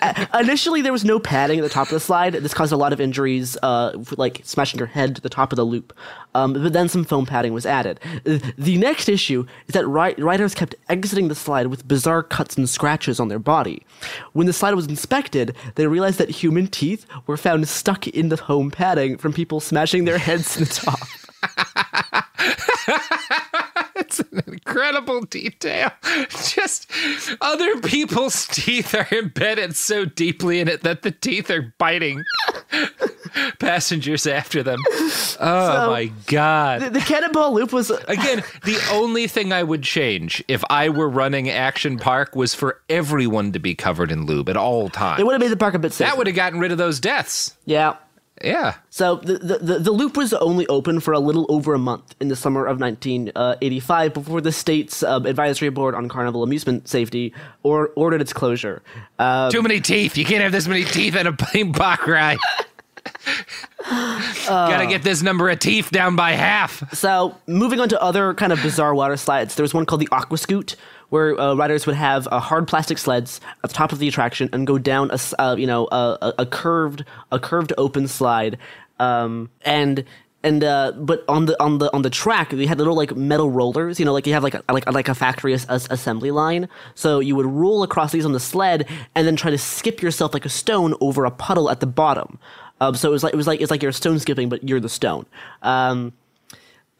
Uh, 0.00 0.26
initially 0.40 0.80
there 0.80 0.92
was 0.92 1.04
no 1.04 1.18
padding 1.18 1.58
at 1.58 1.62
the 1.62 1.68
top 1.68 1.88
of 1.88 1.92
the 1.92 1.98
slide. 2.00 2.34
This 2.34 2.54
caused 2.54 2.72
a 2.72 2.76
lot 2.76 2.92
of 2.92 3.00
injuries, 3.00 3.56
uh, 3.64 3.98
like 4.16 4.40
smashing 4.44 4.78
your 4.78 4.86
head 4.86 5.16
to 5.16 5.20
the 5.20 5.28
top 5.28 5.52
of 5.52 5.56
the 5.56 5.64
loop. 5.64 5.92
Um, 6.36 6.52
but 6.52 6.72
then 6.72 6.88
some 6.88 7.04
foam 7.04 7.26
padding 7.26 7.52
was 7.52 7.66
added. 7.66 7.98
Uh, 8.24 8.38
The 8.56 8.78
next 8.78 9.08
issue 9.08 9.44
is 9.66 9.72
that 9.74 9.86
ri- 9.88 10.14
riders 10.18 10.54
kept 10.54 10.76
exiting 10.88 11.26
the 11.26 11.34
slide 11.34 11.66
with 11.66 11.86
bizarre 11.88 12.22
cuts 12.22 12.56
and 12.56 12.68
scratches 12.68 13.18
on 13.18 13.26
their 13.26 13.40
body. 13.40 13.82
When 14.34 14.46
the 14.46 14.52
slide 14.52 14.74
was 14.74 14.86
inspected, 14.86 15.56
they 15.74 15.88
realized 15.88 16.18
that 16.18 16.30
human 16.30 16.68
teeth 16.68 17.04
were 17.26 17.36
found 17.36 17.66
stuck 17.68 18.06
in 18.06 18.28
the 18.28 18.36
foam 18.36 18.70
padding 18.70 19.16
from 19.18 19.32
people 19.32 19.58
smashing 19.58 20.04
their 20.04 20.18
heads 20.18 20.52
to 20.54 20.60
the 20.60 20.66
top. 20.72 21.00
It's 24.00 24.20
an 24.20 24.42
incredible 24.46 25.22
detail. 25.22 25.90
Just 26.30 26.90
other 27.40 27.80
people's 27.80 28.46
teeth 28.52 28.94
are 28.94 29.08
embedded 29.12 29.74
so 29.76 30.04
deeply 30.04 30.60
in 30.60 30.68
it 30.68 30.82
that 30.84 31.02
the 31.02 31.10
teeth 31.10 31.50
are 31.50 31.74
biting 31.78 32.22
passengers 33.58 34.26
after 34.26 34.62
them. 34.62 34.78
Oh 34.90 35.08
So, 35.40 35.90
my 35.90 36.10
god. 36.26 36.80
The, 36.82 36.90
the 36.90 37.00
cannonball 37.00 37.52
loop 37.54 37.72
was 37.72 37.90
Again, 37.90 38.42
the 38.64 38.78
only 38.92 39.26
thing 39.26 39.52
I 39.52 39.62
would 39.64 39.82
change 39.82 40.42
if 40.48 40.62
I 40.70 40.88
were 40.88 41.08
running 41.08 41.50
Action 41.50 41.98
Park 41.98 42.36
was 42.36 42.54
for 42.54 42.80
everyone 42.88 43.52
to 43.52 43.58
be 43.58 43.74
covered 43.74 44.10
in 44.12 44.26
lube 44.26 44.48
at 44.48 44.56
all 44.56 44.88
times. 44.88 45.20
It 45.20 45.26
would 45.26 45.32
have 45.32 45.40
made 45.40 45.50
the 45.50 45.56
park 45.56 45.74
a 45.74 45.78
bit 45.78 45.92
safer. 45.92 46.08
That 46.08 46.16
would 46.18 46.28
have 46.28 46.36
gotten 46.36 46.60
rid 46.60 46.72
of 46.72 46.78
those 46.78 47.00
deaths. 47.00 47.56
Yeah. 47.66 47.96
Yeah. 48.42 48.76
So 48.90 49.16
the, 49.16 49.58
the, 49.58 49.78
the, 49.78 49.90
loop 49.90 50.16
was 50.16 50.32
only 50.34 50.66
open 50.68 51.00
for 51.00 51.12
a 51.12 51.18
little 51.18 51.46
over 51.48 51.74
a 51.74 51.78
month 51.78 52.14
in 52.20 52.28
the 52.28 52.36
summer 52.36 52.66
of 52.66 52.80
1985 52.80 54.14
before 54.14 54.40
the 54.40 54.52
state's 54.52 55.02
um, 55.02 55.26
advisory 55.26 55.70
board 55.70 55.94
on 55.94 56.08
carnival 56.08 56.42
amusement 56.42 56.88
safety 56.88 57.34
or 57.62 57.88
ordered 57.96 58.20
its 58.20 58.32
closure. 58.32 58.82
Um, 59.18 59.50
Too 59.50 59.62
many 59.62 59.80
teeth. 59.80 60.16
You 60.16 60.24
can't 60.24 60.42
have 60.42 60.52
this 60.52 60.68
many 60.68 60.84
teeth 60.84 61.16
in 61.16 61.26
a 61.26 61.32
theme 61.36 61.72
park 61.72 62.06
ride. 62.06 62.38
Gotta 63.88 64.86
get 64.86 65.02
this 65.02 65.22
number 65.22 65.48
of 65.48 65.58
teeth 65.58 65.90
down 65.90 66.16
by 66.16 66.32
half. 66.32 66.94
So, 66.94 67.36
moving 67.46 67.80
on 67.80 67.88
to 67.90 68.02
other 68.02 68.34
kind 68.34 68.52
of 68.52 68.62
bizarre 68.62 68.94
water 68.94 69.16
slides, 69.16 69.54
there 69.54 69.64
was 69.64 69.74
one 69.74 69.86
called 69.86 70.00
the 70.00 70.08
Aqua 70.12 70.38
Scoot, 70.38 70.76
where 71.10 71.38
uh, 71.40 71.54
riders 71.54 71.86
would 71.86 71.96
have 71.96 72.28
uh, 72.30 72.38
hard 72.38 72.68
plastic 72.68 72.98
sleds 72.98 73.40
at 73.64 73.70
the 73.70 73.74
top 73.74 73.92
of 73.92 73.98
the 73.98 74.08
attraction 74.08 74.48
and 74.52 74.66
go 74.66 74.78
down 74.78 75.10
a 75.10 75.18
uh, 75.40 75.56
you 75.56 75.66
know 75.66 75.88
a, 75.90 76.34
a, 76.38 76.46
curved 76.46 77.04
a 77.32 77.38
curved 77.38 77.72
open 77.78 78.08
slide, 78.08 78.58
um, 78.98 79.50
and 79.62 80.04
and 80.42 80.62
uh, 80.62 80.92
but 80.92 81.24
on 81.28 81.46
the 81.46 81.60
on 81.62 81.78
the 81.78 81.92
on 81.94 82.02
the 82.02 82.10
track 82.10 82.50
they 82.50 82.66
had 82.66 82.78
little 82.78 82.94
like 82.94 83.16
metal 83.16 83.50
rollers, 83.50 83.98
you 83.98 84.04
know, 84.04 84.12
like 84.12 84.26
you 84.26 84.32
have 84.34 84.44
like 84.44 84.54
a, 84.54 84.62
like 84.72 84.90
like 84.90 85.08
a 85.08 85.14
factory 85.14 85.52
as, 85.52 85.64
as 85.66 85.88
assembly 85.90 86.30
line. 86.30 86.68
So 86.94 87.18
you 87.18 87.34
would 87.36 87.46
roll 87.46 87.82
across 87.82 88.12
these 88.12 88.24
on 88.24 88.32
the 88.32 88.40
sled 88.40 88.88
and 89.14 89.26
then 89.26 89.36
try 89.36 89.50
to 89.50 89.58
skip 89.58 90.00
yourself 90.00 90.34
like 90.34 90.44
a 90.44 90.50
stone 90.50 90.94
over 91.00 91.24
a 91.24 91.30
puddle 91.30 91.70
at 91.70 91.80
the 91.80 91.86
bottom. 91.86 92.38
Um, 92.80 92.94
so 92.94 93.08
it 93.08 93.12
was 93.12 93.24
like 93.24 93.34
it 93.34 93.36
was 93.36 93.46
like 93.46 93.60
it's 93.60 93.70
like 93.70 93.82
you're 93.82 93.92
stone 93.92 94.18
skipping, 94.20 94.48
but 94.48 94.66
you're 94.68 94.80
the 94.80 94.88
stone. 94.88 95.26
Um, 95.62 96.12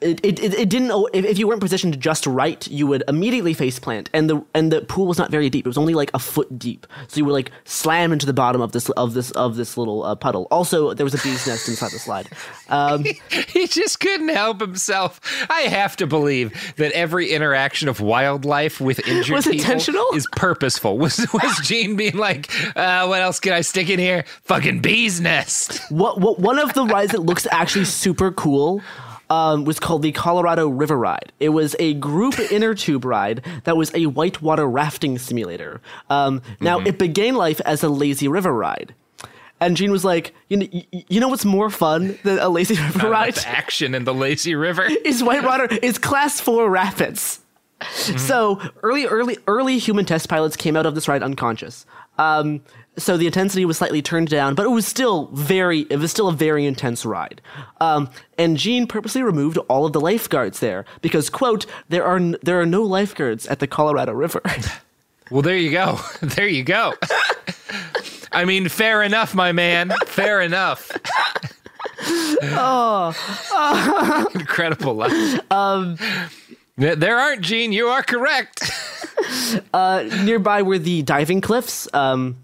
it, 0.01 0.25
it, 0.25 0.39
it 0.55 0.69
didn't 0.69 0.93
if, 1.13 1.25
if 1.25 1.39
you 1.39 1.49
weren't 1.49 1.61
positioned 1.61 1.99
just 2.01 2.27
right 2.27 2.67
you 2.69 2.87
would 2.87 3.03
immediately 3.09 3.53
face 3.53 3.79
plant 3.79 4.09
and 4.13 4.31
the 4.31 4.45
and 4.55 4.71
the 4.71 4.83
pool 4.83 5.07
was 5.07 5.19
not 5.19 5.31
very 5.31 5.51
deep 5.51 5.67
it 5.67 5.69
was 5.69 5.79
only 5.79 5.95
like 5.95 6.11
a 6.15 6.19
foot 6.19 6.59
deep 6.59 6.87
so 7.09 7.19
you 7.19 7.25
would 7.25 7.33
like 7.33 7.51
slam 7.65 8.13
into 8.13 8.25
the 8.25 8.33
bottom 8.33 8.61
of 8.61 8.73
this 8.73 8.89
of 8.91 9.15
this 9.15 9.31
of 9.33 9.57
this 9.57 9.77
little 9.77 10.05
uh, 10.05 10.15
puddle 10.15 10.47
also 10.51 10.95
there 10.95 11.05
was 11.05 11.15
a 11.15 11.19
bee's 11.19 11.47
nest 11.47 11.69
inside 11.69 11.91
the 11.91 11.99
slide 11.99 12.29
um, 12.69 13.05
He 13.49 13.67
just 13.67 14.01
couldn't 14.01 14.29
help 14.29 14.61
himself. 14.61 15.21
I 15.51 15.63
have 15.63 15.97
to 15.97 16.07
believe 16.07 16.75
that 16.77 16.93
every 16.93 17.31
interaction 17.33 17.89
of 17.89 18.01
wildlife 18.01 18.81
with 18.81 19.07
injured 19.07 19.35
Was 19.35 19.45
people 19.47 19.61
intentional? 19.61 20.07
is 20.15 20.27
purposeful. 20.37 20.99
Was 20.99 21.27
was 21.33 21.61
Gene 21.63 21.97
being 21.97 22.17
like, 22.17 22.51
uh, 22.77 23.07
"What 23.07 23.21
else 23.21 23.41
can 23.41 23.53
I 23.53 23.63
stick 23.63 23.89
in 23.89 23.99
here? 23.99 24.25
Fucking 24.45 24.81
bee's 24.81 25.21
nest." 25.21 25.81
what, 25.91 26.21
what 26.21 26.39
one 26.39 26.59
of 26.59 26.75
the 26.75 26.85
rides 26.85 27.13
that 27.13 27.23
looks 27.23 27.47
actually 27.51 27.85
super 27.85 28.31
cool 28.31 28.83
um, 29.31 29.65
was 29.65 29.79
called 29.79 30.03
the 30.03 30.13
Colorado 30.13 30.69
River 30.69 30.97
Ride. 30.97 31.33
It 31.41 31.51
was 31.51 31.77
a 31.79 31.95
group 31.95 32.39
inner 32.53 32.75
tube 32.75 33.05
ride 33.05 33.45
that 33.65 33.77
was 33.77 33.95
a 33.95 34.07
whitewater 34.07 34.67
rafting 34.69 35.19
simulator. 35.19 35.81
Um, 36.11 36.43
now, 36.61 36.81
it 36.81 36.99
began 36.99 37.35
life 37.35 37.61
as 37.65 37.83
a 37.83 37.89
lazy 37.89 38.29
river 38.29 38.53
ride. 38.53 38.95
And 39.61 39.77
Gene 39.77 39.91
was 39.91 40.05
like, 40.05 40.35
you 40.49 40.57
know, 40.57 40.67
you 40.93 41.19
know 41.21 41.29
what's 41.29 41.45
more 41.45 41.69
fun 41.69 42.17
than 42.23 42.39
a 42.39 42.49
lazy 42.49 42.75
river 42.81 42.99
Not 42.99 43.11
ride? 43.11 43.35
enough 43.35 43.47
action 43.47 43.95
in 43.95 44.05
the 44.05 44.15
lazy 44.15 44.55
river. 44.55 44.85
is 45.05 45.23
whitewater 45.23 45.65
is 45.83 45.99
class 45.99 46.41
four 46.41 46.71
rapids. 46.71 47.41
So 48.17 48.61
early, 48.83 49.07
early, 49.07 49.39
early 49.47 49.79
human 49.79 50.05
test 50.05 50.29
pilots 50.29 50.57
came 50.57 50.77
out 50.77 50.85
of 50.87 50.95
this 50.97 51.07
ride 51.07 51.23
unconscious. 51.23 51.87
Um, 52.19 52.61
so 52.99 53.17
the 53.17 53.27
intensity 53.27 53.65
was 53.65 53.79
slightly 53.79 54.03
turned 54.03 54.29
down, 54.29 54.55
but 54.55 54.67
it 54.67 54.71
was 54.71 54.87
still 54.87 55.27
very, 55.33 55.81
it 55.91 55.97
was 55.99 56.11
still 56.11 56.29
a 56.29 56.33
very 56.33 56.67
intense 56.67 57.07
ride. 57.07 57.41
Um, 57.81 58.11
and 58.37 58.57
Gene 58.57 58.87
purposely 58.87 59.23
removed 59.23 59.57
all 59.69 59.87
of 59.87 59.93
the 59.93 60.01
lifeguards 60.01 60.61
there 60.61 60.85
because, 61.01 61.31
quote, 61.31 61.65
there 61.89 62.05
are 62.05 62.17
n- 62.17 62.37
there 62.43 62.61
are 62.61 62.67
no 62.67 62.83
lifeguards 62.83 63.47
at 63.47 63.59
the 63.61 63.67
Colorado 63.67 64.13
River. 64.13 64.43
Well, 65.31 65.43
there 65.43 65.59
you 65.59 65.71
go. 65.71 65.99
There 66.23 66.49
you 66.49 66.65
go. 66.65 66.95
I 68.33 68.47
mean, 68.47 68.69
fair 68.71 69.03
enough, 69.03 69.35
my 69.35 69.53
man. 69.53 69.93
Fair 70.07 70.41
enough. 70.41 70.91
oh, 72.43 74.27
Incredible 74.35 74.95
life. 74.95 75.41
um, 75.53 75.97
There 76.77 76.97
there 76.97 77.19
aren't, 77.19 77.43
Gene. 77.43 77.73
You 77.73 77.89
are 77.89 78.03
correct. 78.03 78.71
uh, 79.75 80.05
nearby 80.25 80.63
were 80.63 80.79
the 80.79 81.03
diving 81.03 81.41
cliffs. 81.41 81.89
Um, 81.93 82.37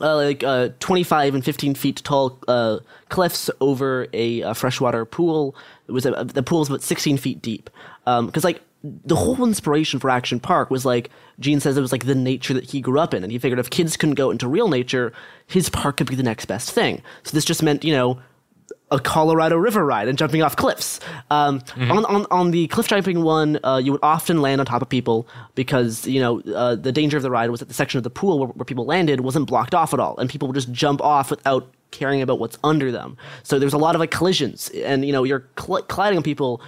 uh, 0.00 0.16
like 0.16 0.42
uh, 0.42 0.70
25 0.80 1.34
and 1.34 1.44
15 1.44 1.74
feet 1.74 2.02
tall 2.04 2.38
uh, 2.48 2.78
cliffs 3.08 3.50
over 3.60 4.06
a, 4.12 4.40
a 4.40 4.54
freshwater 4.54 5.04
pool. 5.04 5.54
It 5.88 5.92
was 5.92 6.06
a, 6.06 6.24
the 6.24 6.42
pool 6.42 6.60
was 6.60 6.68
about 6.68 6.82
16 6.82 7.18
feet 7.18 7.42
deep. 7.42 7.70
Because 8.04 8.44
like 8.44 8.62
the 8.82 9.16
whole 9.16 9.44
inspiration 9.44 10.00
for 10.00 10.08
Action 10.08 10.40
Park 10.40 10.70
was 10.70 10.84
like 10.84 11.10
Gene 11.38 11.60
says 11.60 11.76
it 11.76 11.82
was 11.82 11.92
like 11.92 12.06
the 12.06 12.14
nature 12.14 12.54
that 12.54 12.64
he 12.64 12.80
grew 12.80 12.98
up 12.98 13.12
in, 13.12 13.22
and 13.22 13.30
he 13.30 13.38
figured 13.38 13.58
if 13.58 13.70
kids 13.70 13.96
couldn't 13.96 14.14
go 14.14 14.30
into 14.30 14.48
real 14.48 14.68
nature, 14.68 15.12
his 15.46 15.68
park 15.68 15.98
could 15.98 16.08
be 16.08 16.14
the 16.14 16.22
next 16.22 16.46
best 16.46 16.70
thing. 16.70 17.02
So 17.22 17.32
this 17.32 17.44
just 17.44 17.62
meant 17.62 17.84
you 17.84 17.92
know 17.92 18.20
a 18.92 18.98
Colorado 18.98 19.56
River 19.56 19.84
ride 19.86 20.08
and 20.08 20.18
jumping 20.18 20.42
off 20.42 20.56
cliffs. 20.56 20.98
Um, 21.30 21.60
Mm-hmm. 21.60 21.92
on, 21.92 22.04
on 22.06 22.26
on 22.30 22.50
the 22.50 22.66
cliff 22.68 22.88
jumping 22.88 23.22
one, 23.22 23.58
uh, 23.64 23.76
you 23.82 23.92
would 23.92 24.00
often 24.02 24.42
land 24.42 24.60
on 24.60 24.66
top 24.66 24.82
of 24.82 24.88
people 24.88 25.28
because 25.54 26.06
you 26.06 26.20
know 26.20 26.40
uh, 26.54 26.74
the 26.74 26.90
danger 26.92 27.16
of 27.16 27.22
the 27.22 27.30
ride 27.30 27.50
was 27.50 27.60
that 27.60 27.68
the 27.68 27.74
section 27.74 27.98
of 27.98 28.04
the 28.04 28.10
pool 28.10 28.38
where, 28.40 28.48
where 28.48 28.64
people 28.64 28.84
landed 28.86 29.20
wasn't 29.20 29.46
blocked 29.46 29.74
off 29.74 29.94
at 29.94 30.00
all, 30.00 30.18
and 30.18 30.28
people 30.28 30.48
would 30.48 30.54
just 30.54 30.72
jump 30.72 31.00
off 31.00 31.30
without 31.30 31.68
caring 31.92 32.20
about 32.22 32.38
what's 32.38 32.58
under 32.64 32.90
them. 32.92 33.16
So 33.42 33.58
there's 33.58 33.72
a 33.72 33.78
lot 33.78 33.94
of 33.94 34.00
like 34.00 34.10
collisions, 34.10 34.68
and 34.70 35.04
you 35.04 35.12
know 35.12 35.22
you're 35.24 35.44
cl- 35.58 35.82
colliding 35.82 36.16
on 36.16 36.22
people 36.24 36.60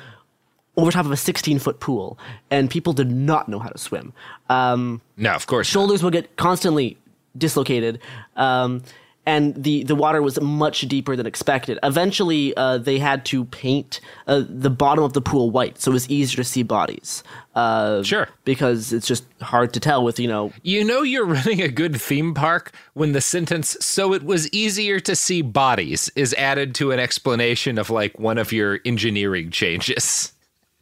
over 0.77 0.91
top 0.91 1.05
of 1.05 1.13
a 1.13 1.17
16 1.17 1.59
foot 1.59 1.81
pool, 1.81 2.19
and 2.51 2.71
people 2.71 2.93
did 2.93 3.11
not 3.11 3.49
know 3.49 3.59
how 3.59 3.69
to 3.69 3.79
swim. 3.79 4.13
Um, 4.49 5.01
no, 5.17 5.33
of 5.33 5.47
course. 5.47 5.67
Shoulders 5.67 6.03
would 6.03 6.13
get 6.13 6.37
constantly 6.37 6.97
dislocated. 7.37 7.99
Um, 8.37 8.83
and 9.25 9.55
the, 9.55 9.85
the 9.85 9.95
water 9.95 10.21
was 10.21 10.41
much 10.41 10.81
deeper 10.83 11.15
than 11.15 11.27
expected. 11.27 11.79
Eventually, 11.83 12.57
uh, 12.57 12.79
they 12.79 12.99
had 12.99 13.25
to 13.27 13.45
paint 13.47 14.01
uh, 14.27 14.43
the 14.49 14.71
bottom 14.71 15.05
of 15.05 15.13
the 15.13 15.21
pool 15.21 15.51
white, 15.51 15.81
so 15.81 15.93
it 15.93 15.95
was 15.95 16.11
easier 16.11 16.37
to 16.37 16.45
see 16.45 16.63
bodies. 16.63 17.23
Uh, 17.55 18.03
sure, 18.03 18.29
because 18.45 18.93
it's 18.93 19.07
just 19.07 19.25
hard 19.41 19.73
to 19.75 19.81
tell 19.81 20.03
with 20.03 20.19
you 20.19 20.27
know. 20.27 20.53
You 20.63 20.85
know 20.85 21.03
you're 21.03 21.27
running 21.39 21.61
a 21.61 21.69
good 21.69 22.01
theme 22.01 22.35
park 22.35 22.73
when 22.95 23.13
the 23.13 23.21
sentence 23.21 23.77
"so 23.81 24.13
it 24.13 24.25
was 24.25 24.49
easier 24.51 24.99
to 25.01 25.15
see 25.15 25.43
bodies" 25.43 26.11
is 26.17 26.35
added 26.35 26.75
to 26.77 26.91
an 26.91 26.99
explanation 26.99 27.79
of 27.79 27.91
like 27.91 28.19
one 28.19 28.39
of 28.39 28.53
your 28.53 28.81
engineering 28.85 29.51
changes. 29.51 30.33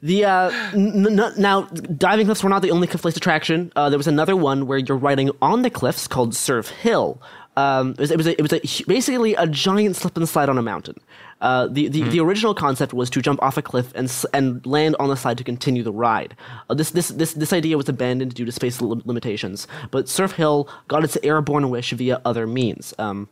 The 0.02 0.24
uh, 0.24 0.50
n- 0.72 1.20
n- 1.20 1.32
now 1.36 1.62
diving 1.62 2.26
cliffs 2.26 2.42
were 2.42 2.48
not 2.48 2.62
the 2.62 2.70
only 2.70 2.86
cliff-based 2.86 3.18
attraction. 3.18 3.70
Uh, 3.76 3.90
there 3.90 3.98
was 3.98 4.06
another 4.06 4.34
one 4.34 4.66
where 4.66 4.78
you're 4.78 4.96
riding 4.96 5.30
on 5.42 5.60
the 5.62 5.68
cliffs 5.68 6.08
called 6.08 6.34
Surf 6.34 6.70
Hill. 6.70 7.20
Um, 7.56 7.90
it 7.93 7.98
was, 7.98 8.10
it 8.10 8.16
was, 8.16 8.27
a, 8.27 8.39
it 8.39 8.43
was 8.43 8.52
a, 8.52 8.85
basically 8.86 9.35
a 9.35 9.47
giant 9.47 9.97
slip 9.97 10.16
and 10.16 10.28
slide 10.28 10.48
on 10.48 10.56
a 10.56 10.62
mountain. 10.62 10.97
Uh, 11.40 11.66
the 11.68 11.89
the, 11.89 12.02
the 12.02 12.20
original 12.20 12.55
concept 12.55 12.93
was 12.93 13.09
to 13.10 13.22
jump 13.22 13.43
off 13.43 13.56
a 13.56 13.62
cliff 13.62 13.93
and 13.94 14.12
and 14.35 14.64
land 14.66 14.94
on 15.01 15.09
the 15.09 15.16
side 15.16 15.39
to 15.39 15.44
continue 15.44 15.82
the 15.82 15.93
ride. 15.93 16.36
Uh, 16.68 16.74
this 16.74 16.90
this 16.90 17.09
this 17.09 17.32
this 17.32 17.52
idea 17.52 17.77
was 17.77 17.89
abandoned 17.89 18.35
due 18.35 18.44
to 18.44 18.52
space 18.52 18.81
lim- 18.81 19.02
limitations, 19.05 19.66
but 19.90 20.09
Surf 20.09 20.32
Hill 20.32 20.68
got 20.89 21.02
its 21.02 21.16
airborne 21.22 21.70
wish 21.70 21.93
via 21.93 22.20
other 22.24 22.47
means. 22.47 22.94
Um, 22.98 23.28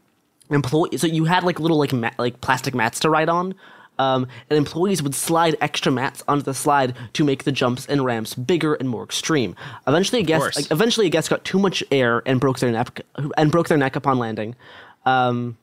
employee, 0.51 0.97
so 0.97 1.07
you 1.07 1.27
had 1.27 1.45
like 1.45 1.61
little 1.61 1.78
like 1.78 1.93
like 2.19 2.40
plastic 2.40 2.74
mats 2.74 2.99
to 3.01 3.11
ride 3.11 3.28
on. 3.28 3.55
Um, 3.99 4.29
and 4.49 4.57
employees 4.57 5.03
would 5.03 5.15
slide 5.15 5.57
extra 5.61 5.91
mats 5.91 6.23
onto 6.29 6.45
the 6.45 6.55
slide 6.55 6.95
to 7.15 7.25
make 7.25 7.45
the 7.45 7.53
jumps 7.53 7.87
and 7.87 8.05
ramps 8.05 8.35
bigger 8.35 8.75
and 8.75 8.89
more 8.89 9.03
extreme. 9.05 9.57
Eventually, 9.87 10.20
a 10.23 10.25
guest 10.25 10.41
like, 10.57 10.70
eventually 10.70 11.07
a 11.07 11.11
guest 11.11 11.31
got 11.31 11.45
too 11.45 11.59
much 11.59 11.83
air 11.91 12.23
and 12.27 12.41
broke 12.41 12.59
their 12.61 12.70
neck 12.70 13.01
and 13.37 13.51
broke 13.51 13.69
their 13.69 13.79
neck 13.79 13.97
upon 13.97 14.19
landing. 14.19 14.55
Um, 15.05 15.57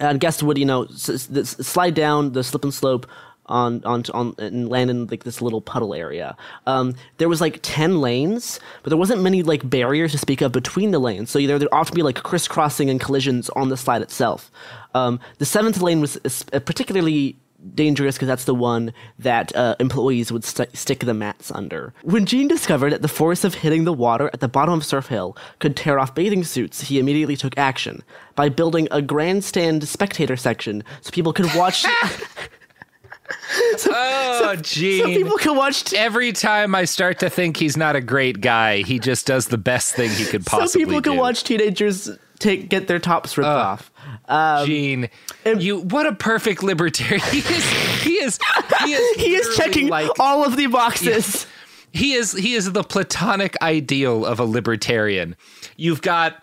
and 0.00 0.20
guests 0.20 0.42
would 0.42 0.58
you 0.58 0.64
know 0.66 0.84
s- 0.84 1.08
s- 1.30 1.66
slide 1.66 1.94
down 1.94 2.32
the 2.32 2.42
slip 2.42 2.64
and 2.64 2.74
slope 2.74 3.06
on 3.46 3.84
on 3.84 4.02
on 4.14 4.34
and 4.38 4.68
land 4.68 4.90
in 4.90 5.06
like 5.06 5.24
this 5.24 5.40
little 5.42 5.60
puddle 5.60 5.94
area. 5.94 6.36
Um, 6.66 6.94
there 7.18 7.28
was 7.28 7.40
like 7.40 7.60
ten 7.62 8.00
lanes, 8.00 8.58
but 8.82 8.90
there 8.90 8.96
wasn't 8.98 9.22
many 9.22 9.42
like 9.42 9.68
barriers 9.68 10.12
to 10.12 10.18
speak 10.18 10.40
of 10.40 10.50
between 10.52 10.90
the 10.90 10.98
lanes. 10.98 11.30
So 11.30 11.38
either 11.38 11.58
there'd 11.58 11.68
often 11.72 11.94
be 11.94 12.02
like 12.02 12.22
crisscrossing 12.22 12.88
and 12.90 12.98
collisions 13.00 13.50
on 13.50 13.68
the 13.68 13.76
slide 13.76 14.02
itself. 14.02 14.50
Um, 14.94 15.20
the 15.38 15.44
seventh 15.44 15.80
lane 15.82 16.00
was 16.00 16.16
uh, 16.52 16.58
particularly 16.60 17.36
dangerous 17.74 18.16
because 18.16 18.28
that's 18.28 18.44
the 18.44 18.54
one 18.54 18.92
that 19.18 19.54
uh, 19.56 19.74
employees 19.80 20.30
would 20.32 20.44
st- 20.44 20.76
stick 20.76 21.00
the 21.00 21.14
mats 21.14 21.50
under. 21.50 21.94
When 22.02 22.26
Gene 22.26 22.48
discovered 22.48 22.90
that 22.90 23.02
the 23.02 23.08
force 23.08 23.44
of 23.44 23.54
hitting 23.54 23.84
the 23.84 23.92
water 23.92 24.28
at 24.32 24.40
the 24.40 24.48
bottom 24.48 24.74
of 24.74 24.84
Surf 24.84 25.06
Hill 25.08 25.36
could 25.60 25.76
tear 25.76 25.98
off 25.98 26.14
bathing 26.14 26.44
suits, 26.44 26.82
he 26.82 26.98
immediately 26.98 27.36
took 27.36 27.56
action 27.56 28.02
by 28.34 28.48
building 28.48 28.88
a 28.90 29.00
grandstand 29.00 29.86
spectator 29.88 30.36
section 30.36 30.82
so 31.00 31.10
people 31.10 31.32
could 31.32 31.52
watch. 31.54 31.84
oh, 33.88 34.56
Gene. 34.60 35.02
so 35.02 35.06
people 35.08 35.36
can 35.38 35.56
watch. 35.56 35.84
T- 35.84 35.96
Every 35.96 36.32
time 36.32 36.74
I 36.74 36.84
start 36.84 37.18
to 37.20 37.30
think 37.30 37.56
he's 37.56 37.76
not 37.76 37.96
a 37.96 38.00
great 38.00 38.40
guy, 38.40 38.82
he 38.82 38.98
just 38.98 39.26
does 39.26 39.48
the 39.48 39.58
best 39.58 39.94
thing 39.94 40.10
he 40.10 40.24
could 40.24 40.44
possibly 40.44 40.66
do. 40.66 40.70
so 40.72 40.78
people 40.90 41.02
can 41.02 41.12
do. 41.14 41.18
watch 41.18 41.44
teenagers 41.44 42.10
take 42.38 42.68
get 42.68 42.88
their 42.88 42.98
tops 42.98 43.36
ripped 43.38 43.48
off. 43.48 43.90
Um, 44.28 44.66
Gene, 44.66 45.10
you 45.44 45.80
what 45.80 46.06
a 46.06 46.14
perfect 46.14 46.62
libertarian. 46.62 47.20
He 47.30 47.38
is. 47.38 47.70
He 48.02 48.14
is. 48.14 48.38
He 48.82 48.92
is. 48.92 49.16
he 49.20 49.34
is 49.34 49.56
checking 49.56 49.88
like, 49.88 50.10
all 50.18 50.44
of 50.44 50.56
the 50.56 50.66
boxes. 50.66 51.46
He 51.92 52.14
is. 52.14 52.32
He 52.32 52.54
is 52.54 52.72
the 52.72 52.82
platonic 52.82 53.60
ideal 53.62 54.24
of 54.24 54.40
a 54.40 54.44
libertarian. 54.44 55.36
You've 55.76 56.02
got 56.02 56.42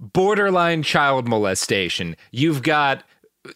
borderline 0.00 0.82
child 0.82 1.28
molestation. 1.28 2.16
You've 2.30 2.62
got 2.62 3.02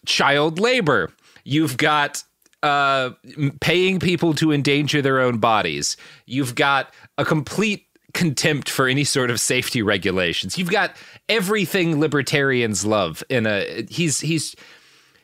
child 0.05 0.59
labor. 0.59 1.11
You've 1.43 1.77
got 1.77 2.23
uh, 2.63 3.11
paying 3.59 3.99
people 3.99 4.33
to 4.35 4.51
endanger 4.51 5.01
their 5.01 5.19
own 5.19 5.39
bodies. 5.39 5.97
You've 6.25 6.55
got 6.55 6.93
a 7.17 7.25
complete 7.25 7.87
contempt 8.13 8.69
for 8.69 8.87
any 8.87 9.03
sort 9.03 9.29
of 9.29 9.39
safety 9.39 9.81
regulations. 9.81 10.57
You've 10.57 10.71
got 10.71 10.95
everything 11.29 11.99
libertarians 11.99 12.85
love 12.85 13.23
in 13.29 13.45
a 13.45 13.85
he's 13.89 14.19
he's 14.19 14.55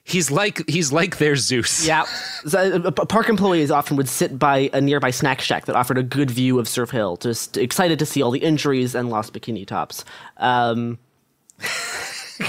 he's 0.04 0.32
like 0.32 0.68
he's 0.70 0.92
like 0.92 1.18
their 1.18 1.36
Zeus. 1.36 1.86
Yeah. 1.86 2.06
So, 2.48 2.60
uh, 2.60 2.92
park 2.92 3.28
employees 3.28 3.72
often 3.72 3.98
would 3.98 4.08
sit 4.08 4.40
by 4.40 4.70
a 4.72 4.80
nearby 4.80 5.12
snack 5.12 5.42
shack 5.42 5.66
that 5.66 5.76
offered 5.76 5.98
a 5.98 6.04
good 6.04 6.32
view 6.32 6.60
of 6.60 6.70
Surf 6.70 6.92
Hill, 6.92 7.18
just 7.18 7.58
excited 7.58 8.00
to 8.00 8.06
see 8.06 8.22
all 8.22 8.32
the 8.32 8.40
injuries 8.40 8.96
and 8.96 9.10
lost 9.10 9.34
bikini 9.34 9.68
tops. 9.68 10.06
Um, 10.38 10.98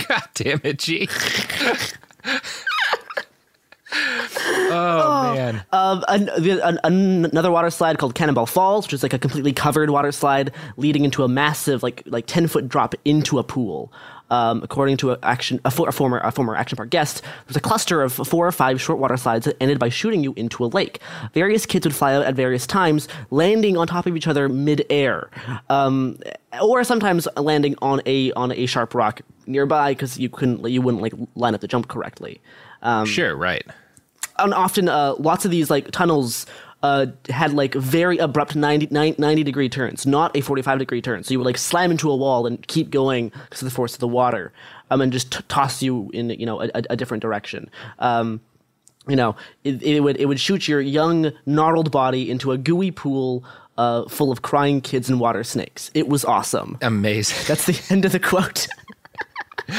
God 0.08 0.22
damn 0.34 0.60
it, 0.62 0.78
G. 0.78 1.08
oh, 3.92 5.32
man. 5.34 5.64
Um, 5.72 6.04
an, 6.08 6.28
an- 6.84 7.24
another 7.24 7.50
water 7.50 7.70
slide 7.70 7.98
called 7.98 8.14
Cannonball 8.14 8.46
Falls, 8.46 8.86
which 8.86 8.92
is 8.92 9.02
like 9.02 9.14
a 9.14 9.18
completely 9.18 9.52
covered 9.52 9.90
water 9.90 10.12
slide 10.12 10.52
leading 10.76 11.04
into 11.04 11.24
a 11.24 11.28
massive, 11.28 11.82
like 11.82 12.02
like 12.06 12.26
ten 12.26 12.46
foot 12.48 12.68
drop 12.68 12.94
into 13.04 13.38
a 13.38 13.44
pool. 13.44 13.92
Um, 14.30 14.60
according 14.62 14.98
to 14.98 15.12
a 15.12 15.18
action, 15.22 15.58
a, 15.64 15.70
for, 15.70 15.88
a 15.88 15.92
former 15.92 16.18
a 16.18 16.30
former 16.30 16.54
Action 16.54 16.76
Park 16.76 16.90
guest, 16.90 17.22
there's 17.46 17.56
a 17.56 17.60
cluster 17.60 18.02
of 18.02 18.12
four 18.12 18.46
or 18.46 18.52
five 18.52 18.78
short 18.78 18.98
water 18.98 19.16
slides 19.16 19.46
that 19.46 19.56
ended 19.58 19.78
by 19.78 19.88
shooting 19.88 20.22
you 20.22 20.34
into 20.36 20.62
a 20.64 20.66
lake. 20.66 21.00
Various 21.32 21.64
kids 21.64 21.86
would 21.86 21.94
fly 21.94 22.14
out 22.14 22.26
at 22.26 22.34
various 22.34 22.66
times, 22.66 23.08
landing 23.30 23.78
on 23.78 23.86
top 23.86 24.04
of 24.04 24.14
each 24.16 24.26
other 24.26 24.50
mid-air, 24.50 25.30
um, 25.70 26.18
or 26.60 26.84
sometimes 26.84 27.26
landing 27.38 27.74
on 27.80 28.02
a 28.04 28.30
on 28.32 28.52
a 28.52 28.66
sharp 28.66 28.94
rock 28.94 29.22
nearby 29.46 29.92
because 29.92 30.18
you 30.18 30.28
couldn't 30.28 30.68
you 30.68 30.82
wouldn't 30.82 31.02
like 31.02 31.14
line 31.34 31.54
up 31.54 31.62
the 31.62 31.68
jump 31.68 31.88
correctly. 31.88 32.38
Um, 32.82 33.06
sure, 33.06 33.36
right. 33.36 33.66
and 34.38 34.54
often 34.54 34.88
uh, 34.88 35.14
lots 35.18 35.44
of 35.44 35.50
these 35.50 35.70
like 35.70 35.90
tunnels 35.90 36.46
uh, 36.82 37.06
had 37.28 37.52
like 37.52 37.74
very 37.74 38.18
abrupt 38.18 38.54
90, 38.54 38.88
90 38.90 39.42
degree 39.42 39.68
turns, 39.68 40.06
not 40.06 40.36
a 40.36 40.40
45 40.40 40.78
degree 40.78 41.02
turn. 41.02 41.24
So 41.24 41.32
you 41.32 41.38
would 41.38 41.44
like 41.46 41.58
slam 41.58 41.90
into 41.90 42.10
a 42.10 42.16
wall 42.16 42.46
and 42.46 42.64
keep 42.68 42.90
going 42.90 43.30
because 43.30 43.62
of 43.62 43.66
the 43.66 43.74
force 43.74 43.94
of 43.94 44.00
the 44.00 44.08
water, 44.08 44.52
um, 44.90 45.00
and 45.00 45.12
just 45.12 45.32
t- 45.32 45.40
toss 45.48 45.82
you 45.82 46.10
in 46.14 46.30
you 46.30 46.46
know 46.46 46.62
a, 46.62 46.70
a, 46.74 46.82
a 46.90 46.96
different 46.96 47.22
direction. 47.22 47.70
Um, 47.98 48.40
you 49.08 49.16
know, 49.16 49.36
it, 49.64 49.82
it 49.82 50.00
would 50.00 50.18
it 50.18 50.26
would 50.26 50.38
shoot 50.38 50.68
your 50.68 50.80
young 50.80 51.32
gnarled 51.46 51.90
body 51.90 52.30
into 52.30 52.52
a 52.52 52.58
gooey 52.58 52.90
pool 52.90 53.42
uh, 53.76 54.08
full 54.08 54.30
of 54.30 54.42
crying 54.42 54.80
kids 54.80 55.08
and 55.08 55.18
water 55.18 55.42
snakes. 55.42 55.90
It 55.94 56.08
was 56.08 56.24
awesome. 56.24 56.78
Amazing. 56.82 57.38
That's 57.48 57.66
the 57.66 57.80
end 57.92 58.04
of 58.04 58.12
the 58.12 58.20
quote. 58.20 58.68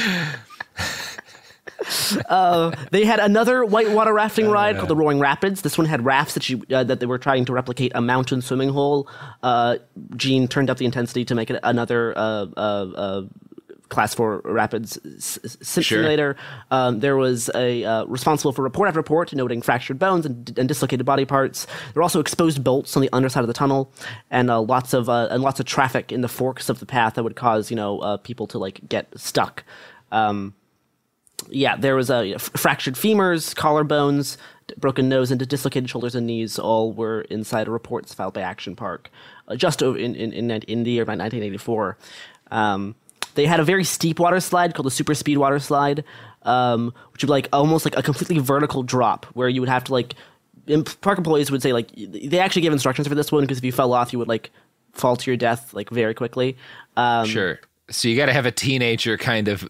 uh, 2.28 2.70
they 2.90 3.04
had 3.04 3.20
another 3.20 3.64
whitewater 3.64 4.12
rafting 4.12 4.48
ride 4.48 4.76
called 4.76 4.88
the 4.88 4.96
Roaring 4.96 5.18
Rapids. 5.20 5.62
This 5.62 5.78
one 5.78 5.86
had 5.86 6.04
rafts 6.04 6.34
that 6.34 6.48
you 6.48 6.62
uh, 6.72 6.84
that 6.84 7.00
they 7.00 7.06
were 7.06 7.18
trying 7.18 7.44
to 7.46 7.52
replicate 7.52 7.92
a 7.94 8.00
mountain 8.00 8.42
swimming 8.42 8.70
hole. 8.70 9.08
Uh, 9.42 9.76
Gene 10.16 10.48
turned 10.48 10.70
up 10.70 10.78
the 10.78 10.84
intensity 10.84 11.24
to 11.24 11.34
make 11.34 11.50
it 11.50 11.58
another 11.62 12.12
uh, 12.16 12.46
uh, 12.56 12.60
uh, 12.94 13.22
class 13.88 14.14
four 14.14 14.40
rapids 14.44 14.98
s- 15.16 15.38
s- 15.44 15.56
sim- 15.62 15.82
Sure. 15.82 15.98
simulator. 15.98 16.36
Um, 16.70 17.00
there 17.00 17.16
was 17.16 17.50
a 17.54 17.82
uh, 17.84 18.04
responsible 18.04 18.52
for 18.52 18.62
report 18.62 18.86
after 18.88 19.00
report 19.00 19.34
noting 19.34 19.62
fractured 19.62 19.98
bones 19.98 20.24
and, 20.26 20.56
and 20.58 20.68
dislocated 20.68 21.04
body 21.06 21.24
parts. 21.24 21.64
There 21.64 21.94
were 21.96 22.02
also 22.02 22.20
exposed 22.20 22.62
bolts 22.62 22.94
on 22.96 23.02
the 23.02 23.10
underside 23.12 23.42
of 23.42 23.48
the 23.48 23.54
tunnel, 23.54 23.92
and 24.30 24.48
uh, 24.50 24.60
lots 24.60 24.92
of 24.92 25.08
uh, 25.08 25.28
and 25.30 25.42
lots 25.42 25.58
of 25.60 25.66
traffic 25.66 26.12
in 26.12 26.20
the 26.20 26.28
forks 26.28 26.68
of 26.68 26.78
the 26.78 26.86
path 26.86 27.14
that 27.14 27.24
would 27.24 27.36
cause 27.36 27.70
you 27.70 27.76
know 27.76 27.98
uh, 28.00 28.16
people 28.18 28.46
to 28.48 28.58
like 28.58 28.80
get 28.88 29.08
stuck. 29.16 29.64
Um, 30.12 30.54
yeah, 31.50 31.76
there 31.76 31.96
was 31.96 32.10
a 32.10 32.34
f- 32.34 32.50
fractured 32.56 32.94
femurs, 32.94 33.54
collarbones, 33.54 34.36
broken 34.76 35.08
nose, 35.08 35.30
and 35.30 35.46
dislocated 35.48 35.90
shoulders 35.90 36.14
and 36.14 36.26
knees. 36.26 36.58
All 36.58 36.92
were 36.92 37.22
inside 37.22 37.68
reports 37.68 38.14
filed 38.14 38.34
by 38.34 38.42
Action 38.42 38.76
Park, 38.76 39.10
uh, 39.48 39.56
just 39.56 39.82
in 39.82 40.14
in, 40.14 40.32
in, 40.32 40.50
in 40.50 40.82
the 40.84 40.90
year 40.90 41.02
about 41.02 41.18
1984. 41.18 41.98
Um, 42.50 42.94
they 43.34 43.46
had 43.46 43.60
a 43.60 43.64
very 43.64 43.84
steep 43.84 44.18
water 44.18 44.40
slide 44.40 44.74
called 44.74 44.86
the 44.86 44.90
super 44.90 45.14
speed 45.14 45.38
water 45.38 45.58
slide, 45.58 46.04
um, 46.42 46.92
which 47.12 47.22
would 47.22 47.30
like 47.30 47.48
almost 47.52 47.84
like 47.84 47.96
a 47.96 48.02
completely 48.02 48.38
vertical 48.38 48.82
drop 48.82 49.26
where 49.26 49.48
you 49.48 49.60
would 49.60 49.68
have 49.68 49.84
to 49.84 49.92
like. 49.92 50.14
Park 51.00 51.18
employees 51.18 51.50
would 51.50 51.62
say 51.62 51.72
like 51.72 51.90
they 51.96 52.38
actually 52.38 52.62
give 52.62 52.72
instructions 52.72 53.08
for 53.08 53.14
this 53.14 53.32
one 53.32 53.42
because 53.42 53.58
if 53.58 53.64
you 53.64 53.72
fell 53.72 53.92
off, 53.92 54.12
you 54.12 54.18
would 54.18 54.28
like 54.28 54.50
fall 54.92 55.16
to 55.16 55.30
your 55.30 55.36
death 55.36 55.74
like 55.74 55.90
very 55.90 56.14
quickly. 56.14 56.56
Um, 56.96 57.26
sure. 57.26 57.60
So 57.90 58.08
you 58.08 58.16
got 58.16 58.26
to 58.26 58.32
have 58.32 58.46
a 58.46 58.50
teenager 58.52 59.16
kind 59.16 59.48
of 59.48 59.68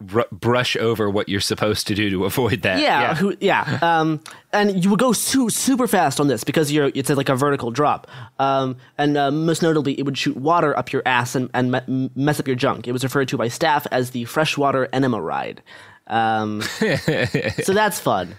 br- 0.00 0.22
brush 0.32 0.76
over 0.76 1.10
what 1.10 1.28
you're 1.28 1.40
supposed 1.40 1.86
to 1.88 1.94
do 1.94 2.10
to 2.10 2.24
avoid 2.24 2.62
that. 2.62 2.80
Yeah, 2.80 3.14
who, 3.14 3.36
yeah. 3.40 3.78
Um, 3.82 4.20
and 4.52 4.82
you 4.82 4.90
would 4.90 4.98
go 4.98 5.12
su- 5.12 5.50
super 5.50 5.86
fast 5.86 6.20
on 6.20 6.28
this 6.28 6.42
because 6.42 6.72
you're 6.72 6.90
it's 6.94 7.10
like 7.10 7.28
a 7.28 7.36
vertical 7.36 7.70
drop. 7.70 8.06
Um, 8.38 8.76
and 8.98 9.16
uh, 9.16 9.30
most 9.30 9.62
notably, 9.62 9.98
it 9.98 10.04
would 10.04 10.18
shoot 10.18 10.36
water 10.36 10.76
up 10.76 10.92
your 10.92 11.02
ass 11.06 11.34
and, 11.34 11.50
and 11.54 11.72
me- 11.72 12.10
mess 12.14 12.40
up 12.40 12.46
your 12.46 12.56
junk. 12.56 12.88
It 12.88 12.92
was 12.92 13.04
referred 13.04 13.28
to 13.28 13.36
by 13.36 13.48
staff 13.48 13.86
as 13.90 14.10
the 14.10 14.24
freshwater 14.24 14.88
enema 14.92 15.20
ride. 15.20 15.62
Um, 16.06 16.62
so 17.62 17.72
that's 17.72 18.00
fun. 18.00 18.34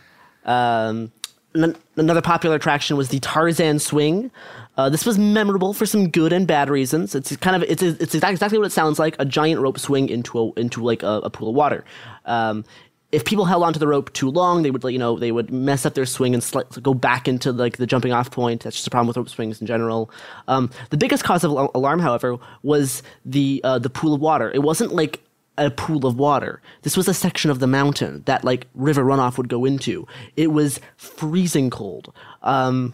Um, 0.45 1.11
n- 1.55 1.75
another 1.95 2.21
popular 2.21 2.55
attraction 2.55 2.97
was 2.97 3.09
the 3.09 3.19
Tarzan 3.19 3.79
swing. 3.79 4.31
Uh, 4.77 4.89
this 4.89 5.05
was 5.05 5.17
memorable 5.17 5.73
for 5.73 5.85
some 5.85 6.09
good 6.09 6.33
and 6.33 6.47
bad 6.47 6.69
reasons. 6.69 7.13
It's 7.13 7.35
kind 7.37 7.55
of 7.55 7.69
it's 7.69 7.83
it's 7.83 8.15
exactly 8.15 8.57
what 8.57 8.65
it 8.65 8.71
sounds 8.71 8.99
like 8.99 9.15
a 9.19 9.25
giant 9.25 9.61
rope 9.61 9.77
swing 9.77 10.09
into 10.09 10.39
a 10.39 10.51
into 10.59 10.83
like 10.83 11.03
a, 11.03 11.21
a 11.23 11.29
pool 11.29 11.49
of 11.49 11.55
water. 11.55 11.83
Um, 12.25 12.63
if 13.11 13.25
people 13.25 13.43
held 13.43 13.63
onto 13.63 13.79
the 13.79 13.87
rope 13.87 14.13
too 14.13 14.29
long, 14.29 14.63
they 14.63 14.71
would 14.71 14.83
you 14.85 14.97
know 14.97 15.19
they 15.19 15.31
would 15.31 15.51
mess 15.51 15.85
up 15.85 15.93
their 15.93 16.05
swing 16.05 16.33
and 16.33 16.51
go 16.81 16.93
back 16.93 17.27
into 17.27 17.51
like 17.51 17.77
the 17.77 17.85
jumping 17.85 18.13
off 18.13 18.31
point. 18.31 18.63
That's 18.63 18.77
just 18.77 18.87
a 18.87 18.89
problem 18.89 19.07
with 19.07 19.17
rope 19.17 19.29
swings 19.29 19.59
in 19.59 19.67
general. 19.67 20.09
Um, 20.47 20.69
the 20.89 20.97
biggest 20.97 21.23
cause 21.23 21.43
of 21.43 21.51
al- 21.51 21.71
alarm, 21.75 21.99
however, 21.99 22.37
was 22.63 23.03
the 23.25 23.59
uh, 23.63 23.79
the 23.79 23.89
pool 23.89 24.13
of 24.13 24.21
water. 24.21 24.51
It 24.51 24.59
wasn't 24.63 24.93
like 24.93 25.21
a 25.65 25.71
pool 25.71 26.05
of 26.05 26.17
water. 26.17 26.61
This 26.81 26.97
was 26.97 27.07
a 27.07 27.13
section 27.13 27.51
of 27.51 27.59
the 27.59 27.67
mountain 27.67 28.23
that 28.25 28.43
like 28.43 28.67
river 28.73 29.03
runoff 29.03 29.37
would 29.37 29.49
go 29.49 29.65
into. 29.65 30.07
It 30.35 30.51
was 30.51 30.79
freezing 30.97 31.69
cold. 31.69 32.13
Um, 32.43 32.93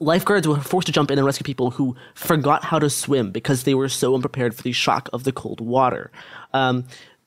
lifeguards 0.00 0.46
were 0.46 0.60
forced 0.60 0.86
to 0.86 0.92
jump 0.92 1.10
in 1.10 1.18
and 1.18 1.26
rescue 1.26 1.44
people 1.44 1.70
who 1.70 1.96
forgot 2.14 2.64
how 2.64 2.78
to 2.78 2.90
swim 2.90 3.30
because 3.30 3.64
they 3.64 3.74
were 3.74 3.88
so 3.88 4.14
unprepared 4.14 4.54
for 4.54 4.62
the 4.62 4.72
shock 4.72 5.08
of 5.12 5.24
the 5.24 5.32
cold 5.32 5.60
water. 5.60 6.10
Um, 6.52 6.84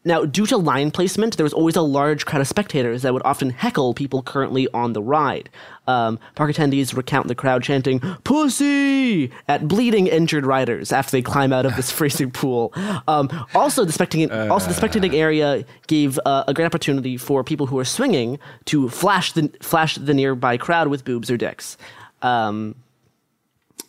now, 0.08 0.26
due 0.26 0.46
to 0.48 0.58
line 0.58 0.90
placement, 0.90 1.38
there 1.38 1.44
was 1.44 1.54
always 1.54 1.76
a 1.76 1.82
large 1.82 2.26
crowd 2.26 2.42
of 2.42 2.48
spectators 2.48 3.02
that 3.02 3.14
would 3.14 3.22
often 3.26 3.50
heckle 3.50 3.94
people 3.94 4.22
currently 4.24 4.68
on 4.74 4.94
the 4.94 5.02
ride. 5.02 5.50
Um, 5.86 6.20
park 6.36 6.52
attendees 6.52 6.96
recount 6.96 7.28
the 7.28 7.36
crowd 7.36 7.62
chanting 7.64 8.00
"Pussy" 8.24 9.32
at 9.48 9.68
bleeding 9.68 10.08
injured 10.08 10.46
riders 10.46 10.92
after 10.92 11.12
they 11.12 11.22
climb 11.22 11.54
out 11.54 11.66
of 11.66 11.76
this 11.76 11.92
freezing 11.98 12.32
pool. 12.32 12.74
Um, 13.08 13.30
also, 13.54 13.86
the 13.86 13.94
spectating 13.94 14.50
also 14.50 14.72
the 14.72 14.80
spectating 14.80 15.14
area 15.14 15.66
gave 15.88 16.20
uh, 16.26 16.46
a 16.48 16.54
great 16.54 16.66
opportunity 16.66 17.18
for 17.18 17.44
people 17.44 17.68
who 17.68 17.78
are 17.78 17.86
swinging 17.86 18.40
to 18.66 18.90
flash 18.90 19.34
the 19.34 19.52
flash 19.62 19.96
the 19.96 20.14
nearby 20.14 20.58
crowd 20.58 20.88
with 20.88 21.06
boobs 21.06 21.30
or 21.30 21.38
dicks. 21.38 21.78
Um, 22.22 22.76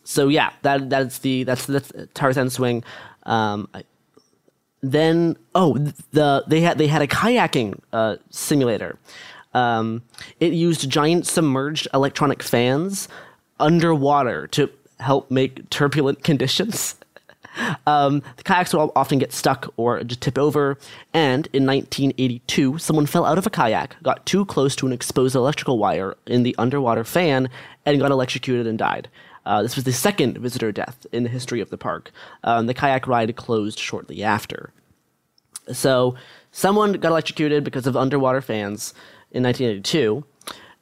so 0.05 0.29
yeah, 0.29 0.53
that 0.63 0.91
that's 0.91 1.19
the 1.19 1.45
that's 1.45 1.67
that's 1.67 1.93
Tarzan 2.15 2.51
swing. 2.51 2.83
Um, 3.25 3.69
I, 3.75 3.85
then 4.81 5.37
oh 5.55 5.77
the 6.13 6.45
they 6.47 6.61
had 6.61 6.79
they 6.79 6.87
had 6.87 7.03
a 7.03 7.07
kayaking 7.07 7.79
uh, 7.93 8.17
simulator. 8.31 8.99
Um, 9.55 10.03
it 10.41 10.53
used 10.53 10.89
giant 10.89 11.27
submerged 11.27 11.89
electronic 11.95 12.43
fans 12.43 13.09
underwater 13.59 14.47
to 14.49 14.71
help 15.01 15.31
make 15.31 15.69
turbulent 15.71 16.23
conditions. 16.31 16.97
Um, 17.87 18.23
the 18.37 18.45
kayaks 18.45 18.73
would 18.73 18.91
often 18.95 19.19
get 19.19 19.33
stuck 19.33 19.73
or 19.77 20.03
just 20.05 20.21
tip 20.21 20.39
over. 20.39 20.79
And 21.13 21.49
in 21.53 21.67
1982, 21.67 22.79
someone 22.79 23.07
fell 23.07 23.25
out 23.25 23.39
of 23.39 23.47
a 23.47 23.51
kayak, 23.51 23.97
got 24.03 24.25
too 24.27 24.45
close 24.45 24.77
to 24.77 24.87
an 24.87 24.93
exposed 24.93 25.35
electrical 25.35 25.79
wire 25.79 26.17
in 26.27 26.45
the 26.45 26.55
underwater 26.57 27.03
fan, 27.03 27.49
and 27.85 27.99
got 27.99 28.13
electrocuted 28.13 28.67
and 28.67 28.79
died. 28.79 29.09
Uh, 29.49 29.63
this 29.63 29.77
was 29.77 29.85
the 29.85 29.93
second 29.93 30.37
visitor 30.37 30.71
death 30.71 31.07
in 31.11 31.23
the 31.23 31.31
history 31.31 31.63
of 31.63 31.71
the 31.71 31.79
park. 31.79 32.13
Um, 32.45 32.67
the 32.67 32.75
kayak 32.75 33.07
ride 33.07 33.35
closed 33.35 33.79
shortly 33.79 34.23
after. 34.23 34.75
So, 35.73 36.17
someone 36.53 36.93
got 36.93 37.09
electrocuted 37.09 37.65
because 37.65 37.87
of 37.87 37.97
underwater 37.97 38.43
fans 38.43 38.93
in 39.31 39.43
1982. 39.43 40.25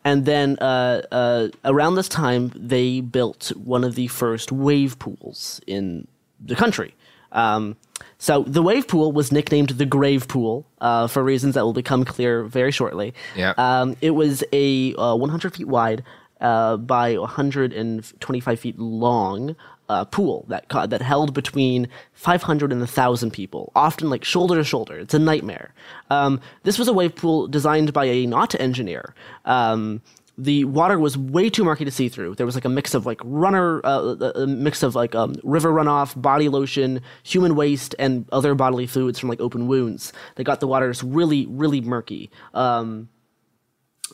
And 0.04 0.24
then 0.24 0.56
uh, 0.58 1.02
uh, 1.12 1.48
around 1.64 1.94
this 1.94 2.08
time, 2.08 2.52
they 2.56 3.00
built 3.00 3.52
one 3.56 3.84
of 3.84 3.94
the 3.94 4.08
first 4.08 4.50
wave 4.50 4.98
pools 4.98 5.60
in 5.66 6.08
the 6.44 6.56
country. 6.56 6.94
Um, 7.32 7.76
so 8.18 8.42
the 8.44 8.62
wave 8.62 8.88
pool 8.88 9.12
was 9.12 9.30
nicknamed 9.30 9.70
the 9.70 9.86
Grave 9.86 10.26
Pool 10.28 10.66
uh, 10.80 11.06
for 11.06 11.22
reasons 11.22 11.54
that 11.54 11.64
will 11.64 11.72
become 11.72 12.04
clear 12.04 12.44
very 12.44 12.70
shortly. 12.70 13.14
Yeah. 13.34 13.54
Um, 13.58 13.96
it 14.00 14.10
was 14.10 14.42
a 14.52 14.94
uh, 14.94 15.14
100 15.14 15.54
feet 15.54 15.68
wide 15.68 16.02
uh, 16.40 16.76
by 16.76 17.16
125 17.18 18.60
feet 18.60 18.78
long 18.78 19.56
uh, 19.88 20.04
pool 20.04 20.44
that 20.48 20.68
ca- 20.68 20.86
that 20.86 21.02
held 21.02 21.32
between 21.32 21.88
500 22.12 22.72
and 22.72 22.80
1,000 22.80 23.30
people, 23.30 23.72
often 23.74 24.10
like 24.10 24.24
shoulder 24.24 24.56
to 24.56 24.64
shoulder. 24.64 24.98
It's 24.98 25.14
a 25.14 25.18
nightmare. 25.18 25.72
Um, 26.10 26.40
this 26.64 26.78
was 26.78 26.88
a 26.88 26.92
wave 26.92 27.14
pool 27.14 27.46
designed 27.46 27.92
by 27.92 28.06
a 28.06 28.26
not 28.26 28.58
engineer. 28.60 29.14
Um, 29.44 30.02
the 30.38 30.64
water 30.64 30.98
was 30.98 31.16
way 31.16 31.48
too 31.48 31.64
murky 31.64 31.84
to 31.84 31.90
see 31.90 32.08
through. 32.08 32.34
There 32.34 32.44
was 32.44 32.54
like 32.54 32.66
a 32.66 32.68
mix 32.68 32.92
of 32.94 33.06
like 33.06 33.20
runner, 33.24 33.80
uh, 33.84 34.16
a 34.20 34.42
a 34.42 34.46
mix 34.46 34.82
of 34.82 34.94
like 34.94 35.14
um, 35.14 35.36
river 35.42 35.70
runoff, 35.72 36.20
body 36.20 36.48
lotion, 36.48 37.00
human 37.22 37.56
waste, 37.56 37.94
and 37.98 38.28
other 38.32 38.54
bodily 38.54 38.86
fluids 38.86 39.18
from 39.18 39.30
like 39.30 39.40
open 39.40 39.66
wounds. 39.66 40.12
They 40.34 40.44
got 40.44 40.60
the 40.60 40.66
waters 40.66 41.02
really, 41.02 41.46
really 41.46 41.80
murky. 41.80 42.30
Um, 42.52 43.08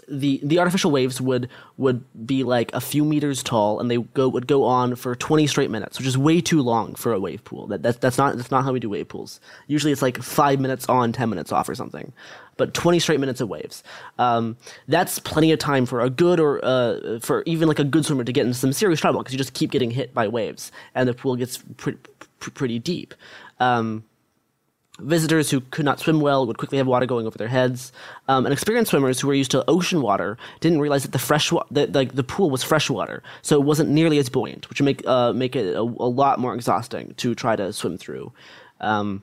the 0.09 0.41
the 0.43 0.59
artificial 0.59 0.91
waves 0.91 1.21
would 1.21 1.49
would 1.77 2.05
be 2.27 2.45
like 2.45 2.73
a 2.75 2.81
few 2.81 3.05
meters 3.05 3.43
tall, 3.43 3.81
and 3.81 3.91
they 3.91 3.99
go 3.99 4.29
would 4.29 4.47
go 4.47 4.65
on 4.65 4.95
for 4.97 5.15
twenty 5.15 5.47
straight 5.47 5.71
minutes, 5.71 5.99
which 5.99 6.07
is 6.07 6.19
way 6.19 6.41
too 6.41 6.61
long 6.61 6.95
for 6.95 7.13
a 7.13 7.21
wave 7.21 7.43
pool. 7.45 7.67
That, 7.69 7.83
that 7.83 8.01
that's 8.01 8.19
not 8.19 8.37
that's 8.37 8.51
not 8.51 8.65
how 8.65 8.73
we 8.73 8.81
do 8.81 8.91
wave 8.91 9.09
pools. 9.09 9.41
Usually, 9.67 9.93
it's 9.93 10.03
like 10.03 10.21
five 10.23 10.61
minutes 10.61 10.89
on, 10.89 11.13
ten 11.13 11.31
minutes 11.31 11.53
off, 11.53 11.69
or 11.69 11.75
something. 11.75 12.13
But 12.57 12.75
twenty 12.75 12.99
straight 12.99 13.21
minutes 13.21 13.41
of 13.41 13.49
waves. 13.49 13.83
Um, 14.19 14.57
that's 14.89 15.19
plenty 15.19 15.53
of 15.53 15.59
time 15.59 15.87
for 15.87 16.01
a 16.01 16.11
good 16.11 16.41
or 16.41 16.65
uh, 16.65 17.19
for 17.21 17.43
even 17.47 17.69
like 17.69 17.79
a 17.79 17.85
good 17.85 18.05
swimmer 18.05 18.25
to 18.25 18.33
get 18.33 18.45
into 18.47 18.59
some 18.59 18.73
serious 18.73 19.01
trouble 19.01 19.21
because 19.21 19.33
you 19.33 19.39
just 19.39 19.55
keep 19.55 19.71
getting 19.71 19.91
hit 19.91 20.13
by 20.13 20.29
waves, 20.29 20.73
and 20.95 21.09
the 21.09 21.15
pool 21.15 21.37
gets 21.37 21.59
pre- 21.77 21.97
pre- 22.41 22.53
pretty 22.53 22.79
deep. 22.79 23.15
Um, 23.61 24.05
Visitors 25.01 25.51
who 25.51 25.61
could 25.61 25.87
not 25.87 26.01
swim 26.01 26.21
well 26.21 26.47
would 26.47 26.59
quickly 26.59 26.77
have 26.77 26.87
water 26.87 27.07
going 27.07 27.27
over 27.27 27.39
their 27.39 27.49
heads. 27.49 27.93
Um, 28.29 28.45
and 28.45 28.53
experienced 28.53 28.91
swimmers 28.91 29.19
who 29.21 29.27
were 29.27 29.35
used 29.35 29.51
to 29.53 29.65
ocean 29.67 30.03
water 30.03 30.37
didn't 30.61 30.81
realize 30.81 31.03
that 31.03 31.13
the 31.13 31.19
fresh 31.19 31.51
wa- 31.51 31.65
that 31.71 31.93
like 31.93 32.15
the 32.15 32.23
pool 32.23 32.51
was 32.51 32.63
fresh 32.63 32.91
water, 32.91 33.23
so 33.41 33.57
it 33.57 33.65
wasn't 33.65 33.89
nearly 33.89 34.19
as 34.19 34.29
buoyant, 34.29 34.69
which 34.69 34.81
would 34.81 34.85
make 34.85 35.07
uh, 35.07 35.33
make 35.33 35.57
it 35.57 35.75
a, 35.75 35.81
a 35.81 35.81
lot 35.81 36.39
more 36.39 36.55
exhausting 36.55 37.15
to 37.17 37.35
try 37.35 37.57
to 37.57 37.73
swim 37.73 37.97
through. 37.97 38.33
Um, 38.81 39.23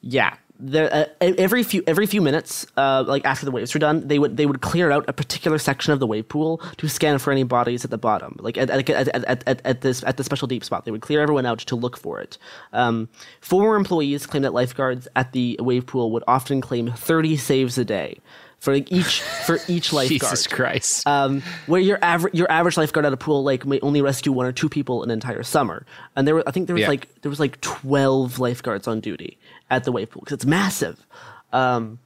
yeah, 0.00 0.34
there 0.60 0.92
uh, 0.92 1.04
every 1.20 1.62
few 1.62 1.82
every 1.86 2.06
few 2.06 2.20
minutes, 2.20 2.66
uh, 2.76 3.04
like 3.06 3.24
after 3.24 3.44
the 3.44 3.50
waves 3.50 3.74
were 3.74 3.80
done, 3.80 4.06
they 4.06 4.18
would 4.18 4.36
they 4.36 4.46
would 4.46 4.60
clear 4.60 4.90
out 4.90 5.04
a 5.08 5.12
particular 5.12 5.58
section 5.58 5.92
of 5.92 6.00
the 6.00 6.06
wave 6.06 6.28
pool 6.28 6.58
to 6.76 6.88
scan 6.88 7.18
for 7.18 7.32
any 7.32 7.42
bodies 7.42 7.84
at 7.84 7.90
the 7.90 7.98
bottom. 7.98 8.36
Like 8.38 8.58
at 8.58 8.70
at, 8.70 8.88
at, 8.90 9.24
at, 9.46 9.62
at, 9.64 9.80
this 9.80 10.04
at 10.04 10.16
the 10.16 10.24
special 10.24 10.46
deep 10.46 10.64
spot, 10.64 10.84
they 10.84 10.90
would 10.90 11.02
clear 11.02 11.20
everyone 11.20 11.46
out 11.46 11.60
to 11.60 11.76
look 11.76 11.96
for 11.96 12.20
it. 12.20 12.38
Um, 12.72 13.08
former 13.40 13.76
employees 13.76 14.26
claim 14.26 14.42
that 14.42 14.54
lifeguards 14.54 15.08
at 15.16 15.32
the 15.32 15.58
wave 15.60 15.86
pool 15.86 16.10
would 16.12 16.24
often 16.26 16.60
claim 16.60 16.92
thirty 16.92 17.36
saves 17.36 17.78
a 17.78 17.84
day. 17.84 18.20
For 18.60 18.74
like 18.74 18.92
each 18.92 19.22
for 19.22 19.58
each 19.68 19.90
lifeguard, 19.94 20.20
Jesus 20.20 20.46
Christ! 20.46 21.06
Um, 21.06 21.42
where 21.66 21.80
your 21.80 21.98
average 22.02 22.34
your 22.34 22.50
average 22.52 22.76
lifeguard 22.76 23.06
at 23.06 23.12
a 23.12 23.16
pool 23.16 23.42
like 23.42 23.64
may 23.64 23.80
only 23.80 24.02
rescue 24.02 24.32
one 24.32 24.44
or 24.46 24.52
two 24.52 24.68
people 24.68 25.02
an 25.02 25.10
entire 25.10 25.42
summer, 25.42 25.86
and 26.14 26.28
there 26.28 26.34
were 26.34 26.44
I 26.46 26.50
think 26.50 26.66
there 26.66 26.74
was 26.74 26.82
Yeah. 26.82 26.88
like 26.88 27.08
there 27.22 27.30
was 27.30 27.40
like 27.40 27.58
twelve 27.62 28.38
lifeguards 28.38 28.86
on 28.86 29.00
duty 29.00 29.38
at 29.70 29.84
the 29.84 29.92
wave 29.92 30.10
pool 30.10 30.20
because 30.20 30.34
it's 30.34 30.44
massive. 30.46 31.06
Um, 31.54 31.98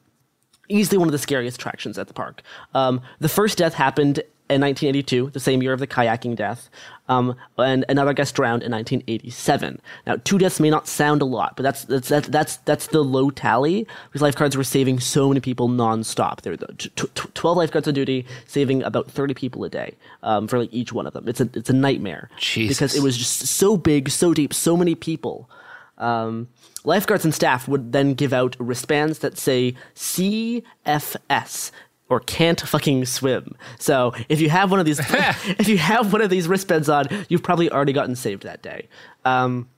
easily 0.69 0.97
one 0.97 1.09
of 1.09 1.13
the 1.13 1.19
scariest 1.19 1.59
attractions 1.59 1.99
at 1.99 2.07
the 2.07 2.15
park. 2.15 2.43
Um, 2.73 3.01
the 3.19 3.29
first 3.29 3.59
death 3.59 3.75
happened 3.75 4.23
in 4.51 4.61
1982, 4.61 5.31
the 5.31 5.41
same 5.41 5.63
year 5.63 5.73
of 5.73 5.81
the 5.81 5.87
kayaking 5.87 6.37
death, 6.37 6.69
um, 7.09 7.35
and 7.57 7.85
another 7.89 8.13
guest 8.13 8.35
drowned 8.35 8.63
in 8.63 8.71
1987. 8.71 9.81
Now, 10.07 10.17
two 10.23 10.37
deaths 10.37 10.61
may 10.61 10.69
not 10.69 10.87
sound 10.87 11.23
a 11.23 11.25
lot, 11.25 11.57
but 11.57 11.63
that's 11.63 11.85
that's 11.85 12.09
that's 12.09 12.29
that's, 12.29 12.57
that's 12.59 12.87
the 12.89 13.03
low 13.03 13.31
tally 13.31 13.87
because 14.07 14.21
lifeguards 14.21 14.55
were 14.55 14.65
saving 14.65 15.01
so 15.01 15.29
many 15.29 15.41
people 15.41 15.69
nonstop. 15.71 16.43
There 16.43 16.53
were 16.53 16.75
t- 16.77 16.91
t- 16.95 17.29
12 17.33 17.57
lifeguards 17.57 17.89
on 17.89 17.95
duty, 17.95 18.27
saving 18.47 18.83
about 18.83 19.11
30 19.11 19.33
people 19.33 19.65
a 19.65 19.71
day 19.71 19.95
um, 20.23 20.47
for 20.47 20.59
like 20.59 20.73
each 20.73 20.93
one 20.93 21.07
of 21.07 21.15
them. 21.15 21.27
It's 21.27 21.41
a 21.41 21.49
it's 21.55 21.71
a 21.71 21.75
nightmare 21.75 22.29
Jesus. 22.39 22.77
because 22.77 22.95
it 22.95 23.03
was 23.03 23.17
just 23.17 23.47
so 23.47 23.79
big, 23.79 24.11
so 24.11 24.35
deep, 24.35 24.53
so 24.53 24.77
many 24.77 24.95
people. 24.95 25.49
Um, 25.97 26.49
lifeguards 26.85 27.25
and 27.25 27.35
staff 27.35 27.67
would 27.67 27.93
then 27.93 28.13
give 28.13 28.33
out 28.35 28.57
wristbands 28.59 29.21
that 29.21 29.39
say 29.39 29.75
CFS 29.95 31.71
or 32.15 32.21
can't 32.21 32.61
fucking 32.61 33.05
swim. 33.07 33.57
So 33.79 34.15
if 34.29 34.41
you 34.41 34.49
have 34.51 34.71
one 34.71 34.79
of 34.79 34.87
these, 34.87 35.01
if 35.59 35.69
you 35.69 35.79
have 35.79 36.13
one 36.13 36.23
of 36.23 36.31
these 36.31 36.47
wristbands 36.47 36.89
on, 36.89 37.07
you've 37.29 37.43
probably 37.43 37.71
already 37.71 37.93
gotten 37.93 38.15
saved 38.15 38.45
that 38.45 38.63
day. 38.63 38.89
Um, 39.25 39.69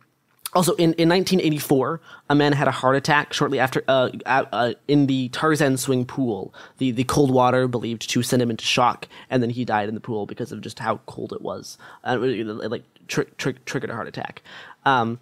also, 0.52 0.74
in, 0.74 0.94
in 0.94 1.08
1984, 1.08 2.00
a 2.30 2.34
man 2.34 2.52
had 2.52 2.68
a 2.68 2.70
heart 2.70 2.96
attack 2.96 3.32
shortly 3.32 3.58
after 3.58 3.82
uh, 3.88 4.10
uh, 4.26 4.74
in 4.88 5.06
the 5.06 5.28
Tarzan 5.30 5.76
swing 5.76 6.06
pool. 6.06 6.54
The 6.78 6.92
the 6.92 7.04
cold 7.04 7.30
water 7.30 7.68
believed 7.68 8.08
to 8.10 8.22
send 8.22 8.40
him 8.40 8.50
into 8.50 8.64
shock, 8.64 9.06
and 9.28 9.42
then 9.42 9.50
he 9.50 9.64
died 9.64 9.88
in 9.88 9.94
the 9.94 10.00
pool 10.00 10.24
because 10.24 10.52
of 10.52 10.60
just 10.60 10.78
how 10.78 10.98
cold 11.06 11.32
it 11.32 11.42
was. 11.42 11.76
Uh, 12.04 12.18
it, 12.22 12.40
it, 12.40 12.70
like 12.70 12.84
tri- 13.08 13.26
tri- 13.36 13.54
triggered 13.66 13.90
a 13.90 13.94
heart 13.94 14.08
attack. 14.08 14.42
Um, 14.86 15.20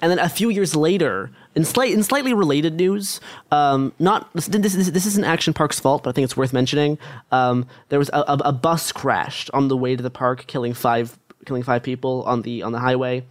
and 0.00 0.10
then 0.10 0.18
a 0.18 0.28
few 0.28 0.48
years 0.48 0.74
later, 0.74 1.30
in, 1.54 1.64
slight, 1.64 1.92
in 1.92 2.02
slightly 2.02 2.32
related 2.32 2.74
news, 2.74 3.20
um, 3.50 3.92
not 3.98 4.32
this, 4.34 4.46
this, 4.46 4.72
this 4.90 5.06
isn't 5.06 5.24
Action 5.24 5.52
Park's 5.52 5.78
fault, 5.78 6.02
but 6.04 6.10
I 6.10 6.12
think 6.12 6.24
it's 6.24 6.36
worth 6.36 6.52
mentioning. 6.52 6.98
Um, 7.30 7.66
there 7.88 7.98
was 7.98 8.08
a, 8.10 8.20
a, 8.26 8.36
a 8.46 8.52
bus 8.52 8.92
crashed 8.92 9.50
on 9.52 9.68
the 9.68 9.76
way 9.76 9.96
to 9.96 10.02
the 10.02 10.10
park, 10.10 10.46
killing 10.46 10.74
five 10.74 11.18
killing 11.44 11.62
five 11.62 11.82
people 11.82 12.22
on 12.24 12.42
the 12.42 12.62
on 12.62 12.72
the 12.72 12.78
highway. 12.78 13.24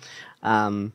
Um, 0.43 0.93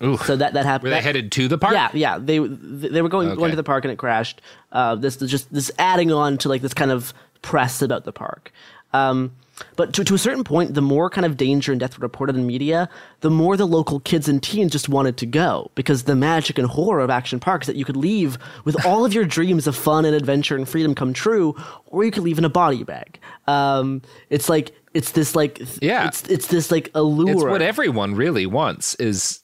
so 0.00 0.36
that 0.36 0.54
that 0.54 0.64
happened. 0.64 0.84
Were 0.84 0.90
they 0.90 0.96
that- 0.96 1.02
headed 1.02 1.32
to 1.32 1.48
the 1.48 1.58
park? 1.58 1.74
Yeah, 1.74 1.90
yeah. 1.94 2.18
They 2.18 2.38
they 2.38 3.02
were 3.02 3.08
going 3.08 3.34
going 3.36 3.50
to 3.50 3.56
the 3.56 3.62
park 3.62 3.84
and 3.84 3.92
it 3.92 3.96
crashed. 3.96 4.42
Uh, 4.72 4.94
this 4.96 5.16
this 5.16 5.30
just 5.30 5.52
this 5.52 5.70
adding 5.78 6.12
on 6.12 6.38
to 6.38 6.48
like 6.48 6.62
this 6.62 6.74
kind 6.74 6.90
of 6.90 7.14
press 7.42 7.82
about 7.82 8.04
the 8.04 8.12
park. 8.12 8.52
Um, 8.92 9.32
but 9.76 9.92
to, 9.94 10.04
to 10.04 10.14
a 10.14 10.18
certain 10.18 10.44
point, 10.44 10.74
the 10.74 10.82
more 10.82 11.10
kind 11.10 11.24
of 11.24 11.36
danger 11.36 11.72
and 11.72 11.80
death 11.80 11.98
were 11.98 12.02
reported 12.02 12.36
in 12.36 12.46
media, 12.46 12.88
the 13.20 13.30
more 13.30 13.56
the 13.56 13.66
local 13.66 14.00
kids 14.00 14.28
and 14.28 14.42
teens 14.42 14.72
just 14.72 14.88
wanted 14.88 15.16
to 15.18 15.26
go 15.26 15.70
because 15.74 16.04
the 16.04 16.14
magic 16.16 16.58
and 16.58 16.68
horror 16.68 17.00
of 17.00 17.10
Action 17.10 17.40
Park 17.40 17.62
is 17.62 17.66
that 17.66 17.76
you 17.76 17.84
could 17.84 17.96
leave 17.96 18.38
with 18.64 18.84
all 18.86 19.04
of 19.04 19.14
your 19.14 19.24
dreams 19.24 19.66
of 19.66 19.76
fun 19.76 20.04
and 20.04 20.14
adventure 20.14 20.56
and 20.56 20.68
freedom 20.68 20.94
come 20.94 21.12
true, 21.12 21.54
or 21.86 22.04
you 22.04 22.10
could 22.10 22.22
leave 22.24 22.38
in 22.38 22.44
a 22.44 22.48
body 22.50 22.84
bag. 22.84 23.18
Um, 23.46 24.02
it's 24.30 24.48
like 24.48 24.72
it's 24.92 25.12
this 25.12 25.34
like 25.34 25.60
Yeah. 25.80 26.06
it's 26.08 26.22
it's 26.28 26.48
this 26.48 26.70
like 26.70 26.90
allure. 26.94 27.30
It's 27.32 27.42
what 27.44 27.62
everyone 27.62 28.14
really 28.14 28.46
wants 28.46 28.94
is 28.96 29.40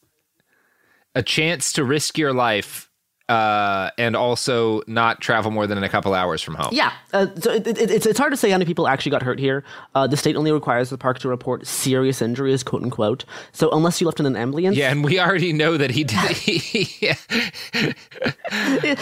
a 1.15 1.23
chance 1.23 1.73
to 1.73 1.85
risk 1.85 2.19
your 2.19 2.33
life 2.33 2.90
uh, 3.31 3.91
and 3.97 4.17
also 4.17 4.83
not 4.87 5.21
travel 5.21 5.51
more 5.51 5.67
than 5.67 5.83
a 5.83 5.89
couple 5.89 6.13
hours 6.15 6.43
from 6.43 6.55
home. 6.57 6.71
Yeah, 6.73 6.93
uh, 7.13 7.29
so 7.39 7.53
it, 7.53 7.67
it, 7.67 7.79
it's 7.91 8.05
it's 8.07 8.19
hard 8.19 8.33
to 8.33 8.37
say 8.37 8.51
how 8.51 8.57
many 8.59 8.65
people 8.67 8.89
actually 8.89 9.11
got 9.11 9.23
hurt 9.23 9.39
here. 9.39 9.65
Uh, 9.95 10.07
the 10.07 10.17
state 10.17 10.37
only 10.37 10.51
requires 10.53 10.91
the 10.91 10.99
park 10.99 11.19
to 11.21 11.29
report 11.29 11.67
serious 11.67 12.21
injuries, 12.21 12.63
quote 12.63 12.83
unquote. 12.83 13.25
So 13.53 13.71
unless 13.71 14.01
you 14.01 14.07
left 14.07 14.21
in 14.21 14.27
an 14.27 14.37
ambulance, 14.37 14.77
Yeah, 14.77 14.91
and 14.91 15.05
we 15.05 15.21
already 15.21 15.53
know 15.53 15.77
that 15.77 15.91
he 15.91 16.05
did. 16.05 16.47
yeah. 17.01 17.15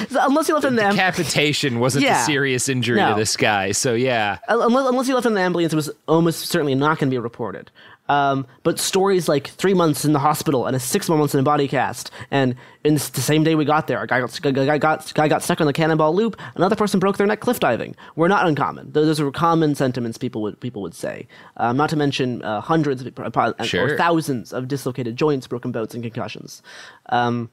so 0.09 0.19
unless 0.27 0.49
you 0.49 0.55
left 0.55 0.67
in 0.67 0.79
ambulance, 0.79 0.95
Decapitation 0.97 1.81
wasn't 1.81 2.05
Yeah. 2.05 2.23
a 2.23 2.25
serious 2.27 2.69
injury 2.69 2.99
No. 2.99 3.15
to 3.15 3.19
this 3.19 3.37
guy. 3.37 3.73
So 3.73 3.95
yeah, 3.95 4.39
unless 4.49 4.89
unless 4.89 5.09
you 5.09 5.15
left 5.15 5.27
in 5.27 5.33
an 5.33 5.39
ambulance, 5.39 5.73
it 5.73 5.77
was 5.77 5.91
almost 6.07 6.47
certainly 6.47 6.75
not 6.75 6.99
going 6.99 7.09
to 7.11 7.15
be 7.15 7.19
reported. 7.19 7.71
Um, 8.09 8.47
but 8.63 8.79
stories 8.79 9.29
like 9.29 9.49
three 9.49 9.75
months 9.75 10.05
in 10.05 10.13
the 10.13 10.19
hospital 10.19 10.67
and 10.67 10.75
a 10.75 10.81
six 10.81 11.09
more 11.09 11.19
months 11.19 11.35
in 11.35 11.41
a 11.41 11.43
body 11.43 11.69
cast, 11.69 12.11
and 12.31 12.55
in 12.85 12.95
the 12.95 13.01
same 13.01 13.45
day 13.45 13.55
we 13.55 13.65
got 13.65 13.87
there, 13.87 14.03
a 14.03 14.07
guy 14.07 14.21
got, 14.21 14.39
a 14.45 14.53
guy 14.53 14.79
got, 14.79 15.13
guy 15.15 15.29
got 15.29 15.43
stuck 15.43 15.61
on 15.61 15.67
the 15.67 15.73
cannonball 15.73 16.15
loop. 16.15 16.37
Another 16.55 16.77
person 16.77 17.01
broke 17.01 17.19
their 17.19 17.27
neck 17.27 17.41
cliff 17.41 17.61
diving. 17.61 17.95
We're 18.17 18.29
not 18.29 18.47
uncommon. 18.47 18.93
Those 18.93 19.21
are 19.21 19.31
common 19.31 19.75
sentiments 19.75 20.17
people 20.17 20.41
would 20.43 20.59
people 20.61 20.81
would 20.83 20.95
say. 20.95 21.29
Um, 21.59 21.77
not 21.77 21.91
to 21.91 21.97
mention 21.97 22.43
uh, 22.43 22.61
hundreds 22.61 23.03
of, 23.03 23.19
uh, 23.19 23.63
Sure. 23.63 23.95
or 23.95 23.97
thousands 23.97 24.53
of 24.53 24.69
dislocated 24.69 25.17
joints, 25.17 25.47
broken 25.47 25.71
bones, 25.73 25.95
and 25.95 26.03
concussions. 26.03 26.63
Um, 27.11 27.51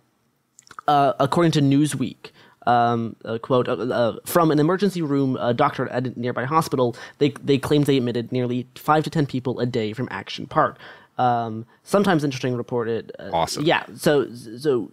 uh, 0.87 1.13
according 1.19 1.51
to 1.53 1.61
Newsweek, 1.61 2.31
um, 2.65 3.15
a 3.25 3.39
quote 3.39 3.67
uh, 3.67 3.73
uh, 3.73 4.17
from 4.25 4.51
an 4.51 4.59
emergency 4.59 5.01
room 5.01 5.37
doctor 5.55 5.87
at 5.89 6.07
a 6.07 6.19
nearby 6.19 6.45
hospital, 6.45 6.95
they 7.19 7.29
they 7.43 7.57
claimed 7.57 7.85
they 7.85 7.97
admitted 7.97 8.31
nearly 8.31 8.67
five 8.75 9.03
to 9.03 9.09
ten 9.09 9.25
people 9.25 9.59
a 9.59 9.65
day 9.65 9.93
from 9.93 10.07
Action 10.11 10.47
Park. 10.47 10.77
Um, 11.17 11.65
sometimes 11.83 12.23
interesting 12.23 12.55
reported. 12.55 13.11
Uh, 13.19 13.29
Awesome. 13.31 13.63
Yeah. 13.63 13.85
So 13.95 14.33
so 14.33 14.91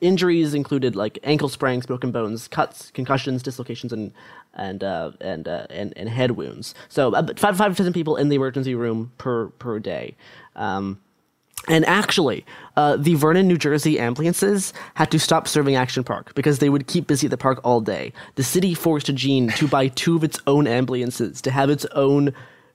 injuries 0.00 0.54
included 0.54 0.94
like 0.94 1.18
ankle 1.22 1.48
sprains, 1.48 1.86
broken 1.86 2.12
bones, 2.12 2.48
cuts, 2.48 2.90
concussions, 2.92 3.42
dislocations, 3.42 3.92
and 3.92 4.12
and 4.54 4.84
uh, 4.84 5.12
and, 5.20 5.48
uh, 5.48 5.66
and 5.70 5.92
and 5.96 6.08
head 6.08 6.32
wounds. 6.32 6.74
So 6.88 7.14
uh, 7.14 7.26
five 7.36 7.56
five 7.56 7.76
to 7.76 7.82
ten 7.82 7.92
people 7.92 8.16
in 8.16 8.28
the 8.28 8.36
emergency 8.36 8.74
room 8.74 9.12
per 9.18 9.48
per 9.48 9.78
day. 9.78 10.16
Um, 10.54 11.00
and 11.68 11.84
actually, 11.86 12.44
uh, 12.76 12.96
the 12.96 13.14
Vernon, 13.14 13.48
New 13.48 13.56
Jersey 13.58 13.98
ambulances 13.98 14.72
had 14.94 15.10
to 15.10 15.18
stop 15.18 15.48
serving 15.48 15.76
Action 15.76 16.04
Park 16.04 16.34
because 16.34 16.58
they 16.58 16.68
would 16.68 16.86
keep 16.86 17.06
busy 17.06 17.26
at 17.26 17.30
the 17.30 17.36
park 17.36 17.60
all 17.64 17.80
day. 17.80 18.12
The 18.36 18.44
city 18.44 18.74
forced 18.74 19.12
Gene 19.14 19.48
to 19.52 19.66
buy 19.66 19.88
two 19.88 20.16
of 20.16 20.24
its 20.24 20.38
own 20.46 20.66
ambulances 20.66 21.40
to 21.42 21.50
have 21.50 21.70
its 21.70 21.84
own 21.86 22.32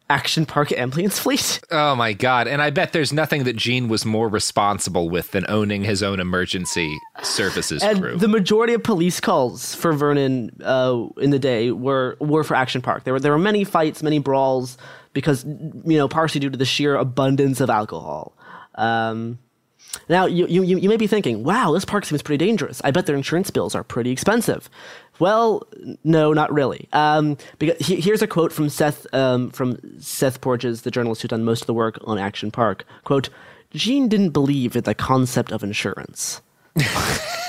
Action 0.10 0.46
Park 0.46 0.74
ambulance 0.74 1.18
fleet. 1.20 1.62
Oh 1.74 1.96
my 1.96 2.12
god! 2.12 2.50
And 2.50 2.62
I 2.62 2.70
bet 2.70 2.92
there's 2.92 3.14
nothing 3.14 3.46
that 3.46 3.56
Gene 3.56 3.88
was 3.88 4.06
more 4.06 4.28
responsible 4.28 5.10
with 5.10 5.32
than 5.32 5.46
owning 5.48 5.86
his 5.86 6.04
own 6.04 6.20
emergency 6.20 6.98
services 7.24 7.82
and 7.82 8.02
crew. 8.02 8.18
the 8.18 8.28
majority 8.28 8.74
of 8.74 8.84
police 8.84 9.22
calls 9.22 9.74
for 9.74 9.94
Vernon 9.94 10.52
uh, 10.64 11.06
in 11.18 11.30
the 11.30 11.40
day 11.40 11.72
were 11.72 12.18
were 12.20 12.44
for 12.44 12.56
Action 12.56 12.82
Park. 12.82 13.06
There 13.06 13.14
were 13.14 13.22
there 13.22 13.32
were 13.32 13.40
many 13.40 13.64
fights, 13.64 14.04
many 14.04 14.20
brawls 14.20 14.78
because 15.14 15.46
you 15.46 15.98
know 15.98 16.10
partially 16.10 16.40
due 16.42 16.50
to 16.50 16.58
the 16.58 16.66
sheer 16.66 16.96
abundance 16.96 17.62
of 17.62 17.70
alcohol. 17.70 18.34
Um, 18.76 19.40
now 20.10 20.26
you, 20.26 20.48
you 20.48 20.64
you 20.64 20.90
may 20.90 20.98
be 20.98 21.08
thinking, 21.08 21.44
wow, 21.44 21.72
this 21.74 21.86
park 21.86 22.06
seems 22.06 22.22
pretty 22.22 22.44
dangerous. 22.44 22.82
I 22.84 22.92
bet 22.92 23.06
their 23.06 23.16
insurance 23.16 23.50
bills 23.52 23.76
are 23.76 23.84
pretty 23.84 24.12
expensive. 24.12 24.70
Well, 25.20 25.68
no, 26.04 26.34
not 26.34 26.52
really. 26.52 26.88
Um, 26.94 27.38
because 27.60 27.86
he, 27.86 28.00
here's 28.00 28.22
a 28.22 28.28
quote 28.28 28.52
from 28.54 28.70
Seth 28.70 29.06
um, 29.14 29.50
from 29.52 29.78
Seth 30.00 30.42
Porges, 30.42 30.84
the 30.84 30.92
journalist 30.92 31.22
who's 31.22 31.30
done 31.30 31.44
most 31.44 31.62
of 31.62 31.68
the 31.68 31.74
work 31.74 32.00
on 32.06 32.18
Action 32.18 32.52
Park. 32.52 32.86
Quote: 33.04 33.30
Gene 33.74 34.08
didn't 34.08 34.32
believe 34.32 34.76
in 34.76 34.84
the 34.84 34.96
concept 34.96 35.52
of 35.52 35.64
insurance. 35.64 36.42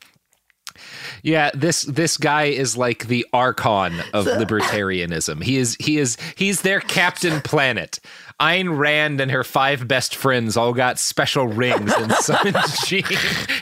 Yeah, 1.22 1.50
this 1.54 1.82
this 1.82 2.16
guy 2.16 2.44
is 2.44 2.76
like 2.76 3.06
the 3.06 3.26
archon 3.32 4.00
of 4.12 4.26
libertarianism. 4.26 5.42
He 5.42 5.56
is 5.56 5.76
he 5.78 5.98
is 5.98 6.16
he's 6.36 6.62
their 6.62 6.80
Captain 6.80 7.40
Planet. 7.40 8.00
Ayn 8.40 8.76
Rand 8.76 9.20
and 9.20 9.30
her 9.30 9.44
five 9.44 9.86
best 9.86 10.16
friends 10.16 10.56
all 10.56 10.72
got 10.72 10.98
special 10.98 11.46
rings 11.46 11.92
and 11.92 12.12
summoned. 12.20 12.56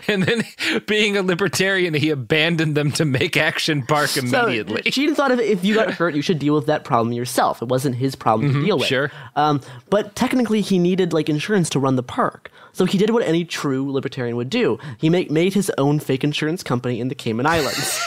And 0.06 0.22
then, 0.22 0.44
being 0.86 1.16
a 1.16 1.22
libertarian, 1.22 1.94
he 1.94 2.10
abandoned 2.10 2.76
them 2.76 2.92
to 2.92 3.04
make 3.04 3.36
Action 3.36 3.82
Park 3.82 4.16
immediately. 4.16 4.82
So 4.84 4.90
Gene 4.90 5.14
thought 5.14 5.32
of 5.32 5.40
if 5.40 5.64
you 5.64 5.74
got 5.74 5.90
hurt, 5.90 6.14
you 6.14 6.22
should 6.22 6.38
deal 6.38 6.54
with 6.54 6.66
that 6.66 6.84
problem 6.84 7.12
yourself. 7.12 7.60
It 7.60 7.68
wasn't 7.68 7.96
his 7.96 8.14
problem 8.14 8.52
to 8.52 8.64
deal 8.64 8.78
with. 8.78 8.86
Mm-hmm, 8.86 8.88
sure. 8.88 9.12
Um, 9.36 9.60
but 9.90 10.14
technically, 10.14 10.60
he 10.60 10.78
needed 10.78 11.12
like 11.12 11.28
insurance 11.28 11.68
to 11.70 11.80
run 11.80 11.96
the 11.96 12.02
park. 12.02 12.50
So 12.72 12.84
he 12.84 12.96
did 12.98 13.10
what 13.10 13.24
any 13.24 13.44
true 13.44 13.90
libertarian 13.90 14.36
would 14.36 14.50
do. 14.50 14.78
He 14.98 15.10
make, 15.10 15.30
made 15.30 15.54
his 15.54 15.72
own 15.78 15.98
fake 15.98 16.22
insurance 16.22 16.62
company 16.62 17.00
in 17.00 17.08
the 17.08 17.14
Cayman 17.16 17.46
Islands. 17.46 18.00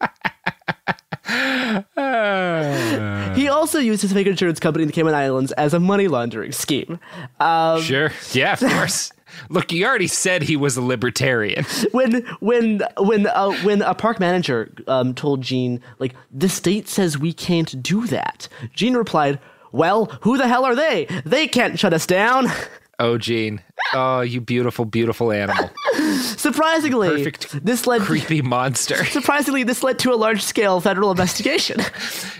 he 3.34 3.48
also 3.48 3.78
used 3.78 4.02
his 4.02 4.12
fake 4.12 4.26
insurance 4.26 4.60
company 4.60 4.82
in 4.82 4.88
the 4.88 4.92
Cayman 4.92 5.14
Islands 5.14 5.52
as 5.52 5.74
a 5.74 5.80
money 5.80 6.08
laundering 6.08 6.52
scheme. 6.52 6.98
Um, 7.40 7.80
sure. 7.80 8.12
Yeah, 8.32 8.54
of 8.54 8.60
course. 8.60 9.12
Look, 9.48 9.70
he 9.70 9.84
already 9.84 10.08
said 10.08 10.42
he 10.42 10.56
was 10.56 10.76
a 10.76 10.82
libertarian. 10.82 11.64
when 11.92 12.26
when 12.40 12.82
when 12.98 13.26
uh, 13.26 13.52
when 13.62 13.82
a 13.82 13.94
park 13.94 14.20
manager 14.20 14.70
um, 14.86 15.14
told 15.14 15.40
Gene 15.40 15.80
like 15.98 16.14
the 16.30 16.48
state 16.48 16.88
says 16.88 17.18
we 17.18 17.32
can't 17.32 17.82
do 17.82 18.06
that, 18.08 18.48
Gene 18.74 18.94
replied, 18.94 19.38
"Well, 19.70 20.06
who 20.22 20.36
the 20.36 20.48
hell 20.48 20.64
are 20.64 20.74
they? 20.74 21.06
They 21.24 21.48
can't 21.48 21.78
shut 21.78 21.94
us 21.94 22.06
down." 22.06 22.48
Oh, 23.02 23.18
Gene. 23.18 23.60
Oh, 23.94 24.20
you 24.20 24.40
beautiful, 24.40 24.84
beautiful 24.84 25.32
animal. 25.32 25.70
Surprisingly, 26.20 27.08
Perfect 27.08 27.64
this 27.64 27.86
led 27.86 28.02
creepy 28.02 28.42
monster. 28.42 29.04
surprisingly 29.06 29.64
this 29.64 29.82
led 29.82 29.98
to 30.00 30.12
a 30.12 30.16
large 30.16 30.42
scale 30.42 30.80
federal 30.80 31.10
investigation. 31.10 31.80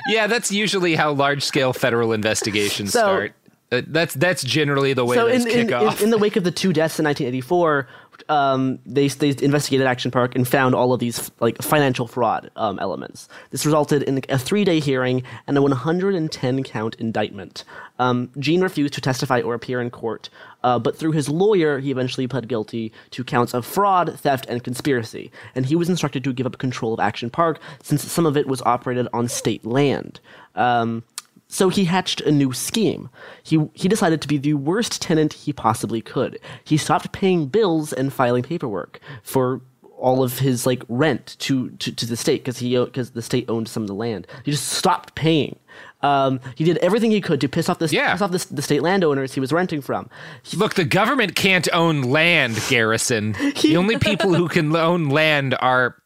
Yeah, 0.09 0.27
that's 0.27 0.51
usually 0.51 0.97
how 0.97 1.13
large 1.13 1.45
scale 1.45 1.73
federal 1.73 2.13
investigations 2.13 2.93
So- 2.93 2.99
start. 3.01 3.35
Uh, 3.71 3.81
that's 3.87 4.13
that's 4.15 4.43
generally 4.45 4.93
the 4.93 5.05
way 5.05 5.17
so 5.17 5.27
in, 5.29 5.45
kick 5.45 5.69
in, 5.69 5.73
off. 5.73 6.01
in, 6.01 6.07
in 6.07 6.11
the 6.11 6.19
wake 6.19 6.37
of 6.37 6.45
the 6.45 6.51
two 6.51 6.73
deaths 6.75 6.99
in 6.99 7.05
1984 7.07 7.89
um, 8.29 8.79
they, 8.87 9.09
they 9.09 9.31
investigated 9.43 9.87
action 9.87 10.11
park 10.11 10.35
and 10.35 10.47
found 10.47 10.75
all 10.75 10.93
of 10.93 11.01
these 11.01 11.31
like 11.41 11.61
financial 11.63 12.07
fraud 12.07 12.51
um, 12.57 12.79
elements. 12.79 13.29
This 13.51 13.67
resulted 13.67 14.03
in 14.03 14.23
a 14.29 14.39
three-day 14.39 14.81
hearing 14.81 15.23
and 15.47 15.57
a 15.57 15.63
110 15.63 16.63
count 16.65 16.95
indictment. 16.97 17.65
Um, 17.99 18.31
gene 18.39 18.63
refused 18.63 18.95
to 18.95 19.01
testify 19.01 19.41
or 19.41 19.55
appear 19.55 19.81
in 19.81 19.91
court 19.91 20.29
uh, 20.65 20.79
but 20.79 20.97
through 20.97 21.13
his 21.13 21.29
lawyer 21.29 21.79
he 21.79 21.91
eventually 21.91 22.27
pled 22.27 22.49
guilty 22.49 22.93
to 23.11 23.25
counts 23.25 23.55
of 23.55 23.67
fraud 23.67 24.19
theft 24.19 24.47
and 24.49 24.63
conspiracy. 24.63 25.31
And 25.55 25.67
he 25.67 25.77
was 25.77 25.89
instructed 25.89 26.25
to 26.25 26.33
give 26.33 26.47
up 26.47 26.59
control 26.59 26.95
of 26.95 27.01
action 27.01 27.31
park 27.31 27.61
since 27.83 28.11
some 28.11 28.27
of 28.27 28.37
it 28.37 28.47
was 28.47 28.63
operated 28.63 29.09
on 29.13 29.29
state 29.29 29.65
land. 29.65 30.21
Um, 30.55 31.03
so 31.53 31.69
he 31.69 31.85
hatched 31.85 32.23
a 32.23 32.33
new 32.33 32.55
scheme. 32.55 33.11
He 33.43 33.69
he 33.75 33.87
decided 33.87 34.23
to 34.23 34.29
be 34.29 34.39
the 34.39 34.55
worst 34.55 35.03
tenant 35.03 35.35
he 35.35 35.53
possibly 35.53 36.01
could. 36.01 36.41
He 36.65 36.79
stopped 36.79 37.13
paying 37.13 37.47
bills 37.47 37.93
and 37.93 38.11
filing 38.11 38.43
paperwork 38.43 39.01
for 39.23 39.61
all 39.99 40.23
of 40.23 40.39
his 40.39 40.65
like 40.67 40.83
rent 40.89 41.37
to 41.41 41.69
to, 41.73 41.93
to 41.93 42.07
the 42.07 42.17
state 42.17 42.43
because 42.43 42.59
he 42.59 42.83
because 42.83 43.11
the 43.11 43.21
state 43.21 43.45
owned 43.51 43.69
some 43.69 43.83
of 43.83 43.87
the 43.87 43.95
land. 43.95 44.27
He 44.45 44.51
just 44.51 44.67
stopped 44.69 45.15
paying. 45.15 45.59
Um, 46.01 46.41
he 46.55 46.65
did 46.65 46.79
everything 46.79 47.11
he 47.11 47.21
could 47.21 47.41
to 47.43 47.49
piss 47.49 47.69
off 47.69 47.79
the 47.79 47.89
piss 47.89 48.23
off 48.23 48.31
the, 48.31 48.47
the 48.51 48.63
state 48.63 48.83
landowners 48.83 49.35
he 49.35 49.41
was 49.41 49.53
renting 49.53 49.83
from. 49.83 50.09
Look, 50.55 50.75
the 50.75 50.85
government 50.87 51.37
can't 51.37 51.69
own 51.75 52.01
land, 52.01 52.59
Garrison. 52.71 53.33
the 53.63 53.77
only 53.77 53.99
people 53.99 54.33
who 54.33 54.49
can 54.49 54.75
own 54.75 55.11
land 55.11 55.55
are 55.61 56.02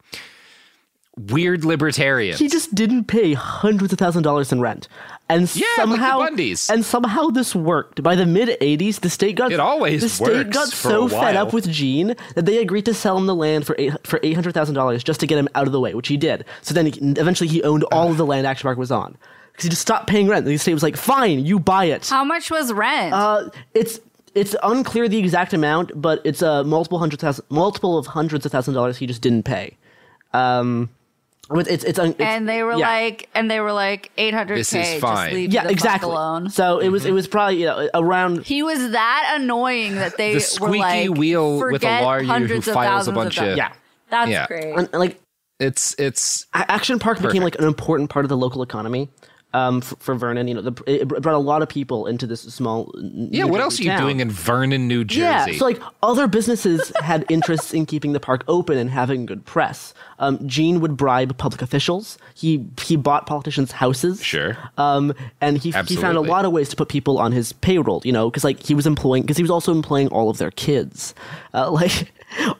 weird 1.17 1.65
libertarians. 1.65 2.39
He 2.39 2.47
just 2.47 2.73
didn't 2.75 3.05
pay 3.05 3.33
hundreds 3.33 3.91
of 3.93 3.99
thousand 3.99 4.23
dollars 4.23 4.51
in 4.51 4.61
rent, 4.61 4.87
and 5.29 5.53
Yeah, 5.55 5.65
like 5.65 5.75
the 5.75 5.81
somehow 5.95 6.19
Bundys. 6.19 6.69
and 6.69 6.85
somehow 6.85 7.27
this 7.29 7.55
worked. 7.55 8.03
By 8.03 8.15
the 8.15 8.25
mid 8.25 8.49
'80s, 8.61 8.99
the 9.01 9.09
state 9.09 9.35
got 9.35 9.51
It 9.51 9.59
always 9.59 10.01
the 10.01 10.09
state 10.09 10.27
works 10.45 10.49
got 10.55 10.67
so 10.69 11.07
fed 11.07 11.35
up 11.35 11.53
with 11.53 11.69
Gene 11.71 12.15
that 12.35 12.45
they 12.45 12.59
agreed 12.59 12.85
to 12.85 12.93
sell 12.93 13.17
him 13.17 13.25
the 13.25 13.35
land 13.35 13.65
for 13.65 13.75
eight 13.79 13.93
for 14.05 14.19
eight 14.23 14.33
hundred 14.33 14.53
thousand 14.53 14.75
dollars 14.75 15.03
just 15.03 15.19
to 15.21 15.27
get 15.27 15.37
him 15.37 15.49
out 15.55 15.65
of 15.67 15.73
the 15.73 15.79
way, 15.79 15.93
which 15.93 16.07
he 16.07 16.17
did. 16.17 16.45
So 16.61 16.73
then 16.73 16.85
he, 16.87 16.91
eventually 17.19 17.47
he 17.49 17.63
owned 17.63 17.83
all 17.85 18.09
of 18.11 18.17
the 18.17 18.25
land 18.25 18.45
Action 18.47 18.67
Park 18.67 18.77
was 18.77 18.91
on 18.91 19.17
because 19.51 19.63
he 19.63 19.69
just 19.69 19.81
stopped 19.81 20.07
paying 20.07 20.27
rent. 20.27 20.45
The 20.45 20.57
state 20.57 20.73
was 20.73 20.83
like, 20.83 20.95
"Fine, 20.97 21.45
you 21.45 21.59
buy 21.59 21.85
it." 21.85 22.07
How 22.07 22.23
much 22.23 22.51
was 22.51 22.71
rent? 22.71 23.13
Uh, 23.13 23.49
it's 23.73 23.99
it's 24.35 24.55
unclear 24.61 25.07
the 25.09 25.17
exact 25.17 25.51
amount, 25.53 25.99
but 25.99 26.21
it's 26.23 26.43
a 26.43 26.63
multiple 26.63 26.99
hundred 26.99 27.19
thousand, 27.19 27.43
multiple 27.49 27.97
of 27.97 28.05
hundreds 28.05 28.45
of 28.45 28.51
thousand 28.51 28.75
dollars 28.75 28.97
he 28.97 29.07
just 29.07 29.21
didn't 29.23 29.43
pay. 29.43 29.75
Um, 30.33 30.89
with 30.89 30.96
it's 31.51 31.83
it's, 31.83 31.99
un- 31.99 32.09
it's 32.11 32.19
and 32.19 32.47
they 32.47 32.63
were 32.63 32.73
yeah. 32.73 32.87
like, 32.87 33.29
and 33.33 33.49
they 33.49 33.59
were 33.59 33.71
like, 33.71 34.11
800k. 34.17 34.47
This 34.49 34.73
is 34.73 34.87
Just 34.87 34.99
fine. 35.01 35.33
leave 35.33 35.53
Yeah, 35.53 35.63
the 35.63 35.69
exactly. 35.71 36.09
alone. 36.09 36.49
So 36.49 36.79
it 36.79 36.89
was 36.89 37.03
mm-hmm. 37.03 37.09
it 37.11 37.13
was 37.13 37.27
probably 37.27 37.59
you 37.61 37.65
know 37.67 37.89
around 37.93 38.43
He 38.45 38.63
was 38.63 38.91
that 38.91 39.37
annoying 39.39 39.95
that 39.95 40.17
they 40.17 40.29
The 40.31 40.35
were 40.35 40.39
squeaky 40.41 40.79
like, 41.09 41.17
wheel 41.17 41.57
with 41.57 41.67
a 41.67 41.71
forget 41.73 42.03
lawyer 42.03 42.21
who 42.21 42.27
hundreds 42.27 42.67
of 42.67 42.73
files 42.73 42.85
a 43.07 43.11
thousands 43.11 43.15
bunch 43.15 43.35
dollars. 43.37 43.51
of- 43.53 43.57
Yeah. 43.57 43.71
That's 44.09 44.29
Yeah. 44.31 44.47
great. 44.47 44.73
And, 44.77 44.89
like 44.93 45.19
it's 45.59 45.95
it's 45.97 46.45
Action 46.53 46.99
Park 46.99 47.21
became 47.21 47.43
like 47.43 47.57
an 47.59 47.65
important 47.65 48.09
part 48.09 48.25
of 48.25 48.29
the 48.29 48.37
local 48.37 48.61
economy. 48.61 49.09
Um, 49.57 49.81
for, 49.81 49.95
for 49.95 50.15
Vernon, 50.15 50.47
you 50.47 50.53
know, 50.53 50.61
the, 50.61 50.83
it 50.85 51.07
brought 51.07 51.35
a 51.35 51.39
lot 51.39 51.61
of 51.61 51.69
people 51.69 52.05
into 52.05 52.27
this 52.27 52.41
small. 52.41 52.93
New 52.95 53.29
Yeah, 53.31 53.45
what 53.45 53.57
Jersey 53.57 53.63
else 53.63 53.79
are 53.79 53.83
you 53.83 53.89
town. 53.89 54.01
doing 54.01 54.19
in 54.19 54.29
Vernon, 54.29 54.87
New 54.87 55.03
Jersey? 55.03 55.21
Yeah, 55.21 55.57
so 55.57 55.65
like 55.65 55.81
other 56.03 56.27
businesses 56.27 56.91
had 57.01 57.25
interests 57.29 57.73
in 57.73 57.85
keeping 57.85 58.13
the 58.13 58.19
park 58.19 58.43
open 58.47 58.77
and 58.77 58.89
having 58.89 59.25
good 59.25 59.45
press. 59.45 59.93
Um, 60.19 60.47
Gene 60.47 60.79
would 60.81 60.95
bribe 60.95 61.37
public 61.37 61.61
officials. 61.61 62.17
He 62.35 62.67
he 62.81 62.95
bought 62.95 63.25
politicians' 63.25 63.71
houses. 63.71 64.23
Sure. 64.23 64.57
Um, 64.77 65.13
and 65.41 65.57
he 65.57 65.71
he 65.87 65.95
found 65.95 66.17
a 66.17 66.21
lot 66.21 66.45
of 66.45 66.51
ways 66.51 66.69
to 66.69 66.75
put 66.75 66.89
people 66.89 67.17
on 67.17 67.31
his 67.31 67.53
payroll. 67.53 68.01
You 68.03 68.11
know, 68.11 68.29
because 68.29 68.43
like 68.43 68.61
he 68.61 68.75
was 68.75 68.85
employing 68.85 69.23
because 69.23 69.37
he 69.37 69.43
was 69.43 69.51
also 69.51 69.71
employing 69.71 70.07
all 70.09 70.29
of 70.29 70.37
their 70.37 70.51
kids. 70.51 71.15
Uh, 71.53 71.71
like 71.81 72.11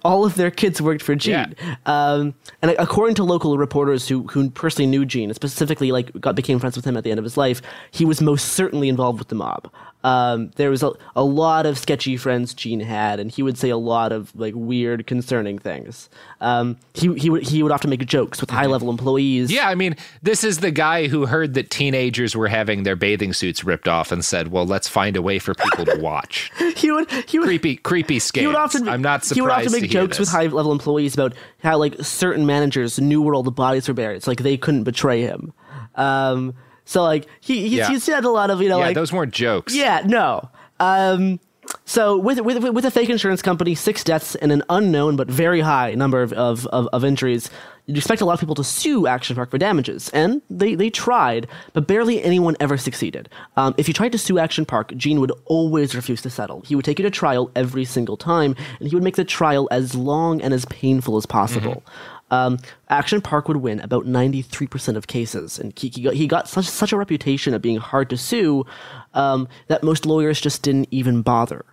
all 0.03 0.25
of 0.25 0.35
their 0.35 0.51
kids 0.51 0.81
worked 0.81 1.01
for 1.01 1.15
Gene. 1.15 1.55
Um, 1.85 2.33
and 2.61 2.71
according 2.79 3.15
to 3.15 3.23
local 3.23 3.57
reporters 3.57 4.07
who 4.07 4.23
who 4.27 4.49
personally 4.49 4.89
knew 4.89 5.05
Gene, 5.05 5.33
specifically 5.33 5.91
like 5.91 6.11
got 6.19 6.35
became 6.35 6.59
friends 6.59 6.75
with 6.75 6.85
him 6.85 6.97
at 6.97 7.03
the 7.03 7.11
end 7.11 7.19
of 7.19 7.23
his 7.23 7.37
life, 7.37 7.61
he 7.91 8.05
was 8.05 8.21
most 8.21 8.53
certainly 8.53 8.89
involved 8.89 9.19
with 9.19 9.27
the 9.27 9.35
mob. 9.35 9.71
Um, 10.07 10.51
there 10.55 10.69
was 10.69 10.83
a, 10.83 10.93
a 11.17 11.23
lot 11.23 11.65
of 11.65 11.77
sketchy 11.77 12.15
friends 12.15 12.53
Gene 12.53 12.79
had, 12.79 13.19
and 13.19 13.29
he 13.29 13.43
would 13.43 13.57
say 13.57 13.69
a 13.69 13.77
lot 13.77 14.13
of 14.13 14.33
like 14.37 14.53
weird, 14.55 15.05
concerning 15.05 15.59
things. 15.59 16.09
Um, 16.39 16.77
he 16.93 17.13
he 17.15 17.29
would 17.29 17.43
he 17.43 17.61
would 17.61 17.73
often 17.73 17.89
make 17.89 18.05
jokes 18.05 18.39
with 18.39 18.49
high 18.49 18.67
level 18.67 18.89
employees. 18.97 19.51
Yeah, 19.51 19.67
I 19.67 19.75
mean, 19.75 19.97
this 20.21 20.45
is 20.45 20.59
the 20.59 20.71
guy 20.71 21.07
who 21.07 21.25
heard 21.25 21.55
that 21.55 21.69
teenagers 21.69 22.37
were 22.37 22.47
having 22.47 22.83
their 22.83 22.95
bathing 22.95 23.33
suits 23.33 23.65
ripped 23.65 23.89
off 23.89 24.13
and 24.13 24.23
said, 24.23 24.47
"Well, 24.49 24.65
let's 24.65 24.87
find 24.87 25.17
a 25.17 25.21
way 25.21 25.39
for 25.39 25.53
people 25.53 25.83
to 25.83 25.99
watch." 25.99 26.53
he 26.77 26.89
would 26.89 27.11
he 27.27 27.39
would 27.39 27.47
creepy 27.47 27.75
creepy 27.75 28.19
scams. 28.19 28.39
He 28.39 28.47
would 28.47 28.55
often 28.55 28.87
I'm 28.87 29.01
not 29.01 29.25
surprised 29.25 29.35
he 29.35 29.41
would 29.41 29.51
often 29.51 29.81
make 29.81 29.91
jokes 29.91 30.19
with 30.19 30.29
high 30.29 30.47
level 30.47 30.71
employees 30.71 31.15
about 31.15 31.33
how 31.61 31.77
like 31.77 31.95
certain 32.01 32.45
managers 32.45 32.97
knew 32.97 33.21
where 33.21 33.35
all 33.35 33.43
the 33.43 33.51
bodies 33.51 33.89
were 33.89 33.93
buried. 33.93 34.15
It's 34.15 34.27
like 34.27 34.41
they 34.41 34.55
couldn't 34.55 34.85
betray 34.85 35.23
him. 35.23 35.51
Um, 35.95 36.53
so 36.87 37.03
like 37.03 37.27
he 37.41 37.61
he's, 37.69 37.73
Yeah. 37.73 37.89
he's 37.89 38.05
had 38.07 38.25
a 38.25 38.31
lot 38.31 38.49
of 38.49 38.61
you 38.61 38.69
know 38.69 38.77
like 38.77 38.81
yeah, 38.81 38.87
like 38.87 38.95
those 38.95 39.13
weren't 39.13 39.33
jokes. 39.33 39.75
yeah 39.75 40.01
no. 40.05 40.49
Um, 40.79 41.39
so 41.83 42.17
with, 42.17 42.39
with 42.39 42.63
with 42.63 42.85
a 42.85 42.91
fake 42.91 43.09
insurance 43.09 43.41
company, 43.41 43.75
six 43.75 44.01
deaths 44.03 44.35
and 44.35 44.51
an 44.53 44.63
unknown 44.69 45.17
but 45.17 45.27
very 45.29 45.59
high 45.59 45.93
number 45.95 46.21
of, 46.21 46.31
of, 46.33 46.65
of, 46.67 46.87
of 46.93 47.03
injuries, 47.03 47.49
you'd 47.87 47.97
expect 47.97 48.21
a 48.21 48.25
lot 48.25 48.33
of 48.35 48.39
people 48.39 48.55
to 48.55 48.63
sue 48.63 49.05
Action 49.05 49.35
Park 49.35 49.51
for 49.51 49.57
damages, 49.57 50.07
and 50.13 50.41
they, 50.49 50.75
they 50.75 50.89
tried, 50.89 51.45
but 51.73 51.85
barely 51.85 52.23
anyone 52.23 52.55
ever 52.61 52.77
succeeded. 52.77 53.27
Um, 53.57 53.75
if 53.77 53.89
you 53.89 53.93
tried 53.93 54.13
to 54.13 54.17
sue 54.17 54.39
Action 54.39 54.65
Park, 54.65 54.95
Gene 54.95 55.19
would 55.19 55.33
always 55.43 55.93
refuse 55.93 56.21
to 56.21 56.29
settle. 56.29 56.61
He 56.61 56.73
would 56.75 56.85
take 56.85 56.99
you 56.99 57.03
to 57.03 57.11
trial 57.11 57.51
every 57.53 57.83
single 57.83 58.15
time, 58.15 58.55
and 58.79 58.87
he 58.87 58.95
would 58.95 59.03
make 59.03 59.17
the 59.17 59.25
trial 59.25 59.67
as 59.69 59.93
long 59.93 60.41
and 60.41 60.53
as 60.53 60.63
painful 60.65 61.17
as 61.17 61.25
possible. 61.25 61.83
Um, 62.29 62.57
Action 62.89 63.21
Park 63.21 63.47
would 63.47 63.57
win 63.57 63.79
about 63.79 64.05
93% 64.05 64.95
of 64.95 65.07
cases, 65.07 65.59
and 65.59 65.77
he, 65.77 65.89
he 65.89 66.01
got, 66.01 66.13
he 66.13 66.27
got 66.27 66.47
such, 66.49 66.65
such 66.65 66.91
a 66.91 66.97
reputation 66.97 67.53
of 67.53 67.61
being 67.61 67.77
hard 67.77 68.09
to 68.09 68.17
sue 68.17 68.65
um, 69.13 69.47
that 69.67 69.83
most 69.83 70.05
lawyers 70.05 70.41
just 70.41 70.61
didn't 70.61 70.87
even 70.91 71.21
bother. 71.21 71.63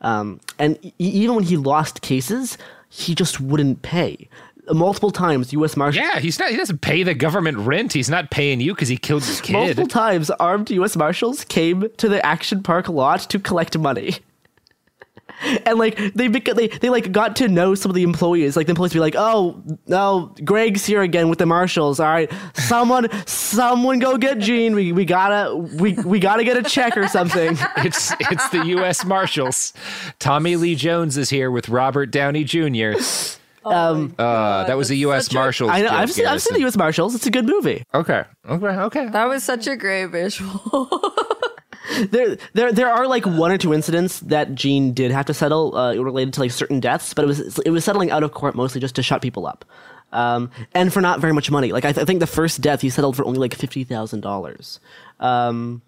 Um, 0.00 0.40
and 0.58 0.78
e- 0.84 0.92
even 0.98 1.34
when 1.34 1.44
he 1.44 1.56
lost 1.56 2.02
cases, 2.02 2.58
he 2.88 3.14
just 3.14 3.40
wouldn't 3.40 3.82
pay. 3.82 4.28
Multiple 4.70 5.10
times, 5.10 5.52
U.S. 5.52 5.76
Marshals. 5.76 6.06
Yeah, 6.06 6.20
he's 6.20 6.38
not. 6.38 6.50
He 6.50 6.56
doesn't 6.56 6.80
pay 6.80 7.02
the 7.02 7.12
government 7.12 7.58
rent. 7.58 7.92
He's 7.92 8.08
not 8.08 8.30
paying 8.30 8.60
you 8.60 8.72
because 8.74 8.88
he 8.88 8.96
killed 8.96 9.26
your 9.26 9.36
kid. 9.36 9.52
Multiple 9.52 9.86
times, 9.88 10.30
armed 10.30 10.70
U.S. 10.70 10.96
Marshals 10.96 11.44
came 11.44 11.88
to 11.98 12.08
the 12.08 12.24
Action 12.24 12.62
Park 12.62 12.88
lot 12.88 13.20
to 13.28 13.38
collect 13.38 13.76
money. 13.76 14.14
And 15.66 15.78
like 15.78 15.96
they 15.96 16.28
beca- 16.28 16.54
they 16.54 16.68
they 16.68 16.90
like 16.90 17.10
got 17.12 17.36
to 17.36 17.48
know 17.48 17.74
some 17.74 17.90
of 17.90 17.94
the 17.94 18.02
employees. 18.02 18.56
Like 18.56 18.66
the 18.66 18.72
employees 18.72 18.92
be 18.92 19.00
like, 19.00 19.14
"Oh, 19.16 19.62
no, 19.86 20.34
Greg's 20.44 20.84
here 20.84 21.02
again 21.02 21.28
with 21.28 21.38
the 21.38 21.46
marshals. 21.46 22.00
All 22.00 22.06
right, 22.06 22.30
someone, 22.54 23.08
someone, 23.26 23.98
go 23.98 24.18
get 24.18 24.38
Gene. 24.38 24.74
We 24.74 24.92
we 24.92 25.04
gotta 25.04 25.54
we 25.56 25.94
we 25.94 26.18
gotta 26.18 26.44
get 26.44 26.56
a 26.56 26.62
check 26.62 26.96
or 26.96 27.08
something." 27.08 27.56
It's 27.84 28.12
it's 28.18 28.48
the 28.50 28.64
U.S. 28.66 29.04
Marshals. 29.04 29.72
Tommy 30.18 30.56
Lee 30.56 30.74
Jones 30.74 31.16
is 31.18 31.28
here 31.28 31.50
with 31.50 31.68
Robert 31.68 32.06
Downey 32.06 32.44
Jr. 32.44 32.94
Um, 33.64 34.14
uh, 34.18 34.64
that 34.64 34.76
was 34.76 34.90
a 34.90 34.96
U.S. 34.96 35.32
Marshals. 35.32 35.70
I 35.70 35.80
know. 35.80 35.88
joke, 35.88 35.92
I've 35.98 36.12
seen, 36.12 36.26
I've 36.26 36.42
seen 36.42 36.54
the 36.54 36.60
U.S. 36.60 36.76
Marshals. 36.76 37.14
It's 37.14 37.26
a 37.26 37.30
good 37.30 37.46
movie. 37.46 37.84
Okay. 37.94 38.24
Okay. 38.48 38.66
Okay. 38.66 39.08
That 39.08 39.28
was 39.28 39.42
such 39.42 39.66
a 39.66 39.76
great 39.76 40.06
visual. 40.06 41.00
there, 42.10 42.36
there, 42.52 42.72
there 42.72 42.88
are 42.88 43.06
like 43.06 43.24
one 43.26 43.50
or 43.50 43.58
two 43.58 43.72
incidents 43.74 44.20
that 44.20 44.54
Gene 44.54 44.92
did 44.92 45.10
have 45.10 45.26
to 45.26 45.34
settle 45.34 45.76
uh, 45.76 45.94
related 45.94 46.34
to 46.34 46.40
like 46.40 46.50
certain 46.50 46.80
deaths, 46.80 47.14
but 47.14 47.24
it 47.24 47.28
was 47.28 47.58
it 47.58 47.70
was 47.70 47.84
settling 47.84 48.10
out 48.10 48.22
of 48.22 48.32
court 48.32 48.54
mostly 48.54 48.80
just 48.80 48.94
to 48.96 49.02
shut 49.02 49.22
people 49.22 49.46
up, 49.46 49.64
um, 50.12 50.50
and 50.74 50.92
for 50.92 51.00
not 51.00 51.20
very 51.20 51.32
much 51.32 51.50
money. 51.50 51.72
Like 51.72 51.84
I, 51.84 51.92
th- 51.92 52.02
I 52.02 52.06
think 52.06 52.20
the 52.20 52.26
first 52.26 52.60
death 52.60 52.80
he 52.80 52.90
settled 52.90 53.16
for 53.16 53.24
only 53.24 53.38
like 53.38 53.54
fifty 53.54 53.84
thousand 53.84 54.20
dollars. 54.20 54.80
Um, 55.20 55.82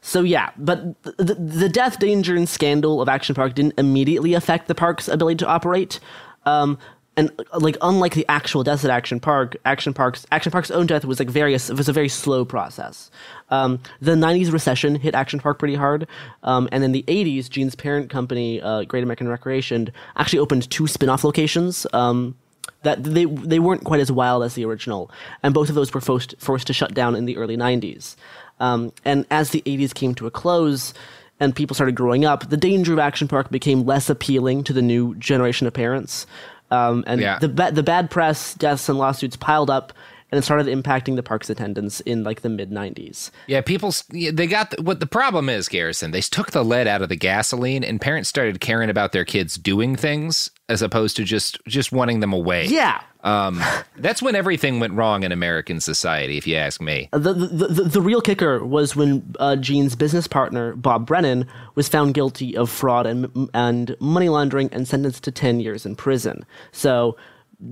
so 0.00 0.22
yeah, 0.22 0.50
but 0.58 1.02
the, 1.04 1.12
the, 1.12 1.34
the 1.34 1.68
death, 1.68 1.98
danger, 1.98 2.34
and 2.34 2.48
scandal 2.48 3.00
of 3.00 3.08
Action 3.08 3.34
Park 3.34 3.54
didn't 3.54 3.78
immediately 3.78 4.34
affect 4.34 4.66
the 4.66 4.74
park's 4.74 5.08
ability 5.08 5.36
to 5.36 5.46
operate. 5.46 6.00
Um, 6.44 6.78
and 7.16 7.30
like 7.52 7.76
unlike 7.82 8.14
the 8.14 8.24
actual 8.28 8.64
deaths 8.64 8.84
at 8.84 8.90
Action 8.90 9.20
Park, 9.20 9.56
Action 9.64 9.92
Park's 9.92 10.26
Action 10.32 10.50
Park's 10.50 10.70
own 10.70 10.86
death 10.86 11.04
was 11.04 11.18
like 11.18 11.28
very 11.28 11.54
it 11.54 11.70
was 11.70 11.88
a 11.88 11.92
very 11.92 12.08
slow 12.08 12.44
process. 12.44 13.10
Um, 13.50 13.80
the 14.00 14.12
'90s 14.12 14.52
recession 14.52 14.94
hit 14.94 15.14
Action 15.14 15.38
Park 15.38 15.58
pretty 15.58 15.74
hard, 15.74 16.06
um, 16.42 16.68
and 16.72 16.82
in 16.82 16.92
the 16.92 17.04
'80s, 17.08 17.50
Gene's 17.50 17.74
parent 17.74 18.08
company, 18.08 18.62
uh, 18.62 18.84
Great 18.84 19.02
American 19.02 19.28
Recreation, 19.28 19.92
actually 20.16 20.38
opened 20.38 20.70
two 20.70 20.86
spin-off 20.86 21.24
locations. 21.24 21.86
Um, 21.92 22.34
that 22.82 23.02
they 23.04 23.26
they 23.26 23.58
weren't 23.58 23.84
quite 23.84 24.00
as 24.00 24.10
wild 24.10 24.42
as 24.42 24.54
the 24.54 24.64
original, 24.64 25.10
and 25.42 25.52
both 25.52 25.68
of 25.68 25.74
those 25.74 25.92
were 25.92 26.00
forced 26.00 26.34
forced 26.38 26.66
to 26.68 26.72
shut 26.72 26.94
down 26.94 27.14
in 27.14 27.26
the 27.26 27.36
early 27.36 27.56
'90s. 27.56 28.16
Um, 28.58 28.92
and 29.04 29.26
as 29.30 29.50
the 29.50 29.62
'80s 29.66 29.92
came 29.92 30.14
to 30.14 30.26
a 30.26 30.30
close, 30.30 30.94
and 31.40 31.54
people 31.54 31.74
started 31.74 31.94
growing 31.94 32.24
up, 32.24 32.48
the 32.48 32.56
danger 32.56 32.92
of 32.92 32.98
Action 32.98 33.28
Park 33.28 33.50
became 33.50 33.84
less 33.84 34.08
appealing 34.08 34.64
to 34.64 34.72
the 34.72 34.82
new 34.82 35.14
generation 35.16 35.66
of 35.66 35.74
parents. 35.74 36.26
Um, 36.72 37.04
and 37.06 37.20
Yeah. 37.20 37.38
the 37.38 37.48
ba- 37.48 37.70
the 37.72 37.82
bad 37.82 38.10
press, 38.10 38.54
deaths, 38.54 38.88
and 38.88 38.98
lawsuits 38.98 39.36
piled 39.36 39.68
up, 39.70 39.92
and 40.32 40.38
it 40.38 40.42
started 40.42 40.66
impacting 40.66 41.14
the 41.14 41.22
park's 41.22 41.50
attendance 41.50 42.00
in 42.00 42.24
like 42.24 42.40
the 42.40 42.48
mid 42.48 42.70
'90s. 42.70 43.30
Yeah, 43.46 43.60
people 43.60 43.94
they 44.10 44.46
got 44.46 44.70
the, 44.70 44.82
what 44.82 44.98
the 44.98 45.06
problem 45.06 45.48
is, 45.48 45.68
Garrison. 45.68 46.10
They 46.10 46.22
took 46.22 46.50
the 46.50 46.64
lead 46.64 46.88
out 46.88 47.02
of 47.02 47.10
the 47.10 47.16
gasoline, 47.16 47.84
and 47.84 48.00
parents 48.00 48.28
started 48.28 48.60
caring 48.60 48.90
about 48.90 49.12
their 49.12 49.26
kids 49.26 49.56
doing 49.56 49.94
things 49.94 50.50
as 50.68 50.80
opposed 50.80 51.16
to 51.18 51.24
just 51.24 51.58
just 51.68 51.92
wanting 51.92 52.20
them 52.20 52.32
away. 52.32 52.66
Yeah. 52.66 53.02
Um, 53.24 53.62
that's 53.96 54.20
when 54.20 54.34
everything 54.34 54.80
went 54.80 54.94
wrong 54.94 55.22
in 55.22 55.30
American 55.30 55.80
society, 55.80 56.38
if 56.38 56.46
you 56.46 56.56
ask 56.56 56.80
me. 56.80 57.08
The, 57.12 57.32
the, 57.32 57.66
the, 57.68 57.82
the 57.84 58.00
real 58.00 58.20
kicker 58.20 58.64
was 58.64 58.96
when 58.96 59.34
uh, 59.38 59.54
Gene's 59.54 59.94
business 59.94 60.26
partner, 60.26 60.74
Bob 60.74 61.06
Brennan, 61.06 61.46
was 61.76 61.88
found 61.88 62.14
guilty 62.14 62.56
of 62.56 62.68
fraud 62.68 63.06
and, 63.06 63.48
and 63.54 63.94
money 64.00 64.28
laundering 64.28 64.70
and 64.72 64.88
sentenced 64.88 65.22
to 65.22 65.30
10 65.30 65.60
years 65.60 65.86
in 65.86 65.94
prison. 65.94 66.44
So 66.72 67.16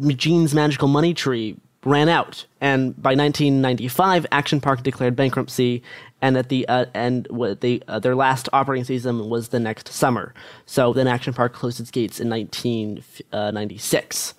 Gene's 0.07 0.55
magical 0.55 0.87
money 0.87 1.15
tree 1.15 1.57
ran 1.85 2.09
out. 2.09 2.47
And 2.61 3.01
by 3.01 3.15
1995, 3.15 4.27
Action 4.31 4.61
Park 4.61 4.83
declared 4.83 5.17
bankruptcy, 5.17 5.83
and 6.21 6.37
at 6.37 6.49
the 6.49 6.69
uh, 6.69 6.87
what 7.31 7.61
they 7.61 7.81
uh, 7.89 7.99
their 7.99 8.15
last 8.15 8.49
operating 8.53 8.85
season 8.85 9.31
was 9.31 9.49
the 9.49 9.61
next 9.61 9.89
summer. 9.89 10.35
So 10.67 10.93
then 10.93 11.07
Action 11.07 11.33
Park 11.33 11.55
closed 11.55 11.81
its 11.81 11.91
gates 11.91 12.21
in 12.21 12.29
1996. 12.29 14.35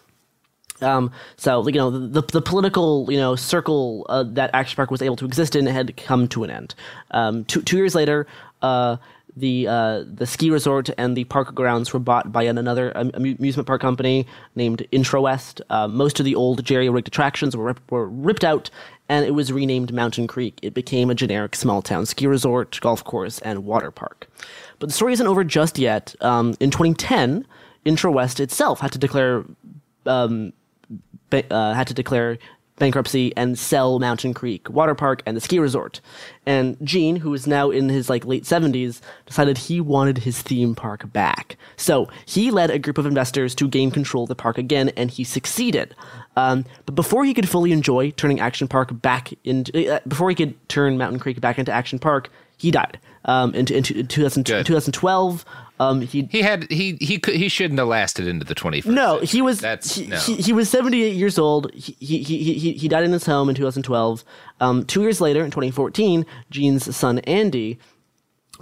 Um, 0.81 1.11
so 1.37 1.67
you 1.67 1.73
know 1.73 1.91
the 1.91 2.21
the 2.21 2.41
political 2.41 3.11
you 3.11 3.17
know 3.17 3.35
circle 3.35 4.05
uh, 4.09 4.23
that 4.23 4.51
Action 4.53 4.75
Park 4.75 4.91
was 4.91 5.01
able 5.01 5.15
to 5.17 5.25
exist 5.25 5.55
in 5.55 5.65
had 5.65 5.95
come 5.97 6.27
to 6.29 6.43
an 6.43 6.49
end. 6.49 6.75
Um, 7.11 7.45
two 7.45 7.61
two 7.61 7.77
years 7.77 7.95
later, 7.95 8.27
uh, 8.61 8.97
the 9.35 9.67
uh, 9.67 10.03
the 10.05 10.25
ski 10.25 10.49
resort 10.49 10.89
and 10.97 11.15
the 11.15 11.23
park 11.25 11.53
grounds 11.55 11.93
were 11.93 11.99
bought 11.99 12.31
by 12.31 12.43
another 12.43 12.91
um, 12.95 13.11
amusement 13.13 13.67
park 13.67 13.81
company 13.81 14.27
named 14.55 14.85
IntraWest. 14.91 15.61
Uh, 15.69 15.87
most 15.87 16.19
of 16.19 16.25
the 16.25 16.35
old 16.35 16.63
jerry 16.63 16.89
rigged 16.89 17.07
attractions 17.07 17.55
were 17.55 17.65
rip- 17.65 17.91
were 17.91 18.07
ripped 18.07 18.43
out, 18.43 18.69
and 19.09 19.25
it 19.25 19.31
was 19.31 19.51
renamed 19.51 19.93
Mountain 19.93 20.27
Creek. 20.27 20.59
It 20.61 20.73
became 20.73 21.09
a 21.09 21.15
generic 21.15 21.55
small 21.55 21.81
town 21.81 22.05
ski 22.05 22.27
resort, 22.27 22.79
golf 22.81 23.03
course, 23.03 23.39
and 23.39 23.65
water 23.65 23.91
park. 23.91 24.27
But 24.79 24.89
the 24.89 24.93
story 24.93 25.13
isn't 25.13 25.27
over 25.27 25.43
just 25.43 25.77
yet. 25.77 26.15
Um, 26.21 26.55
in 26.59 26.71
2010, 26.71 27.45
IntraWest 27.85 28.39
itself 28.39 28.79
had 28.79 28.91
to 28.91 28.99
declare 28.99 29.45
um, 30.05 30.53
uh, 31.31 31.73
had 31.73 31.87
to 31.87 31.93
declare 31.93 32.37
bankruptcy 32.81 33.31
and 33.37 33.59
sell 33.59 33.99
Mountain 33.99 34.33
Creek 34.33 34.67
Water 34.67 34.95
Park 34.95 35.21
and 35.27 35.37
the 35.37 35.41
ski 35.41 35.59
resort. 35.59 36.01
And 36.47 36.75
Gene, 36.83 37.17
who 37.17 37.31
is 37.35 37.45
now 37.45 37.69
in 37.69 37.89
his 37.89 38.09
like 38.09 38.25
late 38.25 38.43
70s, 38.43 39.01
decided 39.27 39.59
he 39.59 39.79
wanted 39.79 40.17
his 40.17 40.41
theme 40.41 40.73
park 40.73 41.13
back. 41.13 41.57
So 41.77 42.09
he 42.25 42.49
led 42.49 42.71
a 42.71 42.79
group 42.79 42.97
of 42.97 43.05
investors 43.05 43.53
to 43.55 43.67
gain 43.67 43.91
control 43.91 44.23
of 44.23 44.29
the 44.29 44.35
park 44.35 44.57
again, 44.57 44.89
and 44.97 45.11
he 45.11 45.23
succeeded. 45.23 45.95
Um, 46.35 46.65
but 46.87 46.95
before 46.95 47.23
he 47.23 47.35
could 47.35 47.47
fully 47.47 47.71
enjoy 47.71 48.11
turning 48.11 48.39
Action 48.39 48.67
Park 48.67 48.99
back 48.99 49.31
into, 49.43 49.93
uh, 49.93 49.99
before 50.07 50.29
he 50.29 50.35
could 50.35 50.55
turn 50.67 50.97
Mountain 50.97 51.19
Creek 51.19 51.39
back 51.39 51.59
into 51.59 51.71
Action 51.71 51.99
Park, 51.99 52.31
he 52.57 52.71
died 52.71 52.99
um, 53.25 53.53
in, 53.53 53.67
in, 53.67 53.85
in 53.95 54.07
2000, 54.07 54.43
2012. 54.45 55.45
Um, 55.81 56.01
he 56.01 56.27
he 56.29 56.43
had 56.43 56.69
he 56.69 56.95
he 57.01 57.17
could 57.17 57.33
he 57.33 57.49
shouldn't 57.49 57.79
have 57.79 57.87
lasted 57.87 58.27
into 58.27 58.45
the 58.45 58.53
21st. 58.53 58.85
No, 58.85 59.19
he 59.19 59.41
was 59.41 59.59
That's 59.59 59.95
he, 59.95 60.05
no. 60.05 60.19
he, 60.19 60.35
he 60.35 60.53
was 60.53 60.69
78 60.69 61.15
years 61.15 61.39
old. 61.39 61.73
He 61.73 61.95
he 61.99 62.21
he 62.21 62.53
he, 62.53 62.73
he 62.73 62.87
died 62.87 63.03
in 63.03 63.11
his 63.11 63.25
home 63.25 63.49
in 63.49 63.55
2012. 63.55 64.23
Um, 64.59 64.85
two 64.85 65.01
years 65.01 65.19
later, 65.19 65.43
in 65.43 65.49
2014, 65.49 66.23
Gene's 66.51 66.95
son 66.95 67.17
Andy 67.19 67.79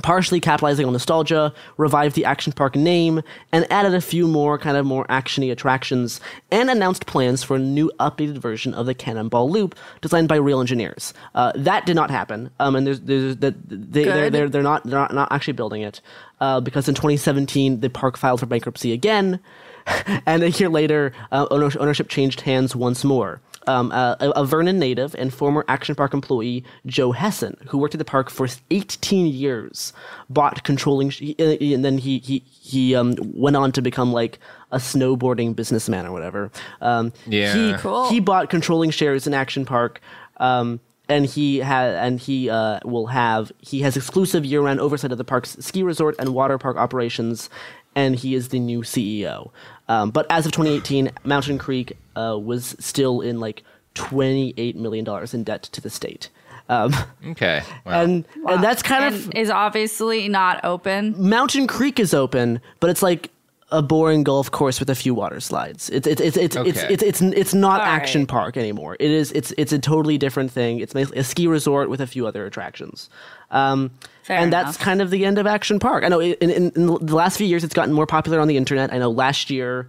partially 0.02 0.40
capitalizing 0.40 0.86
on 0.86 0.94
nostalgia, 0.94 1.54
revived 1.78 2.16
the 2.16 2.26
Action 2.26 2.54
Park 2.54 2.76
name, 2.76 3.22
and 3.52 3.72
added 3.72 3.94
a 3.94 4.02
few 4.02 4.28
more 4.28 4.58
kind 4.58 4.78
of 4.78 4.86
more 4.86 5.06
actiony 5.06 5.52
attractions, 5.52 6.20
and 6.52 6.70
announced 6.70 7.06
plans 7.06 7.44
for 7.44 7.56
a 7.56 7.60
new 7.60 7.92
updated 8.00 8.38
version 8.38 8.74
of 8.74 8.86
the 8.86 8.94
Cannonball 8.94 9.50
Loop 9.50 9.76
designed 10.02 10.28
by 10.28 10.36
real 10.36 10.60
engineers. 10.60 11.14
Uh, 11.36 11.52
that 11.56 11.86
did 11.86 11.96
not 11.96 12.10
happen, 12.10 12.50
um, 12.60 12.76
and 12.76 12.88
there's, 12.88 13.02
there's 13.02 13.38
that 13.38 13.56
they, 13.70 14.06
they're, 14.06 14.30
they're 14.30 14.50
they're 14.50 14.64
not 14.64 14.84
they're 14.84 15.00
not, 15.00 15.14
not 15.14 15.32
actually 15.32 15.54
building 15.54 15.82
it 15.82 16.02
uh, 16.42 16.60
because 16.60 16.88
in 16.88 16.96
2017 16.96 17.80
the 17.80 17.90
park 17.90 18.18
filed 18.18 18.40
for 18.40 18.46
bankruptcy 18.46 18.92
again. 18.92 19.40
and 20.26 20.44
a 20.44 20.52
year 20.52 20.70
later, 20.70 21.14
uh, 21.32 21.48
ownership 21.50 22.10
changed 22.10 22.42
hands 22.42 22.76
once 22.76 23.04
more. 23.04 23.42
Um, 23.70 23.92
a, 23.92 24.18
a 24.36 24.46
Vernon 24.46 24.80
native 24.80 25.16
and 25.16 25.32
former 25.34 25.64
Action 25.68 25.94
Park 25.96 26.14
employee, 26.14 26.64
Joe 26.86 27.12
Hessen, 27.14 27.56
who 27.68 27.78
worked 27.78 27.94
at 27.94 28.00
the 28.00 28.06
park 28.06 28.30
for 28.32 28.48
18 28.72 29.28
years, 29.28 29.94
bought 30.30 30.64
controlling, 30.64 31.10
sh- 31.12 31.34
and 31.40 31.86
then 31.86 31.98
he 32.00 32.18
he 32.20 32.40
he 32.50 32.96
um, 32.96 33.16
went 33.34 33.56
on 33.56 33.72
to 33.74 33.82
become 33.82 34.12
like 34.12 34.40
a 34.72 34.78
snowboarding 34.78 35.56
businessman 35.56 36.06
or 36.08 36.12
whatever. 36.12 36.52
Um, 36.82 37.14
Yeah. 37.28 37.54
he 37.54 37.74
Cool. 37.78 38.10
he 38.10 38.20
bought 38.20 38.50
controlling 38.50 38.90
shares 38.92 39.28
in 39.28 39.34
Action 39.34 39.66
Park. 39.66 40.02
Um, 40.38 40.80
and 41.08 41.26
he 41.26 41.58
had, 41.58 41.96
and 41.96 42.20
he 42.20 42.52
uh, 42.52 42.80
will 42.86 43.08
have, 43.08 43.52
he 43.58 43.82
has 43.82 43.98
exclusive 43.98 44.46
year-round 44.46 44.80
oversight 44.80 45.12
of 45.12 45.18
the 45.18 45.24
park's 45.24 45.58
ski 45.60 45.82
resort 45.82 46.16
and 46.20 46.30
water 46.36 46.60
park 46.60 46.78
operations, 46.78 47.50
and 47.96 48.16
he 48.16 48.36
is 48.36 48.50
the 48.50 48.60
new 48.60 48.82
CEO. 48.82 49.50
Um, 49.88 50.12
but 50.12 50.28
as 50.30 50.46
of 50.46 50.52
2018, 50.52 51.10
Mountain 51.24 51.58
Creek 51.58 51.98
uh, 52.20 52.38
was 52.38 52.76
still 52.80 53.22
in 53.22 53.40
like 53.40 53.64
28 53.94 54.76
million 54.76 55.06
dollars 55.06 55.34
in 55.34 55.44
debt 55.44 55.64
to 55.64 55.82
the 55.82 55.90
state. 55.90 56.30
Um, 56.70 56.94
Okay. 57.32 57.62
Wow. 57.86 58.02
and 58.04 58.26
and 58.48 58.64
that's 58.64 58.84
kind 58.84 59.04
of 59.14 59.34
is 59.36 59.50
obviously 59.50 60.28
not 60.30 60.64
open. 60.64 61.16
Mountain 61.18 61.66
Creek 61.68 62.00
is 62.00 62.14
open, 62.14 62.62
but 62.80 62.90
it's 62.92 63.02
like 63.02 63.32
a 63.72 63.82
boring 63.84 64.24
golf 64.24 64.50
course 64.52 64.80
with 64.80 64.90
a 64.90 64.96
few 64.96 65.14
water 65.16 65.40
slides. 65.40 65.90
It's 65.90 66.08
it's 66.08 66.22
it's 66.22 66.38
it's 66.38 66.56
it's, 66.56 66.78
Okay. 66.84 66.94
it's, 66.94 67.04
it's 67.04 67.22
it's 67.22 67.54
not 67.54 67.82
All 67.82 67.88
action 67.88 68.22
right. 68.22 68.28
park 68.28 68.58
anymore. 68.58 68.96
It 69.00 69.10
is 69.12 69.32
it's 69.32 69.52
it's 69.58 69.72
a 69.74 69.80
totally 69.80 70.18
different 70.18 70.52
thing. 70.52 70.80
It's 70.80 70.94
a 70.96 71.24
ski 71.24 71.48
resort 71.48 71.90
with 71.90 72.02
a 72.02 72.08
few 72.08 72.28
other 72.28 72.46
attractions. 72.46 73.10
Um, 73.52 73.90
Fair 74.24 74.38
and 74.38 74.48
enough. 74.54 74.66
that's 74.66 74.78
kind 74.78 75.02
of 75.02 75.10
the 75.10 75.26
end 75.26 75.40
of 75.40 75.48
Action 75.48 75.80
Park. 75.80 76.04
I 76.04 76.08
know 76.08 76.20
in, 76.20 76.34
in, 76.40 76.70
in 76.72 76.86
the 76.86 77.16
last 77.16 77.38
few 77.38 77.48
years 77.48 77.64
it's 77.64 77.74
gotten 77.74 77.94
more 77.94 78.06
popular 78.06 78.40
on 78.40 78.48
the 78.48 78.58
internet. 78.58 78.94
I 78.94 78.98
know 79.00 79.10
last 79.10 79.50
year 79.50 79.88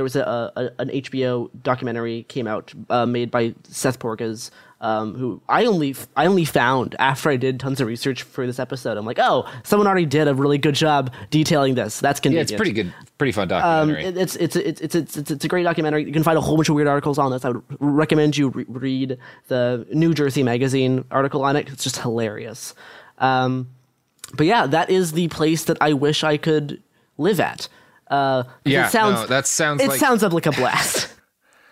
there 0.00 0.04
was 0.04 0.16
a, 0.16 0.50
a 0.56 0.70
an 0.80 0.88
HBO 0.88 1.50
documentary 1.62 2.22
came 2.22 2.46
out 2.46 2.72
uh, 2.88 3.04
made 3.04 3.30
by 3.30 3.54
Seth 3.64 3.98
Porges, 3.98 4.50
um, 4.80 5.14
who 5.14 5.42
I 5.46 5.66
only 5.66 5.94
I 6.16 6.24
only 6.24 6.46
found 6.46 6.96
after 6.98 7.28
I 7.28 7.36
did 7.36 7.60
tons 7.60 7.82
of 7.82 7.86
research 7.86 8.22
for 8.22 8.46
this 8.46 8.58
episode. 8.58 8.96
I'm 8.96 9.04
like, 9.04 9.18
oh, 9.18 9.46
someone 9.62 9.86
already 9.86 10.06
did 10.06 10.26
a 10.26 10.34
really 10.34 10.56
good 10.56 10.74
job 10.74 11.12
detailing 11.28 11.74
this. 11.74 12.00
That's 12.00 12.18
yeah, 12.20 12.22
convenient. 12.22 12.50
it's 12.50 12.56
pretty 12.56 12.72
good, 12.72 12.94
pretty 13.18 13.32
fun 13.32 13.42
Um, 13.52 13.88
documentary. 13.90 14.04
it- 14.06 14.16
it's, 14.16 14.36
it's, 14.36 14.56
it's, 14.56 14.80
it's, 14.80 14.94
it's, 14.94 15.16
it's, 15.18 15.30
it's 15.32 15.44
a 15.44 15.48
great 15.48 15.64
documentary. 15.64 16.04
You 16.06 16.12
can 16.14 16.22
find 16.22 16.38
a 16.38 16.40
whole 16.40 16.56
bunch 16.56 16.70
of 16.70 16.74
weird 16.76 16.88
articles 16.88 17.18
on 17.18 17.30
this. 17.30 17.44
I 17.44 17.50
would 17.50 17.62
recommend 17.78 18.38
you 18.38 18.48
re- 18.48 18.64
read 18.68 19.18
the 19.48 19.86
New 19.92 20.14
Jersey 20.14 20.42
Magazine 20.42 21.04
article 21.10 21.44
on 21.44 21.56
it. 21.56 21.68
It's 21.68 21.84
just 21.84 21.98
hilarious. 21.98 22.74
Um, 23.18 23.68
but 24.34 24.46
yeah, 24.46 24.66
that 24.66 24.88
is 24.88 25.12
the 25.12 25.28
place 25.28 25.64
that 25.64 25.76
I 25.82 25.92
wish 25.92 26.24
I 26.24 26.38
could 26.38 26.82
live 27.18 27.38
at. 27.38 27.68
Uh, 28.10 28.42
Yeah, 28.64 28.86
it 28.88 28.90
sounds, 28.90 29.20
no, 29.20 29.26
that 29.28 29.46
sounds 29.46 29.80
It 29.82 29.88
like- 29.88 30.00
sounds 30.00 30.22
like 30.22 30.46
a 30.46 30.52
blast. 30.52 31.08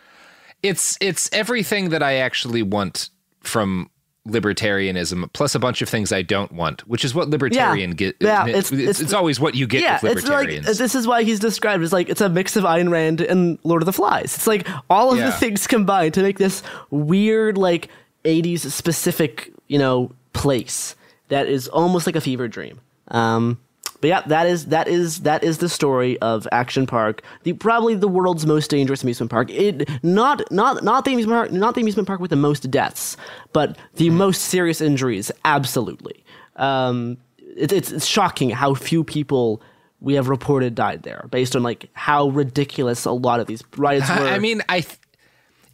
it's 0.62 0.96
it's 1.00 1.28
everything 1.32 1.90
that 1.90 2.02
I 2.02 2.14
actually 2.14 2.62
want 2.62 3.10
from 3.42 3.90
libertarianism, 4.26 5.32
plus 5.32 5.54
a 5.54 5.58
bunch 5.58 5.80
of 5.80 5.88
things 5.88 6.12
I 6.12 6.20
don't 6.22 6.52
want, 6.52 6.86
which 6.86 7.04
is 7.04 7.14
what 7.14 7.28
libertarian 7.30 7.92
get. 7.92 8.16
yeah, 8.20 8.46
it's, 8.46 8.70
it's- 8.70 9.00
it's, 9.00 9.12
always 9.14 9.40
what 9.40 9.54
you 9.54 9.66
get 9.66 9.80
yeah, 9.82 9.98
with 10.02 10.18
it's 10.18 10.28
like 10.28 10.48
this 10.62 10.94
is 10.94 11.06
why 11.06 11.22
he's 11.22 11.40
described 11.40 11.82
as 11.82 11.92
like 11.92 12.08
it's 12.10 12.20
a 12.20 12.28
mix 12.28 12.54
of 12.56 12.64
Ayn 12.64 12.90
Rand 12.90 13.20
and 13.22 13.58
Lord 13.64 13.80
of 13.82 13.86
the 13.86 13.92
Flies. 13.92 14.34
It's 14.36 14.46
like 14.46 14.68
all 14.90 15.12
of 15.12 15.18
Yeah. 15.18 15.26
the 15.26 15.32
things 15.32 15.66
combined 15.66 16.14
to 16.14 16.22
make 16.22 16.38
this 16.38 16.62
weird 16.90 17.56
like 17.56 17.88
80s 18.24 18.70
specific, 18.70 19.50
you 19.66 19.78
know, 19.78 20.12
place 20.34 20.94
that 21.28 21.46
is 21.48 21.66
almost 21.68 22.06
like 22.06 22.16
a 22.16 22.20
fever 22.20 22.48
dream. 22.48 22.80
Um 23.08 23.58
but 24.00 24.08
yeah, 24.08 24.20
that 24.22 24.46
is 24.46 24.66
that 24.66 24.88
is 24.88 25.20
that 25.20 25.42
is 25.42 25.58
the 25.58 25.68
story 25.68 26.18
of 26.20 26.46
Action 26.52 26.86
Park, 26.86 27.22
the 27.42 27.52
probably 27.52 27.94
the 27.94 28.08
world's 28.08 28.46
most 28.46 28.70
dangerous 28.70 29.02
amusement 29.02 29.30
park. 29.30 29.50
It 29.50 29.88
not 30.02 30.42
not 30.52 30.84
not 30.84 31.04
the 31.04 31.12
amusement 31.12 31.36
park, 31.38 31.52
not 31.52 31.74
the 31.74 31.80
amusement 31.80 32.06
park 32.06 32.20
with 32.20 32.30
the 32.30 32.36
most 32.36 32.70
deaths, 32.70 33.16
but 33.52 33.76
the 33.94 34.10
most 34.10 34.42
serious 34.42 34.80
injuries. 34.80 35.30
Absolutely, 35.44 36.24
um, 36.56 37.16
it, 37.56 37.72
it's, 37.72 37.90
it's 37.92 38.06
shocking 38.06 38.50
how 38.50 38.74
few 38.74 39.02
people 39.04 39.60
we 40.00 40.14
have 40.14 40.28
reported 40.28 40.74
died 40.76 41.02
there, 41.02 41.26
based 41.30 41.56
on 41.56 41.62
like 41.64 41.88
how 41.94 42.28
ridiculous 42.28 43.04
a 43.04 43.10
lot 43.12 43.40
of 43.40 43.46
these 43.48 43.64
riots 43.76 44.08
were. 44.18 44.26
I 44.28 44.38
mean, 44.38 44.62
I. 44.68 44.80
th- 44.80 44.98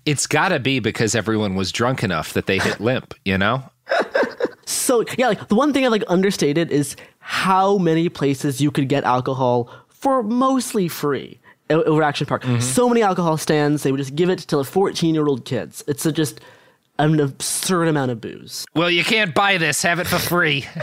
It's 0.06 0.26
got 0.26 0.48
to 0.48 0.58
be 0.60 0.80
because 0.80 1.14
everyone 1.14 1.54
was 1.56 1.70
drunk 1.72 2.02
enough 2.02 2.32
that 2.32 2.46
they 2.46 2.58
hit 2.58 2.80
limp. 2.88 3.14
You 3.24 3.36
know. 3.38 3.62
so 4.66 5.04
yeah, 5.18 5.28
like 5.28 5.48
the 5.48 5.54
one 5.54 5.72
thing 5.72 5.84
I've 5.84 5.92
like 5.92 6.04
understated 6.08 6.70
is 6.70 6.96
how 7.26 7.78
many 7.78 8.10
places 8.10 8.60
you 8.60 8.70
could 8.70 8.86
get 8.86 9.02
alcohol 9.02 9.70
for 9.88 10.22
mostly 10.22 10.88
free 10.88 11.40
over 11.70 12.02
Action 12.02 12.26
Park. 12.26 12.42
Mm-hmm. 12.42 12.60
So 12.60 12.86
many 12.86 13.00
alcohol 13.00 13.38
stands, 13.38 13.82
they 13.82 13.90
would 13.90 13.98
just 13.98 14.14
give 14.14 14.28
it 14.28 14.40
to 14.40 14.58
the 14.58 14.64
14 14.64 15.14
year 15.14 15.26
old 15.26 15.46
kids. 15.46 15.82
It's 15.86 16.04
a 16.04 16.12
just 16.12 16.42
an 16.98 17.18
absurd 17.18 17.88
amount 17.88 18.10
of 18.10 18.20
booze. 18.20 18.66
Well, 18.74 18.90
you 18.90 19.04
can't 19.04 19.34
buy 19.34 19.56
this. 19.56 19.80
Have 19.82 20.00
it 20.00 20.06
for 20.06 20.18
free. 20.18 20.66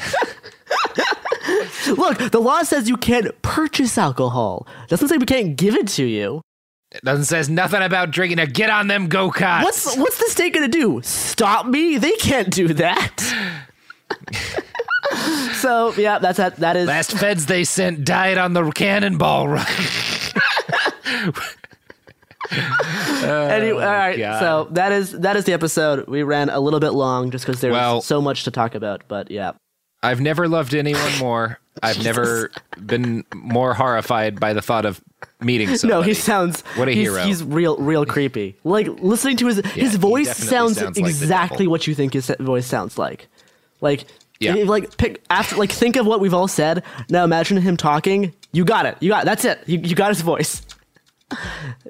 Look, 1.88 2.32
the 2.32 2.42
law 2.42 2.64
says 2.64 2.90
you 2.90 2.98
can't 2.98 3.40
purchase 3.44 3.96
alcohol. 4.00 4.66
Doesn't 4.88 5.10
say 5.10 5.18
we 5.18 5.28
can't 5.28 5.56
give 5.56 5.76
it 5.76 5.90
to 5.90 6.04
you. 6.04 6.42
It 6.92 7.04
doesn't 7.04 7.26
says 7.26 7.50
nothing 7.50 7.84
about 7.84 8.10
drinking. 8.10 8.38
Now 8.38 8.46
get 8.46 8.72
on 8.72 8.88
them 8.88 9.10
go 9.10 9.30
karts. 9.30 9.64
What's 9.64 9.96
what's 9.96 10.18
the 10.18 10.30
state 10.30 10.56
gonna 10.56 10.68
do? 10.68 11.02
Stop 11.04 11.68
me? 11.68 11.98
They 11.98 12.14
can't 12.14 12.50
do 12.50 12.74
that. 12.74 13.58
so 15.56 15.94
yeah, 15.98 16.20
that's 16.20 16.38
that. 16.38 16.58
That 16.58 16.76
is 16.76 16.88
last 16.88 17.12
feds 17.14 17.46
they 17.46 17.64
sent 17.64 18.06
died 18.06 18.38
on 18.38 18.54
the 18.54 18.70
cannonball 18.72 19.48
run. 19.50 19.66
anyway, 22.52 23.84
all 23.84 23.92
right. 23.94 24.16
Oh, 24.16 24.18
God. 24.18 24.40
So 24.40 24.68
that 24.72 24.92
is 24.92 25.12
that 25.20 25.36
is 25.36 25.46
the 25.46 25.54
episode. 25.54 26.08
We 26.08 26.24
ran 26.24 26.50
a 26.50 26.60
little 26.60 26.80
bit 26.80 26.92
long 26.92 27.32
just 27.32 27.46
because 27.46 27.62
there's 27.62 27.74
Well- 27.74 28.02
so 28.02 28.22
much 28.22 28.44
to 28.46 28.52
talk 28.52 28.76
about. 28.76 29.04
But 29.08 29.32
yeah, 29.32 29.52
I've 30.04 30.22
never 30.22 30.48
loved 30.48 30.74
anyone 30.74 31.18
more. 31.20 31.60
I've 31.82 32.04
never 32.04 32.52
been 32.86 33.24
more 33.34 33.74
horrified 33.74 34.40
by 34.40 34.54
the 34.54 34.62
thought 34.62 34.86
of 34.86 35.02
meeting 35.40 35.76
somebody. 35.78 36.00
no, 36.00 36.02
he 36.02 36.14
sounds 36.14 36.62
what 36.76 36.88
a 36.88 36.92
he's, 36.92 37.08
hero. 37.10 37.24
He's 37.24 37.44
real, 37.44 37.78
real 37.78 38.06
creepy. 38.06 38.58
Like 38.64 38.88
listening 39.00 39.38
to 39.38 39.48
his 39.48 39.60
his 39.72 39.96
voice 39.96 40.36
sounds, 40.36 40.78
sounds 40.78 40.98
like 41.00 41.10
exactly 41.10 41.68
what 41.68 41.88
you 41.88 41.96
think 41.96 42.14
his 42.14 42.30
voice 42.40 42.66
sounds 42.66 42.98
like. 42.98 43.28
Like 43.80 44.06
Yeah. 44.42 44.56
if, 44.56 44.68
like 44.68 44.98
pick 44.98 45.24
after 45.30 45.56
like 45.56 45.72
think 45.72 45.96
of 45.96 46.06
what 46.06 46.20
we've 46.20 46.34
all 46.34 46.48
said. 46.48 46.84
Now 47.10 47.24
imagine 47.24 47.58
him 47.58 47.78
talking. 47.78 48.34
You 48.52 48.66
got 48.66 48.86
it. 48.86 48.98
You 49.00 49.10
got 49.10 49.24
it. 49.24 49.26
That's 49.26 49.46
it. 49.46 49.60
You, 49.68 49.80
you 49.80 49.96
got 49.96 50.10
his 50.10 50.22
voice. 50.22 50.62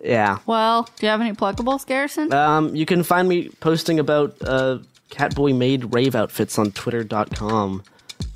Yeah. 0.04 0.40
Well, 0.46 0.84
do 0.98 1.06
you 1.06 1.10
have 1.10 1.22
any 1.22 1.34
pluggables, 1.34 1.86
Garrison? 1.86 2.32
Um, 2.34 2.76
you 2.76 2.86
can 2.86 3.04
find 3.04 3.28
me 3.28 3.50
posting 3.60 4.00
about 4.00 4.36
uh, 4.42 4.80
Catboy 5.10 5.56
made 5.56 5.94
rave 5.94 6.16
outfits 6.16 6.58
on 6.58 6.72
twitter.com 6.72 7.84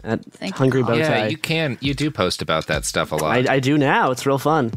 at 0.04 0.24
Thank 0.26 0.54
you, 0.54 0.58
Hungry 0.58 0.84
Colin. 0.84 1.00
Bowtie. 1.00 1.02
Yeah, 1.02 1.28
you 1.28 1.38
can. 1.38 1.78
You 1.82 1.94
do 1.94 2.12
post 2.12 2.42
about 2.42 2.68
that 2.68 2.86
stuff 2.86 3.12
a 3.12 3.16
lot. 3.16 3.50
I, 3.50 3.56
I 3.56 3.60
do 3.60 3.78
now. 3.78 4.12
It's 4.12 4.26
real 4.26 4.38
fun. 4.38 4.72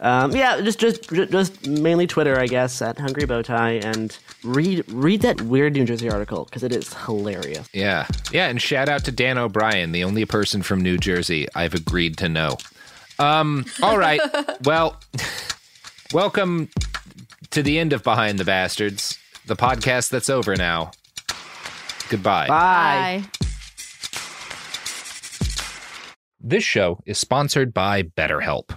Um, 0.00 0.32
yeah, 0.32 0.60
just 0.60 0.78
just 0.80 1.10
just 1.12 1.66
mainly 1.68 2.06
Twitter, 2.06 2.38
I 2.38 2.46
guess, 2.46 2.82
at 2.82 2.98
Hungry 2.98 3.24
Bowtie, 3.24 3.84
and 3.84 4.16
read 4.44 4.84
read 4.92 5.22
that 5.22 5.40
weird 5.42 5.72
New 5.72 5.84
Jersey 5.84 6.10
article 6.10 6.44
because 6.44 6.62
it 6.62 6.72
is 6.72 6.92
hilarious. 6.92 7.68
Yeah. 7.72 8.06
Yeah. 8.32 8.48
And 8.48 8.60
shout 8.60 8.88
out 8.88 9.04
to 9.04 9.12
Dan 9.12 9.38
O'Brien, 9.38 9.92
the 9.92 10.04
only 10.04 10.24
person 10.24 10.62
from 10.62 10.80
New 10.80 10.98
Jersey 10.98 11.48
I've 11.54 11.74
agreed 11.74 12.18
to 12.18 12.28
know. 12.28 12.56
Um, 13.18 13.64
all 13.82 13.98
right. 13.98 14.20
well, 14.64 15.00
welcome 16.12 16.68
to 17.50 17.62
the 17.62 17.78
end 17.78 17.92
of 17.92 18.02
Behind 18.02 18.38
the 18.38 18.44
Bastards, 18.44 19.18
the 19.46 19.56
podcast 19.56 20.10
that's 20.10 20.28
over 20.28 20.56
now. 20.56 20.92
Goodbye. 22.08 22.48
Bye. 22.48 23.24
This 26.40 26.62
show 26.62 27.00
is 27.06 27.18
sponsored 27.18 27.72
by 27.72 28.02
BetterHelp. 28.02 28.76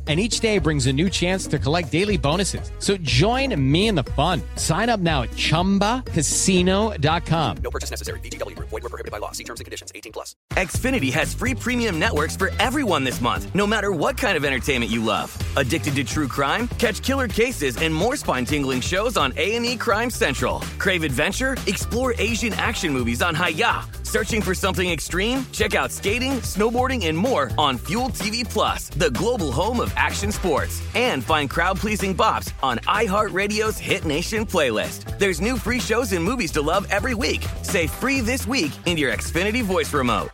And 0.11 0.19
each 0.19 0.41
day 0.41 0.59
brings 0.59 0.87
a 0.87 0.91
new 0.91 1.09
chance 1.09 1.47
to 1.47 1.57
collect 1.57 1.89
daily 1.89 2.17
bonuses. 2.17 2.69
So 2.79 2.97
join 2.97 3.55
me 3.71 3.87
in 3.87 3.95
the 3.95 4.03
fun. 4.03 4.41
Sign 4.57 4.89
up 4.89 4.99
now 4.99 5.21
at 5.21 5.29
chumbacasino.com. 5.29 7.57
No 7.63 7.71
purchase 7.71 7.91
necessary. 7.91 8.19
VGW 8.19 8.57
Group. 8.57 8.67
Void 8.67 8.83
were 8.83 8.89
prohibited 8.89 9.13
by 9.13 9.19
law. 9.19 9.31
See 9.31 9.45
terms 9.45 9.61
and 9.61 9.65
conditions. 9.65 9.89
18 9.95 10.11
plus. 10.11 10.35
Xfinity 10.51 11.13
has 11.13 11.33
free 11.33 11.55
premium 11.55 11.97
networks 11.97 12.35
for 12.35 12.51
everyone 12.59 13.05
this 13.05 13.21
month, 13.21 13.55
no 13.55 13.65
matter 13.65 13.93
what 13.93 14.17
kind 14.17 14.35
of 14.35 14.43
entertainment 14.43 14.91
you 14.91 15.01
love. 15.01 15.33
Addicted 15.55 15.95
to 15.95 16.03
true 16.03 16.27
crime? 16.27 16.67
Catch 16.77 17.03
killer 17.03 17.29
cases 17.29 17.77
and 17.77 17.95
more 17.95 18.17
spine-tingling 18.17 18.81
shows 18.81 19.15
on 19.15 19.31
A&E 19.37 19.77
Crime 19.77 20.09
Central. 20.09 20.59
Crave 20.77 21.05
adventure? 21.05 21.55
Explore 21.67 22.15
Asian 22.17 22.51
action 22.55 22.91
movies 22.91 23.21
on 23.21 23.33
Hi-YAH. 23.33 23.87
Searching 24.11 24.41
for 24.41 24.53
something 24.53 24.91
extreme? 24.91 25.45
Check 25.53 25.73
out 25.73 25.89
skating, 25.89 26.33
snowboarding, 26.41 27.07
and 27.07 27.17
more 27.17 27.49
on 27.57 27.77
Fuel 27.77 28.09
TV 28.09 28.43
Plus, 28.43 28.89
the 28.89 29.09
global 29.11 29.53
home 29.53 29.79
of 29.79 29.93
action 30.01 30.31
sports. 30.31 30.81
And 30.95 31.23
find 31.23 31.49
crowd-pleasing 31.49 32.17
bops 32.17 32.51
on 32.61 32.79
iHeartRadio's 32.79 33.77
Hit 33.77 34.03
Nation 34.03 34.45
playlist. 34.45 35.17
There's 35.17 35.39
new 35.39 35.55
free 35.55 35.79
shows 35.79 36.11
and 36.11 36.23
movies 36.23 36.51
to 36.53 36.61
love 36.61 36.85
every 36.89 37.15
week. 37.15 37.45
Say 37.61 37.87
free 37.87 38.19
this 38.19 38.45
week 38.45 38.73
in 38.85 38.97
your 38.97 39.13
Xfinity 39.13 39.63
voice 39.63 39.93
remote. 39.93 40.29